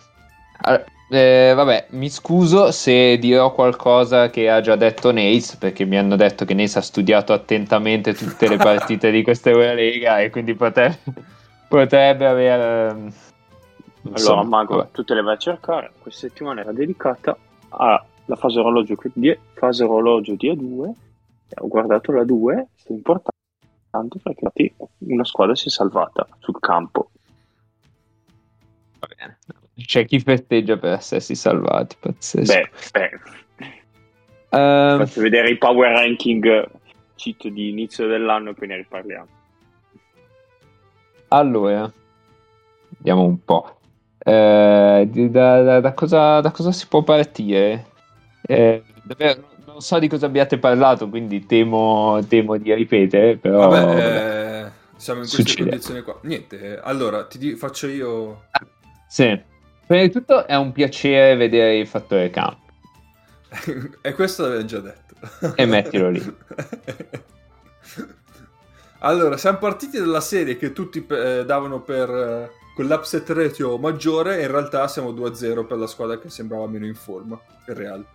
Allora, 0.61 0.83
eh, 1.09 1.53
vabbè, 1.55 1.87
mi 1.91 2.09
scuso 2.09 2.71
se 2.71 3.17
dirò 3.17 3.53
qualcosa 3.53 4.29
che 4.29 4.49
ha 4.49 4.59
già 4.59 4.75
detto 4.75 5.11
Nace, 5.13 5.55
perché 5.57 5.85
mi 5.85 5.97
hanno 5.97 6.17
detto 6.17 6.43
che 6.43 6.53
Nace 6.53 6.79
ha 6.79 6.81
studiato 6.81 7.31
attentamente 7.31 8.13
tutte 8.13 8.49
le 8.49 8.57
partite 8.57 9.09
di 9.09 9.23
questa 9.23 9.49
Eurolega 9.49 10.19
e 10.19 10.29
quindi 10.29 10.53
potrebbe, 10.53 10.99
potrebbe 11.69 12.25
aver... 12.25 12.59
Ehm, 12.59 13.13
insomma, 14.03 14.41
allora, 14.41 14.43
Mago, 14.43 14.75
vabbè. 14.77 14.89
tu 14.91 15.03
te 15.05 15.13
le 15.13 15.21
vai 15.21 15.35
a 15.35 15.37
cercare. 15.37 15.91
Questa 15.97 16.27
settimana 16.27 16.59
era 16.59 16.73
dedicata 16.73 17.37
alla 17.69 18.03
fase 18.35 18.59
orologio, 18.59 18.97
di, 19.13 19.37
fase 19.53 19.85
orologio 19.85 20.35
di 20.35 20.51
A2 20.51 21.05
ho 21.55 21.67
guardato 21.67 22.11
la 22.11 22.23
2, 22.23 22.67
è 22.83 22.91
importante 22.91 24.19
perché 24.21 24.73
una 24.99 25.23
squadra 25.23 25.55
si 25.55 25.67
è 25.67 25.71
salvata 25.71 26.27
sul 26.39 26.59
campo. 26.59 27.11
Va 28.99 29.07
bene. 29.15 29.37
C'è 29.75 30.05
chi 30.05 30.19
festeggia 30.19 30.77
per 30.77 30.93
essersi 30.93 31.35
salvati, 31.35 31.95
pazzesco. 31.99 32.53
Beh, 32.53 32.69
beh. 32.91 33.19
Uh, 34.49 34.97
Faccio 34.99 35.21
vedere 35.21 35.49
i 35.49 35.57
power 35.57 35.91
ranking 35.91 36.69
cheat 37.15 37.47
di 37.47 37.69
inizio 37.69 38.07
dell'anno 38.07 38.51
e 38.51 38.53
poi 38.53 38.67
ne 38.67 38.75
riparliamo. 38.77 39.27
Allora, 41.29 41.91
vediamo 42.89 43.23
un 43.23 43.43
po'. 43.43 43.79
Eh, 44.19 45.07
da, 45.09 45.61
da, 45.61 45.79
da, 45.79 45.93
cosa, 45.93 46.39
da, 46.39 46.51
cosa, 46.51 46.71
si 46.71 46.87
può 46.87 47.03
partire? 47.03 47.85
Eh, 48.41 48.83
davvero, 49.03 49.43
non 49.77 49.85
so 49.85 49.99
di 49.99 50.07
cosa 50.07 50.25
abbiate 50.25 50.57
parlato, 50.57 51.07
quindi 51.07 51.45
temo, 51.45 52.19
temo 52.27 52.57
di 52.57 52.73
ripetere, 52.73 53.37
però... 53.37 53.69
Vabbè, 53.69 54.65
eh, 54.65 54.71
siamo 54.95 55.19
in 55.19 55.27
queste 55.27 55.43
Succede. 55.43 55.69
condizioni 55.69 56.01
qua. 56.01 56.17
Niente, 56.23 56.79
allora 56.79 57.25
ti 57.25 57.37
di- 57.37 57.55
faccio 57.55 57.85
io... 57.85 58.45
Ah, 58.49 58.65
sì, 59.07 59.39
prima 59.85 60.01
di 60.01 60.09
tutto 60.09 60.47
è 60.47 60.55
un 60.55 60.71
piacere 60.71 61.35
vedere 61.35 61.77
il 61.77 61.85
fattore 61.85 62.31
campo. 62.31 62.65
e 64.01 64.13
questo 64.15 64.43
l'abbiamo 64.43 64.65
già 64.65 64.79
detto. 64.79 65.13
e 65.55 65.65
mettilo 65.67 66.09
lì. 66.09 66.23
allora, 68.99 69.37
siamo 69.37 69.59
partiti 69.59 69.99
dalla 69.99 70.21
serie 70.21 70.57
che 70.57 70.73
tutti 70.73 71.05
eh, 71.07 71.43
davano 71.45 71.81
per... 71.81 72.09
Eh, 72.09 72.65
con 72.73 72.87
l'upset 72.87 73.29
ratio 73.29 73.77
maggiore, 73.77 74.41
in 74.41 74.49
realtà 74.49 74.87
siamo 74.87 75.11
2-0 75.11 75.67
per 75.67 75.77
la 75.77 75.87
squadra 75.87 76.17
che 76.17 76.29
sembrava 76.29 76.65
meno 76.67 76.87
in 76.87 76.95
forma, 76.95 77.39
il 77.67 77.75
Real. 77.75 78.05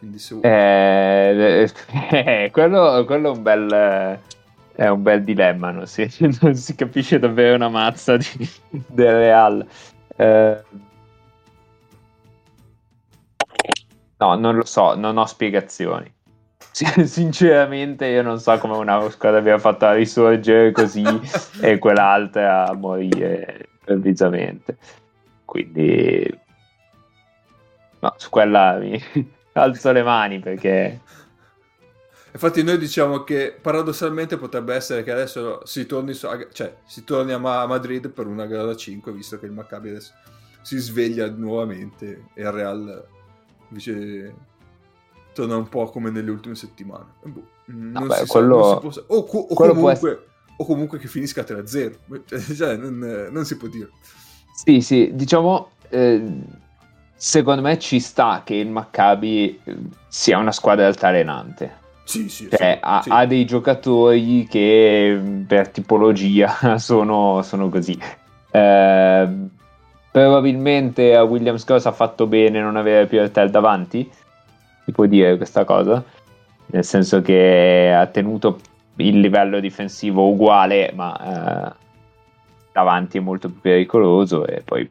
Quindi 0.00 0.18
se. 0.18 0.38
Eh, 0.40 1.70
eh, 2.10 2.50
quello, 2.52 3.04
quello, 3.04 3.32
è 3.32 3.36
un 3.36 3.42
bel. 3.42 4.18
È 4.72 4.88
un 4.88 5.02
bel 5.02 5.22
dilemma, 5.22 5.70
non 5.70 5.86
si, 5.86 6.08
non 6.40 6.54
si 6.54 6.74
capisce 6.74 7.18
davvero 7.18 7.54
una 7.54 7.68
mazza 7.68 8.16
di, 8.16 8.50
del 8.88 9.12
Real. 9.12 9.66
Eh, 10.16 10.62
no, 14.16 14.34
non 14.36 14.56
lo 14.56 14.64
so, 14.64 14.94
non 14.94 15.18
ho 15.18 15.26
spiegazioni. 15.26 16.10
Sinceramente, 16.72 18.06
io 18.06 18.22
non 18.22 18.40
so 18.40 18.56
come 18.56 18.76
una 18.76 19.10
squadra 19.10 19.40
abbia 19.40 19.58
fatto 19.58 19.84
a 19.84 19.92
risorgere 19.92 20.72
così 20.72 21.04
e 21.60 21.78
quell'altra 21.78 22.68
a 22.68 22.72
morire 22.72 23.68
improvvisamente. 23.80 24.78
Quindi, 25.44 26.38
no, 27.98 28.14
su 28.16 28.30
quella 28.30 28.78
mi, 28.78 28.98
alzo 29.60 29.92
le 29.92 30.02
mani 30.02 30.40
perché... 30.40 31.00
Infatti 32.32 32.62
noi 32.62 32.78
diciamo 32.78 33.24
che 33.24 33.56
paradossalmente 33.60 34.36
potrebbe 34.36 34.74
essere 34.74 35.02
che 35.02 35.10
adesso 35.10 35.66
si 35.66 35.84
torni, 35.86 36.14
su, 36.14 36.28
cioè, 36.52 36.76
si 36.86 37.02
torni 37.02 37.32
a, 37.32 37.38
Ma- 37.38 37.66
Madrid 37.66 38.08
per 38.08 38.26
una 38.26 38.46
gara 38.46 38.74
5, 38.74 39.12
visto 39.12 39.38
che 39.38 39.46
il 39.46 39.52
Maccabi 39.52 39.88
adesso 39.88 40.12
si 40.62 40.78
sveglia 40.78 41.28
nuovamente 41.28 42.26
e 42.34 42.42
il 42.42 42.52
Real 42.52 43.04
invece 43.68 44.34
torna 45.34 45.56
un 45.56 45.68
po' 45.68 45.86
come 45.86 46.10
nelle 46.10 46.30
ultime 46.30 46.54
settimane. 46.54 47.06
Boh, 47.24 47.46
non, 47.66 48.06
Vabbè, 48.06 48.20
si 48.20 48.26
quello... 48.26 48.62
sa, 48.62 48.80
non 48.80 48.92
si 48.92 49.02
può... 49.04 49.16
O, 49.16 49.46
o, 49.48 49.54
comunque, 49.54 49.92
essere... 49.92 50.26
o, 50.56 50.64
comunque, 50.64 50.98
che 50.98 51.08
finisca 51.08 51.42
3-0, 51.42 52.54
cioè, 52.54 52.76
non, 52.76 53.28
non, 53.32 53.44
si 53.44 53.56
può 53.56 53.66
dire. 53.66 53.90
Sì, 54.54 54.80
sì, 54.80 55.10
diciamo... 55.14 55.70
Eh 55.88 56.68
secondo 57.20 57.60
me 57.60 57.78
ci 57.78 58.00
sta 58.00 58.40
che 58.42 58.54
il 58.54 58.70
Maccabi 58.70 59.60
eh, 59.62 59.76
sia 60.08 60.38
una 60.38 60.52
squadra 60.52 60.86
altalenante. 60.86 61.78
Sì, 62.04 62.30
sì, 62.30 62.48
cioè, 62.48 62.78
sì, 62.78 62.78
ha, 62.80 63.02
ha, 63.06 63.26
dei 63.26 63.44
giocatori 63.44 64.46
che 64.48 65.44
per 65.46 65.68
tipologia 65.68 66.78
sono, 66.80 67.42
sono 67.42 67.68
così. 67.68 67.96
Eh, 68.50 69.28
probabilmente 70.10 71.14
a 71.14 71.22
Williams 71.22 71.64
cosa 71.64 71.90
ha 71.90 71.92
fatto 71.92 72.26
bene 72.26 72.58
non 72.58 72.76
avere 72.76 73.06
più 73.06 73.18
Piortel 73.18 73.50
davanti. 73.50 74.10
Si 74.86 74.90
può 74.90 75.04
dire 75.04 75.36
questa 75.36 75.64
cosa? 75.64 76.02
Nel 76.66 76.84
senso 76.84 77.20
che 77.20 77.92
ha 77.94 78.06
tenuto 78.06 78.60
il 78.96 79.20
livello 79.20 79.60
difensivo 79.60 80.26
uguale, 80.26 80.90
ma 80.94 81.68
eh, 81.68 81.72
davanti 82.72 83.18
è 83.18 83.20
molto 83.20 83.50
più 83.50 83.60
pericoloso 83.60 84.46
e 84.46 84.62
poi 84.64 84.90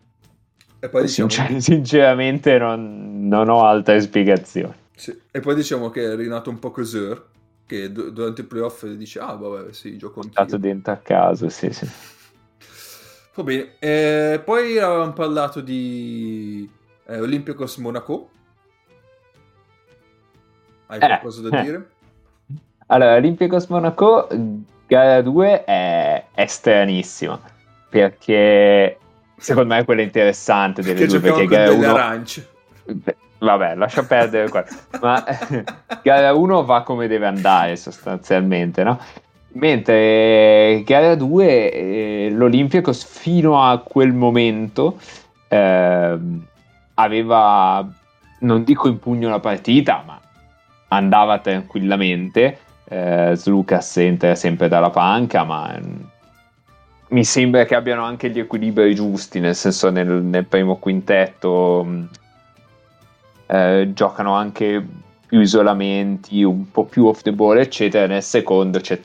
e 0.79 0.89
poi 0.89 1.03
diciamo... 1.03 1.29
Sincer- 1.29 1.61
sinceramente 1.61 2.57
non, 2.57 3.27
non, 3.27 3.49
ho 3.49 3.65
altre 3.65 3.99
spiegazioni. 3.99 4.73
Sì. 4.95 5.17
E 5.31 5.39
poi 5.39 5.55
diciamo 5.55 5.89
che 5.89 6.11
è 6.11 6.15
rinato 6.15 6.49
un 6.49 6.59
po' 6.59 6.71
Coseur, 6.71 7.27
che 7.65 7.91
d- 7.91 8.11
durante 8.11 8.41
i 8.41 8.45
playoff 8.45 8.85
dice, 8.85 9.19
ah 9.19 9.33
vabbè, 9.33 9.73
sì, 9.73 9.97
gioco 9.97 10.21
anch'io. 10.21 10.31
Stato 10.31 10.57
dentro 10.57 10.93
a 10.93 10.97
caso, 10.97 11.49
sì, 11.49 11.71
sì. 11.71 11.89
Va 13.35 13.43
bene. 13.43 13.75
Eh, 13.79 14.41
poi 14.43 14.77
avevamo 14.77 15.13
parlato 15.13 15.61
di 15.61 16.69
eh, 17.05 17.19
Olympiacos 17.19 17.77
Monaco. 17.77 18.29
Hai 20.87 20.97
eh, 20.97 21.07
qualcosa 21.07 21.47
da 21.47 21.61
dire? 21.61 21.89
Allora, 22.91 23.13
Olympiacos 23.17 23.67
Monaco, 23.67 24.27
gara 24.87 25.21
2 25.21 25.63
è, 25.63 26.25
è 26.33 26.45
stranissima, 26.47 27.39
perché 27.87 28.97
secondo 29.39 29.73
me 29.73 29.79
è 29.79 29.85
quella 29.85 30.01
interessante 30.01 30.81
delle 30.81 31.05
perché 31.05 31.19
due 31.19 31.19
perché 31.19 31.45
gara 31.45 31.71
1 31.71 31.87
arance. 31.87 32.49
Vabbè 33.39 33.75
lascia 33.75 34.03
perdere 34.03 34.49
qua 34.49 34.65
ma 35.01 35.23
gara 36.03 36.33
1 36.33 36.65
va 36.65 36.83
come 36.83 37.07
deve 37.07 37.25
andare 37.25 37.75
sostanzialmente 37.77 38.83
no? 38.83 38.99
mentre 39.53 40.83
gara 40.85 41.15
2 41.15 41.71
eh, 41.71 42.29
l'Olimpiakos 42.31 43.05
fino 43.05 43.63
a 43.63 43.77
quel 43.77 44.13
momento 44.13 44.99
eh, 45.47 46.17
aveva 46.95 47.87
non 48.39 48.63
dico 48.63 48.87
in 48.87 48.99
pugno 48.99 49.29
la 49.29 49.39
partita 49.39 50.03
ma 50.05 50.19
andava 50.89 51.39
tranquillamente. 51.39 52.59
Eh, 52.91 53.33
Slucas 53.35 53.97
entra 53.97 54.33
sempre 54.33 54.67
dalla 54.67 54.89
panca 54.89 55.43
ma 55.43 55.77
mi 57.09 57.23
sembra 57.23 57.65
che 57.65 57.75
abbiano 57.75 58.03
anche 58.03 58.29
gli 58.29 58.39
equilibri 58.39 58.93
giusti, 58.95 59.39
nel 59.39 59.55
senso 59.55 59.89
nel, 59.89 60.07
nel 60.07 60.45
primo 60.45 60.77
quintetto 60.77 61.83
mm, 61.85 62.05
eh, 63.47 63.91
giocano 63.93 64.33
anche 64.33 64.85
più 65.25 65.39
isolamenti, 65.41 66.43
un 66.43 66.69
po' 66.71 66.85
più 66.85 67.05
off 67.05 67.21
the 67.21 67.31
ball, 67.31 67.57
eccetera. 67.57 68.07
Nel 68.07 68.23
secondo 68.23 68.79
c'è 68.79 68.99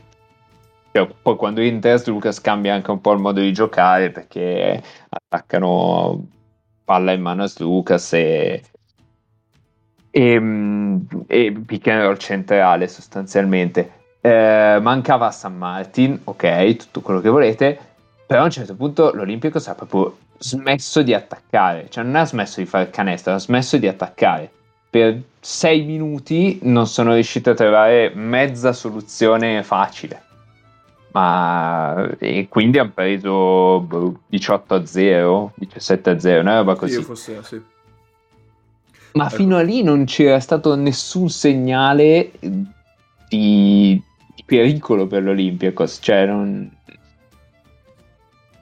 cioè, 0.93 1.09
poi 1.22 1.35
quando 1.36 1.60
test 1.81 2.06
Lucas 2.06 2.40
cambia 2.40 2.72
anche 2.72 2.93
un 2.93 3.01
po' 3.01 3.12
il 3.12 3.18
modo 3.18 3.40
di 3.40 3.52
giocare 3.52 4.10
perché 4.10 4.81
attaccano 5.09 6.24
palla 6.85 7.10
in 7.10 7.20
mano 7.20 7.43
a 7.43 7.51
Lucas 7.59 8.12
e, 8.12 8.62
e, 10.10 10.40
mm, 10.40 11.01
e 11.26 11.52
pick 11.66 11.89
and 11.89 12.16
centrale 12.18 12.86
sostanzialmente. 12.86 14.02
Eh, 14.20 14.78
mancava 14.81 15.32
San 15.32 15.56
Martin, 15.56 16.20
ok, 16.24 16.76
tutto 16.76 17.01
quello 17.01 17.20
che 17.20 17.28
volete, 17.28 17.93
però 18.26 18.42
a 18.42 18.44
un 18.44 18.51
certo 18.51 18.74
punto 18.74 19.12
l'Olimpico 19.12 19.59
ha 19.59 19.74
proprio 19.74 20.16
smesso 20.38 21.02
di 21.02 21.14
attaccare, 21.14 21.86
cioè 21.90 22.05
non 22.05 22.16
ha 22.16 22.26
smesso 22.26 22.60
di 22.60 22.66
fare 22.66 22.90
canestro, 22.90 23.34
ha 23.34 23.38
smesso 23.38 23.76
di 23.76 23.86
attaccare. 23.86 24.51
Per 24.90 25.20
sei 25.40 25.82
minuti 25.82 26.60
non 26.62 26.86
sono 26.86 27.14
riuscito 27.14 27.51
a 27.51 27.55
trovare 27.55 28.12
mezza 28.14 28.72
soluzione 28.72 29.62
facile. 29.62 30.22
Ma 31.12 32.10
e 32.18 32.48
quindi 32.48 32.78
hanno 32.78 32.90
preso 32.92 33.86
18 34.26 34.74
a 34.74 34.86
0, 34.86 35.52
17 35.56 36.10
a 36.10 36.18
0, 36.18 36.40
una 36.40 36.56
roba 36.56 36.74
così. 36.74 36.94
Io 36.94 37.02
fosse, 37.02 37.42
sì. 37.42 37.60
Ma 39.12 39.26
Ecco. 39.26 39.36
fino 39.36 39.56
a 39.56 39.62
lì 39.62 39.82
non 39.82 40.06
c'era 40.06 40.40
stato 40.40 40.74
nessun 40.74 41.28
segnale 41.28 42.32
di, 42.40 42.60
di 43.28 44.42
pericolo 44.44 45.06
per 45.06 45.22
l'Olympiacos, 45.22 45.98
cioè 46.02 46.26
non... 46.26 46.68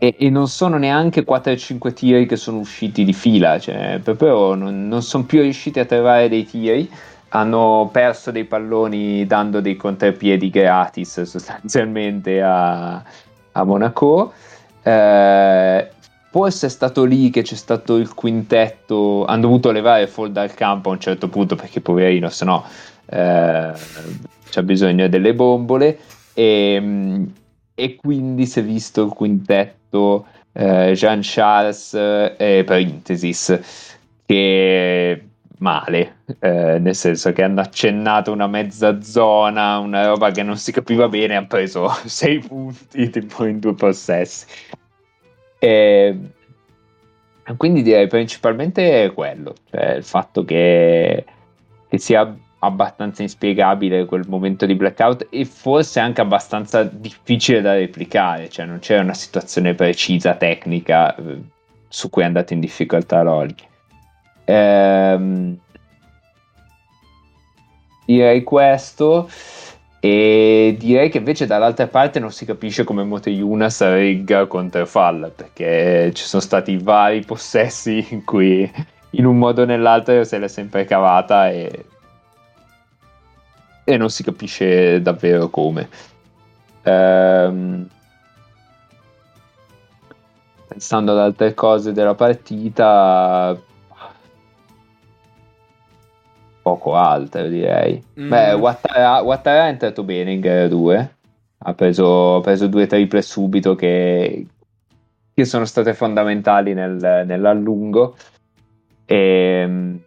E, 0.03 0.17
e 0.19 0.31
non 0.31 0.49
sono 0.49 0.79
neanche 0.79 1.25
4-5 1.25 1.93
tiri 1.93 2.27
che 2.27 2.35
sono 2.35 2.59
usciti 2.59 3.05
di 3.05 3.13
fila, 3.13 3.61
cioè 3.61 4.01
proprio 4.03 4.57
non, 4.57 4.89
non 4.89 5.01
sono 5.01 5.23
più 5.23 5.43
riusciti 5.43 5.79
a 5.79 5.85
trovare 5.85 6.29
dei 6.29 6.45
tiri, 6.45 6.91
hanno 7.29 7.89
perso 7.93 8.33
dei 8.33 8.43
palloni 8.43 9.25
dando 9.27 9.61
dei 9.61 9.77
contropiedi 9.77 10.51
gratis 10.51 11.23
sostanzialmente 11.23 12.43
a, 12.43 13.01
a 13.53 13.63
Monaco. 13.63 14.33
Eh, 14.83 15.89
forse 16.33 16.67
è 16.67 16.71
stato 16.71 17.05
lì 17.05 17.31
che 17.31 17.43
c'è 17.43 17.55
stato 17.55 17.95
il 17.95 18.13
quintetto, 18.13 19.25
hanno 19.25 19.43
dovuto 19.43 19.71
levare 19.71 20.09
Fall 20.09 20.33
dal 20.33 20.53
campo 20.53 20.91
a 20.91 20.95
un 20.95 20.99
certo 20.99 21.29
punto 21.29 21.55
perché 21.55 21.81
poverino, 21.81 22.29
se 22.29 22.45
no 22.45 22.65
eh, 23.07 23.73
c'ha 24.51 24.63
bisogno 24.65 25.09
delle 25.09 25.33
bombole. 25.33 25.97
E, 26.35 27.25
e 27.73 27.95
quindi 27.95 28.47
si 28.47 28.59
è 28.59 28.65
visto 28.65 29.05
il 29.05 29.13
quintetto 29.13 29.81
eh, 30.53 30.93
Jean 30.95 31.21
Charles 31.23 31.95
eh, 31.95 32.35
e 32.37 32.65
Parenthesis 32.65 33.59
che 34.27 35.27
male, 35.59 36.17
eh, 36.41 36.79
nel 36.79 36.95
senso 36.95 37.33
che 37.33 37.43
hanno 37.43 37.61
accennato 37.61 38.33
una 38.33 38.49
mezza 38.49 39.01
zona, 39.01 39.79
una 39.79 40.07
roba 40.07 40.31
che 40.31 40.43
non 40.43 40.57
si 40.57 40.73
capiva 40.73 41.09
bene, 41.09 41.37
hanno 41.37 41.47
preso 41.47 41.89
6 42.05 42.39
punti 42.41 43.09
tipo 43.11 43.45
in 43.45 43.61
due 43.61 43.75
possessi. 43.75 44.47
E 45.59 46.19
quindi 47.57 47.83
direi 47.83 48.09
principalmente 48.09 49.13
quello, 49.15 49.55
cioè 49.71 49.95
il 49.95 50.05
fatto 50.05 50.45
che, 50.45 51.25
che 51.89 51.99
sia 51.99 52.37
abbastanza 52.65 53.23
inspiegabile 53.23 54.05
quel 54.05 54.25
momento 54.29 54.67
di 54.67 54.75
blackout 54.75 55.27
e 55.31 55.45
forse 55.45 55.99
anche 55.99 56.21
abbastanza 56.21 56.85
difficile 56.85 57.61
da 57.61 57.75
replicare, 57.75 58.49
cioè 58.49 58.67
non 58.67 58.79
c'era 58.79 59.03
una 59.03 59.15
situazione 59.15 59.75
precisa 59.75 60.35
tecnica 60.35 61.15
eh, 61.17 61.41
su 61.89 62.09
cui 62.09 62.23
è 62.23 62.27
andato 62.27 62.53
in 62.53 62.61
difficoltà 62.61 63.23
Lolli. 63.23 63.55
Ehm, 64.45 65.59
direi 68.07 68.43
questo 68.45 69.29
e 69.99 70.77
direi 70.79 71.11
che 71.11 71.19
invece 71.19 71.47
dall'altra 71.47 71.89
parte 71.89 72.21
non 72.21 72.31
si 72.31 72.45
capisce 72.45 72.85
come 72.85 73.05
Moteyunas 73.05 73.81
regga 73.83 74.47
contro 74.47 74.87
Fall 74.87 75.33
perché 75.35 76.13
ci 76.15 76.25
sono 76.25 76.43
stati 76.43 76.77
vari 76.77 77.25
possessi 77.25 78.07
in 78.11 78.25
cui 78.25 78.71
in 79.11 79.27
un 79.27 79.39
modo 79.39 79.63
o 79.63 79.65
nell'altro 79.65 80.25
se 80.25 80.39
l'è 80.39 80.49
sempre 80.49 80.85
cavata 80.85 81.51
e, 81.51 81.87
e 83.85 83.97
non 83.97 84.11
si 84.11 84.23
capisce 84.23 85.01
davvero 85.03 85.49
come. 85.49 85.89
Ehm, 86.83 87.89
pensando 90.69 91.13
ad 91.13 91.19
altre 91.19 91.55
cose 91.55 91.93
della 91.93 92.15
partita, 92.15 93.57
poco 96.63 96.95
altro 96.95 97.49
direi. 97.49 98.03
Mm. 98.19 98.29
Beh, 98.29 98.53
Ouattara, 98.53 99.23
Ouattara 99.23 99.67
è 99.67 99.69
entrato 99.69 100.05
bene 100.05 100.33
in 100.33 100.41
gara 100.41 100.69
2. 100.69 101.17
Ha 101.65 101.75
preso, 101.75 102.37
ha 102.37 102.41
preso 102.41 102.67
due 102.67 102.87
triple 102.87 103.23
subito 103.23 103.75
che, 103.75 104.47
che 105.33 105.45
sono 105.45 105.65
state 105.65 105.95
fondamentali 105.95 106.75
nel, 106.75 107.25
nell'allungo. 107.27 108.17
E, 109.05 110.01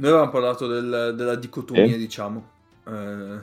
Noi 0.00 0.08
avevamo 0.12 0.30
parlato 0.30 0.66
del- 0.66 1.12
della 1.14 1.34
dicotomia, 1.34 1.92
Sì. 1.92 1.98
diciamo, 1.98 2.50
eh, 2.86 3.38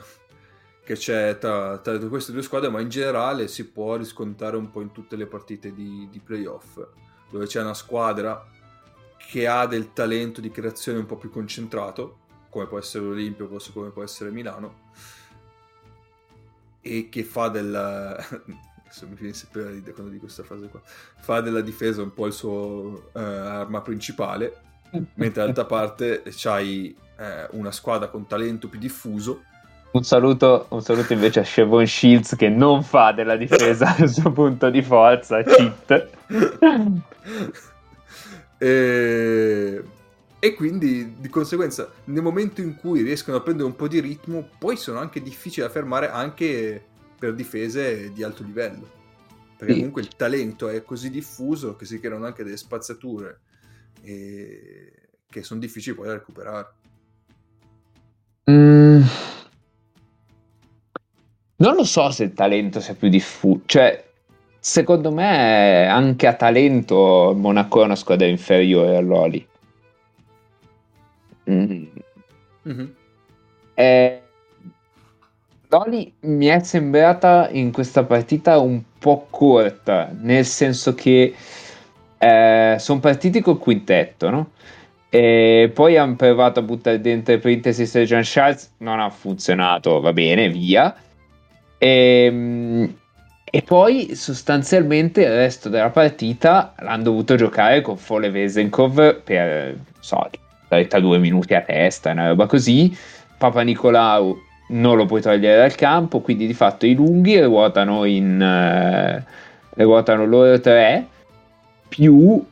che 0.84 0.94
c'è 0.94 1.38
tra, 1.38 1.78
tra 1.78 1.96
queste 2.08 2.32
due 2.32 2.42
squadre, 2.42 2.68
ma 2.68 2.80
in 2.80 2.88
generale 2.88 3.46
si 3.46 3.68
può 3.68 3.94
riscontrare 3.94 4.56
un 4.56 4.68
po' 4.68 4.80
in 4.80 4.90
tutte 4.90 5.14
le 5.14 5.26
partite 5.26 5.72
di, 5.72 6.08
di 6.10 6.18
playoff, 6.18 6.84
dove 7.30 7.46
c'è 7.46 7.60
una 7.60 7.74
squadra 7.74 8.44
che 9.18 9.46
ha 9.46 9.66
del 9.66 9.92
talento 9.92 10.40
di 10.40 10.50
creazione 10.50 10.98
un 10.98 11.06
po' 11.06 11.16
più 11.16 11.30
concentrato, 11.30 12.18
come 12.48 12.66
può 12.66 12.78
essere 12.78 13.04
l'Olimpio, 13.04 13.48
come 13.72 13.90
può 13.90 14.02
essere 14.02 14.32
Milano, 14.32 14.86
e 16.80 17.08
che 17.08 17.22
fa 17.22 17.48
della... 17.50 18.16
adesso 18.82 19.06
mi 19.06 19.14
viene 19.14 19.34
sempre 19.34 19.62
da 19.62 19.70
ridere 19.70 19.92
quando 19.92 20.10
dico 20.10 20.24
questa 20.24 20.42
frase 20.42 20.66
qua, 20.66 20.82
fa 21.20 21.40
della 21.40 21.60
difesa 21.60 22.02
un 22.02 22.12
po' 22.12 22.26
il 22.26 22.32
suo 22.32 23.10
eh, 23.14 23.20
arma 23.22 23.80
principale, 23.80 24.62
mentre 24.90 25.40
dall'altra 25.40 25.64
parte 25.64 26.22
c'hai 26.26 26.96
eh, 27.16 27.46
una 27.52 27.70
squadra 27.72 28.08
con 28.08 28.26
talento 28.26 28.68
più 28.68 28.78
diffuso 28.78 29.42
un, 29.90 30.04
saluto, 30.04 30.66
un 30.68 30.82
saluto 30.82 31.12
invece 31.14 31.40
a 31.40 31.42
Chevron 31.42 31.86
Shields 31.86 32.36
che 32.36 32.48
non 32.48 32.82
fa 32.82 33.12
della 33.12 33.36
difesa 33.36 33.96
il 34.00 34.10
suo 34.10 34.30
punto 34.32 34.68
di 34.70 34.82
forza, 34.82 35.42
cheat. 35.42 36.08
e... 38.58 39.82
e 40.38 40.54
quindi 40.54 41.14
di 41.18 41.28
conseguenza 41.28 41.90
nel 42.04 42.22
momento 42.22 42.60
in 42.60 42.76
cui 42.76 43.02
riescono 43.02 43.38
a 43.38 43.40
prendere 43.40 43.66
un 43.66 43.76
po' 43.76 43.88
di 43.88 44.00
ritmo 44.00 44.48
poi 44.58 44.76
sono 44.76 44.98
anche 44.98 45.22
difficili 45.22 45.66
da 45.66 45.72
fermare 45.72 46.10
anche 46.10 46.84
per 47.18 47.34
difese 47.34 48.12
di 48.12 48.22
alto 48.22 48.42
livello 48.42 48.96
perché 49.56 49.72
Sì. 49.72 49.78
comunque 49.78 50.02
il 50.02 50.14
talento 50.14 50.68
è 50.68 50.84
così 50.84 51.10
diffuso 51.10 51.74
che 51.76 51.84
si 51.84 51.98
creano 51.98 52.26
anche 52.26 52.44
delle 52.44 52.56
spazzature 52.56 53.40
e... 54.02 54.92
che 55.28 55.42
sono 55.42 55.60
difficili 55.60 55.96
poi 55.96 56.06
da 56.06 56.14
recuperare 56.14 56.76
Mm. 58.50 59.02
Non 61.56 61.74
lo 61.74 61.84
so 61.84 62.10
se 62.10 62.24
il 62.24 62.32
talento 62.32 62.80
sia 62.80 62.94
più 62.94 63.10
diffuso. 63.10 63.62
Cioè, 63.66 64.04
secondo 64.58 65.12
me 65.12 65.86
anche 65.86 66.26
a 66.26 66.32
talento 66.32 67.34
Monaco 67.36 67.82
è 67.82 67.84
una 67.84 67.96
squadra 67.96 68.26
inferiore 68.26 68.96
all'Oli. 68.96 69.46
Mm. 71.50 71.86
Mhm. 72.62 72.94
Eh, 73.74 74.22
Loli 75.68 76.14
mi 76.20 76.46
è 76.46 76.60
sembrata 76.60 77.48
in 77.50 77.72
questa 77.72 78.02
partita 78.04 78.58
un 78.58 78.82
po' 78.98 79.26
corta, 79.28 80.10
nel 80.18 80.46
senso 80.46 80.94
che 80.94 81.34
sono 82.18 83.00
partiti 83.00 83.40
col 83.40 83.58
quintetto, 83.58 84.30
no? 84.30 84.50
E 85.10 85.70
poi 85.72 85.96
hanno 85.96 86.16
provato 86.16 86.60
a 86.60 86.62
buttare 86.62 87.00
dentro 87.00 87.38
Parenthesis 87.38 87.94
e 87.94 88.04
John 88.04 88.20
Charles, 88.24 88.72
non 88.78 89.00
ha 89.00 89.08
funzionato, 89.08 90.00
va 90.00 90.12
bene, 90.12 90.50
via. 90.50 90.94
E, 91.78 92.94
e 93.44 93.62
poi 93.62 94.14
sostanzialmente 94.14 95.22
il 95.22 95.30
resto 95.30 95.70
della 95.70 95.90
partita 95.90 96.74
l'hanno 96.80 97.04
dovuto 97.04 97.36
giocare 97.36 97.80
con 97.80 97.96
Fole 97.96 98.30
Vesenkov 98.30 99.22
per, 99.22 99.78
so, 100.00 100.28
32 100.68 101.18
minuti 101.18 101.54
a 101.54 101.62
testa, 101.62 102.10
una 102.10 102.28
roba 102.28 102.46
così. 102.46 102.94
Papa 103.38 103.62
Nicolau 103.62 104.36
non 104.70 104.96
lo 104.96 105.06
puoi 105.06 105.22
togliere 105.22 105.56
dal 105.56 105.74
campo, 105.74 106.20
quindi 106.20 106.46
di 106.46 106.52
fatto 106.52 106.84
i 106.84 106.94
lunghi 106.94 107.40
ruotano 107.40 108.04
in 108.04 108.42
eh, 108.42 109.24
ruotano 109.82 110.26
loro 110.26 110.60
tre 110.60 111.06
più 111.88 112.44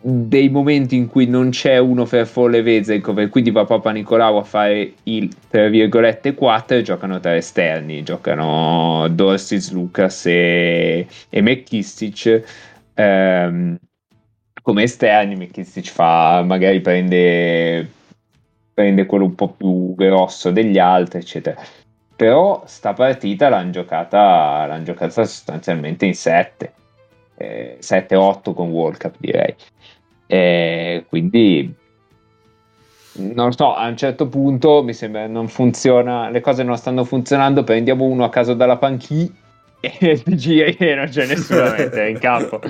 dei 0.00 0.48
momenti 0.48 0.96
in 0.96 1.08
cui 1.08 1.26
non 1.26 1.50
c'è 1.50 1.78
uno 1.78 2.04
per 2.04 2.26
Folle 2.26 2.62
Vezenkov 2.62 3.18
e 3.18 3.28
quindi 3.28 3.50
va 3.50 3.64
Papa 3.64 3.90
Nicolau 3.90 4.36
a 4.36 4.44
fare 4.44 4.92
il 5.04 5.28
tra 5.48 5.68
virgolette 5.68 6.34
4 6.34 6.76
e 6.76 6.82
giocano 6.82 7.18
tre 7.18 7.38
esterni 7.38 8.04
giocano 8.04 9.08
Dorsis, 9.10 9.72
Lucas 9.72 10.26
e, 10.26 11.06
e 11.28 11.40
McKistic 11.42 12.42
ehm, 12.94 13.76
come 14.62 14.82
esterni 14.84 15.34
McKistic 15.34 15.90
fa 15.90 16.42
magari 16.46 16.80
prende 16.80 17.96
prende 18.78 19.06
quello 19.06 19.24
un 19.24 19.34
po' 19.34 19.48
più 19.48 19.96
grosso 19.96 20.52
degli 20.52 20.78
altri, 20.78 21.18
eccetera. 21.18 21.60
Però 22.14 22.62
sta 22.64 22.92
partita 22.92 23.48
l'hanno 23.48 23.72
giocata, 23.72 24.66
l'hanno 24.66 24.84
giocata 24.84 25.24
sostanzialmente 25.24 26.06
in 26.06 26.14
7, 26.14 26.72
eh, 27.38 27.78
7-8 27.80 28.52
con 28.52 28.70
World 28.70 28.98
Cup 28.98 29.14
direi. 29.18 29.54
Eh, 30.26 31.04
quindi 31.08 31.74
non 33.12 33.46
lo 33.46 33.52
so, 33.52 33.74
a 33.74 33.88
un 33.88 33.96
certo 33.96 34.28
punto 34.28 34.82
mi 34.82 34.92
sembra 34.92 35.26
non 35.26 35.48
funziona, 35.48 36.28
le 36.28 36.40
cose 36.40 36.62
non 36.62 36.76
stanno 36.76 37.04
funzionando, 37.04 37.64
prendiamo 37.64 38.04
uno 38.04 38.24
a 38.24 38.28
caso 38.28 38.54
dalla 38.54 38.76
panchina 38.76 39.32
e 39.80 40.22
giri 40.26 40.76
e 40.76 40.94
non 40.94 41.08
c'è 41.08 41.26
nessuno 41.26 41.74
in 42.06 42.18
campo. 42.20 42.60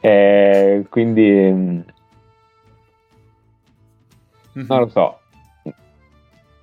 Eh, 0.00 0.86
quindi 0.88 1.30
mm, 1.30 1.80
non 4.52 4.78
lo 4.78 4.88
so 4.88 5.18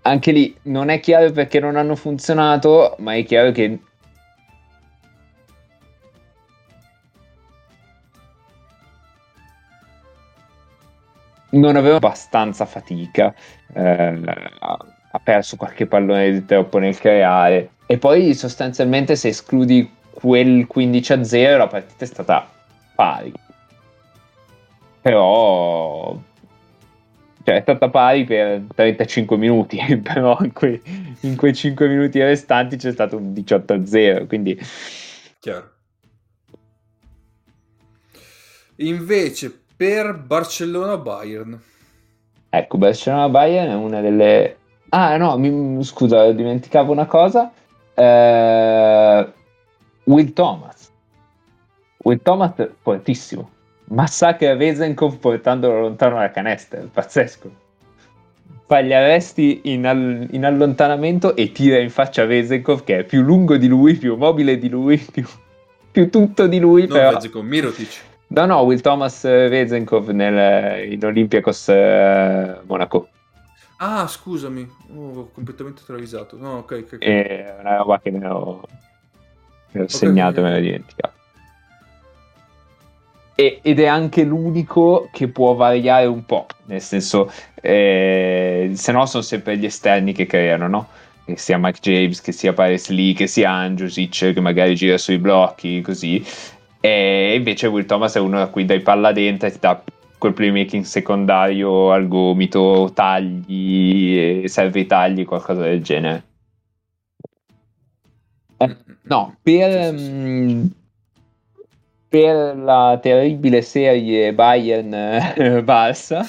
anche 0.07 0.31
lì 0.31 0.55
non 0.63 0.89
è 0.89 0.99
chiaro 0.99 1.31
perché 1.31 1.59
non 1.59 1.75
hanno 1.75 1.95
funzionato, 1.95 2.95
ma 2.99 3.15
è 3.15 3.23
chiaro 3.23 3.51
che 3.51 3.79
non 11.59 11.75
aveva 11.75 11.95
abbastanza 11.95 12.65
fatica, 12.65 13.33
eh, 13.73 14.21
ha 14.59 15.19
perso 15.23 15.55
qualche 15.55 15.85
pallone 15.85 16.31
di 16.31 16.45
troppo 16.45 16.77
nel 16.77 16.97
creare 16.97 17.71
e 17.85 17.97
poi 17.97 18.33
sostanzialmente 18.33 19.15
se 19.15 19.29
escludi 19.29 19.89
quel 20.11 20.65
15 20.67 21.13
a 21.13 21.23
0 21.23 21.57
la 21.57 21.67
partita 21.67 22.03
è 22.03 22.07
stata 22.07 22.49
pari. 22.95 23.33
Però 25.01 26.17
cioè 27.45 27.57
è 27.57 27.61
stata 27.61 27.89
pari 27.89 28.23
per 28.23 28.63
35 28.73 29.37
minuti, 29.37 29.77
però 30.01 30.35
in 30.41 30.51
quei, 30.51 30.81
in 31.21 31.35
quei 31.35 31.53
5 31.53 31.87
minuti 31.87 32.19
restanti 32.19 32.75
c'è 32.75 32.91
stato 32.91 33.17
un 33.17 33.33
18-0, 33.33 34.25
quindi... 34.25 34.59
Chiaro. 35.39 35.73
Invece 38.77 39.64
per 39.75 40.15
Barcellona-Bayern. 40.15 41.59
Ecco, 42.49 42.77
Barcellona-Bayern 42.77 43.71
è 43.71 43.75
una 43.75 44.01
delle... 44.01 44.57
Ah 44.89 45.17
no, 45.17 45.37
mi, 45.37 45.83
scusa, 45.83 46.31
dimenticavo 46.31 46.91
una 46.91 47.05
cosa. 47.05 47.51
Eh, 47.93 49.27
Will 50.03 50.33
Thomas. 50.33 50.91
Will 51.97 52.21
Thomas 52.21 52.53
fortissimo 52.81 53.49
massacra 53.87 54.55
Vezenkov 54.55 55.17
portandolo 55.17 55.81
lontano 55.81 56.15
dalla 56.15 56.31
canestra, 56.31 56.79
è 56.79 56.83
pazzesco. 56.83 57.63
Fa 58.67 58.81
gli 58.81 58.93
arresti 58.93 59.61
in, 59.65 59.85
all- 59.85 60.27
in, 60.31 60.43
allontanamento 60.43 61.35
e 61.35 61.51
tira 61.51 61.77
in 61.77 61.91
faccia 61.91 62.25
Vezenkov 62.25 62.83
che 62.83 62.99
è 62.99 63.03
più 63.03 63.21
lungo 63.21 63.57
di 63.57 63.67
lui, 63.67 63.95
più 63.95 64.15
mobile 64.15 64.57
di 64.57 64.69
lui, 64.69 64.97
più, 64.97 65.27
più 65.91 66.09
tutto 66.09 66.47
di 66.47 66.59
lui. 66.59 66.87
Non 66.87 66.97
però... 66.97 67.11
Vezenkov, 67.11 67.43
Mirotic. 67.43 68.13
No, 68.27 68.45
no, 68.45 68.61
Will 68.61 68.81
Thomas 68.81 69.21
Vezenkov 69.21 70.09
nel, 70.09 70.91
in 70.91 71.03
Olympiacos 71.03 71.69
eh, 71.69 72.59
Monaco. 72.65 73.09
Ah, 73.77 74.07
scusami, 74.07 74.67
oh, 74.95 75.19
ho 75.19 75.29
completamente 75.31 75.81
travisato. 75.85 76.37
No, 76.37 76.57
ok, 76.57 76.71
ok. 76.71 76.93
okay. 76.93 76.97
È 76.99 77.55
una 77.59 77.77
roba 77.77 77.99
che 77.99 78.11
me 78.11 78.19
l'ho, 78.19 78.67
me 79.71 79.79
l'ho 79.79 79.83
okay, 79.83 79.89
segnato 79.89 80.39
e 80.39 80.39
okay. 80.39 80.43
me 80.43 80.57
l'ho 80.57 80.63
dimenticato 80.63 81.15
e, 83.35 83.59
ed 83.61 83.79
è 83.79 83.85
anche 83.85 84.23
l'unico 84.23 85.09
che 85.11 85.27
può 85.27 85.53
variare 85.53 86.05
un 86.05 86.25
po', 86.25 86.47
nel 86.65 86.81
senso, 86.81 87.31
eh, 87.61 88.71
se 88.73 88.91
no 88.93 89.05
sono 89.05 89.23
sempre 89.23 89.57
gli 89.57 89.65
esterni 89.65 90.13
che 90.13 90.25
creano, 90.25 90.67
no? 90.67 90.87
Che 91.25 91.37
sia 91.37 91.57
Mike 91.57 91.79
James, 91.81 92.21
che 92.21 92.31
sia 92.31 92.53
Paris 92.53 92.89
Lee, 92.89 93.13
che 93.13 93.27
sia 93.27 93.51
Angiosic, 93.51 94.33
che 94.33 94.39
magari 94.39 94.75
gira 94.75 94.97
sui 94.97 95.17
blocchi, 95.17 95.81
così. 95.81 96.23
E 96.85 97.33
invece 97.33 97.65
Will 97.65 97.87
Thomas 97.87 98.13
è 98.13 98.19
uno 98.19 98.37
da 98.37 98.45
cui 98.45 98.63
dai 98.63 98.79
palla 98.79 99.11
dentro 99.11 99.47
e 99.47 99.51
ti 99.51 99.57
dà 99.59 99.81
quel 100.19 100.33
playmaking 100.33 100.83
secondario 100.83 101.91
al 101.91 102.07
gomito, 102.07 102.91
tagli, 102.93 104.47
serve 104.47 104.81
i 104.81 104.85
tagli, 104.85 105.25
qualcosa 105.25 105.63
del 105.63 105.81
genere. 105.81 106.23
Eh, 108.57 108.75
no, 109.01 109.35
per... 109.41 109.93
Mh, 109.93 109.97
mm, 109.97 110.65
per 112.07 112.55
la 112.55 112.99
terribile 113.01 113.63
serie 113.63 114.31
Bayern-Barça. 114.31 116.23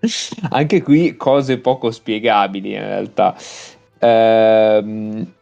Anche 0.48 0.82
qui 0.82 1.16
cose 1.16 1.58
poco 1.58 1.90
spiegabili 1.90 2.72
in 2.72 2.80
realtà. 2.80 3.36
Ehm, 3.98 5.32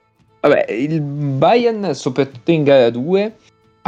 vabbè, 0.41 0.67
il 0.73 1.01
Bayern, 1.01 1.95
soprattutto 1.95 2.51
in 2.51 2.65
gara 2.65 2.91
2, 2.91 3.33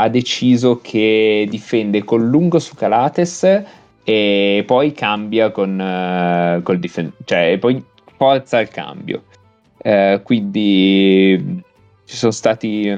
ha 0.00 0.08
deciso 0.08 0.78
che 0.80 1.46
difende 1.50 2.04
con 2.04 2.28
lungo 2.28 2.60
su 2.60 2.76
Calates 2.76 3.64
e 4.04 4.62
poi 4.64 4.92
cambia 4.92 5.50
con 5.50 5.72
uh, 5.72 6.62
col 6.62 6.78
difen- 6.78 7.12
cioè 7.24 7.58
poi 7.58 7.84
forza 8.16 8.60
il 8.60 8.68
cambio. 8.68 9.24
Uh, 9.78 10.22
quindi 10.22 11.62
ci 12.04 12.16
sono 12.16 12.30
stati 12.30 12.96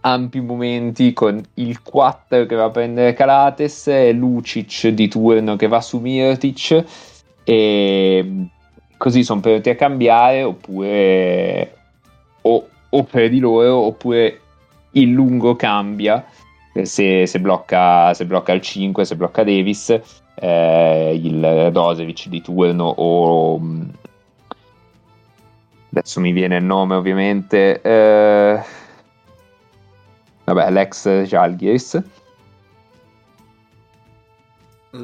ampi 0.00 0.40
momenti 0.40 1.12
con 1.12 1.40
il 1.54 1.80
4 1.80 2.46
che 2.46 2.54
va 2.56 2.64
a 2.64 2.70
prendere 2.70 3.12
Calates 3.12 3.86
e 3.86 4.12
Lucic 4.12 4.88
di 4.88 5.06
turno 5.06 5.54
che 5.54 5.68
va 5.68 5.80
su 5.80 5.98
Mirtic 5.98 6.84
e 7.44 8.48
così 8.96 9.22
sono 9.22 9.40
pronti 9.40 9.70
a 9.70 9.76
cambiare 9.76 10.42
oppure 10.42 11.76
o, 12.42 12.68
o 12.88 13.02
per 13.04 13.30
di 13.30 13.38
loro 13.38 13.76
oppure 13.76 14.40
il 14.94 15.10
lungo 15.12 15.54
cambia 15.56 16.24
se, 16.82 17.26
se, 17.26 17.40
blocca, 17.40 18.12
se 18.14 18.26
blocca 18.26 18.52
il 18.52 18.60
5 18.60 19.04
se 19.04 19.16
blocca 19.16 19.44
Davis 19.44 20.00
eh, 20.36 21.20
il 21.22 21.68
Dosevic 21.70 22.26
di 22.28 22.40
turno 22.42 22.84
o 22.84 23.60
adesso 25.90 26.20
mi 26.20 26.32
viene 26.32 26.56
il 26.56 26.64
nome 26.64 26.96
ovviamente 26.96 27.80
eh, 27.80 28.62
Vabbè, 30.44 30.70
l'ex 30.70 31.22
Jalgiris. 31.24 32.02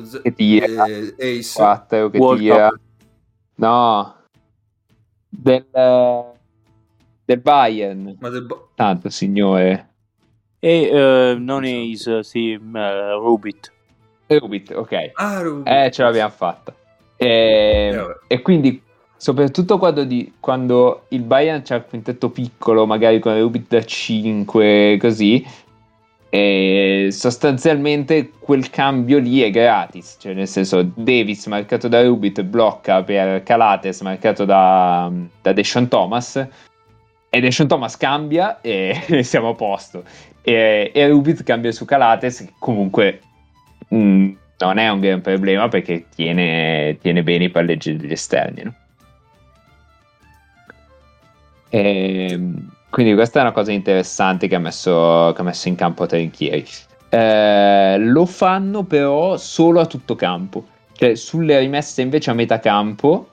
Z- 0.02 0.20
che 0.22 0.32
tira 0.34 0.84
eh, 0.86 1.14
Ace 1.18 1.52
4 1.54 2.10
che 2.10 2.18
World 2.18 2.40
tira 2.40 2.68
Cup. 2.68 2.80
no 3.56 4.14
del, 5.30 5.66
del 7.30 7.40
Bayern. 7.40 8.16
Ma 8.18 8.28
del 8.28 8.42
Ba- 8.44 8.60
tanto 8.74 9.08
signore. 9.08 9.88
E 10.58 10.82
eh, 10.82 11.36
non 11.38 11.64
Ace, 11.64 12.22
sì, 12.24 12.52
eh, 12.52 13.12
Rubit. 13.12 13.72
Rubit 14.26 14.72
ok. 14.74 15.10
Ah, 15.14 15.40
Ruby. 15.40 15.70
eh 15.70 15.90
ce 15.90 16.02
l'abbiamo 16.02 16.30
fatta. 16.30 16.74
E, 17.16 17.26
Eh, 17.92 18.16
e 18.26 18.42
quindi 18.42 18.82
soprattutto 19.16 19.78
quando, 19.78 20.04
di, 20.04 20.32
quando 20.40 21.04
il 21.08 21.22
Bayern 21.22 21.62
c'ha 21.62 21.76
il 21.76 21.84
quintetto 21.88 22.30
piccolo 22.30 22.84
magari 22.86 23.20
con 23.20 23.38
Rubit 23.38 23.68
da 23.68 23.82
5 23.84 24.96
così 25.00 25.44
e 26.32 27.08
sostanzialmente 27.10 28.30
quel 28.38 28.70
cambio 28.70 29.18
lì 29.18 29.40
è 29.40 29.50
gratis. 29.50 30.16
Cioè 30.20 30.32
nel 30.34 30.46
senso 30.48 30.82
Davis 30.94 31.46
marcato 31.46 31.88
da 31.88 32.02
Rubit 32.02 32.42
blocca 32.42 33.02
per 33.02 33.42
Calates 33.44 34.00
marcato 34.02 34.44
da, 34.44 35.10
da 35.42 35.52
Deshaun 35.52 35.88
Thomas 35.88 36.46
e 37.30 37.40
Deshaun 37.40 37.68
Thomas 37.68 37.96
cambia 37.96 38.60
e 38.60 39.22
siamo 39.22 39.50
a 39.50 39.54
posto 39.54 40.04
e, 40.42 40.90
e 40.92 41.08
Rubit 41.08 41.42
cambia 41.44 41.72
su 41.72 41.84
Calates 41.84 42.38
che 42.38 42.52
comunque 42.58 43.20
mh, 43.88 44.30
non 44.58 44.78
è 44.78 44.88
un 44.88 45.00
gran 45.00 45.20
problema 45.20 45.68
perché 45.68 46.06
tiene, 46.14 46.98
tiene 47.00 47.22
bene 47.22 47.44
i 47.44 47.50
palleggi 47.50 47.96
degli 47.96 48.12
esterni 48.12 48.62
no? 48.64 48.74
E, 51.70 52.26
ehm, 52.30 52.68
quindi 52.90 53.14
questa 53.14 53.38
è 53.38 53.42
una 53.42 53.52
cosa 53.52 53.72
interessante 53.72 54.48
che 54.48 54.56
ha 54.56 54.58
messo, 54.58 55.32
che 55.34 55.40
ha 55.40 55.44
messo 55.44 55.68
in 55.68 55.76
campo 55.76 56.06
Trinchieri. 56.06 56.66
Eh, 57.08 57.96
lo 57.98 58.26
fanno 58.26 58.82
però 58.82 59.36
solo 59.36 59.80
a 59.80 59.86
tutto 59.86 60.16
campo, 60.16 60.66
cioè 60.92 61.14
sulle 61.14 61.58
rimesse 61.60 62.02
invece 62.02 62.30
a 62.30 62.34
metà 62.34 62.58
campo, 62.58 63.28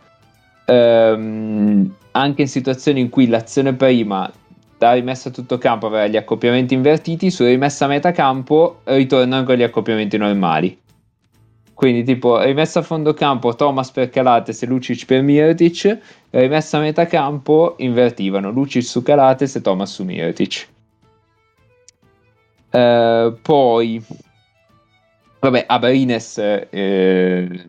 ehm, 0.65 1.95
anche 2.17 2.41
in 2.41 2.47
situazioni 2.47 2.99
in 2.99 3.09
cui 3.09 3.27
l'azione 3.27 3.73
prima 3.73 4.31
da 4.77 4.93
rimessa 4.93 5.29
a 5.29 5.31
tutto 5.31 5.57
campo 5.57 5.87
aveva 5.87 6.07
gli 6.07 6.17
accoppiamenti 6.17 6.73
invertiti, 6.73 7.31
sulla 7.31 7.49
rimessa 7.49 7.85
a 7.85 7.87
metà 7.87 8.11
campo 8.11 8.81
ritornano 8.83 9.43
con 9.43 9.55
gli 9.55 9.63
accoppiamenti 9.63 10.17
normali. 10.17 10.79
Quindi 11.73 12.03
tipo 12.03 12.41
rimessa 12.41 12.79
a 12.79 12.81
fondo 12.81 13.13
campo 13.13 13.53
Thomas 13.55 13.91
per 13.91 14.09
Calates 14.09 14.63
e 14.63 14.65
Lucic 14.65 15.05
per 15.05 15.21
Mirotic, 15.21 15.99
rimessa 16.31 16.77
a 16.77 16.81
metà 16.81 17.05
campo 17.05 17.75
invertivano 17.77 18.49
Lucic 18.49 18.83
su 18.83 19.03
Calates 19.03 19.55
e 19.55 19.61
Thomas 19.61 19.93
su 19.93 20.03
Mirotic. 20.03 20.67
Eh, 22.71 23.33
poi, 23.41 24.03
vabbè, 25.39 25.65
Abrines 25.67 26.37
eh, 26.37 27.65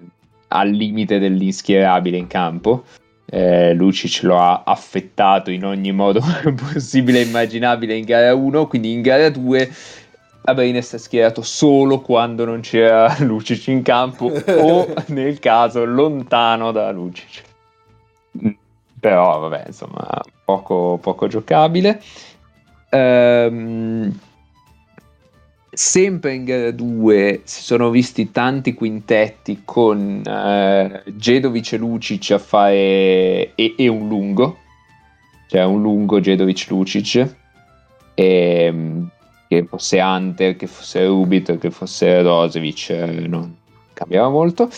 al 0.48 0.70
limite 0.70 1.18
dell'inschierabile 1.18 2.16
in 2.16 2.26
campo. 2.26 2.84
Eh, 3.30 3.74
Lucic 3.74 4.22
lo 4.22 4.38
ha 4.38 4.62
affettato 4.64 5.50
in 5.50 5.64
ogni 5.64 5.92
modo 5.92 6.20
possibile 6.72 7.20
e 7.20 7.24
immaginabile 7.24 7.94
in 7.94 8.04
gara 8.04 8.34
1, 8.34 8.66
quindi 8.66 8.92
in 8.92 9.02
gara 9.02 9.28
2 9.28 9.70
Abrines 10.48 10.94
è 10.94 10.98
schierato 10.98 11.42
solo 11.42 12.00
quando 12.00 12.46
non 12.46 12.60
c'era 12.60 13.14
Lucic 13.20 13.66
in 13.66 13.82
campo 13.82 14.32
o 14.32 14.94
nel 15.08 15.38
caso 15.38 15.84
lontano 15.84 16.72
da 16.72 16.90
Lucic. 16.90 17.42
Però 18.98 19.38
vabbè, 19.40 19.64
insomma, 19.66 20.20
poco, 20.44 20.98
poco 21.00 21.26
giocabile. 21.28 22.02
Ehm, 22.88 24.18
sempre 25.70 26.34
in 26.34 26.44
gara 26.44 26.70
2 26.70 27.42
si 27.44 27.62
sono 27.62 27.90
visti 27.90 28.30
tanti 28.30 28.74
quintetti 28.74 29.62
con 29.64 30.22
eh, 30.24 31.02
Gedovic 31.06 31.72
e 31.72 31.76
Lucic 31.76 32.30
a 32.30 32.38
fare 32.38 33.54
e, 33.54 33.74
e, 33.76 33.88
un 33.88 34.08
lungo. 34.08 34.58
Cioè 35.46 35.64
un 35.64 35.80
lungo 35.80 36.20
Gedovic 36.20 36.66
Lucic 36.68 37.16
e, 38.14 38.64
ehm, 38.64 39.08
che 39.48 39.64
fosse 39.64 40.00
Hunter 40.00 40.56
che 40.56 40.66
fosse 40.66 41.06
Rubit 41.06 41.56
che 41.56 41.70
fosse 41.70 42.20
Rosevic 42.20 42.90
eh, 42.90 43.06
non 43.26 43.54
cambiava 43.92 44.28
molto. 44.28 44.68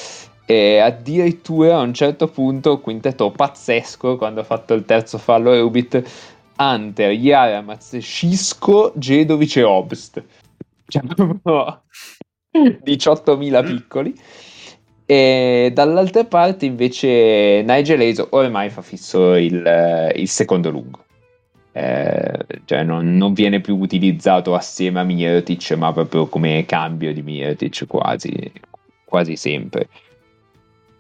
E 0.44 0.78
addirittura 0.78 1.78
a 1.78 1.80
un 1.80 1.94
certo 1.94 2.26
punto 2.26 2.80
quintetto 2.80 3.30
pazzesco 3.30 4.16
quando 4.16 4.40
ha 4.40 4.44
fatto 4.44 4.74
il 4.74 4.84
terzo 4.84 5.16
fallo 5.18 5.56
Rubit 5.58 6.02
Hunter, 6.56 7.12
Yaramaz, 7.12 7.96
Cisco, 8.00 8.92
Gedovic 8.96 9.56
e 9.56 9.62
Obst 9.62 10.22
cioè 10.90 11.02
18.000 12.52 13.64
piccoli. 13.64 14.14
E 15.06 15.72
dall'altra 15.74 16.24
parte 16.24 16.66
invece 16.66 17.64
Nigel 17.66 18.00
Aso 18.00 18.28
ormai 18.30 18.70
fa 18.70 18.82
fisso 18.82 19.34
il, 19.34 20.12
il 20.14 20.28
secondo 20.28 20.70
lungo. 20.70 21.04
Eh, 21.72 22.46
cioè 22.64 22.82
non, 22.82 23.16
non, 23.16 23.32
viene 23.32 23.60
più 23.60 23.76
utilizzato 23.76 24.54
assieme 24.54 24.98
a 25.00 25.04
Mirotic 25.04 25.70
ma 25.72 25.92
proprio 25.92 26.26
come 26.26 26.64
cambio 26.66 27.12
di 27.12 27.22
Mirotic 27.22 27.86
quasi, 27.86 28.52
quasi 29.04 29.36
sempre. 29.36 29.88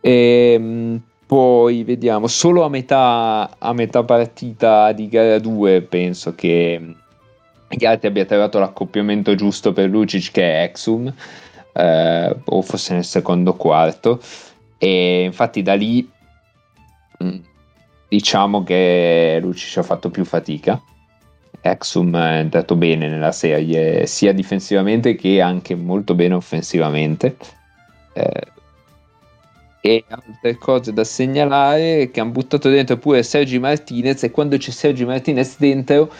E, 0.00 0.52
ehm, 0.54 1.02
poi 1.26 1.84
vediamo, 1.84 2.26
solo 2.26 2.64
a 2.64 2.68
metà, 2.68 3.56
a 3.58 3.72
metà 3.72 4.02
partita 4.02 4.90
di 4.90 5.08
gara 5.08 5.38
2 5.38 5.82
penso 5.82 6.34
che 6.34 6.94
Gatti 7.76 8.06
abbia 8.06 8.24
trovato 8.24 8.58
l'accoppiamento 8.58 9.34
giusto 9.36 9.72
per 9.72 9.88
Lucic 9.88 10.32
che 10.32 10.42
è 10.42 10.62
Exum 10.64 11.12
eh, 11.72 12.36
o 12.44 12.62
forse 12.62 12.94
nel 12.94 13.04
secondo 13.04 13.54
quarto. 13.54 14.20
E 14.76 15.22
infatti 15.22 15.62
da 15.62 15.74
lì 15.74 16.08
mm, 17.22 17.38
diciamo 18.08 18.64
che 18.64 19.38
Lucic 19.40 19.78
ha 19.78 19.82
fatto 19.82 20.10
più 20.10 20.24
fatica. 20.24 20.80
Exum 21.60 22.16
è 22.16 22.38
andato 22.38 22.74
bene 22.74 23.08
nella 23.08 23.32
serie 23.32 24.06
sia 24.06 24.32
difensivamente 24.32 25.14
che 25.14 25.40
anche 25.40 25.74
molto 25.74 26.14
bene 26.14 26.34
offensivamente. 26.34 27.36
Eh, 28.14 28.46
e 29.82 30.04
altre 30.08 30.56
cose 30.56 30.92
da 30.92 31.04
segnalare 31.04 32.10
che 32.10 32.20
hanno 32.20 32.32
buttato 32.32 32.68
dentro 32.68 32.98
pure 32.98 33.22
Sergi 33.22 33.58
Martinez 33.58 34.22
e 34.24 34.30
quando 34.30 34.58
c'è 34.58 34.70
Sergi 34.70 35.04
Martinez 35.06 35.56
dentro 35.58 36.12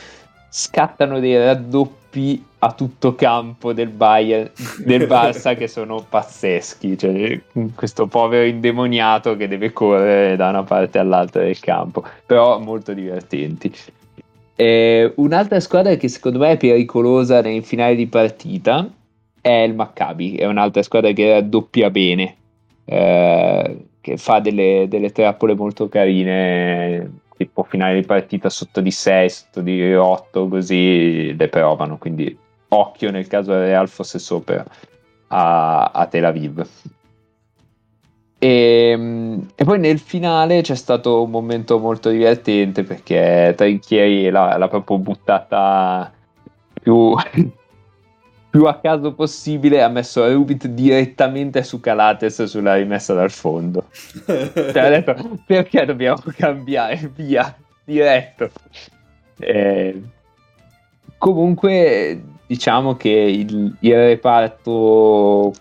scattano 0.50 1.20
dei 1.20 1.38
raddoppi 1.38 2.44
a 2.58 2.72
tutto 2.72 3.14
campo 3.14 3.72
del 3.72 3.88
Bayern, 3.88 4.50
del 4.84 5.06
Barça 5.06 5.56
che 5.56 5.68
sono 5.68 6.04
pazzeschi. 6.06 6.98
Cioè, 6.98 7.40
questo 7.74 8.06
povero 8.06 8.44
indemoniato 8.44 9.36
che 9.36 9.48
deve 9.48 9.72
correre 9.72 10.36
da 10.36 10.48
una 10.48 10.64
parte 10.64 10.98
all'altra 10.98 11.42
del 11.42 11.58
campo, 11.60 12.04
però 12.26 12.58
molto 12.58 12.92
divertenti. 12.92 13.72
Eh, 14.56 15.12
un'altra 15.16 15.58
squadra 15.60 15.94
che 15.94 16.08
secondo 16.08 16.38
me 16.38 16.50
è 16.50 16.56
pericolosa 16.58 17.40
nei 17.40 17.62
finali 17.62 17.96
di 17.96 18.06
partita 18.06 18.86
è 19.40 19.48
il 19.48 19.74
Maccabi, 19.74 20.34
è 20.34 20.44
un'altra 20.44 20.82
squadra 20.82 21.12
che 21.12 21.32
raddoppia 21.32 21.88
bene, 21.88 22.36
eh, 22.84 23.76
che 24.02 24.16
fa 24.18 24.40
delle, 24.40 24.86
delle 24.88 25.12
trappole 25.12 25.54
molto 25.54 25.88
carine 25.88 27.19
tipo 27.40 27.62
finale 27.62 27.94
di 27.94 28.06
partita 28.06 28.50
sotto 28.50 28.82
di 28.82 28.90
6, 28.90 29.30
sotto 29.30 29.60
di 29.62 29.94
8, 29.94 30.46
così 30.46 31.34
le 31.34 31.48
provano. 31.48 31.96
Quindi 31.96 32.36
occhio 32.68 33.10
nel 33.10 33.26
caso 33.28 33.52
del 33.52 33.62
Real 33.62 33.88
fosse 33.88 34.18
sopra 34.18 34.62
a, 35.28 35.84
a 35.86 36.06
Tel 36.06 36.26
Aviv. 36.26 36.66
E, 38.38 38.90
ehm, 38.90 39.48
e, 39.54 39.64
poi 39.64 39.78
nel 39.78 39.98
finale 39.98 40.60
c'è 40.60 40.74
stato 40.74 41.22
un 41.22 41.30
momento 41.30 41.78
molto 41.78 42.10
divertente 42.10 42.82
perché 42.82 43.54
Trinchieri 43.56 44.28
l'ha, 44.28 44.58
l'ha 44.58 44.68
proprio 44.68 44.98
buttata 44.98 46.12
più, 46.74 47.14
più 48.50 48.64
a 48.64 48.78
caso 48.80 49.14
possibile 49.14 49.80
ha 49.80 49.88
messo 49.88 50.28
Rubit 50.30 50.66
direttamente 50.66 51.62
su 51.62 51.78
Calates 51.78 52.42
sulla 52.42 52.74
rimessa 52.74 53.14
dal 53.14 53.30
fondo. 53.30 53.86
cioè, 54.26 54.78
ha 54.78 54.88
detto 54.88 55.38
perché 55.46 55.84
dobbiamo 55.84 56.20
cambiare? 56.36 57.10
Via, 57.14 57.56
diretto. 57.84 58.50
Eh, 59.38 60.02
comunque, 61.16 62.22
diciamo 62.46 62.96
che 62.96 63.08
il, 63.08 63.76
il 63.78 63.94
reparto 63.94 65.52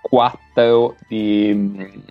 4 0.00 0.96
di, 1.08 2.02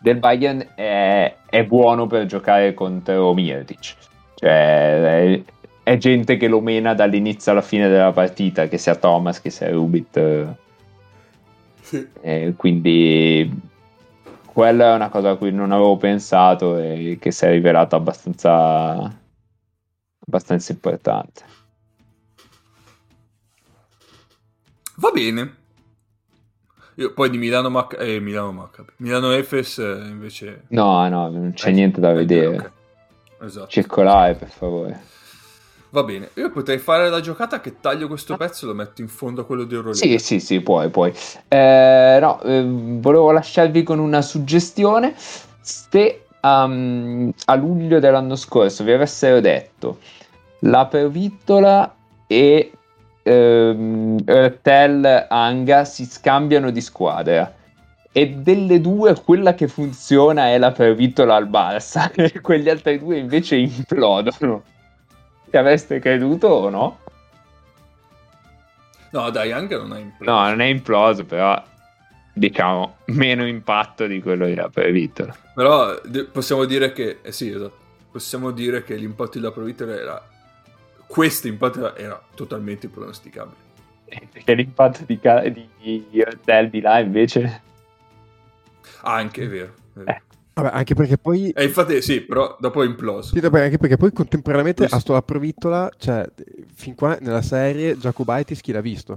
del 0.00 0.18
Bayern 0.18 0.68
è, 0.76 1.34
è, 1.50 1.64
buono 1.64 2.06
per 2.06 2.26
giocare 2.26 2.74
contro 2.74 3.34
Mirtic. 3.34 3.96
Cioè, 4.36 5.02
è 5.02 5.42
gente 5.96 6.36
che 6.36 6.48
lo 6.48 6.60
mena 6.60 6.92
dall'inizio 6.94 7.52
alla 7.52 7.62
fine 7.62 7.88
della 7.88 8.12
partita, 8.12 8.68
che 8.68 8.76
sia 8.78 8.96
Thomas, 8.96 9.40
che 9.40 9.50
sia 9.50 9.70
Rubit. 9.70 10.54
Sì. 11.80 12.06
Eh, 12.20 12.54
quindi 12.56 13.50
quella 14.44 14.92
è 14.92 14.94
una 14.94 15.08
cosa 15.08 15.30
a 15.30 15.36
cui 15.36 15.52
non 15.52 15.72
avevo 15.72 15.96
pensato 15.96 16.76
e 16.78 17.16
che 17.20 17.30
si 17.30 17.44
è 17.46 17.50
rivelata 17.50 17.96
abbastanza, 17.96 19.16
abbastanza 20.26 20.72
importante. 20.72 21.44
Va 24.96 25.10
bene. 25.12 25.56
Io 26.96 27.12
poi 27.12 27.30
di 27.30 27.38
Milano 27.38 27.70
Mac 27.70 27.96
eh, 28.00 28.18
Milano 28.18 28.50
Maccabi. 28.50 28.92
Milano 28.96 29.30
Efes 29.30 29.78
eh, 29.78 30.08
invece 30.08 30.64
No, 30.68 31.08
no, 31.08 31.28
non 31.28 31.52
c'è 31.54 31.68
eh, 31.68 31.72
niente 31.72 32.00
da 32.00 32.12
vedere. 32.12 32.56
Okay. 32.56 32.70
Esatto. 33.42 33.68
Circolare, 33.68 34.34
per 34.34 34.48
favore. 34.48 35.00
Va 35.90 36.02
bene, 36.02 36.30
io 36.34 36.50
potrei 36.50 36.78
fare 36.78 37.08
la 37.08 37.20
giocata 37.20 37.60
che 37.60 37.80
taglio 37.80 38.08
questo 38.08 38.36
pezzo 38.36 38.66
e 38.66 38.68
lo 38.68 38.74
metto 38.74 39.00
in 39.00 39.08
fondo 39.08 39.40
a 39.40 39.44
quello 39.44 39.64
di 39.64 39.74
Eurolega. 39.74 40.04
Sì, 40.04 40.18
sì, 40.18 40.38
sì, 40.38 40.60
puoi, 40.60 40.90
puoi. 40.90 41.12
Eh, 41.48 42.18
no, 42.20 42.42
eh, 42.42 42.62
volevo 42.66 43.30
lasciarvi 43.30 43.82
con 43.82 43.98
una 43.98 44.20
suggestione. 44.20 45.14
Se 45.16 46.24
um, 46.42 47.32
a 47.46 47.54
luglio 47.54 48.00
dell'anno 48.00 48.36
scorso 48.36 48.84
vi 48.84 48.92
avessero 48.92 49.40
detto 49.40 49.98
la 50.60 50.86
pervittola 50.86 51.94
e 52.26 52.72
ehm, 53.22 54.18
Ertel 54.24 55.26
Anga 55.28 55.84
si 55.84 56.04
scambiano 56.04 56.70
di 56.70 56.80
squadra 56.80 57.54
e 58.12 58.28
delle 58.30 58.80
due 58.80 59.14
quella 59.22 59.54
che 59.54 59.68
funziona 59.68 60.48
è 60.48 60.58
la 60.58 60.72
pervittola 60.72 61.34
al 61.34 61.48
Barça 61.48 62.10
e 62.16 62.40
quegli 62.40 62.68
altri 62.68 62.98
due 62.98 63.18
invece 63.18 63.56
implodono 63.56 64.62
ci 65.50 65.56
avreste 65.56 65.98
creduto 65.98 66.48
o 66.48 66.70
no? 66.70 66.98
No, 69.10 69.30
dai, 69.30 69.52
anche 69.52 69.76
non 69.76 69.94
è 69.94 70.00
imploso. 70.00 70.30
No, 70.30 70.48
non 70.48 70.60
è 70.60 70.66
imploso, 70.66 71.24
però 71.24 71.62
diciamo 72.32 72.98
meno 73.06 73.46
impatto 73.46 74.06
di 74.06 74.20
quello 74.20 74.46
della 74.46 74.68
Previtor. 74.68 75.34
Però 75.54 75.98
possiamo 76.30 76.64
dire 76.64 76.92
che, 76.92 77.18
eh 77.22 77.32
sì, 77.32 77.50
esatto, 77.50 77.76
possiamo 78.10 78.50
dire 78.50 78.84
che 78.84 78.96
l'impatto 78.96 79.38
della 79.38 79.50
Previtor 79.50 79.90
era, 79.90 80.28
questo 81.06 81.48
impatto 81.48 81.94
era 81.96 82.20
totalmente 82.34 82.88
pronosticabile. 82.88 83.66
E 84.44 84.54
l'impatto 84.54 85.04
di, 85.04 85.20
di, 85.52 85.68
di 86.10 86.24
Delby 86.44 86.80
là 86.80 86.98
invece? 86.98 87.62
anche, 89.02 89.44
è 89.44 89.48
vero. 89.48 89.74
È 89.94 89.98
vero. 89.98 90.10
Eh. 90.10 90.22
Vabbè, 90.60 90.76
anche 90.76 90.94
perché 90.94 91.18
poi... 91.18 91.50
E 91.50 91.64
infatti 91.64 92.02
sì, 92.02 92.22
però 92.22 92.56
dopo 92.58 92.82
è 92.82 92.86
imploso. 92.86 93.32
Sì, 93.32 93.38
vabbè, 93.38 93.62
anche 93.62 93.78
perché 93.78 93.96
poi 93.96 94.12
contemporaneamente 94.12 94.86
a 94.86 94.98
sto 94.98 95.20
Provittola, 95.22 95.88
cioè, 95.98 96.28
fin 96.74 96.96
qua 96.96 97.16
nella 97.20 97.42
serie 97.42 97.96
Giacobaitis 97.96 98.60
chi 98.60 98.72
l'ha 98.72 98.80
visto? 98.80 99.16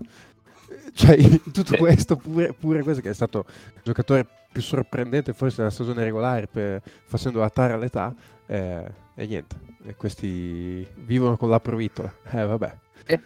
Cioè, 0.93 1.17
tutto 1.51 1.77
questo, 1.77 2.15
pure, 2.15 2.53
pure, 2.53 2.83
questo 2.83 3.01
che 3.01 3.09
è 3.09 3.13
stato 3.13 3.45
il 3.47 3.81
giocatore 3.81 4.27
più 4.51 4.61
sorprendente 4.61 5.33
forse 5.33 5.57
della 5.57 5.71
stagione 5.71 6.03
regolare, 6.03 6.45
per, 6.45 6.79
facendo 7.05 7.39
la 7.39 7.49
tara 7.49 7.73
all'età, 7.73 8.13
eh, 8.45 8.83
e 9.15 9.25
niente, 9.25 9.55
e 9.83 9.95
questi 9.95 10.85
vivono 10.93 11.37
con 11.37 11.49
la 11.49 11.59
Provittola. 11.59 12.13
Eh, 12.29 12.45
vabbè. 12.45 12.77
Eh, 13.07 13.19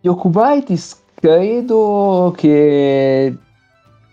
Giacobaitis 0.00 1.00
credo 1.14 2.34
che 2.36 3.36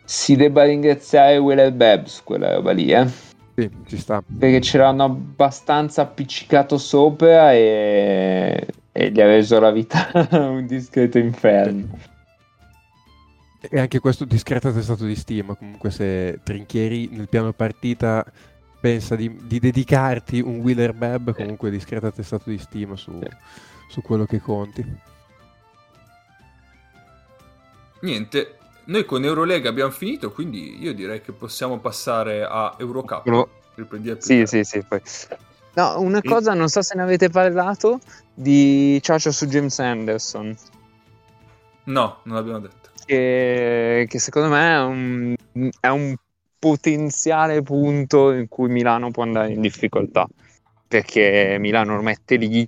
si 0.05 0.35
debba 0.35 0.63
ringraziare 0.63 1.37
Wheeler 1.37 1.73
Babs, 1.73 2.21
quella 2.23 2.53
roba 2.53 2.71
lì, 2.71 2.91
eh. 2.91 3.07
Sì, 3.55 3.69
ci 3.87 3.97
sta. 3.97 4.21
Perché 4.37 4.61
ce 4.61 4.77
l'hanno 4.77 5.05
abbastanza 5.05 6.01
appiccicato 6.01 6.77
sopra 6.77 7.53
e, 7.53 8.67
e 8.91 9.11
gli 9.11 9.21
ha 9.21 9.25
reso 9.25 9.59
la 9.59 9.71
vita 9.71 10.09
un 10.31 10.65
discreto 10.65 11.17
inferno. 11.17 12.13
E 13.61 13.79
anche 13.79 13.99
questo 13.99 14.25
discreto 14.25 14.67
attestato 14.67 15.05
di 15.05 15.15
stima. 15.15 15.55
Comunque, 15.55 15.89
se 15.89 16.39
Trinchieri 16.43 17.09
nel 17.11 17.29
piano 17.29 17.53
partita 17.53 18.25
pensa 18.79 19.15
di, 19.15 19.35
di 19.43 19.57
dedicarti 19.59 20.39
un 20.41 20.59
Wheeler 20.59 20.93
Bab, 20.93 21.33
comunque 21.33 21.71
discreto 21.71 22.05
attestato 22.05 22.49
di 22.49 22.57
stima 22.57 22.95
su, 22.95 23.17
su 23.89 24.01
quello 24.01 24.25
che 24.25 24.39
conti. 24.39 24.85
Niente, 28.01 28.57
noi 28.85 29.05
con 29.05 29.23
Eurolega 29.23 29.69
abbiamo 29.69 29.91
finito, 29.91 30.31
quindi 30.31 30.81
io 30.81 30.93
direi 30.93 31.21
che 31.21 31.31
possiamo 31.31 31.79
passare 31.79 32.43
a 32.43 32.75
Eurocup. 32.79 33.25
No. 33.27 33.49
Sì, 34.19 34.45
sì, 34.45 34.63
sì. 34.63 34.81
Poi. 34.87 35.01
No, 35.73 35.99
una 35.99 36.19
E- 36.19 36.21
cosa, 36.27 36.53
non 36.53 36.69
so 36.69 36.81
se 36.81 36.95
ne 36.95 37.01
avete 37.01 37.29
parlato, 37.29 37.99
di 38.33 38.99
Ciacio 39.01 39.31
su 39.31 39.45
James 39.47 39.77
Anderson, 39.79 40.55
No, 41.85 42.19
non 42.23 42.35
l'abbiamo 42.35 42.59
detto. 42.59 42.89
che, 43.05 44.05
che 44.09 44.19
secondo 44.19 44.49
me 44.49 44.73
è 44.75 44.81
un, 44.81 45.35
è 45.79 45.87
un 45.87 46.15
potenziale 46.57 47.61
punto 47.61 48.31
in 48.31 48.47
cui 48.47 48.69
Milano 48.69 49.11
può 49.11 49.23
andare 49.23 49.51
in 49.51 49.61
difficoltà, 49.61 50.25
perché 50.87 51.57
Milano 51.59 51.95
lo 51.95 52.01
mette 52.01 52.37
lì 52.37 52.67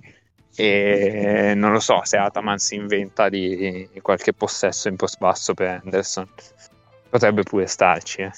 e 0.60 1.52
non 1.54 1.70
lo 1.70 1.78
so 1.78 2.00
se 2.02 2.16
Ataman 2.16 2.58
si 2.58 2.74
inventa 2.74 3.28
di 3.28 3.88
qualche 4.02 4.32
possesso 4.32 4.88
in 4.88 4.96
post 4.96 5.18
basso 5.18 5.54
per 5.54 5.80
Anderson. 5.84 6.26
Potrebbe 7.08 7.44
pure 7.44 7.68
starci, 7.68 8.22
eh. 8.22 8.32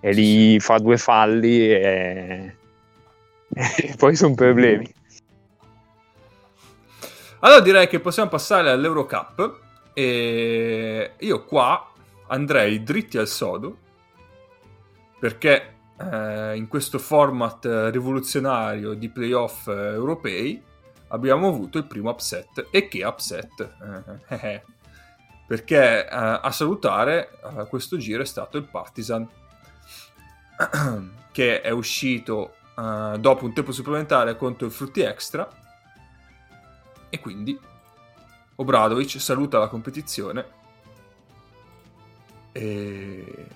E 0.00 0.12
lì 0.12 0.58
fa 0.58 0.78
due 0.78 0.96
falli 0.96 1.70
e, 1.70 2.56
e 3.54 3.94
poi 3.96 4.16
sono 4.16 4.34
problemi. 4.34 4.92
Allora 7.38 7.60
direi 7.60 7.86
che 7.86 8.00
possiamo 8.00 8.28
passare 8.28 8.70
all'Eurocup 8.70 9.60
e 9.94 11.12
io 11.16 11.44
qua 11.44 11.92
andrei 12.26 12.82
dritti 12.82 13.18
al 13.18 13.28
sodo 13.28 13.78
perché 15.20 15.74
eh, 15.96 16.56
in 16.56 16.66
questo 16.66 16.98
format 16.98 17.64
rivoluzionario 17.92 18.94
di 18.94 19.08
playoff 19.08 19.68
eh, 19.68 19.72
europei 19.72 20.70
abbiamo 21.12 21.48
avuto 21.48 21.78
il 21.78 21.84
primo 21.84 22.10
upset. 22.10 22.68
E 22.70 22.88
che 22.88 23.04
upset? 23.04 23.60
Eh, 23.60 24.34
eh, 24.34 24.52
eh. 24.52 24.64
perché 25.46 26.04
eh, 26.04 26.08
a 26.10 26.50
salutare 26.50 27.30
eh, 27.30 27.66
questo 27.68 27.96
giro 27.96 28.22
è 28.22 28.26
stato 28.26 28.58
il 28.58 28.64
Partizan 28.64 29.28
che 31.32 31.60
è 31.60 31.70
uscito 31.70 32.56
dopo 32.74 33.44
un 33.44 33.52
tempo 33.52 33.70
supplementare 33.70 34.36
contro 34.36 34.66
il 34.66 34.72
Frutti 34.72 35.02
Extra. 35.02 35.48
E 37.08 37.20
quindi 37.20 37.58
Obradovic 38.56 39.20
saluta 39.20 39.58
la 39.58 39.68
competizione 39.68 40.60
e, 42.52 43.46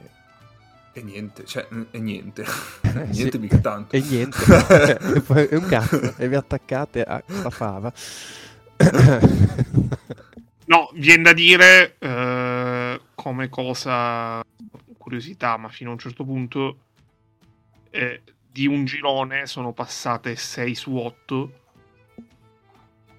e 0.96 1.02
niente, 1.02 1.44
cioè, 1.44 1.68
e 1.90 1.98
niente, 2.00 2.42
niente 3.12 3.30
sì. 3.32 3.38
mica 3.38 3.58
tanto. 3.58 3.94
E 3.94 4.00
niente, 4.00 4.38
e 5.14 5.20
poi 5.20 5.46
è 5.46 5.54
un 5.54 5.66
cazzo, 5.66 6.14
e 6.16 6.26
vi 6.26 6.34
attaccate 6.34 7.02
a 7.02 7.22
sta 7.26 7.50
fava. 7.50 7.92
No, 10.64 10.90
viene 10.94 11.22
da 11.22 11.34
dire 11.34 11.96
eh, 11.98 13.00
come 13.14 13.48
cosa, 13.50 14.42
curiosità, 14.96 15.58
ma 15.58 15.68
fino 15.68 15.90
a 15.90 15.92
un 15.92 15.98
certo 15.98 16.24
punto, 16.24 16.78
eh, 17.90 18.22
di 18.50 18.66
un 18.66 18.86
girone 18.86 19.44
sono 19.44 19.72
passate 19.72 20.34
6 20.34 20.74
su 20.74 20.96
8 20.96 21.60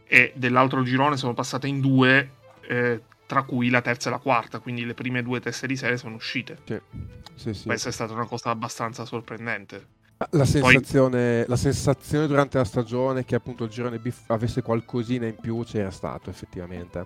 e 0.08 0.34
dell'altro 0.36 0.82
girone 0.82 1.16
sono 1.16 1.36
passate 1.36 1.68
in 1.68 1.80
due, 1.80 2.32
eh, 2.68 3.02
tra 3.28 3.44
cui 3.44 3.70
la 3.70 3.82
terza 3.82 4.10
e 4.10 4.12
la 4.14 4.18
quarta, 4.18 4.60
quindi 4.60 4.86
le 4.86 4.94
prime 4.96 5.22
due 5.22 5.40
teste 5.40 5.68
di 5.68 5.76
serie 5.76 5.98
sono 5.98 6.16
uscite. 6.16 6.58
Sì, 6.64 6.80
sì, 7.36 7.54
sì. 7.54 7.66
Questa 7.66 7.90
è 7.90 7.92
stata 7.92 8.14
una 8.14 8.26
cosa 8.26 8.50
abbastanza 8.50 9.06
sorprendente. 9.06 9.96
La 10.32 10.46
sensazione, 10.46 11.46
la 11.46 11.56
sensazione 11.56 12.26
durante 12.26 12.58
la 12.58 12.64
stagione 12.64 13.24
che 13.24 13.36
appunto 13.36 13.66
il 13.66 13.70
girone 13.70 14.00
B 14.00 14.12
avesse 14.28 14.64
qualcosina 14.64 15.28
in 15.28 15.36
più 15.36 15.64
c'era 15.64 15.92
stato 15.92 16.32
effettivamente. 16.32 17.06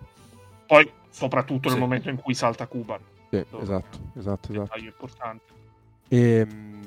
Poi, 0.65 0.89
soprattutto 1.09 1.67
nel 1.67 1.79
momento 1.79 2.09
in 2.09 2.15
cui 2.15 2.33
salta 2.33 2.67
Cuban. 2.67 3.01
Sì, 3.29 3.43
esatto, 3.59 3.99
esatto, 4.17 4.51
esatto. 4.51 4.77
Importante. 4.77 5.43
Ehm, 6.07 6.80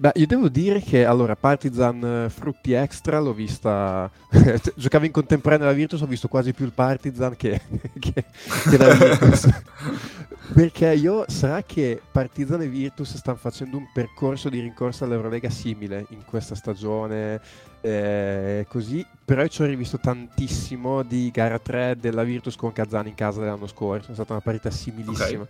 beh, 0.00 0.12
io 0.14 0.26
devo 0.26 0.48
dire 0.48 0.80
che 0.80 1.04
allora 1.04 1.36
Partizan 1.36 2.24
eh, 2.24 2.30
Frutti 2.30 2.72
Extra 2.72 3.20
l'ho 3.20 3.34
vista. 3.34 4.10
cioè, 4.32 4.72
Giocavo 4.74 5.04
in 5.04 5.12
contemporanea 5.12 5.66
alla 5.66 5.76
Virtus, 5.76 6.00
ho 6.00 6.06
visto 6.06 6.26
quasi 6.26 6.54
più 6.54 6.64
il 6.64 6.72
Partizan 6.72 7.36
che, 7.36 7.60
che, 8.00 8.24
che 8.70 8.76
la 8.78 8.94
Virtus. 8.94 9.48
Perché 10.54 10.94
io 10.94 11.24
sarà 11.28 11.62
che 11.62 12.00
Partizan 12.10 12.62
e 12.62 12.68
Virtus 12.68 13.14
stanno 13.16 13.36
facendo 13.36 13.76
un 13.76 13.88
percorso 13.92 14.48
di 14.48 14.58
rincorsa 14.58 15.04
all'Eurolega 15.04 15.50
simile 15.50 16.06
in 16.08 16.24
questa 16.24 16.54
stagione. 16.54 17.40
eh, 17.82 18.66
così, 18.68 19.06
però 19.24 19.42
io 19.42 19.48
ci 19.48 19.62
ho 19.62 19.66
rivisto 19.66 19.98
tantissimo 19.98 21.02
di 21.02 21.30
gara 21.30 21.58
3 21.58 21.96
della 22.00 22.24
Virtus 22.24 22.56
con 22.56 22.72
Kazan 22.72 23.06
in 23.06 23.14
casa 23.14 23.40
dell'anno 23.40 23.68
scorso. 23.68 24.10
È 24.10 24.14
stata 24.14 24.32
una 24.32 24.42
partita 24.42 24.70
similissima. 24.70 25.46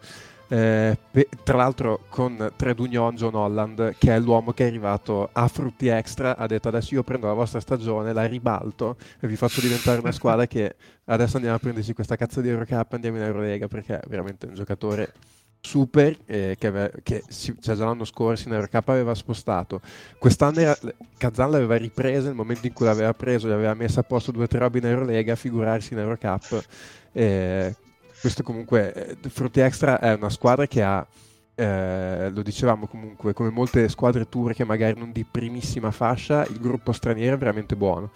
Eh, 0.52 0.98
pe- 1.12 1.28
tra 1.44 1.56
l'altro 1.56 2.06
con 2.08 2.50
Tredugnon 2.56 3.14
John 3.14 3.36
Holland 3.36 3.94
che 3.98 4.12
è 4.12 4.18
l'uomo 4.18 4.52
che 4.52 4.64
è 4.64 4.66
arrivato 4.66 5.28
a 5.30 5.46
Frutti 5.46 5.86
Extra 5.86 6.36
ha 6.36 6.48
detto 6.48 6.66
adesso 6.66 6.92
io 6.94 7.04
prendo 7.04 7.28
la 7.28 7.34
vostra 7.34 7.60
stagione 7.60 8.12
la 8.12 8.24
ribalto 8.24 8.96
e 9.20 9.28
vi 9.28 9.36
faccio 9.36 9.60
diventare 9.60 10.00
una 10.00 10.10
squadra 10.10 10.48
che 10.48 10.74
adesso 11.04 11.36
andiamo 11.36 11.54
a 11.54 11.60
prenderci 11.60 11.92
questa 11.92 12.16
cazzo 12.16 12.40
di 12.40 12.48
Eurocup 12.48 12.94
andiamo 12.94 13.18
in 13.18 13.22
Eurolega 13.22 13.68
perché 13.68 14.00
è 14.00 14.08
veramente 14.08 14.46
un 14.46 14.54
giocatore 14.54 15.12
super 15.60 16.16
eh, 16.26 16.56
che, 16.58 16.66
ave- 16.66 16.92
che 17.04 17.22
si- 17.28 17.54
cioè, 17.60 17.76
già 17.76 17.84
l'anno 17.84 18.04
scorso 18.04 18.48
in 18.48 18.54
Eurocup 18.54 18.88
aveva 18.88 19.14
spostato. 19.14 19.80
Quest'anno 20.18 20.58
era, 20.58 20.76
Kazan 21.16 21.50
l'aveva 21.50 21.76
ripresa 21.76 22.26
nel 22.26 22.34
momento 22.34 22.66
in 22.66 22.72
cui 22.72 22.86
l'aveva 22.86 23.12
preso 23.14 23.46
gli 23.46 23.52
aveva 23.52 23.74
messo 23.74 24.00
a 24.00 24.02
posto 24.02 24.32
due 24.32 24.44
o 24.44 24.46
tre 24.48 24.58
robe 24.58 24.78
in 24.78 24.86
Eurolega 24.86 25.36
figurarsi 25.36 25.92
in 25.92 26.00
Eurocup 26.00 26.64
eh, 27.12 27.74
questo 28.20 28.42
comunque 28.42 28.92
eh, 28.92 29.28
Frutti 29.28 29.60
Extra 29.60 29.98
è 29.98 30.14
una 30.14 30.30
squadra 30.30 30.66
che 30.66 30.82
ha 30.82 31.06
eh, 31.54 32.30
lo 32.30 32.42
dicevamo 32.42 32.86
comunque 32.86 33.34
come 33.34 33.50
molte 33.50 33.86
squadre 33.90 34.28
turche 34.28 34.64
magari 34.64 34.98
non 34.98 35.12
di 35.12 35.26
primissima 35.30 35.90
fascia 35.90 36.44
il 36.46 36.58
gruppo 36.58 36.92
straniero 36.92 37.34
è 37.34 37.38
veramente 37.38 37.76
buono. 37.76 38.10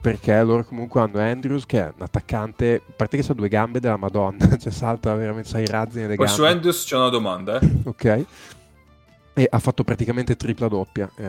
Perché 0.00 0.40
loro 0.44 0.64
comunque 0.64 1.00
hanno 1.00 1.18
Andrews 1.18 1.66
che 1.66 1.80
è 1.80 1.92
un 1.94 2.02
attaccante 2.02 2.82
a 2.88 2.92
parte 2.94 3.16
che 3.16 3.26
ha 3.28 3.34
due 3.34 3.48
gambe 3.48 3.80
della 3.80 3.96
madonna 3.96 4.46
cioè 4.56 4.70
salta 4.70 5.12
veramente 5.14 5.48
sai 5.48 5.64
i 5.64 5.66
razzi 5.66 5.98
nelle 5.98 6.14
Poi 6.14 6.26
gambe. 6.26 6.40
Su 6.40 6.46
Andrews 6.46 6.84
c'è 6.84 6.96
una 6.96 7.08
domanda, 7.08 7.58
eh. 7.58 7.68
ok 7.84 8.26
e 9.38 9.46
ha 9.48 9.58
fatto 9.60 9.84
praticamente 9.84 10.34
tripla 10.34 10.66
doppia 10.66 11.08
eh, 11.14 11.24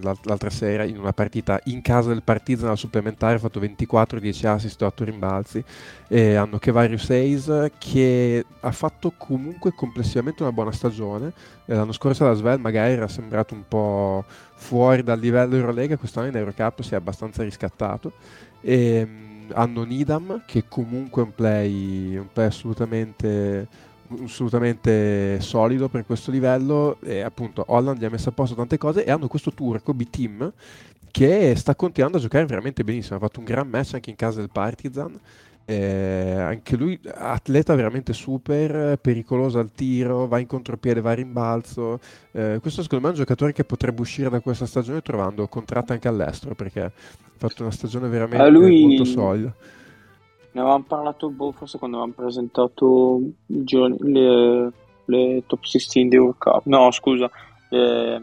l'al- 0.00 0.18
l'altra 0.22 0.48
sera 0.48 0.84
in 0.84 0.98
una 0.98 1.12
partita 1.12 1.60
in 1.64 1.82
casa 1.82 2.08
del 2.08 2.22
Partizan 2.22 2.70
al 2.70 2.78
supplementare 2.78 3.34
ha 3.34 3.38
fatto 3.38 3.60
24 3.60 4.18
10 4.18 4.46
assist 4.46 4.80
8 4.80 5.04
rimbalzi. 5.04 5.62
E 6.08 6.34
hanno 6.34 6.58
Kevarius 6.58 7.10
Hayes 7.10 7.70
che 7.76 8.42
ha 8.60 8.72
fatto 8.72 9.12
comunque 9.18 9.72
complessivamente 9.74 10.42
una 10.42 10.52
buona 10.52 10.72
stagione. 10.72 11.32
Eh, 11.66 11.74
l'anno 11.74 11.92
scorso 11.92 12.24
alla 12.24 12.34
Svel 12.34 12.58
magari 12.58 12.94
era 12.94 13.06
sembrato 13.08 13.52
un 13.52 13.64
po' 13.68 14.24
fuori 14.54 15.02
dal 15.02 15.20
livello 15.20 15.56
Eurolega 15.56 15.98
quest'anno 15.98 16.28
in 16.28 16.36
Eurocup 16.36 16.80
si 16.80 16.94
è 16.94 16.96
abbastanza 16.96 17.42
riscattato. 17.42 18.12
E, 18.62 19.06
mm, 19.06 19.50
hanno 19.52 19.84
Nidam 19.84 20.42
che 20.46 20.64
comunque 20.68 21.22
è 21.22 21.24
un 21.26 21.34
play, 21.34 22.16
un 22.16 22.28
play 22.32 22.46
assolutamente 22.46 23.68
assolutamente 24.24 25.40
solido 25.40 25.88
per 25.88 26.04
questo 26.04 26.30
livello. 26.30 26.98
E 27.02 27.20
appunto 27.20 27.64
Holland 27.68 27.98
gli 27.98 28.04
ha 28.04 28.10
messo 28.10 28.28
a 28.28 28.32
posto 28.32 28.54
tante 28.54 28.78
cose 28.78 29.04
e 29.04 29.10
hanno 29.10 29.28
questo 29.28 29.52
turco 29.52 29.94
B-Team 29.94 30.52
che 31.10 31.54
sta 31.56 31.74
continuando 31.74 32.18
a 32.18 32.20
giocare 32.20 32.44
veramente 32.46 32.84
benissimo. 32.84 33.16
Ha 33.16 33.20
fatto 33.20 33.38
un 33.38 33.46
gran 33.46 33.68
match 33.68 33.94
anche 33.94 34.10
in 34.10 34.16
casa 34.16 34.40
del 34.40 34.50
Partizan. 34.52 35.18
Eh, 35.68 36.36
anche 36.38 36.76
lui 36.76 37.00
atleta 37.12 37.74
veramente 37.74 38.12
super 38.12 38.98
pericoloso 38.98 39.58
al 39.58 39.72
tiro 39.74 40.28
va 40.28 40.38
in 40.38 40.46
contropiede 40.46 41.00
va 41.00 41.10
a 41.10 41.14
rimbalzo. 41.14 41.98
Eh, 42.30 42.58
questo 42.60 42.82
secondo 42.82 43.04
me 43.04 43.10
è 43.10 43.16
un 43.16 43.20
giocatore 43.20 43.52
che 43.52 43.64
potrebbe 43.64 44.00
uscire 44.00 44.30
da 44.30 44.40
questa 44.40 44.66
stagione 44.66 45.02
trovando 45.02 45.48
contratto 45.48 45.92
anche 45.92 46.06
all'estero 46.06 46.54
perché 46.54 46.82
ha 46.82 46.92
fatto 47.36 47.62
una 47.62 47.72
stagione 47.72 48.08
veramente 48.08 48.48
lui- 48.48 48.86
molto 48.86 49.04
solida 49.04 49.54
Ne 50.56 50.62
avevamo 50.62 50.84
parlato 50.88 51.28
boh, 51.28 51.52
forse 51.52 51.76
quando 51.76 51.98
avevamo 51.98 52.16
presentato 52.16 53.20
giorni- 53.44 53.98
le, 54.10 54.72
le 55.04 55.42
top 55.46 55.62
16 55.62 56.08
di 56.08 56.16
World 56.16 56.38
Cup. 56.38 56.62
No, 56.64 56.90
scusa, 56.92 57.30
le, 57.68 58.22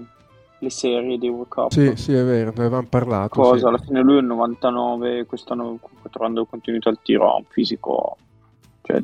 le 0.57 0.69
serie 0.71 1.19
di 1.19 1.27
World 1.29 1.47
Cup. 1.47 1.71
sì 1.71 1.95
sì 1.95 2.11
è 2.13 2.23
vero 2.23 2.51
ne 2.55 2.63
avevamo 2.63 2.87
parlato 2.89 3.39
Cosa? 3.39 3.57
sì. 3.59 3.65
Alla 3.65 3.77
fine 3.77 4.01
lui 4.01 4.15
è 4.15 4.21
il 4.21 4.25
99, 4.25 5.25
quest'anno 5.27 5.77
trovando 6.09 6.45
continuità 6.45 6.89
al 6.89 6.97
tiro, 7.03 7.31
ha 7.31 7.35
un 7.35 7.45
fisico 7.47 8.17
cioè, 8.81 9.01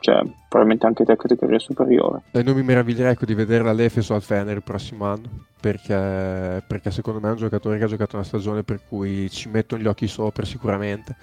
cioè, 0.00 0.22
probabilmente 0.48 0.86
anche 0.86 1.04
te 1.04 1.16
categoria 1.16 1.58
superiore. 1.60 2.24
E 2.32 2.42
non 2.42 2.56
mi 2.56 2.62
meraviglierei 2.62 3.12
ecco, 3.12 3.24
di 3.24 3.34
vederla 3.34 3.70
all'Efeso 3.70 4.14
al 4.14 4.22
Fener 4.22 4.56
il 4.56 4.62
prossimo 4.62 5.06
anno, 5.06 5.28
perché, 5.60 6.62
perché, 6.66 6.90
secondo 6.90 7.20
me 7.20 7.28
è 7.28 7.30
un 7.30 7.38
giocatore 7.38 7.78
che 7.78 7.84
ha 7.84 7.88
giocato 7.88 8.16
una 8.16 8.24
stagione 8.24 8.64
per 8.64 8.80
cui 8.86 9.30
ci 9.30 9.48
metto 9.48 9.78
gli 9.78 9.86
occhi 9.86 10.08
sopra 10.08 10.44
sicuramente. 10.44 11.16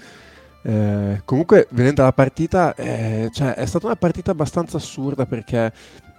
Eh, 0.64 1.22
comunque, 1.26 1.68
venendo 1.72 2.02
alla 2.02 2.14
partita, 2.14 2.76
eh, 2.76 3.30
cioè, 3.34 3.54
è 3.54 3.66
stata 3.66 3.88
una 3.88 3.96
partita 3.96 4.32
abbastanza 4.32 4.78
assurda 4.78 5.26
perché 5.26 5.74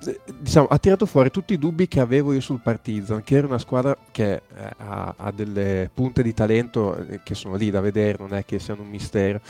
eh, 0.05 0.21
diciamo, 0.41 0.67
ha 0.67 0.79
tirato 0.79 1.07
fuori 1.07 1.31
tutti 1.31 1.53
i 1.53 1.59
dubbi 1.59 1.87
che 1.87 2.01
avevo 2.01 2.33
io 2.33 2.41
sul 2.41 2.61
Partizan, 2.61 3.23
che 3.23 3.37
era 3.37 3.47
una 3.47 3.59
squadra 3.59 3.97
che 4.11 4.33
eh, 4.33 4.43
ha, 4.79 5.15
ha, 5.17 5.31
delle 5.31 5.89
punte 5.93 6.23
di 6.23 6.35
talento 6.35 6.97
eh, 6.97 7.21
che 7.23 7.35
sono 7.35 7.55
lì 7.55 7.71
da 7.71 7.81
vedere, 7.81 8.19
non 8.19 8.35
è 8.35 8.45
che 8.45 8.59
siano 8.59 8.83
un 8.83 8.89
mistero. 8.89 9.41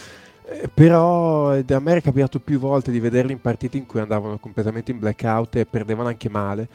Eh, 0.44 0.68
però 0.72 1.52
a 1.52 1.80
me 1.80 1.96
è 1.96 2.02
capitato 2.02 2.38
più 2.40 2.58
volte 2.58 2.90
di 2.90 3.00
vederli 3.00 3.32
in 3.32 3.40
partite 3.40 3.78
in 3.78 3.86
cui 3.86 4.00
andavano 4.00 4.38
completamente 4.38 4.90
in 4.90 4.98
blackout 4.98 5.56
e 5.56 5.66
perdevano 5.66 6.08
anche 6.08 6.28
male 6.28 6.68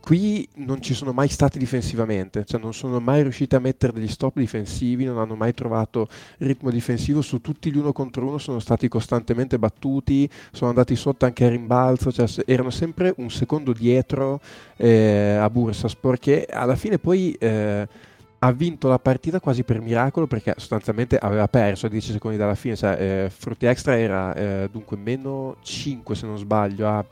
qui 0.00 0.48
non 0.54 0.80
ci 0.80 0.94
sono 0.94 1.12
mai 1.12 1.28
stati 1.28 1.58
difensivamente, 1.58 2.44
cioè 2.44 2.60
non 2.60 2.72
sono 2.72 3.00
mai 3.00 3.22
riusciti 3.22 3.54
a 3.54 3.58
mettere 3.58 3.92
degli 3.92 4.08
stop 4.08 4.38
difensivi, 4.38 5.04
non 5.04 5.18
hanno 5.18 5.34
mai 5.34 5.52
trovato 5.54 6.08
ritmo 6.38 6.70
difensivo, 6.70 7.20
su 7.20 7.40
tutti 7.40 7.70
gli 7.70 7.76
uno 7.76 7.92
contro 7.92 8.26
uno 8.26 8.38
sono 8.38 8.58
stati 8.58 8.88
costantemente 8.88 9.58
battuti, 9.58 10.28
sono 10.50 10.70
andati 10.70 10.96
sotto 10.96 11.24
anche 11.24 11.44
a 11.44 11.48
rimbalzo, 11.48 12.12
cioè 12.12 12.26
erano 12.46 12.70
sempre 12.70 13.12
un 13.18 13.30
secondo 13.30 13.72
dietro 13.72 14.40
eh, 14.76 15.36
a 15.40 15.48
Bursaspor 15.50 16.18
che 16.18 16.46
alla 16.50 16.76
fine 16.76 16.98
poi... 16.98 17.32
Eh, 17.32 18.06
ha 18.40 18.52
vinto 18.52 18.86
la 18.86 19.00
partita 19.00 19.40
quasi 19.40 19.64
per 19.64 19.80
miracolo 19.80 20.28
perché 20.28 20.54
sostanzialmente 20.58 21.18
aveva 21.18 21.48
perso 21.48 21.86
a 21.86 21.88
10 21.88 22.12
secondi 22.12 22.36
dalla 22.36 22.54
fine, 22.54 22.76
cioè 22.76 22.96
eh, 23.24 23.30
Frutti 23.30 23.66
Extra 23.66 23.98
era 23.98 24.32
eh, 24.34 24.68
dunque 24.70 24.96
meno 24.96 25.56
5 25.60 26.14
se 26.14 26.26
non 26.26 26.38
sbaglio 26.38 26.86
a 26.86 27.04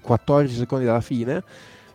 14 0.00 0.54
secondi 0.54 0.86
dalla 0.86 1.02
fine 1.02 1.42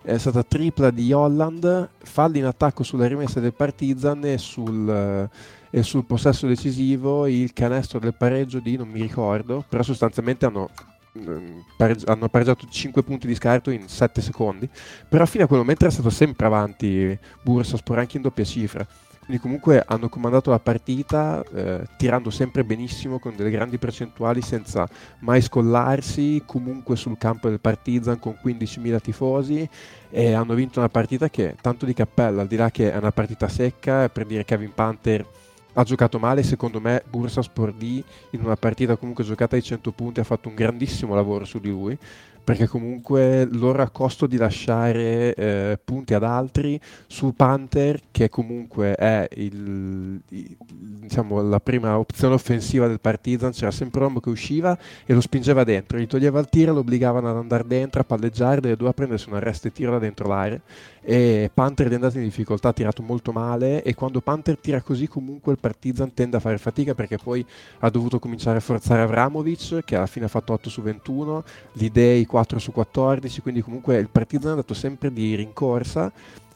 è 0.06 0.20
stata 0.20 0.44
tripla 0.44 0.92
di 0.92 1.12
Holland, 1.12 1.90
falli 2.04 2.38
in 2.38 2.46
attacco 2.46 2.84
sulla 2.84 3.08
rimessa 3.08 3.40
del 3.40 3.54
Partizan 3.54 4.24
e 4.24 4.38
sul, 4.38 5.30
e 5.70 5.84
sul 5.84 6.06
possesso 6.06 6.46
decisivo 6.46 7.26
il 7.26 7.52
canestro 7.54 7.98
del 7.98 8.14
pareggio 8.14 8.60
di 8.60 8.78
non 8.78 8.88
mi 8.88 9.02
ricordo, 9.02 9.66
però 9.68 9.82
sostanzialmente 9.82 10.46
hanno 10.46 10.70
mm, 11.18 11.60
hanno 12.06 12.30
pareggiato 12.30 12.68
5 12.70 13.02
punti 13.02 13.26
di 13.26 13.34
scarto 13.34 13.72
in 13.72 13.88
7 13.88 14.22
secondi 14.22 14.70
però 15.08 15.26
fino 15.26 15.46
a 15.46 15.48
quel 15.48 15.60
momento 15.60 15.86
è 15.86 15.90
stato 15.90 16.10
sempre 16.10 16.46
avanti 16.46 17.18
Bursaspor 17.42 18.00
anche 18.00 18.18
in 18.18 18.24
doppia 18.24 18.44
cifra 18.44 18.86
quindi 19.26 19.42
comunque 19.42 19.84
hanno 19.86 20.08
comandato 20.08 20.52
la 20.52 20.60
partita 20.60 21.44
eh, 21.52 21.88
tirando 21.98 22.30
sempre 22.30 22.64
benissimo 22.64 23.18
con 23.18 23.36
delle 23.36 23.50
grandi 23.50 23.80
percentuali 23.80 24.42
senza 24.42 24.88
mai 25.20 25.42
scollarsi, 25.42 26.44
comunque 26.46 26.96
sul 26.96 27.18
campo 27.18 27.50
del 27.50 27.60
Partizan 27.60 28.20
con 28.20 28.38
15.000 28.42 29.02
tifosi 29.02 29.68
e 30.12 30.34
hanno 30.34 30.54
vinto 30.54 30.78
una 30.78 30.90
partita 30.90 31.28
che 31.30 31.56
tanto 31.60 31.88
di 31.88 31.94
cappello, 31.94 32.40
al 32.42 32.48
di 32.48 32.56
là 32.56 32.70
che 32.70 32.92
è 32.92 32.98
una 32.98 33.12
partita 33.12 33.48
secca, 33.48 34.10
per 34.10 34.28
dire 34.28 34.46
Kevin 34.46 34.74
Panther 34.76 35.26
ha 35.74 35.84
giocato 35.84 36.20
male, 36.20 36.44
secondo 36.44 36.80
me 36.80 37.04
Bursaspor 37.10 37.74
D 37.74 38.04
in 38.30 38.44
una 38.44 38.56
partita 38.56 38.96
comunque 38.96 39.24
giocata 39.24 39.56
ai 39.56 39.64
100 39.64 39.92
punti 39.92 40.20
ha 40.20 40.24
fatto 40.24 40.50
un 40.50 40.56
grandissimo 40.56 41.16
lavoro 41.16 41.46
su 41.46 41.60
di 41.60 41.70
lui 41.70 41.98
perché 42.46 42.68
comunque 42.68 43.46
loro 43.52 43.82
a 43.82 43.90
costo 43.90 44.28
di 44.28 44.38
lasciare 44.38 45.34
eh, 45.34 45.80
punti 45.84 46.14
ad 46.14 46.24
altri 46.24 46.80
su 47.08 47.34
Panther 47.36 48.00
che 48.12 48.30
comunque 48.30 48.96
è 48.96 49.28
il, 49.34 50.22
il, 50.30 50.58
diciamo, 50.60 51.42
la 51.42 51.60
prima 51.60 51.98
opzione 51.98 52.36
offensiva 52.36 52.88
del 52.88 53.02
Partizan 53.02 53.52
c'era 53.52 53.72
sempre 53.72 54.00
un 54.00 54.06
uomo 54.06 54.20
che 54.22 54.30
usciva 54.30 54.78
e 55.06 55.14
lo 55.14 55.22
spingeva 55.22 55.64
dentro 55.64 55.98
gli 55.98 56.08
toglieva 56.08 56.40
il 56.40 56.48
tiro 56.48 56.72
lo 56.72 56.80
obbligavano 56.82 57.30
ad 57.30 57.38
andare 57.38 57.66
dentro 57.66 58.02
a 58.02 58.04
palleggiare 58.04 58.62
dove 58.62 58.76
doveva 58.76 58.94
prendersi 58.94 59.28
un 59.30 59.36
arresto 59.36 59.68
e 59.68 59.72
tiro 59.72 59.92
da 59.92 60.00
dentro 60.00 60.28
l'area. 60.28 60.60
E 61.02 61.52
Panther 61.54 61.90
è 61.90 61.94
andato 61.94 62.18
in 62.18 62.24
difficoltà 62.24 62.70
ha 62.70 62.74
tirato 62.74 63.04
molto 63.04 63.32
male 63.32 63.84
e 63.84 63.94
quando 63.94 64.22
Panther 64.22 64.58
tira 64.58 64.82
così 64.82 65.08
comunque 65.08 65.52
il 65.52 65.60
Partizan 65.60 66.14
tende 66.14 66.38
a 66.38 66.40
fare 66.40 66.58
fatica 66.58 66.96
perché 66.96 67.18
poi 67.18 67.46
ha 67.80 67.90
dovuto 67.90 68.18
cominciare 68.18 68.58
a 68.58 68.62
forzare 68.62 69.02
Avramovic 69.02 69.84
che 69.84 69.96
alla 69.96 70.08
fine 70.08 70.26
ha 70.26 70.30
fatto 70.30 70.54
8 70.54 70.70
su 70.70 70.82
21 70.82 71.44
l'idea 71.74 72.16
4 72.36 72.60
su 72.60 72.74
14, 72.74 73.40
quindi 73.40 73.62
comunque 73.62 73.96
il 73.96 74.10
Partizan 74.10 74.48
è 74.48 74.50
andato 74.50 74.74
sempre 74.74 75.10
di 75.10 75.36
rincorsa 75.36 76.12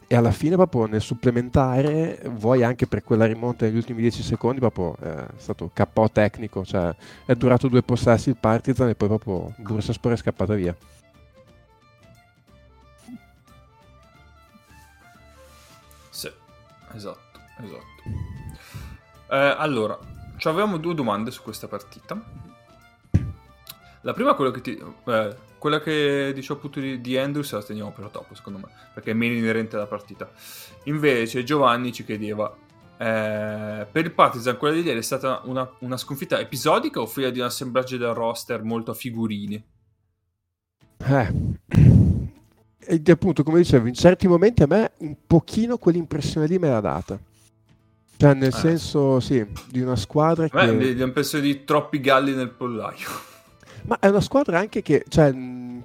e 0.06 0.14
alla 0.14 0.30
fine 0.30 0.56
proprio 0.56 0.84
nel 0.84 1.00
supplementare, 1.00 2.20
vuoi 2.32 2.62
anche 2.62 2.86
per 2.86 3.02
quella 3.02 3.24
rimonta 3.24 3.64
negli 3.64 3.76
ultimi 3.76 4.02
10 4.02 4.22
secondi, 4.22 4.60
proprio 4.60 4.94
eh, 5.00 5.24
è 5.24 5.38
stato 5.38 5.70
KO 5.72 6.10
tecnico, 6.10 6.66
cioè 6.66 6.94
è 7.24 7.34
durato 7.34 7.68
due 7.68 7.82
possessi 7.82 8.28
il 8.28 8.36
Partizan 8.36 8.90
e 8.90 8.94
poi 8.94 9.08
proprio 9.08 9.54
Bursaspor 9.56 10.12
è 10.12 10.16
scappata 10.16 10.52
via. 10.52 10.76
Sì, 16.10 16.30
esatto, 16.92 17.40
esatto. 17.56 18.02
Eh, 19.30 19.54
allora, 19.56 19.98
avevamo 20.42 20.76
due 20.76 20.92
domande 20.92 21.30
su 21.30 21.42
questa 21.42 21.68
partita. 21.68 22.22
La 24.02 24.12
prima 24.12 24.32
è 24.32 24.34
quella 24.34 24.50
che 24.50 24.60
ti... 24.60 24.82
Eh, 25.06 25.48
quella 25.60 25.80
che 25.80 26.32
dicevo 26.34 26.54
appunto 26.54 26.80
di, 26.80 27.02
di 27.02 27.18
Andrews 27.18 27.52
la 27.52 27.62
teniamo 27.62 27.92
per 27.92 28.08
dopo, 28.10 28.34
secondo 28.34 28.58
me, 28.58 28.68
perché 28.94 29.10
è 29.10 29.14
meno 29.14 29.34
inerente 29.34 29.76
alla 29.76 29.86
partita. 29.86 30.30
Invece 30.84 31.44
Giovanni 31.44 31.92
ci 31.92 32.02
chiedeva, 32.02 32.50
eh, 32.96 33.86
per 33.92 34.04
il 34.06 34.12
Partizan 34.12 34.56
quella 34.56 34.74
di 34.74 34.80
ieri 34.80 34.98
è 34.98 35.02
stata 35.02 35.42
una, 35.44 35.70
una 35.80 35.98
sconfitta 35.98 36.40
episodica 36.40 37.00
o 37.00 37.06
figlia 37.06 37.28
di 37.28 37.40
un 37.40 37.44
assemblaggio 37.44 37.98
del 37.98 38.14
roster 38.14 38.62
molto 38.62 38.92
a 38.92 38.94
figurini? 38.94 39.62
Eh, 40.96 41.32
e 42.80 43.02
appunto, 43.06 43.42
come 43.42 43.58
dicevo, 43.58 43.86
in 43.86 43.94
certi 43.94 44.26
momenti 44.26 44.62
a 44.62 44.66
me 44.66 44.92
un 45.00 45.14
pochino 45.26 45.76
quell'impressione 45.76 46.46
lì 46.46 46.58
me 46.58 46.70
l'ha 46.70 46.80
data. 46.80 47.20
Cioè, 48.16 48.32
nel 48.32 48.48
eh. 48.48 48.52
senso, 48.52 49.20
sì, 49.20 49.46
di 49.68 49.80
una 49.80 49.96
squadra 49.96 50.48
Beh, 50.50 50.78
che... 50.78 50.92
L'impressione 50.92 51.44
di 51.44 51.64
troppi 51.64 52.00
galli 52.00 52.34
nel 52.34 52.50
pollaio. 52.50 53.28
Ma 53.84 53.98
è 53.98 54.08
una 54.08 54.20
squadra 54.20 54.58
anche 54.58 54.82
che, 54.82 55.04
cioè, 55.08 55.34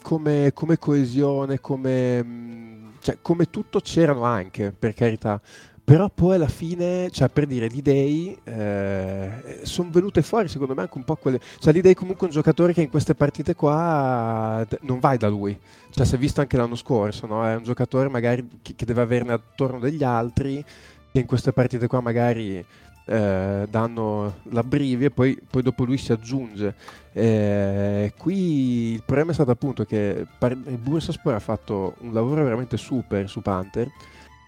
come, 0.01 0.51
come 0.53 0.77
coesione, 0.77 1.59
come, 1.59 2.91
cioè, 2.99 3.17
come 3.21 3.49
tutto 3.49 3.79
c'erano 3.79 4.23
anche, 4.23 4.73
per 4.77 4.93
carità. 4.93 5.41
Però 5.85 6.09
poi 6.09 6.33
alla 6.33 6.47
fine, 6.47 7.11
cioè 7.11 7.29
per 7.29 7.45
dire, 7.45 7.67
gli 7.67 7.83
dei 7.83 8.35
eh, 8.43 9.59
sono 9.61 9.91
venute 9.91 10.23
fuori 10.23 10.47
secondo 10.47 10.73
me 10.73 10.81
anche 10.81 10.97
un 10.97 11.03
po' 11.03 11.15
quelle... 11.15 11.39
Cioè 11.59 11.73
l'idea 11.73 11.93
comunque 11.93 12.25
un 12.25 12.33
giocatore 12.33 12.73
che 12.73 12.81
in 12.81 12.89
queste 12.89 13.13
partite 13.13 13.53
qua 13.53 14.65
non 14.81 14.99
vai 14.99 15.19
da 15.19 15.27
lui. 15.27 15.55
Cioè 15.91 16.03
si 16.03 16.15
è 16.15 16.17
visto 16.17 16.41
anche 16.41 16.57
l'anno 16.57 16.73
scorso, 16.73 17.27
no? 17.27 17.45
È 17.45 17.55
un 17.55 17.61
giocatore 17.61 18.09
magari 18.09 18.47
che 18.63 18.83
deve 18.83 19.01
averne 19.01 19.33
attorno 19.33 19.77
degli 19.77 20.03
altri, 20.03 20.65
che 21.11 21.19
in 21.19 21.27
queste 21.27 21.53
partite 21.53 21.85
qua 21.85 22.01
magari 22.01 22.65
eh, 23.05 23.67
danno 23.69 24.35
l'abbrivio 24.49 25.07
e 25.07 25.11
poi, 25.11 25.39
poi, 25.49 25.61
dopo 25.61 25.83
lui 25.83 25.97
si 25.97 26.11
aggiunge. 26.11 26.73
Eh, 27.13 28.13
qui 28.17 28.93
il 28.93 29.03
problema 29.05 29.31
è 29.31 29.33
stato 29.33 29.51
appunto 29.51 29.85
che 29.85 30.25
il 30.39 30.77
Bursaspor 30.77 31.33
ha 31.33 31.39
fatto 31.39 31.95
un 31.99 32.13
lavoro 32.13 32.43
veramente 32.43 32.77
super 32.77 33.29
su 33.29 33.41
Panther. 33.41 33.89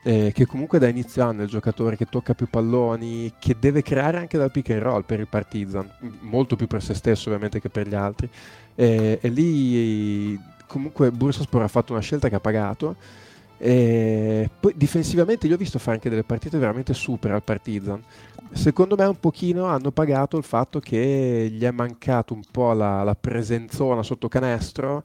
Eh, 0.03 0.31
che 0.33 0.45
comunque 0.45 0.79
da 0.79 0.87
inizio 0.87 1.23
anno 1.23 1.41
è 1.41 1.43
il 1.43 1.49
giocatore 1.49 1.97
che 1.97 2.05
tocca 2.05 2.33
più 2.33 2.47
palloni, 2.49 3.33
che 3.39 3.57
deve 3.59 3.81
creare 3.81 4.17
anche 4.17 4.37
dal 4.37 4.51
pick 4.51 4.69
and 4.69 4.81
roll 4.81 5.03
per 5.03 5.19
il 5.19 5.27
Partizan, 5.27 5.89
molto 6.21 6.55
più 6.55 6.65
per 6.65 6.81
se 6.81 6.93
stesso 6.93 7.27
ovviamente 7.27 7.59
che 7.59 7.69
per 7.69 7.87
gli 7.87 7.95
altri. 7.95 8.29
e 8.73 9.19
lì 9.23 10.39
comunque 10.65 11.11
Bursaspor 11.11 11.61
ha 11.61 11.67
fatto 11.67 11.91
una 11.91 12.01
scelta 12.01 12.29
che 12.29 12.35
ha 12.35 12.39
pagato 12.39 12.95
e 13.59 14.49
poi 14.59 14.73
difensivamente 14.75 15.47
io 15.47 15.55
ho 15.55 15.57
visto 15.57 15.79
fare 15.79 15.95
anche 15.95 16.09
delle 16.09 16.23
partite 16.23 16.57
veramente 16.57 16.93
super 16.93 17.31
al 17.31 17.43
Partizan. 17.43 18.01
Secondo 18.51 18.95
me 18.95 19.05
un 19.05 19.19
pochino 19.19 19.65
hanno 19.65 19.91
pagato 19.91 20.37
il 20.37 20.43
fatto 20.43 20.79
che 20.79 21.49
gli 21.51 21.63
è 21.63 21.71
mancato 21.71 22.33
un 22.33 22.41
po' 22.49 22.73
la, 22.73 23.03
la 23.03 23.15
presenzona 23.15 24.03
sotto 24.03 24.27
canestro 24.27 25.03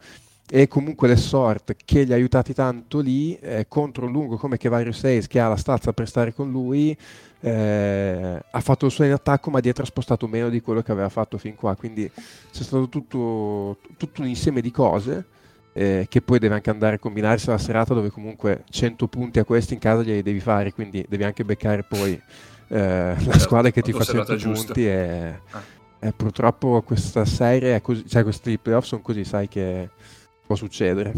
e 0.49 0.69
comunque 0.69 1.09
le 1.09 1.17
sort 1.17 1.77
che 1.85 2.05
gli 2.05 2.13
ha 2.13 2.15
aiutati 2.15 2.53
tanto 2.53 3.01
lì 3.01 3.35
eh, 3.39 3.67
contro 3.69 4.07
un 4.07 4.13
lungo 4.13 4.37
come 4.37 4.59
Kevario 4.59 4.93
6 4.93 5.27
che 5.27 5.41
ha 5.41 5.49
la 5.49 5.57
stazza 5.57 5.93
per 5.93 6.09
stare 6.09 6.35
con 6.35 6.51
lui 6.51 6.97
eh, 7.41 8.43
ha 8.51 8.61
fatto 8.61 8.87
il 8.87 8.93
suo 8.93 9.05
in 9.05 9.13
attacco 9.13 9.51
ma 9.51 9.61
dietro 9.61 9.83
ha 9.83 9.87
spostato 9.87 10.27
meno 10.29 10.49
di 10.49 10.61
quello 10.61 10.83
che 10.83 10.93
aveva 10.93 11.09
fatto 11.09 11.39
fin 11.39 11.55
qua. 11.55 11.75
Quindi 11.75 12.11
c'è 12.53 12.63
stato 12.63 12.89
tutto, 12.89 13.79
tutto 13.97 14.23
un 14.23 14.29
insieme 14.29 14.61
di 14.61 14.71
cose 14.71 15.25
eh, 15.73 16.07
che 16.09 16.21
poi 16.21 16.39
deve 16.39 16.55
anche 16.55 16.71
andare 16.71 16.97
a 16.97 16.99
combinarsi 16.99 17.49
la 17.49 17.59
serata 17.59 17.95
dove 17.95 18.11
comunque 18.11 18.65
100 18.69 19.07
punti 19.09 19.39
a 19.39 19.45
questi 19.45 19.75
in 19.75 19.81
casa 19.81 20.03
glieli 20.03 20.23
devi 20.23 20.41
fare, 20.41 20.73
quindi 20.73 21.05
devi 21.09 21.25
anche 21.25 21.45
beccare 21.45 21.83
poi 21.83 22.21
eh, 22.73 23.15
la 23.25 23.39
squadra 23.39 23.71
che 23.71 23.83
ti 23.83 23.93
fa 23.93 24.03
100 24.03 24.37
punti 24.37 24.87
e, 24.87 25.41
ah. 25.51 25.63
e, 25.99 26.13
purtroppo 26.13 26.81
questa 26.81 27.27
serie 27.27 27.77
è 27.77 27.83
così, 27.83 28.09
cioè 28.09 28.23
questi 28.23 28.57
playoff 28.57 28.87
sono 28.87 29.03
così, 29.03 29.25
sai 29.25 29.47
che 29.47 29.91
può 30.47 30.55
succedere. 30.57 31.13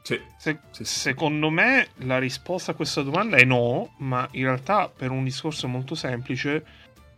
Sì, 0.00 0.20
Se, 0.36 0.58
sì, 0.70 0.84
secondo 0.84 1.48
me 1.48 1.88
la 2.00 2.18
risposta 2.18 2.72
a 2.72 2.74
questa 2.74 3.00
domanda 3.00 3.36
è 3.36 3.44
no, 3.44 3.94
ma 3.98 4.26
in 4.32 4.44
realtà 4.44 4.90
per 4.94 5.10
un 5.10 5.24
discorso 5.24 5.66
molto 5.66 5.94
semplice, 5.94 6.64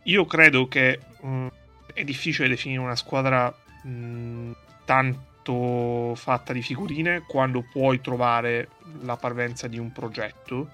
io 0.03 0.25
credo 0.25 0.67
che 0.67 0.99
mh, 1.21 1.47
è 1.93 2.03
difficile 2.03 2.47
definire 2.47 2.81
una 2.81 2.95
squadra 2.95 3.53
mh, 3.83 4.51
tanto 4.85 6.13
fatta 6.15 6.53
di 6.53 6.61
figurine 6.61 7.23
quando 7.25 7.65
puoi 7.69 7.99
trovare 8.01 8.69
la 9.01 9.15
parvenza 9.15 9.67
di 9.67 9.79
un 9.79 9.91
progetto. 9.91 10.69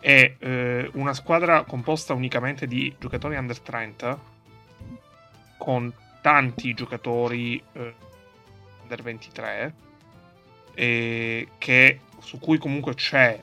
È 0.00 0.36
eh, 0.38 0.90
una 0.94 1.12
squadra 1.14 1.62
composta 1.64 2.14
unicamente 2.14 2.66
di 2.66 2.94
giocatori 2.98 3.36
under 3.36 3.60
30 3.60 4.18
con 5.58 5.92
tanti 6.22 6.74
giocatori 6.74 7.62
eh, 7.72 7.94
under 8.82 9.02
23 9.02 9.74
e 10.74 11.48
che, 11.58 12.00
su 12.20 12.38
cui 12.38 12.58
comunque 12.58 12.94
c'è, 12.94 13.40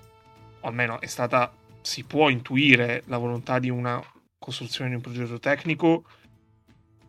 o 0.60 0.68
almeno 0.68 1.00
è 1.00 1.06
stata, 1.06 1.54
si 1.82 2.04
può 2.04 2.30
intuire 2.30 3.04
la 3.06 3.18
volontà 3.18 3.60
di 3.60 3.70
una 3.70 4.04
costruzione 4.40 4.90
di 4.90 4.96
un 4.96 5.02
progetto 5.02 5.40
tecnico 5.40 6.04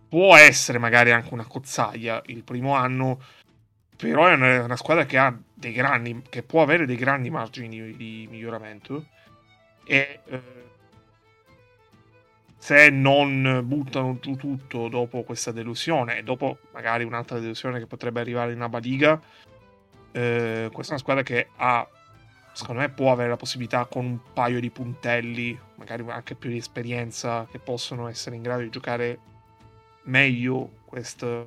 può 0.09 0.37
essere 0.37 0.79
magari 0.79 1.13
anche 1.13 1.33
una 1.35 1.47
cozzaglia 1.47 2.23
il 2.27 2.43
primo 2.43 2.75
anno, 2.75 3.21
però 3.97 4.27
è 4.27 4.35
una, 4.35 4.65
una 4.65 4.77
squadra 4.77 5.05
che 5.05 5.19
ha 5.19 5.37
dei 5.53 5.73
grandi, 5.73 6.23
che 6.29 6.43
può 6.43 6.63
avere 6.63 6.87
dei 6.87 6.97
grandi 6.97 7.31
margini 7.31 7.69
di, 7.69 7.97
di 7.97 8.29
miglioramento 8.31 9.07
e 9.89 10.21
eh, 10.27 10.43
se 12.59 12.91
non 12.91 13.63
buttano 13.65 14.19
giù 14.21 14.37
tutto 14.37 14.89
dopo 14.89 15.23
questa 15.23 15.51
delusione 15.51 16.19
e 16.19 16.23
dopo 16.23 16.59
magari 16.73 17.05
un'altra 17.05 17.39
delusione 17.39 17.79
che 17.79 17.87
potrebbe 17.87 18.21
arrivare 18.21 18.53
in 18.53 18.61
Abba 18.61 18.79
Liga, 18.79 19.19
eh, 20.13 20.69
questa 20.71 20.93
è 20.93 20.95
una 20.95 21.03
squadra 21.03 21.23
che 21.23 21.49
ha 21.57 21.89
secondo 22.53 22.83
me 22.83 22.91
può 22.91 23.13
avere 23.13 23.31
la 23.31 23.37
possibilità 23.37 23.87
con 23.87 24.05
un 24.05 24.19
paio 24.35 24.61
di 24.61 24.69
puntelli, 24.71 25.59
magari 25.77 26.05
anche 26.09 26.35
più 26.35 26.51
di 26.51 26.57
esperienza, 26.57 27.47
che 27.51 27.59
possono 27.59 28.09
essere 28.09 28.37
in 28.37 28.43
grado 28.43 28.63
di 28.63 28.69
giocare 28.69 29.19
meglio 30.05 30.81
questa, 30.85 31.47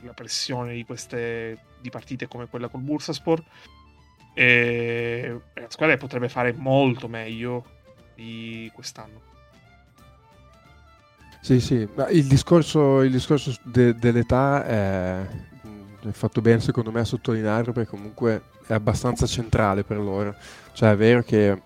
la 0.00 0.12
pressione 0.14 0.74
di 0.74 0.84
queste 0.84 1.64
di 1.80 1.90
partite 1.90 2.28
come 2.28 2.46
quella 2.46 2.68
col 2.68 2.80
Bursaspor. 2.80 3.42
E 4.40 5.38
la 5.52 5.66
squadra 5.68 5.98
potrebbe 5.98 6.30
fare 6.30 6.54
molto 6.56 7.08
meglio 7.08 7.62
di 8.14 8.70
quest'anno. 8.72 9.20
Sì, 11.42 11.60
sì, 11.60 11.86
ma 11.94 12.08
il 12.08 12.24
discorso, 12.24 13.02
il 13.02 13.10
discorso 13.10 13.54
de- 13.62 13.94
dell'età 13.96 14.64
è, 14.64 15.20
è 15.20 16.10
fatto 16.12 16.40
bene 16.40 16.60
secondo 16.60 16.90
me 16.90 17.00
a 17.00 17.04
sottolinearlo 17.04 17.72
perché 17.72 17.90
comunque 17.90 18.44
è 18.66 18.72
abbastanza 18.72 19.26
centrale 19.26 19.84
per 19.84 19.98
loro. 19.98 20.34
Cioè 20.72 20.92
è 20.92 20.96
vero 20.96 21.22
che 21.22 21.60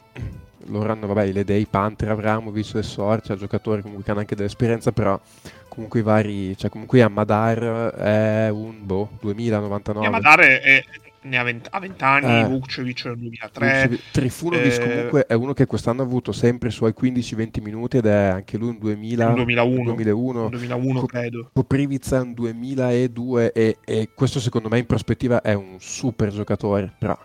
loro 0.67 0.91
hanno 0.91 1.07
vabbè, 1.07 1.31
le 1.31 1.45
dei 1.45 1.67
Panther, 1.67 2.11
Abramovic, 2.11 2.75
e 2.75 2.83
Sor, 2.83 3.23
cioè 3.23 3.37
giocatori 3.37 3.83
comunque 3.83 4.05
che 4.05 4.11
hanno 4.11 4.21
anche 4.21 4.35
dell'esperienza, 4.35 4.91
però 4.91 5.21
comunque 5.69 6.01
i 6.01 6.03
vari, 6.03 6.57
cioè 6.57 6.71
comunque 6.71 7.03
Amadar 7.03 7.95
è 7.95 8.49
un 8.51 8.85
boh, 8.85 9.11
2099. 9.21 10.07
Amadar 10.07 10.41
è, 10.41 10.85
ne 11.25 11.39
ha 11.39 11.43
20, 11.43 11.69
ha 11.71 11.79
20 11.81 12.05
anni, 12.05 12.41
eh, 12.41 12.45
Vukcevic 12.45 13.05
nel 13.07 13.17
2003. 13.19 13.99
Trifunovic 14.13 14.79
eh, 14.79 14.89
comunque 14.89 15.27
è 15.27 15.35
uno 15.35 15.53
che 15.53 15.67
quest'anno 15.67 16.03
ha 16.03 16.05
avuto 16.05 16.33
sempre 16.33 16.69
i 16.69 16.73
suoi 16.73 16.95
15-20 16.99 17.63
minuti 17.63 17.97
ed 17.97 18.07
è 18.07 18.13
anche 18.13 18.57
lui 18.57 18.71
un 18.71 18.79
2000, 18.79 19.29
un 19.29 19.35
2001, 19.35 19.85
2001, 19.85 20.49
2001 20.49 21.01
Co- 21.01 21.07
credo. 21.07 21.51
Koprivica 21.53 22.21
un 22.21 22.35
2002 22.35 23.53
e, 23.53 23.79
e 23.85 24.11
questo 24.15 24.41
secondo 24.41 24.69
me 24.69 24.79
in 24.79 24.87
prospettiva 24.87 25.41
è 25.41 25.55
un 25.55 25.77
super 25.79 26.31
giocatore, 26.31 26.93
però 26.99 27.19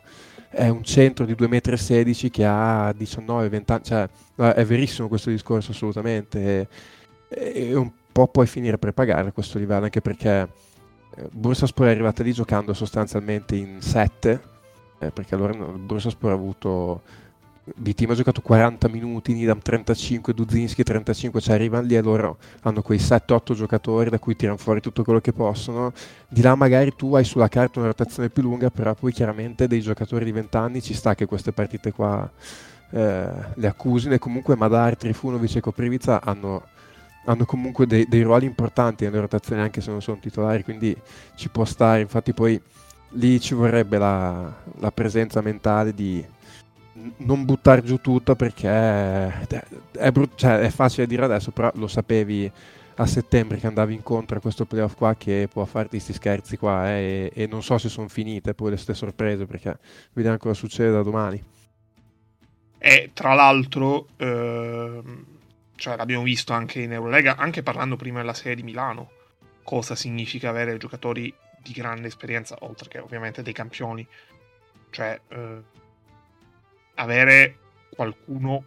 è 0.50 0.68
un 0.68 0.84
centro 0.84 1.26
di 1.26 1.34
2,16 1.34 2.26
m 2.26 2.30
che 2.30 2.46
ha 2.46 2.90
19-20 2.90 3.64
anni, 3.68 3.84
cioè 3.84 4.10
è 4.36 4.66
verissimo 4.66 5.08
questo 5.08 5.30
discorso 5.30 5.72
assolutamente. 5.72 6.68
E, 7.28 7.70
e 7.70 7.76
un 7.76 7.92
po' 8.12 8.28
puoi 8.28 8.48
finire 8.48 8.78
per 8.78 8.94
pagare 8.94 9.30
a 9.30 9.32
questo 9.32 9.60
livello, 9.60 9.84
anche 9.84 10.02
perché 10.02 10.48
Bursaspor 11.32 11.88
è 11.88 11.92
arrivata 11.92 12.24
lì 12.24 12.34
giocando 12.34 12.74
sostanzialmente 12.74 13.56
in 13.56 13.82
7, 13.82 14.42
eh, 15.00 15.12
perché 15.12 15.36
allora 15.36 15.54
Bursaspor 15.54 16.32
ha 16.32 16.36
avuto 16.36 17.02
Vitima 17.78 18.14
ha 18.14 18.16
giocato 18.16 18.42
40 18.42 18.88
minuti, 18.88 19.34
Nidam 19.34 19.60
35, 19.60 20.34
Duzinski 20.34 20.84
35, 20.84 21.40
cioè 21.42 21.56
arrivano 21.56 21.86
lì 21.86 21.96
e 21.96 22.02
loro 22.02 22.38
hanno 22.62 22.82
quei 22.82 22.98
7-8 22.98 23.54
giocatori 23.54 24.10
da 24.10 24.20
cui 24.20 24.36
tirano 24.36 24.58
fuori 24.58 24.82
tutto 24.82 25.04
quello 25.04 25.20
che 25.20 25.34
possono. 25.34 25.94
Di 26.28 26.42
là 26.42 26.56
magari 26.56 26.96
tu 26.96 27.14
hai 27.16 27.24
sulla 27.24 27.48
carta 27.48 27.80
una 27.80 27.90
rotazione 27.90 28.30
più 28.30 28.44
lunga, 28.44 28.70
però 28.70 28.94
poi 28.94 29.12
chiaramente 29.12 29.68
dei 29.68 29.82
giocatori 29.82 30.26
di 30.26 30.32
20 30.32 30.58
anni 30.58 30.82
ci 30.82 30.94
sta 30.94 31.16
che 31.16 31.26
queste 31.26 31.52
partite 31.52 31.92
qua 31.92 32.30
eh, 32.92 33.30
le 33.54 33.68
accusino 33.68 34.14
e 34.14 34.20
comunque 34.20 34.56
Madar, 34.56 34.98
Trifunovic 34.98 35.58
e 35.58 35.60
Koprivica 35.62 36.22
hanno 36.22 36.64
hanno 37.30 37.46
comunque 37.46 37.86
dei, 37.86 38.08
dei, 38.08 38.24
ruoli 38.24 38.46
importanti 38.46 39.04
nelle 39.04 39.20
rotazioni 39.20 39.62
anche 39.62 39.82
se 39.82 39.92
non 39.92 40.02
sono 40.02 40.18
titolari, 40.18 40.64
quindi 40.64 40.96
ci 41.36 41.50
può 41.50 41.64
stare, 41.64 42.02
infatti 42.02 42.34
poi 42.34 42.60
lì 43.14 43.40
ci 43.40 43.54
vorrebbe 43.54 44.00
la, 44.00 44.52
la 44.80 44.92
presenza 44.92 45.40
mentale 45.42 45.94
di 45.94 46.26
non 47.18 47.46
buttare 47.46 47.84
giù 47.84 47.98
tutto 48.02 48.36
perché 48.36 48.68
è, 48.68 50.12
brut- 50.12 50.36
cioè, 50.36 50.60
è, 50.60 50.70
facile 50.70 51.06
dire 51.06 51.24
adesso, 51.24 51.52
però 51.52 51.72
lo 51.76 51.88
sapevi 51.88 52.52
a 52.96 53.06
settembre 53.06 53.60
che 53.60 53.68
andavi 53.68 53.94
incontro 53.94 54.38
a 54.38 54.42
questo 54.42 54.66
playoff 54.66 54.96
qua 54.96 55.16
che 55.16 55.48
può 55.52 55.64
farti 55.66 55.92
questi 55.92 56.14
scherzi 56.14 56.58
qua 56.58 56.90
eh, 56.90 57.32
e, 57.34 57.44
e, 57.44 57.48
non 57.48 57.62
so 57.64 57.78
se 57.78 57.90
sono 57.90 58.10
finite 58.10 58.54
poi 58.56 58.72
le 58.72 58.78
stesse 58.78 59.00
sorprese 59.00 59.46
perché 59.46 59.78
vediamo 60.14 60.38
cosa 60.38 60.56
succede 60.56 60.92
da 60.92 61.04
domani. 61.04 61.42
E 62.80 63.12
tra 63.14 63.36
l'altro... 63.36 64.08
Ehm 64.18 65.38
cioè 65.80 65.96
l'abbiamo 65.96 66.24
visto 66.24 66.52
anche 66.52 66.82
in 66.82 66.92
Eurolega, 66.92 67.38
anche 67.38 67.64
parlando 67.64 67.96
prima 67.96 68.20
della 68.20 68.34
serie 68.34 68.56
di 68.56 68.64
Milano, 68.64 69.12
cosa 69.64 69.96
significa 69.96 70.50
avere 70.50 70.78
giocatori 70.78 71.34
di 71.62 71.72
grande 71.72 72.08
esperienza, 72.08 72.58
oltre 72.60 72.90
che 72.90 73.00
ovviamente 73.00 73.42
dei 73.42 73.54
campioni. 73.54 74.06
Cioè, 74.90 75.20
eh, 75.30 75.62
avere 76.96 77.58
qualcuno 77.96 78.66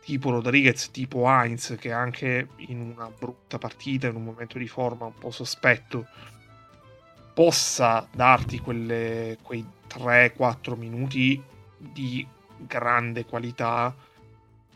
tipo 0.00 0.30
Rodriguez, 0.30 0.90
tipo 0.92 1.28
Heinz, 1.28 1.74
che 1.76 1.90
anche 1.90 2.48
in 2.56 2.80
una 2.80 3.10
brutta 3.10 3.58
partita, 3.58 4.06
in 4.06 4.14
un 4.14 4.24
momento 4.24 4.56
di 4.56 4.68
forma 4.68 5.06
un 5.06 5.14
po' 5.14 5.32
sospetto, 5.32 6.06
possa 7.34 8.06
darti 8.12 8.60
quelle, 8.60 9.38
quei 9.42 9.66
3-4 9.88 10.76
minuti 10.76 11.42
di 11.76 12.24
grande 12.58 13.24
qualità 13.24 13.92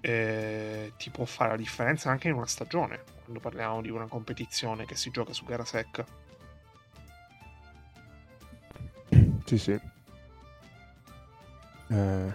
eh, 0.09 0.93
ti 0.97 1.11
può 1.11 1.27
fare 1.27 1.51
la 1.51 1.57
differenza 1.57 2.09
anche 2.09 2.29
in 2.29 2.35
una 2.35 2.47
stagione, 2.47 3.03
quando 3.25 3.41
parliamo 3.41 3.83
di 3.83 3.91
una 3.91 4.07
competizione 4.07 4.87
che 4.87 4.97
si 4.97 5.11
gioca 5.11 5.35
su 5.35 5.45
gara 5.45 5.67
secca. 5.67 6.03
Sì, 9.45 9.59
sì. 9.59 9.79
Eh, 11.91 12.33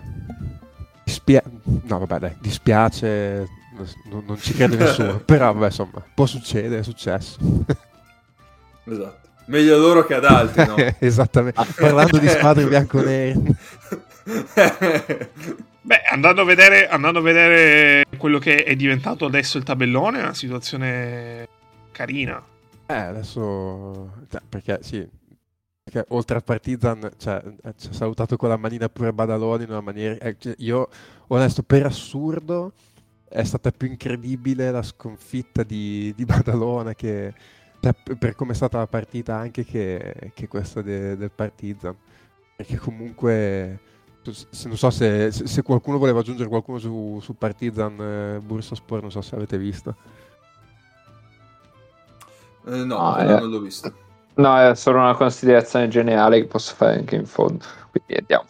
dispia- 1.03 1.43
no, 1.63 1.97
vabbè, 1.97 2.19
dai, 2.19 2.35
dispiace, 2.39 3.47
non, 4.05 4.23
non 4.23 4.37
ci 4.37 4.53
crede 4.53 4.75
nessuno, 4.75 5.17
però, 5.25 5.51
vabbè, 5.51 5.65
insomma, 5.65 6.05
può 6.13 6.27
succedere, 6.27 6.81
è 6.81 6.83
successo. 6.83 7.39
esatto. 8.85 9.29
Meglio 9.45 9.79
loro 9.79 10.05
che 10.05 10.13
ad 10.13 10.25
altri, 10.25 10.65
no? 10.67 10.75
Esattamente. 10.99 11.65
Parlando 11.75 12.19
di 12.19 12.27
squadre 12.27 12.67
bianco-nere. 12.67 13.57
Beh, 15.85 16.01
andando 16.09 16.41
a, 16.43 16.45
vedere, 16.45 16.87
andando 16.87 17.19
a 17.19 17.21
vedere 17.21 18.05
quello 18.15 18.39
che 18.39 18.63
è 18.63 18.73
diventato 18.73 19.25
adesso 19.25 19.57
il 19.57 19.65
tabellone, 19.65 20.19
è 20.19 20.21
una 20.21 20.33
situazione 20.33 21.45
carina. 21.91 22.41
Eh, 22.85 22.93
adesso... 22.93 24.13
Cioè, 24.29 24.39
perché 24.47 24.79
sì, 24.81 25.05
perché 25.83 26.05
oltre 26.13 26.37
al 26.37 26.43
Partizan 26.45 27.11
cioè, 27.17 27.43
ci 27.77 27.89
ha 27.89 27.93
salutato 27.93 28.37
con 28.37 28.47
la 28.47 28.55
manina 28.55 28.87
pure 28.87 29.11
Badaloni 29.11 29.65
in 29.65 29.71
una 29.71 29.81
maniera... 29.81 30.15
Eh, 30.19 30.37
cioè, 30.39 30.55
io, 30.59 30.87
onesto, 31.27 31.63
per 31.63 31.85
assurdo 31.85 32.71
è 33.27 33.43
stata 33.43 33.71
più 33.71 33.89
incredibile 33.89 34.71
la 34.71 34.83
sconfitta 34.83 35.63
di, 35.63 36.13
di 36.15 36.23
Badalona 36.23 36.93
che... 36.93 37.33
Cioè, 37.81 37.93
per 38.17 38.35
come 38.35 38.53
è 38.53 38.55
stata 38.55 38.77
la 38.77 38.87
partita 38.87 39.35
anche 39.35 39.65
che, 39.65 40.31
che 40.33 40.47
questa 40.47 40.81
de, 40.81 41.17
del 41.17 41.31
Partizan. 41.31 41.93
Perché 42.55 42.77
comunque 42.77 43.79
non 44.23 44.77
so 44.77 44.89
se, 44.89 45.31
se, 45.31 45.61
qualcuno 45.61 45.97
voleva 45.97 46.19
aggiungere 46.19 46.47
qualcuno 46.47 46.77
su, 46.79 47.19
su 47.21 47.35
Partizan 47.35 47.99
eh, 47.99 48.39
Bursaspor, 48.39 49.01
non 49.01 49.11
so 49.11 49.21
se 49.21 49.35
avete 49.35 49.57
visto. 49.57 49.95
Eh, 52.65 52.83
no, 52.83 52.97
no 52.97 53.15
è... 53.15 53.25
non 53.25 53.49
l'ho 53.49 53.59
visto. 53.59 53.93
No, 54.35 54.57
è 54.57 54.73
solo 54.75 54.99
una 54.99 55.15
considerazione 55.15 55.87
generale 55.89 56.39
che 56.39 56.47
posso 56.47 56.73
fare 56.75 56.97
anche 56.97 57.15
in 57.15 57.25
fondo. 57.25 57.65
Quindi 57.91 58.15
andiamo. 58.15 58.45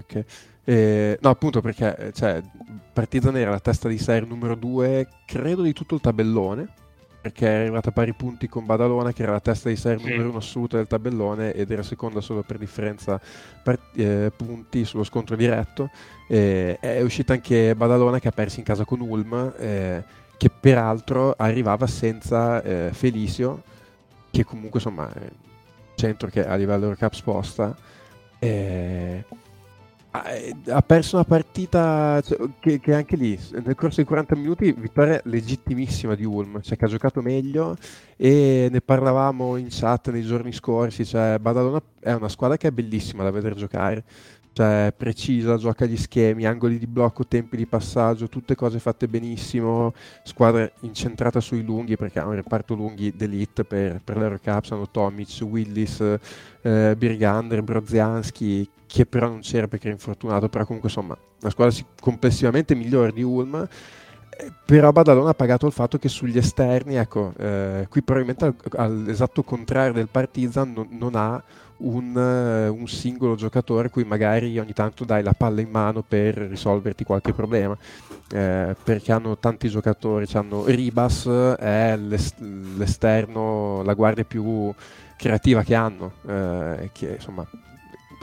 Ok. 0.00 0.24
Eh, 0.64 1.18
no, 1.20 1.28
appunto 1.28 1.60
perché 1.60 1.96
eh, 1.96 2.12
cioè, 2.12 2.42
Partizan 2.92 3.36
era 3.36 3.50
la 3.50 3.60
testa 3.60 3.88
di 3.88 3.98
serie 3.98 4.26
numero 4.26 4.54
2, 4.54 5.08
credo, 5.26 5.62
di 5.62 5.72
tutto 5.72 5.94
il 5.96 6.00
tabellone 6.00 6.84
perché 7.26 7.48
è 7.48 7.60
arrivata 7.62 7.88
a 7.88 7.92
pari 7.92 8.12
punti 8.14 8.48
con 8.48 8.64
Badalona 8.64 9.12
che 9.12 9.24
era 9.24 9.32
la 9.32 9.40
testa 9.40 9.68
di 9.68 9.74
serie 9.74 9.98
sì. 9.98 10.10
numero 10.10 10.28
uno 10.28 10.38
assoluta 10.38 10.76
del 10.76 10.86
tabellone 10.86 11.52
ed 11.54 11.72
era 11.72 11.82
seconda 11.82 12.20
solo 12.20 12.42
per 12.42 12.56
differenza 12.56 13.20
per, 13.62 13.80
eh, 13.96 14.30
punti 14.34 14.84
sullo 14.84 15.02
scontro 15.02 15.34
diretto 15.34 15.90
eh, 16.28 16.78
è 16.78 17.00
uscita 17.00 17.32
anche 17.32 17.74
Badalona 17.74 18.20
che 18.20 18.28
ha 18.28 18.32
perso 18.32 18.60
in 18.60 18.64
casa 18.64 18.84
con 18.84 19.00
Ulm 19.00 19.54
eh, 19.58 20.04
che 20.36 20.50
peraltro 20.50 21.34
arrivava 21.36 21.88
senza 21.88 22.62
eh, 22.62 22.90
Felicio 22.92 23.62
che 24.30 24.44
comunque 24.44 24.78
insomma 24.78 25.12
è 25.12 25.18
un 25.18 25.30
centro 25.96 26.28
che 26.28 26.46
a 26.46 26.54
livello 26.54 26.84
Eurocup 26.84 27.12
sposta. 27.14 27.74
Eh, 28.38 29.24
ha 30.68 30.82
perso 30.82 31.16
una 31.16 31.24
partita 31.24 32.20
cioè, 32.22 32.38
che, 32.60 32.80
che, 32.80 32.94
anche 32.94 33.16
lì 33.16 33.38
nel 33.52 33.74
corso 33.74 33.96
dei 33.96 34.04
40 34.04 34.36
minuti 34.36 34.72
vittoria 34.72 35.20
legittimissima 35.24 36.14
di 36.14 36.24
Ulm 36.24 36.60
cioè 36.62 36.76
che 36.76 36.84
ha 36.84 36.88
giocato 36.88 37.22
meglio 37.22 37.76
e 38.16 38.68
ne 38.70 38.80
parlavamo 38.80 39.56
in 39.56 39.68
chat 39.70 40.10
nei 40.10 40.22
giorni 40.22 40.52
scorsi 40.52 41.04
cioè 41.04 41.38
Badalona 41.38 41.82
è 42.00 42.12
una 42.12 42.28
squadra 42.28 42.56
che 42.56 42.68
è 42.68 42.70
bellissima 42.70 43.22
da 43.22 43.30
vedere 43.30 43.54
giocare 43.54 44.04
cioè 44.56 44.90
precisa, 44.96 45.58
gioca 45.58 45.84
gli 45.84 45.98
schemi, 45.98 46.46
angoli 46.46 46.78
di 46.78 46.86
blocco, 46.86 47.26
tempi 47.26 47.58
di 47.58 47.66
passaggio, 47.66 48.26
tutte 48.26 48.54
cose 48.54 48.78
fatte 48.78 49.06
benissimo, 49.06 49.92
squadra 50.22 50.66
incentrata 50.80 51.40
sui 51.40 51.62
lunghi 51.62 51.98
perché 51.98 52.20
ha 52.20 52.26
un 52.26 52.36
reparto 52.36 52.74
lunghi 52.74 53.14
d'elite 53.14 53.64
per, 53.64 54.00
per 54.02 54.16
l'Eurocup, 54.16 54.64
sono 54.64 54.88
Tomic, 54.90 55.40
Willis, 55.42 56.00
eh, 56.62 56.94
Birgander, 56.96 57.60
Brozianski, 57.60 58.66
che 58.96 59.04
però 59.04 59.28
non 59.28 59.40
c'era 59.40 59.68
perché 59.68 59.88
era 59.88 59.94
infortunato, 59.94 60.48
però 60.48 60.64
comunque 60.64 60.88
insomma 60.88 61.16
una 61.40 61.50
squadra 61.50 61.76
complessivamente 62.00 62.74
migliore 62.74 63.12
di 63.12 63.22
Ulm, 63.22 63.68
eh, 64.30 64.52
però 64.64 64.90
Badalona 64.90 65.30
ha 65.30 65.34
pagato 65.34 65.66
il 65.66 65.72
fatto 65.72 65.98
che 65.98 66.08
sugli 66.08 66.38
esterni, 66.38 66.94
ecco, 66.94 67.34
eh, 67.36 67.86
qui 67.90 68.02
probabilmente 68.02 68.54
all'esatto 68.76 69.42
contrario 69.42 69.92
del 69.92 70.08
Partizan 70.08 70.72
non, 70.72 70.88
non 70.92 71.14
ha 71.14 71.42
un, 71.78 72.16
uh, 72.16 72.74
un, 72.74 72.88
singolo 72.88 73.34
giocatore 73.34 73.90
cui 73.90 74.04
magari 74.04 74.58
ogni 74.58 74.72
tanto 74.72 75.04
dai 75.04 75.22
la 75.22 75.34
palla 75.34 75.60
in 75.60 75.68
mano 75.68 76.02
per 76.02 76.34
risolverti 76.34 77.04
qualche 77.04 77.34
problema 77.34 77.76
eh, 78.32 78.74
perché 78.82 79.12
hanno 79.12 79.36
tanti 79.36 79.68
giocatori 79.68 80.24
hanno 80.32 80.64
Ribas 80.64 81.28
è 81.58 81.94
l'est- 81.98 82.40
l'esterno 82.40 83.82
la 83.82 83.92
guardia 83.92 84.24
più 84.24 84.72
creativa 85.18 85.62
che 85.62 85.74
hanno 85.74 86.12
eh, 86.26 86.88
che 86.94 87.16
insomma 87.16 87.46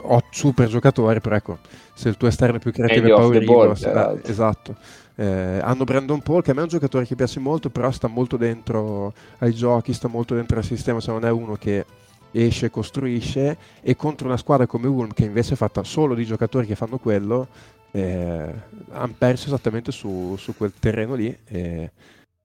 ho 0.06 0.22
super 0.30 0.68
giocatore 0.68 1.20
però 1.20 1.36
ecco 1.36 1.58
se 1.94 2.08
il 2.08 2.16
tuo 2.16 2.28
esterno 2.28 2.56
è 2.56 2.60
più 2.60 2.72
creativo 2.72 3.32
è 3.32 3.38
Ribas 3.38 3.82
eh, 3.84 4.20
esatto. 4.24 4.76
Eh, 5.16 5.60
hanno 5.62 5.84
Brandon 5.84 6.20
Paul 6.20 6.42
che 6.42 6.50
a 6.50 6.54
me 6.54 6.60
è 6.60 6.64
un 6.64 6.68
giocatore 6.68 7.06
che 7.06 7.14
piace 7.14 7.38
molto 7.38 7.70
però 7.70 7.90
sta 7.90 8.08
molto 8.08 8.36
dentro 8.36 9.12
ai 9.38 9.54
giochi 9.54 9.92
sta 9.92 10.08
molto 10.08 10.34
dentro 10.34 10.58
al 10.58 10.64
sistema 10.64 11.00
se 11.00 11.12
non 11.12 11.24
è 11.24 11.30
uno 11.30 11.54
che 11.54 11.84
esce, 12.32 12.70
costruisce 12.70 13.56
e 13.80 13.94
contro 13.94 14.26
una 14.26 14.36
squadra 14.36 14.66
come 14.66 14.88
Ulm 14.88 15.12
che 15.12 15.24
invece 15.24 15.54
è 15.54 15.56
fatta 15.56 15.84
solo 15.84 16.14
di 16.14 16.24
giocatori 16.24 16.66
che 16.66 16.74
fanno 16.74 16.98
quello 16.98 17.46
eh, 17.92 18.52
hanno 18.90 19.14
perso 19.16 19.46
esattamente 19.46 19.92
su, 19.92 20.34
su 20.36 20.56
quel 20.56 20.72
terreno 20.78 21.14
lì 21.14 21.36
e, 21.44 21.92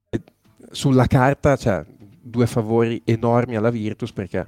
e 0.10 0.22
sulla 0.70 1.08
carta 1.08 1.56
cioè, 1.56 1.84
due 2.22 2.46
favori 2.46 3.02
enormi 3.04 3.56
alla 3.56 3.72
Virtus 3.72 4.12
perché 4.12 4.48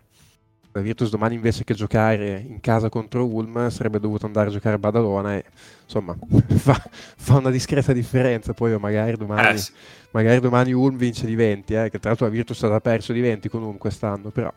la 0.74 0.82
Virtus 0.82 1.10
domani 1.10 1.36
invece 1.36 1.64
che 1.64 1.74
giocare 1.74 2.46
in 2.48 2.60
casa 2.62 2.90
contro 2.90 3.26
Ulm 3.26 3.70
sarebbe 3.70 4.00
dovuto 4.00 4.26
andare 4.26 4.50
a 4.50 4.52
giocare 4.52 4.76
a 4.76 4.80
Badalona 4.80 5.36
e 5.36 5.46
insomma 5.84 6.16
fa, 6.56 6.82
fa 7.18 7.38
una 7.38 7.50
discreta 7.50 7.92
differenza 7.92 8.54
poi 8.54 8.78
magari 8.80 9.18
domani, 9.18 9.56
eh 9.56 9.58
sì. 9.58 9.74
magari 10.12 10.40
domani 10.40 10.72
Ulm 10.72 10.96
vince 10.96 11.26
di 11.26 11.36
20 11.36 11.74
eh, 11.74 11.90
che 11.90 12.00
tra 12.00 12.10
l'altro 12.10 12.26
la 12.26 12.32
Virtus 12.32 12.64
ha 12.64 12.80
perso 12.80 13.12
di 13.12 13.20
20 13.20 13.50
con 13.50 13.64
Ulm 13.64 13.78
quest'anno 13.78 14.30
però 14.30 14.52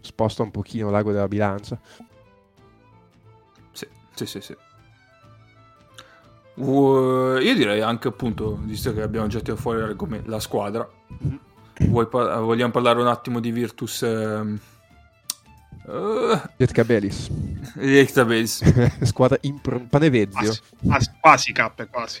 sposta 0.00 0.42
un 0.42 0.50
pochino 0.50 0.90
l'ago 0.90 1.12
della 1.12 1.28
bilancia. 1.28 1.78
Sì, 3.72 3.86
sì, 4.14 4.26
sì, 4.26 4.40
sì. 4.40 4.56
Uh, 6.54 7.38
io 7.40 7.54
direi 7.54 7.80
anche 7.80 8.08
appunto, 8.08 8.58
visto 8.60 8.92
che 8.92 9.02
abbiamo 9.02 9.28
già 9.28 9.38
tirato 9.38 9.60
fuori 9.60 9.94
la 10.24 10.40
squadra, 10.40 10.88
mm-hmm. 11.24 12.04
par- 12.08 12.40
vogliamo 12.40 12.72
parlare 12.72 13.00
un 13.00 13.06
attimo 13.06 13.40
di 13.40 13.50
Virtus... 13.50 14.02
Ehm... 14.02 14.60
Uh, 15.88 16.38
Lietkabelis 16.56 17.30
Lietkabelis 17.76 18.62
Squadra 19.04 19.38
impro- 19.40 19.86
Panevezio 19.88 20.54
quasi, 20.84 21.10
quasi 21.18 21.52
cappe 21.52 21.86
quasi 21.86 22.20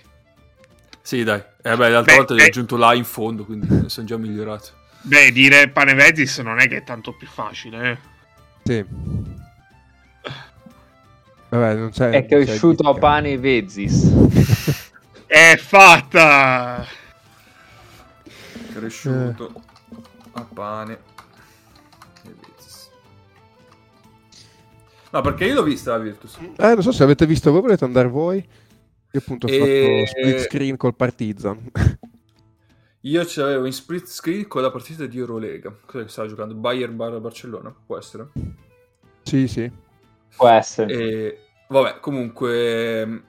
Sì 1.02 1.22
dai 1.22 1.42
eh 1.62 1.76
beh, 1.76 1.88
l'altra 1.90 2.12
beh, 2.12 2.16
volta 2.16 2.34
gli 2.34 2.40
ho 2.40 2.44
aggiunto 2.44 2.76
là 2.78 2.94
in 2.94 3.04
fondo 3.04 3.44
Quindi 3.44 3.88
sono 3.90 4.06
già 4.06 4.16
migliorato 4.16 4.78
Beh, 5.00 5.32
dire 5.32 5.68
Panevezis 5.68 6.38
non 6.38 6.58
è 6.58 6.68
che 6.68 6.78
è 6.78 6.84
tanto 6.84 7.12
più 7.12 7.26
facile. 7.26 7.90
Eh. 7.90 7.98
Sì. 8.64 8.84
Vabbè, 11.50 11.74
non 11.74 11.90
c'è, 11.90 12.10
è 12.10 12.26
cresciuto 12.26 12.88
a 12.88 12.94
pane 12.94 13.38
Vezis. 13.38 14.04
è 15.26 15.56
fatta! 15.56 16.86
Cresciuto 18.72 19.54
eh. 19.54 20.00
a 20.32 20.46
pane 20.52 20.98
No, 25.10 25.20
perché 25.22 25.46
io 25.46 25.54
l'ho 25.54 25.62
vista 25.62 25.92
la 25.92 25.98
Virtus. 25.98 26.38
Eh, 26.56 26.74
non 26.74 26.82
so 26.82 26.92
se 26.92 27.02
avete 27.02 27.26
visto 27.26 27.50
voi, 27.50 27.62
volete 27.62 27.84
andare 27.84 28.08
voi? 28.08 28.36
Io 29.10 29.20
appunto 29.20 29.46
ho 29.46 29.50
e... 29.50 30.04
fatto 30.04 30.18
split 30.18 30.38
screen 30.46 30.76
col 30.76 30.94
Partizan. 30.94 31.70
Io 33.02 33.24
ce 33.24 33.40
l'avevo 33.40 33.64
in 33.64 33.72
split 33.72 34.06
screen 34.06 34.48
con 34.48 34.60
la 34.60 34.70
partita 34.70 35.06
di 35.06 35.18
Eurolega. 35.18 35.74
Cos'è 35.86 36.04
che 36.04 36.10
stava 36.10 36.28
giocando? 36.28 36.54
Bayern 36.54 36.96
barra 36.96 37.20
Barcellona? 37.20 37.74
Può 37.86 37.96
essere? 37.96 38.30
Sì, 39.22 39.46
sì. 39.46 39.70
Può 40.36 40.48
essere. 40.48 40.92
E, 40.92 41.38
vabbè, 41.68 42.00
comunque... 42.00 43.22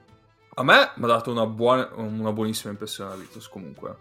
A 0.54 0.62
me 0.64 0.90
mi 0.96 1.04
ha 1.04 1.06
dato 1.06 1.30
una, 1.30 1.46
buona, 1.46 1.88
una 1.94 2.32
buonissima 2.32 2.72
impressione 2.72 3.10
la 3.10 3.16
Vitus, 3.16 3.48
comunque. 3.48 3.96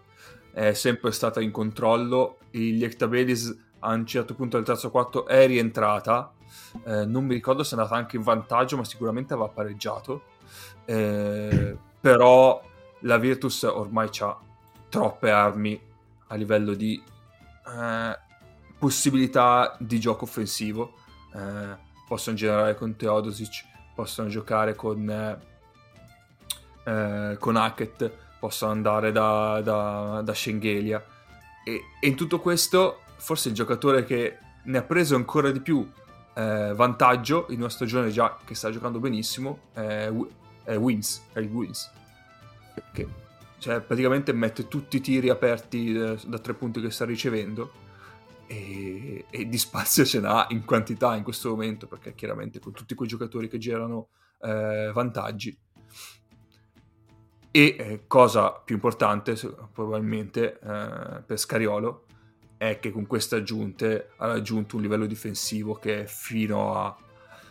È 0.51 0.73
sempre 0.73 1.11
stata 1.11 1.39
in 1.39 1.51
controllo. 1.51 2.39
Il 2.51 2.77
Liektabelis 2.77 3.55
a 3.79 3.93
un 3.93 4.05
certo 4.07 4.33
punto 4.33 4.57
del 4.57 4.65
terzo 4.65 4.89
quarto 4.89 5.27
è 5.27 5.45
rientrata. 5.45 6.33
Eh, 6.85 7.05
non 7.05 7.25
mi 7.25 7.33
ricordo 7.33 7.63
se 7.63 7.75
è 7.75 7.77
andata 7.77 7.95
anche 7.95 8.15
in 8.15 8.23
vantaggio, 8.23 8.77
ma 8.77 8.83
sicuramente 8.83 9.33
aveva 9.33 9.49
pareggiato. 9.49 10.23
Eh, 10.85 11.77
però 11.99 12.61
la 13.01 13.17
Virtus 13.17 13.63
ormai 13.63 14.09
ha 14.19 14.37
troppe 14.89 15.29
armi 15.29 15.79
a 16.27 16.35
livello 16.35 16.73
di 16.73 17.01
eh, 17.67 18.19
possibilità 18.77 19.75
di 19.79 19.99
gioco 19.99 20.25
offensivo. 20.25 20.93
Eh, 21.33 21.87
possono 22.07 22.35
generare 22.35 22.75
con 22.75 22.95
Teodosic, 22.95 23.65
possono 23.93 24.29
giocare 24.29 24.75
con, 24.75 25.09
eh, 25.09 25.39
eh, 26.83 27.37
con 27.39 27.55
Hackett, 27.55 28.11
possono 28.39 28.71
andare 28.71 29.11
da, 29.11 29.61
da, 29.61 30.21
da 30.23 30.33
Schengelia. 30.33 31.03
E, 31.63 31.81
e, 31.99 32.07
in 32.07 32.15
tutto 32.15 32.39
questo, 32.39 33.01
forse 33.17 33.49
il 33.49 33.55
giocatore 33.55 34.05
che 34.05 34.37
ne 34.63 34.77
ha 34.77 34.83
preso 34.83 35.15
ancora 35.15 35.51
di 35.51 35.61
più 35.61 35.87
eh, 36.39 36.73
vantaggio 36.73 37.47
in 37.49 37.59
una 37.59 37.69
stagione 37.69 38.09
già 38.11 38.37
che 38.45 38.55
sta 38.55 38.71
giocando 38.71 38.99
benissimo 38.99 39.63
è, 39.73 40.09
è 40.63 40.77
Wins, 40.77 41.21
il 41.35 41.49
Wins. 41.49 41.91
Che 42.93 43.07
cioè, 43.57 43.81
praticamente 43.81 44.31
mette 44.31 44.69
tutti 44.69 44.97
i 44.97 45.01
tiri 45.01 45.27
aperti 45.27 45.91
da, 45.91 46.13
eh, 46.13 46.19
da 46.25 46.39
tre 46.39 46.53
punti 46.53 46.79
che 46.79 46.91
sta 46.91 47.03
ricevendo 47.03 47.87
e, 48.47 49.25
e, 49.29 49.49
di 49.49 49.57
spazio 49.57 50.05
ce 50.05 50.21
n'ha 50.21 50.47
in 50.51 50.63
quantità 50.63 51.13
in 51.17 51.23
questo 51.23 51.49
momento, 51.49 51.87
perché 51.87 52.15
chiaramente 52.15 52.59
con 52.59 52.71
tutti 52.71 52.95
quei 52.95 53.09
giocatori 53.09 53.49
che 53.49 53.57
girano 53.57 54.07
eh, 54.41 54.91
vantaggi. 54.93 55.57
E 57.51 57.75
eh, 57.77 58.03
cosa 58.07 58.51
più 58.53 58.75
importante, 58.75 59.35
probabilmente, 59.73 60.57
eh, 60.57 61.21
per 61.25 61.37
Scariolo, 61.37 62.05
è 62.59 62.77
che 62.79 62.91
con 62.91 63.07
queste 63.07 63.35
aggiunte 63.35 64.09
ha 64.17 64.27
raggiunto 64.27 64.75
un 64.75 64.81
livello 64.81 65.05
difensivo 65.05 65.75
che 65.75 66.03
fino 66.07 66.75
a, 66.75 66.93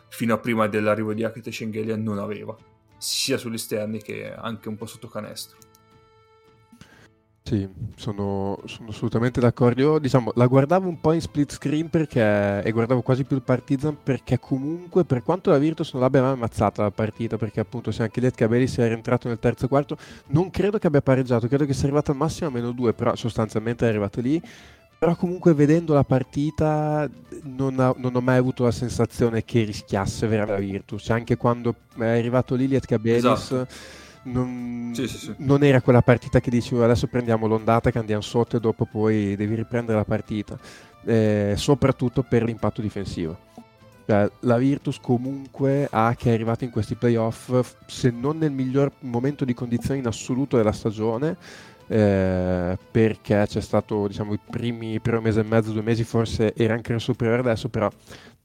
fino 0.08 0.34
a 0.34 0.38
prima 0.38 0.66
dell'arrivo 0.66 1.14
di 1.14 1.24
Akete 1.24 1.50
Schengelia 1.50 1.96
non 1.96 2.18
aveva, 2.18 2.54
sia 2.98 3.38
sugli 3.38 3.54
esterni 3.54 4.02
che 4.02 4.30
anche 4.30 4.68
un 4.68 4.76
po' 4.76 4.84
sotto 4.84 5.08
canestro. 5.08 5.56
Sì, 7.48 7.66
sono, 7.96 8.60
sono 8.66 8.90
assolutamente 8.90 9.40
d'accordo. 9.40 9.80
Io 9.80 9.98
diciamo, 9.98 10.32
la 10.34 10.46
guardavo 10.46 10.86
un 10.86 11.00
po' 11.00 11.12
in 11.12 11.22
split 11.22 11.52
screen 11.52 11.88
perché, 11.88 12.62
e 12.62 12.70
guardavo 12.72 13.00
quasi 13.00 13.24
più 13.24 13.36
il 13.36 13.42
Partizan 13.42 13.96
perché 14.02 14.38
comunque, 14.38 15.06
per 15.06 15.22
quanto 15.22 15.48
la 15.48 15.56
Virtus 15.56 15.94
non 15.94 16.02
l'abbia 16.02 16.20
mai 16.20 16.32
ammazzata 16.32 16.82
la 16.82 16.90
partita, 16.90 17.38
perché 17.38 17.60
appunto 17.60 17.90
se 17.90 18.02
anche 18.02 18.20
Lietcabelli 18.20 18.66
è 18.66 18.86
rientrato 18.88 19.28
nel 19.28 19.38
terzo 19.38 19.66
quarto, 19.66 19.96
non 20.26 20.50
credo 20.50 20.76
che 20.76 20.88
abbia 20.88 21.00
pareggiato, 21.00 21.48
credo 21.48 21.64
che 21.64 21.72
sia 21.72 21.84
arrivato 21.84 22.10
al 22.10 22.18
massimo 22.18 22.50
a 22.50 22.52
meno 22.52 22.72
due, 22.72 22.92
però 22.92 23.16
sostanzialmente 23.16 23.86
è 23.86 23.88
arrivato 23.88 24.20
lì. 24.20 24.42
Però 24.98 25.14
comunque 25.14 25.54
vedendo 25.54 25.94
la 25.94 26.02
partita 26.02 27.08
non, 27.44 27.78
ha, 27.78 27.94
non 27.96 28.16
ho 28.16 28.20
mai 28.20 28.36
avuto 28.36 28.64
la 28.64 28.72
sensazione 28.72 29.44
che 29.44 29.62
rischiasse 29.62 30.26
veramente 30.26 30.60
la 30.60 30.66
Virtus. 30.66 31.02
Cioè, 31.04 31.16
anche 31.16 31.36
quando 31.36 31.74
è 31.98 32.04
arrivato 32.04 32.54
lì 32.54 32.66
Lietcabelis... 32.66 33.24
Esatto 33.24 34.06
non, 34.28 34.90
sì, 34.94 35.06
sì, 35.06 35.16
sì. 35.16 35.34
non, 35.38 35.62
era 35.62 35.80
quella 35.80 36.02
partita 36.02 36.40
che 36.40 36.50
dicevo 36.50 36.84
adesso 36.84 37.06
prendiamo 37.06 37.46
l'ondata 37.46 37.90
che 37.90 37.98
andiamo 37.98 38.20
sotto 38.20 38.56
e 38.56 38.60
dopo 38.60 38.84
poi 38.84 39.36
devi 39.36 39.54
riprendere 39.54 39.96
la 39.96 40.04
partita, 40.04 40.58
eh, 41.04 41.54
soprattutto 41.56 42.22
per 42.22 42.42
l'impatto 42.42 42.80
difensivo. 42.80 43.46
Cioè, 44.06 44.30
la 44.40 44.56
Virtus 44.56 44.98
comunque 45.00 45.86
ha 45.90 46.14
che 46.16 46.30
è 46.30 46.32
arrivata 46.32 46.64
in 46.64 46.70
questi 46.70 46.94
playoff, 46.94 47.74
se 47.86 48.10
non 48.10 48.38
nel 48.38 48.52
miglior 48.52 48.90
momento 49.00 49.44
di 49.44 49.52
condizioni 49.52 50.00
in 50.00 50.06
assoluto 50.06 50.56
della 50.56 50.72
stagione, 50.72 51.36
eh, 51.88 52.78
perché 52.90 53.44
c'è 53.46 53.60
stato, 53.60 54.06
diciamo, 54.06 54.34
i 54.34 54.38
primi, 54.50 55.00
primo 55.00 55.20
mese 55.20 55.40
e 55.40 55.44
mezzo, 55.44 55.72
due 55.72 55.82
mesi 55.82 56.04
forse 56.04 56.54
era 56.54 56.74
anche 56.74 56.92
il 56.92 57.00
superiore 57.00 57.40
adesso, 57.40 57.68
però 57.68 57.90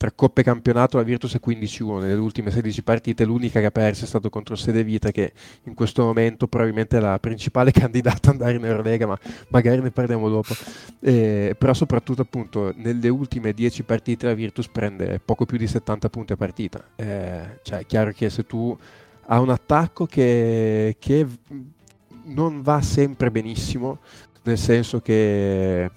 tra 0.03 0.11
Coppa 0.11 0.41
e 0.41 0.43
Campionato 0.43 0.97
la 0.97 1.03
Virtus 1.03 1.35
è 1.35 1.39
15-1 1.45 2.01
nelle 2.01 2.13
ultime 2.15 2.51
16 2.51 2.83
partite, 2.83 3.23
l'unica 3.23 3.61
che 3.61 3.67
ha 3.67 3.71
perso 3.71 4.03
è 4.03 4.07
stato 4.07 4.29
contro 4.29 4.55
Sede 4.55 4.83
Vita 4.83 5.11
che 5.11 5.31
in 5.63 5.75
questo 5.75 6.03
momento 6.03 6.47
probabilmente 6.47 6.97
è 6.97 6.99
la 6.99 7.17
principale 7.19 7.71
candidata 7.73 8.29
ad 8.29 8.33
andare 8.33 8.55
in 8.55 8.65
Eurolega, 8.65 9.07
ma 9.07 9.17
magari 9.49 9.81
ne 9.81 9.91
parliamo 9.91 10.27
dopo. 10.27 10.53
Eh, 10.99 11.55
però 11.57 11.73
soprattutto 11.73 12.21
appunto 12.21 12.73
nelle 12.75 13.07
ultime 13.07 13.53
10 13.53 13.83
partite 13.83 14.25
la 14.25 14.33
Virtus 14.33 14.67
prende 14.67 15.21
poco 15.23 15.45
più 15.45 15.57
di 15.57 15.67
70 15.67 16.09
punti 16.09 16.33
a 16.33 16.35
partita. 16.37 16.83
Eh, 16.95 17.59
cioè 17.61 17.79
è 17.79 17.85
chiaro 17.85 18.11
che 18.11 18.29
se 18.29 18.45
tu 18.45 18.77
hai 19.27 19.39
un 19.39 19.49
attacco 19.49 20.05
che, 20.05 20.97
che 20.99 21.25
non 22.25 22.61
va 22.61 22.81
sempre 22.81 23.31
benissimo, 23.31 23.99
nel 24.43 24.57
senso 24.57 24.99
che 25.01 25.89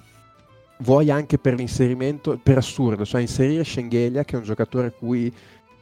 vuoi 0.78 1.10
anche 1.10 1.38
per 1.38 1.54
l'inserimento, 1.54 2.38
per 2.42 2.58
assurdo, 2.58 3.04
cioè 3.04 3.20
inserire 3.20 3.64
Schengelia 3.64 4.24
che 4.24 4.36
è 4.36 4.38
un 4.38 4.44
giocatore 4.44 4.88
a 4.88 4.90
cui 4.90 5.32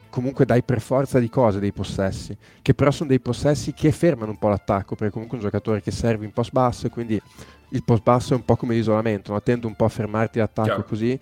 comunque 0.09 0.45
dai 0.45 0.63
per 0.63 0.79
forza 0.79 1.19
di 1.19 1.29
cose 1.29 1.59
dei 1.59 1.73
possessi, 1.73 2.37
che 2.61 2.73
però 2.73 2.89
sono 2.91 3.09
dei 3.09 3.19
possessi 3.19 3.73
che 3.73 3.91
fermano 3.91 4.31
un 4.31 4.37
po' 4.37 4.47
l'attacco, 4.47 4.95
perché 4.95 5.11
comunque 5.11 5.37
è 5.37 5.41
un 5.41 5.47
giocatore 5.47 5.81
che 5.81 5.91
serve 5.91 6.23
in 6.23 6.31
post 6.31 6.51
basso 6.51 6.87
e 6.87 6.89
quindi 6.89 7.21
il 7.69 7.83
post 7.83 8.03
basso 8.03 8.33
è 8.33 8.37
un 8.37 8.45
po' 8.45 8.55
come 8.55 8.75
l'isolamento, 8.75 9.33
no? 9.33 9.41
tende 9.41 9.67
un 9.67 9.75
po' 9.75 9.85
a 9.85 9.89
fermarti 9.89 10.39
l'attacco 10.39 10.67
Chiaro. 10.67 10.83
così. 10.85 11.19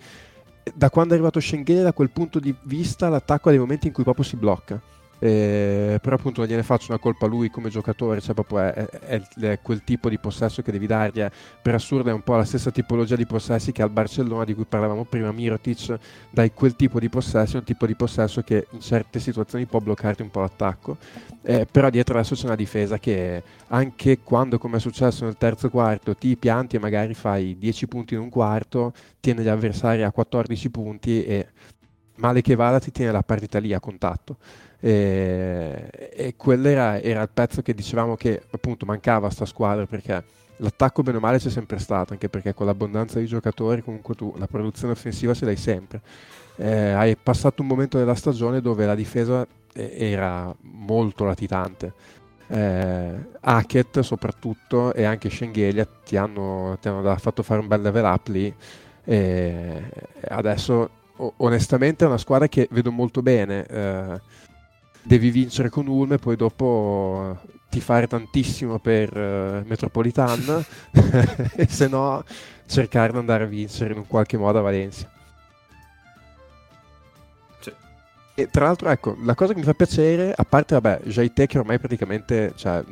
Da 0.72 0.88
quando 0.90 1.12
è 1.12 1.16
arrivato 1.16 1.40
Schengelia, 1.40 1.82
da 1.82 1.92
quel 1.92 2.10
punto 2.10 2.38
di 2.38 2.54
vista, 2.62 3.08
l'attacco 3.08 3.48
ha 3.48 3.50
dei 3.50 3.60
momenti 3.60 3.88
in 3.88 3.92
cui 3.92 4.04
proprio 4.04 4.24
si 4.24 4.36
blocca 4.36 4.80
eh, 5.18 5.98
però 6.02 6.16
appunto 6.16 6.40
non 6.40 6.48
gliene 6.48 6.62
faccio 6.62 6.86
una 6.90 6.98
colpa 6.98 7.26
a 7.26 7.28
lui 7.28 7.50
come 7.50 7.68
giocatore, 7.68 8.20
cioè 8.20 8.34
proprio 8.34 8.58
è, 8.58 8.72
è, 8.72 9.22
è, 9.40 9.58
quel 9.62 9.82
tipo 9.84 10.08
di 10.08 10.18
possesso 10.18 10.62
che 10.62 10.72
devi 10.72 10.86
dargli. 10.86 11.20
Eh. 11.20 11.30
Per 11.62 11.74
assurdo 11.74 12.10
è 12.10 12.12
un 12.12 12.22
po' 12.22 12.36
la 12.36 12.44
stessa 12.44 12.70
tipologia 12.70 13.16
di 13.16 13.26
possessi 13.26 13.72
che 13.72 13.82
al 13.82 13.90
Barcellona 13.90 14.44
di 14.44 14.54
cui 14.54 14.64
parlavamo 14.64 15.04
prima, 15.04 15.32
Mirotic, 15.32 15.98
dai 16.30 16.52
quel 16.52 16.76
tipo 16.76 16.98
di 16.98 17.08
possesso, 17.08 17.56
un 17.56 17.64
tipo 17.64 17.86
di 17.86 17.94
possesso 17.94 18.42
che 18.42 18.66
in 18.70 18.80
certe 18.80 19.20
situazioni 19.20 19.66
può 19.66 19.80
bloccarti 19.80 20.22
un 20.22 20.30
po' 20.30 20.40
l'attacco. 20.40 20.96
Eh, 21.42 21.66
però 21.70 21.90
dietro 21.90 22.18
adesso 22.18 22.34
c'è 22.34 22.46
una 22.46 22.54
difesa 22.54 22.98
che 22.98 23.42
anche 23.68 24.20
quando 24.22 24.58
come 24.58 24.78
è 24.78 24.80
successo 24.80 25.24
nel 25.24 25.36
terzo 25.36 25.68
quarto 25.68 26.14
ti 26.14 26.36
pianti 26.36 26.76
e 26.76 26.78
magari 26.78 27.12
fai 27.12 27.58
10 27.58 27.86
punti 27.86 28.14
in 28.14 28.20
un 28.20 28.30
quarto, 28.30 28.92
tiene 29.20 29.42
gli 29.42 29.48
avversari 29.48 30.02
a 30.02 30.10
14 30.10 30.70
punti 30.70 31.24
e 31.24 31.48
male 32.16 32.42
che 32.42 32.54
vada 32.54 32.78
ti 32.78 32.90
tiene 32.90 33.12
la 33.12 33.22
partita 33.22 33.58
lì 33.58 33.72
a 33.72 33.80
contatto. 33.80 34.36
E, 34.86 35.88
e 36.12 36.34
quello 36.36 36.68
era, 36.68 37.00
era, 37.00 37.22
il 37.22 37.30
pezzo 37.32 37.62
che 37.62 37.72
dicevamo 37.72 38.16
che 38.16 38.42
appunto 38.50 38.84
mancava 38.84 39.28
a 39.28 39.30
sta 39.30 39.46
squadra 39.46 39.86
perché 39.86 40.22
l'attacco 40.58 41.02
bene 41.02 41.16
o 41.16 41.20
male 41.20 41.38
c'è 41.38 41.48
sempre 41.48 41.78
stato, 41.78 42.12
anche 42.12 42.28
perché 42.28 42.52
con 42.52 42.66
l'abbondanza 42.66 43.18
di 43.18 43.24
giocatori 43.24 43.82
comunque 43.82 44.14
tu 44.14 44.34
la 44.36 44.46
produzione 44.46 44.92
offensiva 44.92 45.32
ce 45.32 45.46
l'hai 45.46 45.56
sempre. 45.56 46.02
Eh, 46.56 46.90
hai 46.90 47.16
passato 47.16 47.62
un 47.62 47.68
momento 47.68 47.96
della 47.96 48.14
stagione 48.14 48.60
dove 48.60 48.84
la 48.84 48.94
difesa 48.94 49.46
eh, 49.72 49.90
era 49.96 50.54
molto 50.60 51.24
latitante. 51.24 51.94
Eh, 52.48 53.14
Hackett 53.40 54.00
soprattutto 54.00 54.92
e 54.92 55.04
anche 55.04 55.30
Schengelia 55.30 55.88
ti 56.04 56.18
hanno, 56.18 56.76
ti 56.78 56.88
hanno 56.88 57.16
fatto 57.16 57.42
fare 57.42 57.60
un 57.60 57.68
bel 57.68 57.80
level 57.80 58.04
up 58.04 58.26
lì 58.26 58.54
e 59.02 59.82
adesso 60.28 60.90
onestamente 61.38 62.04
è 62.04 62.06
una 62.06 62.18
squadra 62.18 62.48
che 62.48 62.68
vedo 62.70 62.90
molto 62.90 63.22
bene 63.22 63.64
eh, 63.66 64.20
devi 65.04 65.30
vincere 65.30 65.68
con 65.68 65.86
Ulm 65.86 66.14
e 66.14 66.18
poi 66.18 66.36
dopo 66.36 67.38
ti 67.68 67.80
fare 67.80 68.06
tantissimo 68.06 68.78
per 68.78 69.16
uh, 69.16 69.66
Metropolitan 69.66 70.64
e 71.56 71.66
se 71.68 71.88
no 71.88 72.24
cercare 72.66 73.12
di 73.12 73.18
andare 73.18 73.44
a 73.44 73.48
vincere 73.48 73.92
in 73.92 73.98
un 73.98 74.06
qualche 74.06 74.36
modo 74.36 74.58
a 74.58 74.62
Valencia. 74.62 75.10
E 78.36 78.48
tra 78.50 78.64
l'altro, 78.64 78.88
ecco, 78.88 79.16
la 79.22 79.34
cosa 79.36 79.52
che 79.52 79.60
mi 79.60 79.64
fa 79.64 79.74
piacere, 79.74 80.32
a 80.34 80.44
parte, 80.44 80.74
vabbè, 80.74 81.02
Jaite 81.04 81.46
che 81.46 81.58
ormai 81.58 81.78
praticamente 81.78 82.52
cioè, 82.56 82.82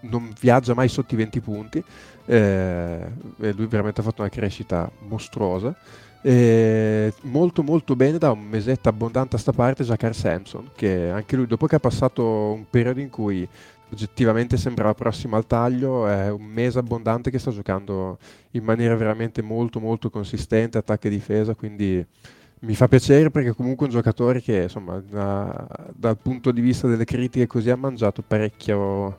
non 0.00 0.32
viaggia 0.40 0.72
mai 0.72 0.88
sotto 0.88 1.12
i 1.12 1.18
20 1.18 1.40
punti, 1.40 1.84
eh, 2.24 3.06
e 3.38 3.52
lui 3.52 3.66
veramente 3.66 4.00
ha 4.00 4.04
fatto 4.04 4.22
una 4.22 4.30
crescita 4.30 4.90
mostruosa. 5.00 5.76
E 6.24 7.12
molto 7.22 7.64
molto 7.64 7.96
bene 7.96 8.16
da 8.16 8.30
un 8.30 8.44
mesetto 8.44 8.88
abbondante 8.88 9.34
a 9.34 9.38
sta 9.40 9.50
parte 9.50 9.82
Jakar 9.82 10.14
Samson 10.14 10.70
che 10.76 11.10
anche 11.10 11.34
lui 11.34 11.46
dopo 11.46 11.66
che 11.66 11.74
ha 11.74 11.80
passato 11.80 12.24
un 12.52 12.64
periodo 12.70 13.00
in 13.00 13.10
cui 13.10 13.46
oggettivamente 13.90 14.56
sembrava 14.56 14.94
prossimo 14.94 15.34
al 15.34 15.48
taglio 15.48 16.06
è 16.06 16.30
un 16.30 16.44
mese 16.44 16.78
abbondante 16.78 17.28
che 17.28 17.40
sta 17.40 17.50
giocando 17.50 18.18
in 18.52 18.62
maniera 18.62 18.94
veramente 18.94 19.42
molto 19.42 19.80
molto 19.80 20.10
consistente 20.10 20.78
attacco 20.78 21.08
e 21.08 21.10
difesa 21.10 21.56
quindi 21.56 22.06
mi 22.60 22.74
fa 22.76 22.86
piacere 22.86 23.30
perché 23.30 23.52
comunque 23.52 23.86
è 23.86 23.88
un 23.88 23.96
giocatore 23.96 24.40
che 24.40 24.62
insomma 24.62 25.00
da, 25.00 25.66
dal 25.92 26.18
punto 26.18 26.52
di 26.52 26.60
vista 26.60 26.86
delle 26.86 27.04
critiche 27.04 27.48
così 27.48 27.68
ha 27.68 27.76
mangiato 27.76 28.22
parecchio 28.22 29.18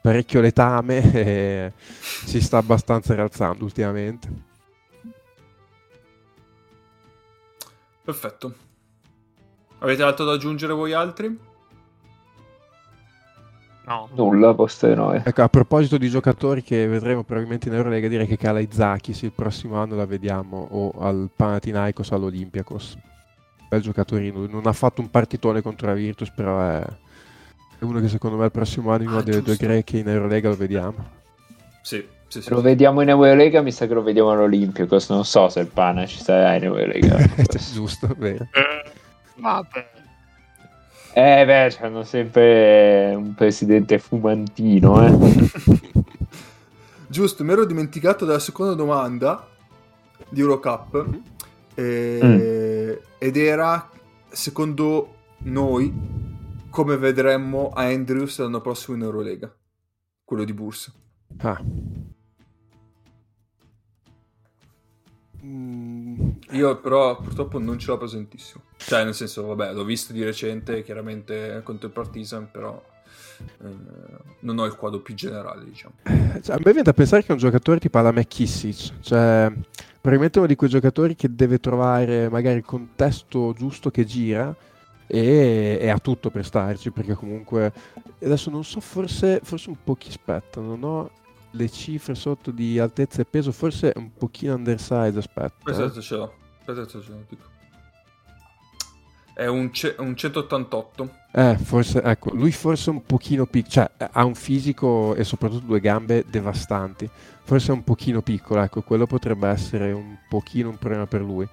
parecchio 0.00 0.40
letame 0.40 1.12
e 1.12 1.72
si 1.76 2.40
sta 2.40 2.56
abbastanza 2.56 3.14
rialzando 3.14 3.62
ultimamente 3.62 4.48
Perfetto. 8.10 8.52
Avete 9.78 10.02
altro 10.02 10.24
da 10.24 10.32
aggiungere 10.32 10.72
voi 10.72 10.92
altri? 10.92 11.38
No. 13.86 14.08
Nulla, 14.14 14.52
poste 14.52 14.96
no. 14.96 15.12
Ecco, 15.12 15.42
a 15.42 15.48
proposito 15.48 15.96
di 15.96 16.08
giocatori 16.08 16.62
che 16.62 16.88
vedremo 16.88 17.22
probabilmente 17.22 17.68
in 17.68 17.74
Eurolega, 17.74 18.08
direi 18.08 18.26
che 18.26 18.36
Kala 18.36 18.58
Izakis 18.58 19.22
il 19.22 19.32
prossimo 19.32 19.76
anno 19.76 19.94
la 19.94 20.06
vediamo 20.06 20.66
o 20.70 20.90
al 20.98 21.30
Panathinaikos 21.34 22.10
o 22.10 22.16
all'Olympiakos. 22.16 22.98
Bel 23.68 23.80
giocatorino, 23.80 24.46
non 24.46 24.66
ha 24.66 24.72
fatto 24.72 25.00
un 25.00 25.08
partitone 25.08 25.62
contro 25.62 25.86
la 25.86 25.94
Virtus, 25.94 26.32
però 26.32 26.60
è, 26.60 26.84
è 27.78 27.84
uno 27.84 28.00
che 28.00 28.08
secondo 28.08 28.36
me 28.36 28.46
il 28.46 28.50
prossimo 28.50 28.90
anno 28.90 29.04
in 29.04 29.08
una 29.10 29.18
ah, 29.20 29.22
delle 29.22 29.42
due 29.42 29.54
greche 29.54 29.98
in 29.98 30.08
Eurolega 30.08 30.48
lo 30.48 30.56
vediamo. 30.56 31.18
Sì, 31.82 32.04
sì, 32.30 32.42
sì, 32.42 32.50
lo 32.50 32.60
vediamo 32.60 33.00
in 33.00 33.08
Eurolega, 33.08 33.60
mi 33.60 33.72
sa 33.72 33.88
che 33.88 33.94
lo 33.94 34.04
vediamo 34.04 34.30
all'Olimpico. 34.30 35.00
Non 35.08 35.24
so 35.24 35.48
se 35.48 35.58
il 35.58 35.66
Pana 35.66 36.06
ci 36.06 36.22
sarà 36.22 36.54
in 36.54 36.62
Eurolega. 36.62 37.18
Giusto, 37.72 38.06
vero. 38.16 38.46
Eh, 38.52 38.92
vabbè. 39.34 39.90
Eh 41.12 41.44
beh, 41.44 41.76
hanno 41.80 42.04
sempre 42.04 43.12
un 43.16 43.34
presidente 43.34 43.98
fumantino, 43.98 45.04
eh. 45.04 45.50
Giusto, 47.08 47.42
mi 47.42 47.50
ero 47.50 47.64
dimenticato 47.64 48.24
della 48.24 48.38
seconda 48.38 48.74
domanda 48.74 49.48
di 50.28 50.38
Eurocup. 50.38 51.08
E... 51.74 52.20
Mm. 52.22 52.92
Ed 53.18 53.36
era, 53.36 53.90
secondo 54.28 55.14
noi, 55.38 55.92
come 56.70 56.96
vedremmo 56.96 57.70
a 57.74 57.86
Andrews 57.86 58.38
l'anno 58.38 58.60
prossimo 58.60 58.96
in 58.96 59.02
Eurolega. 59.02 59.52
Quello 60.24 60.44
di 60.44 60.52
Bursa. 60.52 60.92
Ah. 61.38 61.60
Mm, 65.44 66.30
io 66.50 66.80
però 66.80 67.16
purtroppo 67.16 67.58
non 67.58 67.78
ce 67.78 67.90
l'ho 67.90 67.98
presentissimo. 67.98 68.64
Cioè, 68.76 69.04
nel 69.04 69.14
senso, 69.14 69.46
vabbè, 69.46 69.72
l'ho 69.72 69.84
visto 69.84 70.12
di 70.12 70.22
recente, 70.22 70.82
chiaramente 70.82 71.60
contro 71.64 71.86
il 71.88 71.92
Partizan, 71.92 72.48
però 72.50 72.82
eh, 73.62 73.66
non 74.40 74.58
ho 74.58 74.64
il 74.64 74.74
quadro 74.74 75.00
più 75.00 75.14
generale, 75.14 75.64
diciamo. 75.64 75.94
Cioè, 76.04 76.54
a 76.54 76.58
me 76.58 76.64
viene 76.64 76.82
da 76.82 76.92
pensare 76.92 77.24
che 77.24 77.32
un 77.32 77.38
giocatore 77.38 77.78
tipo 77.78 77.98
alla 77.98 78.12
McKissic, 78.12 79.00
cioè 79.00 79.52
probabilmente 80.00 80.38
uno 80.38 80.46
di 80.46 80.56
quei 80.56 80.70
giocatori 80.70 81.14
che 81.14 81.34
deve 81.34 81.58
trovare 81.58 82.28
magari 82.30 82.56
il 82.56 82.64
contesto 82.64 83.52
giusto 83.52 83.90
che 83.90 84.04
gira 84.04 84.54
e, 85.06 85.78
e 85.80 85.88
ha 85.88 85.98
tutto 85.98 86.30
per 86.30 86.44
starci, 86.44 86.90
perché 86.90 87.14
comunque 87.14 87.72
adesso 88.22 88.50
non 88.50 88.64
so, 88.64 88.80
forse, 88.80 89.40
forse 89.42 89.68
un 89.68 89.76
po' 89.82 89.94
chi 89.96 90.08
aspetta, 90.08 90.60
non 90.60 90.82
ho 90.84 91.10
le 91.52 91.70
cifre 91.70 92.14
sotto 92.14 92.50
di 92.50 92.78
altezza 92.78 93.22
e 93.22 93.24
peso 93.24 93.52
forse 93.52 93.92
un 93.96 94.12
pochino 94.12 94.54
undersize 94.54 95.18
aspetta 95.18 95.70
esatto 95.70 95.98
eh. 95.98 96.02
ce 96.02 96.16
l'ho 96.16 96.34
aspetta 96.58 96.86
ce 96.86 96.98
l'ho 97.08 97.24
dico 97.28 97.48
è 99.34 99.46
un, 99.46 99.72
ce- 99.72 99.96
un, 99.98 100.14
188 100.14 101.10
eh 101.32 101.56
forse 101.56 102.02
ecco 102.02 102.34
lui 102.34 102.52
forse 102.52 102.90
un 102.90 103.02
pochino 103.06 103.46
piccolo 103.46 103.70
cioè 103.70 103.90
ha 104.12 104.24
un 104.24 104.34
fisico 104.34 105.14
e 105.14 105.24
soprattutto 105.24 105.64
due 105.64 105.80
gambe 105.80 106.24
devastanti. 106.28 107.08
Forse 107.42 107.72
è 107.72 107.74
un 107.74 107.82
pochino 107.82 108.20
piccolo 108.20 108.60
ecco 108.60 108.82
quello 108.82 109.06
potrebbe 109.06 109.48
essere 109.48 109.92
un 109.92 110.18
pochino 110.28 110.68
un 110.68 110.76
problema 110.76 111.06
per 111.06 111.22
lui. 111.22 111.48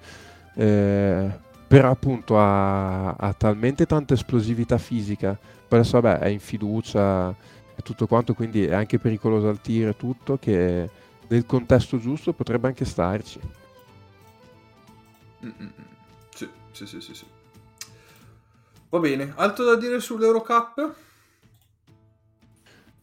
Eh, 0.54 1.30
però 1.66 1.90
appunto 1.90 2.38
ha, 2.38 3.12
ha 3.12 3.32
talmente 3.32 3.86
tanta 3.86 4.14
esplosività 4.14 4.76
fisica 4.76 5.38
poi 5.68 5.78
adesso 5.78 6.00
vabbè 6.00 6.20
è 6.20 6.28
in 6.28 6.40
fiducia 6.40 7.34
e 7.78 7.82
tutto 7.82 8.08
quanto, 8.08 8.34
quindi 8.34 8.64
è 8.66 8.74
anche 8.74 8.98
pericoloso 8.98 9.48
al 9.48 9.60
tiro 9.60 9.90
e 9.90 9.96
tutto, 9.96 10.36
che 10.36 10.90
nel 11.28 11.46
contesto 11.46 11.98
giusto 11.98 12.32
potrebbe 12.32 12.66
anche 12.66 12.84
starci. 12.84 13.38
Mm-mm. 15.44 15.72
Sì, 16.34 16.48
sì, 16.72 16.86
sì, 16.86 17.00
sì, 17.00 17.14
sì. 17.14 17.24
Va 18.88 18.98
bene, 18.98 19.32
altro 19.36 19.64
da 19.64 19.76
dire 19.76 20.00
sull'Eurocup? 20.00 20.94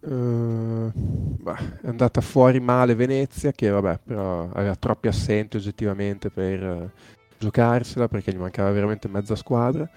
Uh, 0.01 0.91
bah, 0.93 1.79
è 1.81 1.87
andata 1.87 2.19
fuori 2.19 2.59
male 2.59 2.95
Venezia, 2.95 3.53
che 3.53 3.69
vabbè, 3.69 3.99
però 4.03 4.49
aveva 4.51 4.75
troppi 4.75 5.07
assenti 5.07 5.55
oggettivamente 5.55 6.29
per 6.29 6.63
eh, 6.63 6.91
giocarsela, 7.37 8.09
perché 8.09 8.33
gli 8.33 8.37
mancava 8.37 8.71
veramente 8.71 9.07
mezza 9.07 9.35
squadra. 9.35 9.89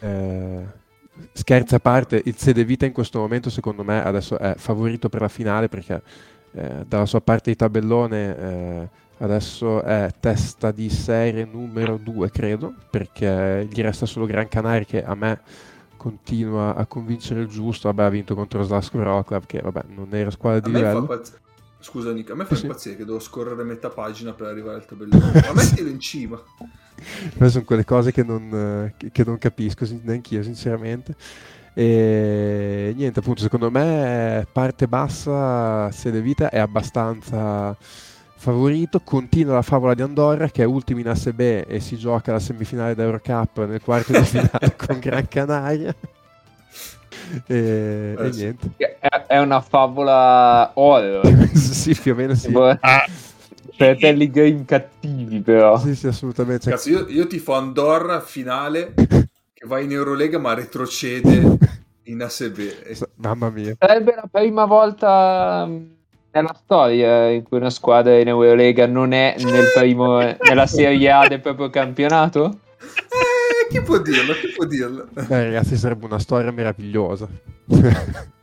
Eh, 0.00 0.84
scherzi 1.32 1.74
a 1.74 1.80
parte, 1.80 2.20
il 2.24 2.36
Sede 2.36 2.64
Vita 2.64 2.86
in 2.86 2.92
questo 2.92 3.18
momento 3.18 3.50
secondo 3.50 3.84
me 3.84 4.02
adesso 4.02 4.38
è 4.38 4.54
favorito 4.56 5.08
per 5.08 5.20
la 5.20 5.28
finale 5.28 5.68
perché 5.68 6.02
eh, 6.52 6.84
dalla 6.86 7.06
sua 7.06 7.20
parte 7.20 7.50
di 7.50 7.56
tabellone 7.56 8.36
eh, 8.36 8.88
adesso 9.18 9.82
è 9.82 10.10
testa 10.20 10.70
di 10.70 10.88
serie 10.90 11.48
numero 11.50 11.98
2 11.98 12.30
credo, 12.30 12.74
perché 12.90 13.66
gli 13.70 13.80
resta 13.80 14.06
solo 14.06 14.26
Gran 14.26 14.48
Canaria 14.48 14.84
che 14.84 15.04
a 15.04 15.14
me 15.14 15.40
continua 15.96 16.74
a 16.74 16.86
convincere 16.86 17.40
il 17.40 17.48
giusto. 17.48 17.88
Vabbè, 17.88 18.04
ha 18.04 18.10
vinto 18.10 18.34
contro 18.34 18.62
Slasco 18.62 19.02
Rocklav, 19.02 19.46
che 19.46 19.60
vabbè, 19.60 19.84
non 19.88 20.08
era 20.12 20.30
squadra 20.30 20.60
di 20.60 20.72
livello. 20.72 21.04
Pazz... 21.06 21.30
Scusa, 21.78 22.12
Nick, 22.12 22.30
a 22.30 22.34
me 22.34 22.44
fa 22.44 22.54
sì. 22.54 22.66
impazzire 22.66 22.96
che 22.96 23.04
devo 23.04 23.20
scorrere 23.20 23.62
metà 23.62 23.90
pagina 23.90 24.32
per 24.32 24.48
arrivare 24.48 24.76
al 24.76 24.86
tabellone. 24.86 25.32
Ma 25.46 25.52
mettilo 25.52 25.88
in 25.88 26.00
cima. 26.00 26.42
Queste 26.96 27.50
sono 27.50 27.64
quelle 27.64 27.84
cose 27.84 28.12
che 28.12 28.22
non, 28.22 28.92
che 29.12 29.24
non 29.24 29.38
capisco 29.38 29.86
neanche 30.02 30.34
io, 30.34 30.42
sinceramente. 30.42 31.14
E 31.74 32.94
niente, 32.96 33.18
appunto, 33.18 33.42
secondo 33.42 33.70
me 33.70 34.46
parte 34.50 34.88
bassa 34.88 35.90
Sede 35.90 36.22
Vita 36.22 36.48
è 36.48 36.58
abbastanza 36.58 37.76
favorito. 38.36 39.00
Continua 39.00 39.54
la 39.54 39.62
favola 39.62 39.92
di 39.92 40.00
Andorra 40.00 40.48
che 40.48 40.62
è 40.62 40.66
ultimo 40.66 41.00
in 41.00 41.08
ASB 41.08 41.40
e 41.40 41.80
si 41.80 41.98
gioca 41.98 42.32
la 42.32 42.38
semifinale 42.38 42.94
d'Eurocup 42.94 43.66
nel 43.66 43.82
quarto 43.82 44.12
di 44.12 44.24
finale 44.24 44.74
con 44.76 44.98
Gran 44.98 45.28
Canaria. 45.28 45.94
E, 47.46 48.14
eh, 48.18 48.26
e 48.26 48.30
niente. 48.30 48.70
È, 48.76 49.24
è, 49.26 49.38
una 49.38 49.60
favola 49.60 50.70
horror. 50.74 51.26
sì, 51.54 51.94
più 51.94 52.12
o 52.12 52.14
meno 52.14 52.34
sì. 52.34 52.52
Ah, 52.80 53.04
fratelli 53.74 54.30
game 54.30 54.64
cattivi, 54.64 55.40
però. 55.40 55.78
Sì, 55.78 55.94
sì, 55.94 56.06
assolutamente. 56.06 56.70
Cazzo, 56.70 56.88
io, 56.88 57.06
io 57.08 57.26
tifo 57.26 57.54
Andorra 57.54 58.20
finale 58.20 58.94
che 58.96 59.66
va 59.66 59.80
in 59.80 59.92
Eurolega 59.92 60.38
ma 60.38 60.54
retrocede 60.54 61.58
in 62.04 62.22
ASB. 62.22 62.60
Mamma 63.16 63.50
mia. 63.50 63.74
Sarebbe 63.78 64.14
la 64.14 64.28
prima 64.30 64.64
volta 64.64 65.68
nella 66.36 66.54
storia 66.62 67.30
in 67.30 67.42
cui 67.42 67.56
una 67.58 67.70
squadra 67.70 68.18
in 68.18 68.28
Eurolega 68.28 68.86
non 68.86 69.12
è 69.12 69.34
nel 69.38 69.66
primo, 69.74 70.18
nella 70.18 70.66
Serie 70.66 71.10
A 71.10 71.26
del 71.26 71.40
proprio 71.40 71.70
campionato? 71.70 72.60
Eh, 73.46 73.68
chi 73.70 73.82
può 73.82 73.98
dirlo? 73.98 74.34
Chi 74.34 74.48
può 74.48 74.64
dirlo? 74.64 75.08
Beh, 75.12 75.44
ragazzi, 75.44 75.76
sarebbe 75.76 76.06
una 76.06 76.18
storia 76.18 76.50
meravigliosa. 76.50 77.28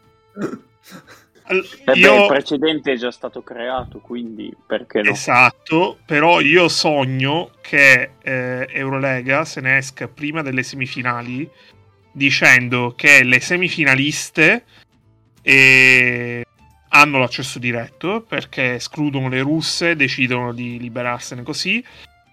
Eh 1.45 1.99
io... 1.99 2.21
il 2.21 2.27
precedente 2.27 2.93
è 2.93 2.95
già 2.95 3.11
stato 3.11 3.43
creato, 3.43 3.99
quindi 3.99 4.55
perché 4.65 5.01
no? 5.01 5.11
Esatto, 5.11 5.97
però 6.05 6.39
io 6.39 6.69
sogno 6.69 7.51
che 7.61 8.11
eh, 8.21 8.67
Eurolega 8.69 9.43
se 9.43 9.59
ne 9.59 9.77
esca 9.77 10.07
prima 10.07 10.41
delle 10.41 10.63
semifinali 10.63 11.49
dicendo 12.13 12.93
che 12.95 13.23
le 13.23 13.39
semifinaliste 13.41 14.63
eh, 15.41 16.45
hanno 16.89 17.17
l'accesso 17.17 17.59
diretto 17.59 18.21
perché 18.21 18.75
escludono 18.75 19.27
le 19.27 19.41
russe, 19.41 19.95
decidono 19.95 20.53
di 20.53 20.80
liberarsene 20.80 21.43
così. 21.43 21.84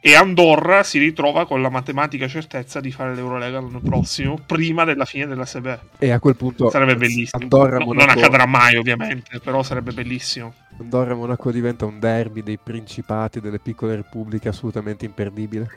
E 0.02 0.14
Andorra 0.14 0.82
si 0.82 0.98
ritrova 0.98 1.46
con 1.46 1.60
la 1.60 1.68
matematica 1.68 2.26
certezza 2.26 2.80
di 2.80 2.90
fare 2.90 3.14
l'Eurolega 3.14 3.60
l'anno 3.60 3.80
prossimo, 3.80 4.38
prima 4.44 4.84
della 4.84 5.04
fine 5.04 5.26
della 5.26 5.44
SB. 5.44 5.78
E 5.98 6.10
a 6.10 6.18
quel 6.18 6.36
punto 6.36 6.70
sarebbe 6.70 6.96
bellissimo. 6.96 7.42
Andorra, 7.42 7.76
no, 7.76 7.84
Monaco... 7.84 8.06
Non 8.06 8.16
accadrà 8.16 8.46
mai, 8.46 8.76
ovviamente, 8.76 9.38
però 9.40 9.62
sarebbe 9.62 9.92
bellissimo. 9.92 10.54
Andorra 10.78 11.14
Monaco 11.14 11.50
diventa 11.52 11.84
un 11.84 11.98
derby 11.98 12.42
dei 12.42 12.56
principati 12.56 13.40
delle 13.40 13.58
piccole 13.58 13.96
repubbliche 13.96 14.48
assolutamente 14.48 15.04
imperdibile. 15.04 15.70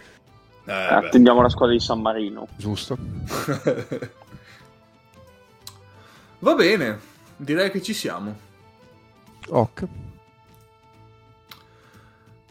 Eh, 0.65 0.71
Attendiamo 0.71 1.41
la 1.41 1.49
squadra 1.49 1.75
di 1.75 1.81
San 1.81 1.99
Marino. 1.99 2.47
Giusto. 2.55 2.97
Va 6.39 6.53
bene, 6.55 6.99
direi 7.35 7.69
che 7.71 7.81
ci 7.81 7.93
siamo. 7.93 8.33
Ok. 9.49 9.83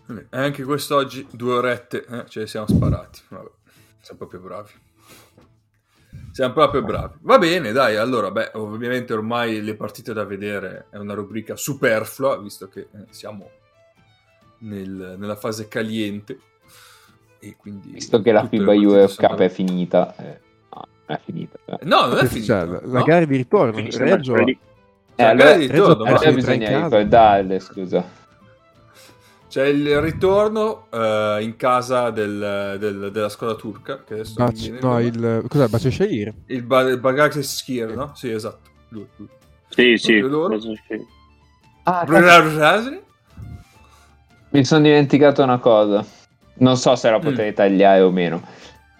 E 0.08 0.26
anche 0.30 0.64
quest'oggi 0.64 1.26
due 1.30 1.54
orette 1.54 2.04
eh, 2.04 2.24
ce 2.28 2.40
le 2.40 2.46
siamo 2.46 2.66
sparati. 2.66 3.20
Vabbè, 3.28 3.50
siamo 4.00 4.18
proprio 4.18 4.40
bravi. 4.40 4.70
Siamo 6.32 6.52
proprio 6.52 6.82
bravi. 6.82 7.14
Va 7.20 7.38
bene, 7.38 7.72
dai. 7.72 7.96
Allora, 7.96 8.30
beh, 8.30 8.50
ovviamente 8.54 9.12
ormai 9.12 9.62
le 9.62 9.74
partite 9.74 10.12
da 10.12 10.24
vedere 10.24 10.86
è 10.90 10.96
una 10.96 11.14
rubrica 11.14 11.56
superflua, 11.56 12.38
visto 12.38 12.68
che 12.68 12.80
eh, 12.80 13.06
siamo 13.10 13.50
nel, 14.58 15.16
nella 15.18 15.36
fase 15.36 15.68
caliente. 15.68 16.38
E 17.38 17.56
quindi 17.56 17.92
visto 17.92 18.20
che 18.20 18.32
la 18.32 18.46
FIBA 18.46 18.74
Europe 18.74 19.14
Cup 19.16 19.38
è 19.38 19.48
finita. 19.48 20.14
Eh, 20.16 20.40
no, 20.70 20.88
è 21.06 21.20
finita. 21.24 21.58
Eh. 21.64 21.78
No, 21.82 22.06
non 22.06 22.18
è 22.18 22.26
finita. 22.26 22.60
Cioè, 22.60 22.80
la, 22.82 22.98
no? 22.98 23.04
gara 23.04 23.24
di 23.24 23.36
ritorno. 23.36 23.88
Reggio, 23.90 24.36
eh, 24.36 25.22
allora, 25.22 25.56
ritorno, 25.56 26.04
allora 26.04 26.32
bisogna 26.32 26.82
ricordarle, 26.84 27.60
scusa. 27.60 28.20
C'è 29.52 29.66
il 29.66 30.00
ritorno 30.00 30.86
uh, 30.88 31.38
in 31.38 31.56
casa 31.58 32.08
del, 32.08 32.78
del, 32.78 33.10
della 33.12 33.28
scuola 33.28 33.54
turca. 33.54 34.02
Che 34.02 34.14
adesso 34.14 34.32
Bac- 34.36 34.78
no, 34.80 34.98
il, 34.98 35.44
cos'è? 35.46 35.68
Baceshair? 35.68 36.32
Il 36.46 36.62
ba- 36.62 36.96
Bagage 36.96 37.42
Skier, 37.42 37.94
no? 37.94 38.12
Sì, 38.14 38.30
esatto. 38.30 38.70
Lui, 38.88 39.06
lui. 39.16 39.28
Sì, 39.68 39.98
sì. 39.98 40.20
Loro. 40.20 40.58
Ah, 41.82 42.06
Mi 44.48 44.64
sono 44.64 44.80
dimenticato 44.80 45.42
una 45.42 45.58
cosa. 45.58 46.02
Non 46.54 46.78
so 46.78 46.96
se 46.96 47.10
la 47.10 47.18
potrei 47.18 47.50
mm. 47.50 47.54
tagliare 47.54 48.00
o 48.00 48.10
meno 48.10 48.42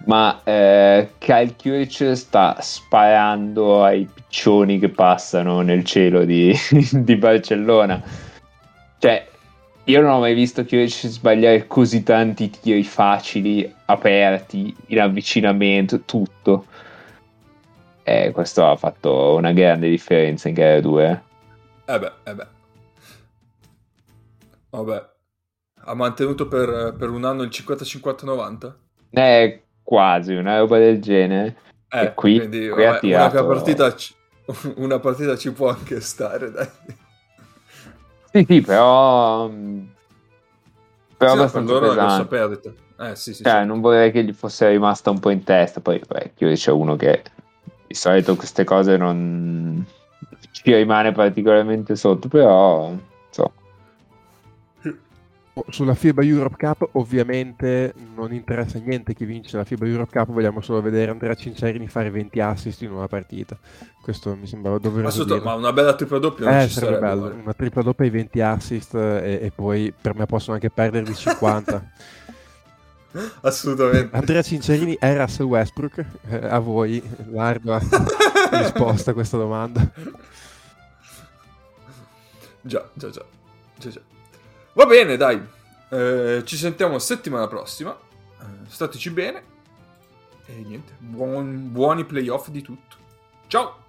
ma 0.05 0.39
eh, 0.45 1.13
Kyle 1.17 1.87
sta 2.15 2.57
sparando 2.61 3.85
ai 3.85 4.07
piccioni 4.13 4.79
che 4.79 4.91
passano 4.91 5.63
nel 5.63 5.85
cielo 5.85 6.27
di, 6.27 6.53
di 6.93 7.17
Barcellona. 7.17 8.03
Cioè, 8.99 9.31
io 9.85 10.01
non 10.01 10.11
ho 10.11 10.21
mai 10.21 10.35
visto 10.35 10.65
Kurich 10.65 11.07
sbagliare 11.09 11.67
così 11.67 12.03
tanti 12.05 12.51
tiri 12.51 12.85
facili, 12.85 13.73
aperti, 13.87 14.75
in 14.87 15.01
avvicinamento, 15.01 16.03
tutto. 16.03 16.67
E 18.05 18.27
eh, 18.27 18.31
questo 18.31 18.67
ha 18.69 18.77
fatto 18.77 19.35
una 19.35 19.53
grande 19.53 19.89
differenza 19.89 20.49
in 20.49 20.55
gara 20.55 20.81
2. 20.81 21.23
Eh. 21.85 21.95
eh 21.95 21.99
beh, 21.99 22.13
eh 22.25 22.35
beh. 22.35 22.47
Vabbè. 24.71 25.11
Ha 25.85 25.95
mantenuto 25.95 26.47
per, 26.47 26.95
per 26.97 27.11
un 27.11 27.25
anno 27.25 27.43
il 27.43 27.51
50-50-90? 27.53 28.73
Eh, 29.11 29.63
quasi, 29.83 30.35
una 30.35 30.59
roba 30.59 30.79
del 30.79 31.01
genere. 31.01 31.57
Eh, 31.89 32.05
e 32.05 32.15
qui, 32.15 32.39
quindi, 32.39 32.69
qui 32.69 32.85
vabbè, 32.85 33.15
una, 33.15 33.45
partita 33.45 33.95
ci, 33.97 34.15
una 34.77 35.01
partita 35.01 35.37
ci 35.37 35.53
può 35.53 35.71
anche 35.71 36.01
stare, 36.01 36.53
dai. 36.53 36.69
Sì, 38.33 38.47
sì, 38.49 38.61
però... 38.63 39.49
Però 41.17 41.33
sì, 41.33 41.39
abbastanza 41.39 41.79
pesante. 41.79 42.25
perdita. 42.27 42.73
Eh, 42.99 43.15
sì, 43.15 43.35
sì, 43.35 43.43
cioè, 43.43 43.61
sì. 43.61 43.67
non 43.67 43.81
vorrei 43.81 44.11
che 44.11 44.25
gli 44.25 44.33
fosse 44.33 44.69
rimasta 44.69 45.11
un 45.11 45.21
po' 45.21 45.31
in 45.31 45.45
testa. 45.45 45.81
Poi, 45.81 46.03
vecchio, 46.09 46.51
c'è 46.53 46.71
uno 46.71 46.97
che 46.97 47.23
di 47.87 47.95
solito 47.95 48.35
queste 48.35 48.65
cose 48.65 48.97
non 48.97 49.85
ci 50.51 50.75
rimane 50.75 51.13
particolarmente 51.13 51.95
sotto, 51.95 52.29
però... 52.29 52.93
Sulla 55.69 55.95
FIBA 55.95 56.25
Europe 56.25 56.57
Cup 56.57 56.89
ovviamente 56.93 57.93
non 58.15 58.33
interessa 58.33 58.79
niente 58.79 59.13
chi 59.13 59.27
vince 59.27 59.59
la 59.59 59.65
FIBA 59.65 59.87
Europe 59.87 60.19
Cup, 60.19 60.33
vogliamo 60.33 60.63
solo 60.63 60.81
vedere 60.81 61.11
Andrea 61.11 61.35
Cincerini 61.35 61.89
fare 61.89 62.11
20 62.11 62.41
assist 62.41 62.81
in 62.81 62.91
una 62.91 63.07
partita. 63.07 63.59
Questo 64.01 64.35
mi 64.35 64.47
sembrava 64.47 64.79
doveroso 64.79 65.27
ma, 65.27 65.41
ma 65.43 65.55
una 65.55 65.73
bella 65.75 65.95
tripla 65.95 66.19
doppia 66.19 66.47
non 66.47 66.59
eh, 66.59 66.69
ci 66.69 66.73
sarebbe, 66.73 67.01
bello. 67.01 67.21
Male. 67.23 67.35
Una 67.35 67.53
tripla 67.53 67.83
doppia 67.83 68.07
e 68.07 68.11
20 68.11 68.41
assist 68.41 68.95
e, 68.95 69.41
e, 69.43 69.53
poi 69.55 69.93
per 69.99 70.15
me 70.15 70.25
possono 70.25 70.55
anche 70.55 70.71
perdere 70.71 71.05
di 71.05 71.15
50. 71.15 71.91
Assolutamente. 73.43 74.17
Andrea 74.17 74.41
Cincerini 74.41 74.97
è 74.99 75.15
Russell 75.15 75.47
Westbrook? 75.47 76.05
Eh, 76.29 76.47
a 76.47 76.59
voi 76.61 77.03
l'ardua 77.31 77.79
risposta 78.53 79.11
a 79.11 79.15
questa 79.15 79.37
domanda. 79.37 79.93
Già, 82.63 82.89
già, 82.95 83.11
già. 83.11 83.25
già, 83.77 83.91
già. 83.91 84.12
Va 84.75 84.87
bene, 84.87 85.17
dai. 85.17 85.41
Eh, 85.91 86.43
ci 86.45 86.57
sentiamo 86.57 86.99
settimana 86.99 87.47
prossima. 87.47 87.97
Eh, 88.41 88.45
stateci 88.69 89.11
bene. 89.11 89.45
E 90.47 90.55
niente, 90.55 90.95
buon, 90.99 91.71
buoni 91.71 92.05
playoff 92.05 92.49
di 92.49 92.63
tutto. 92.63 92.97
Ciao! 93.47 93.82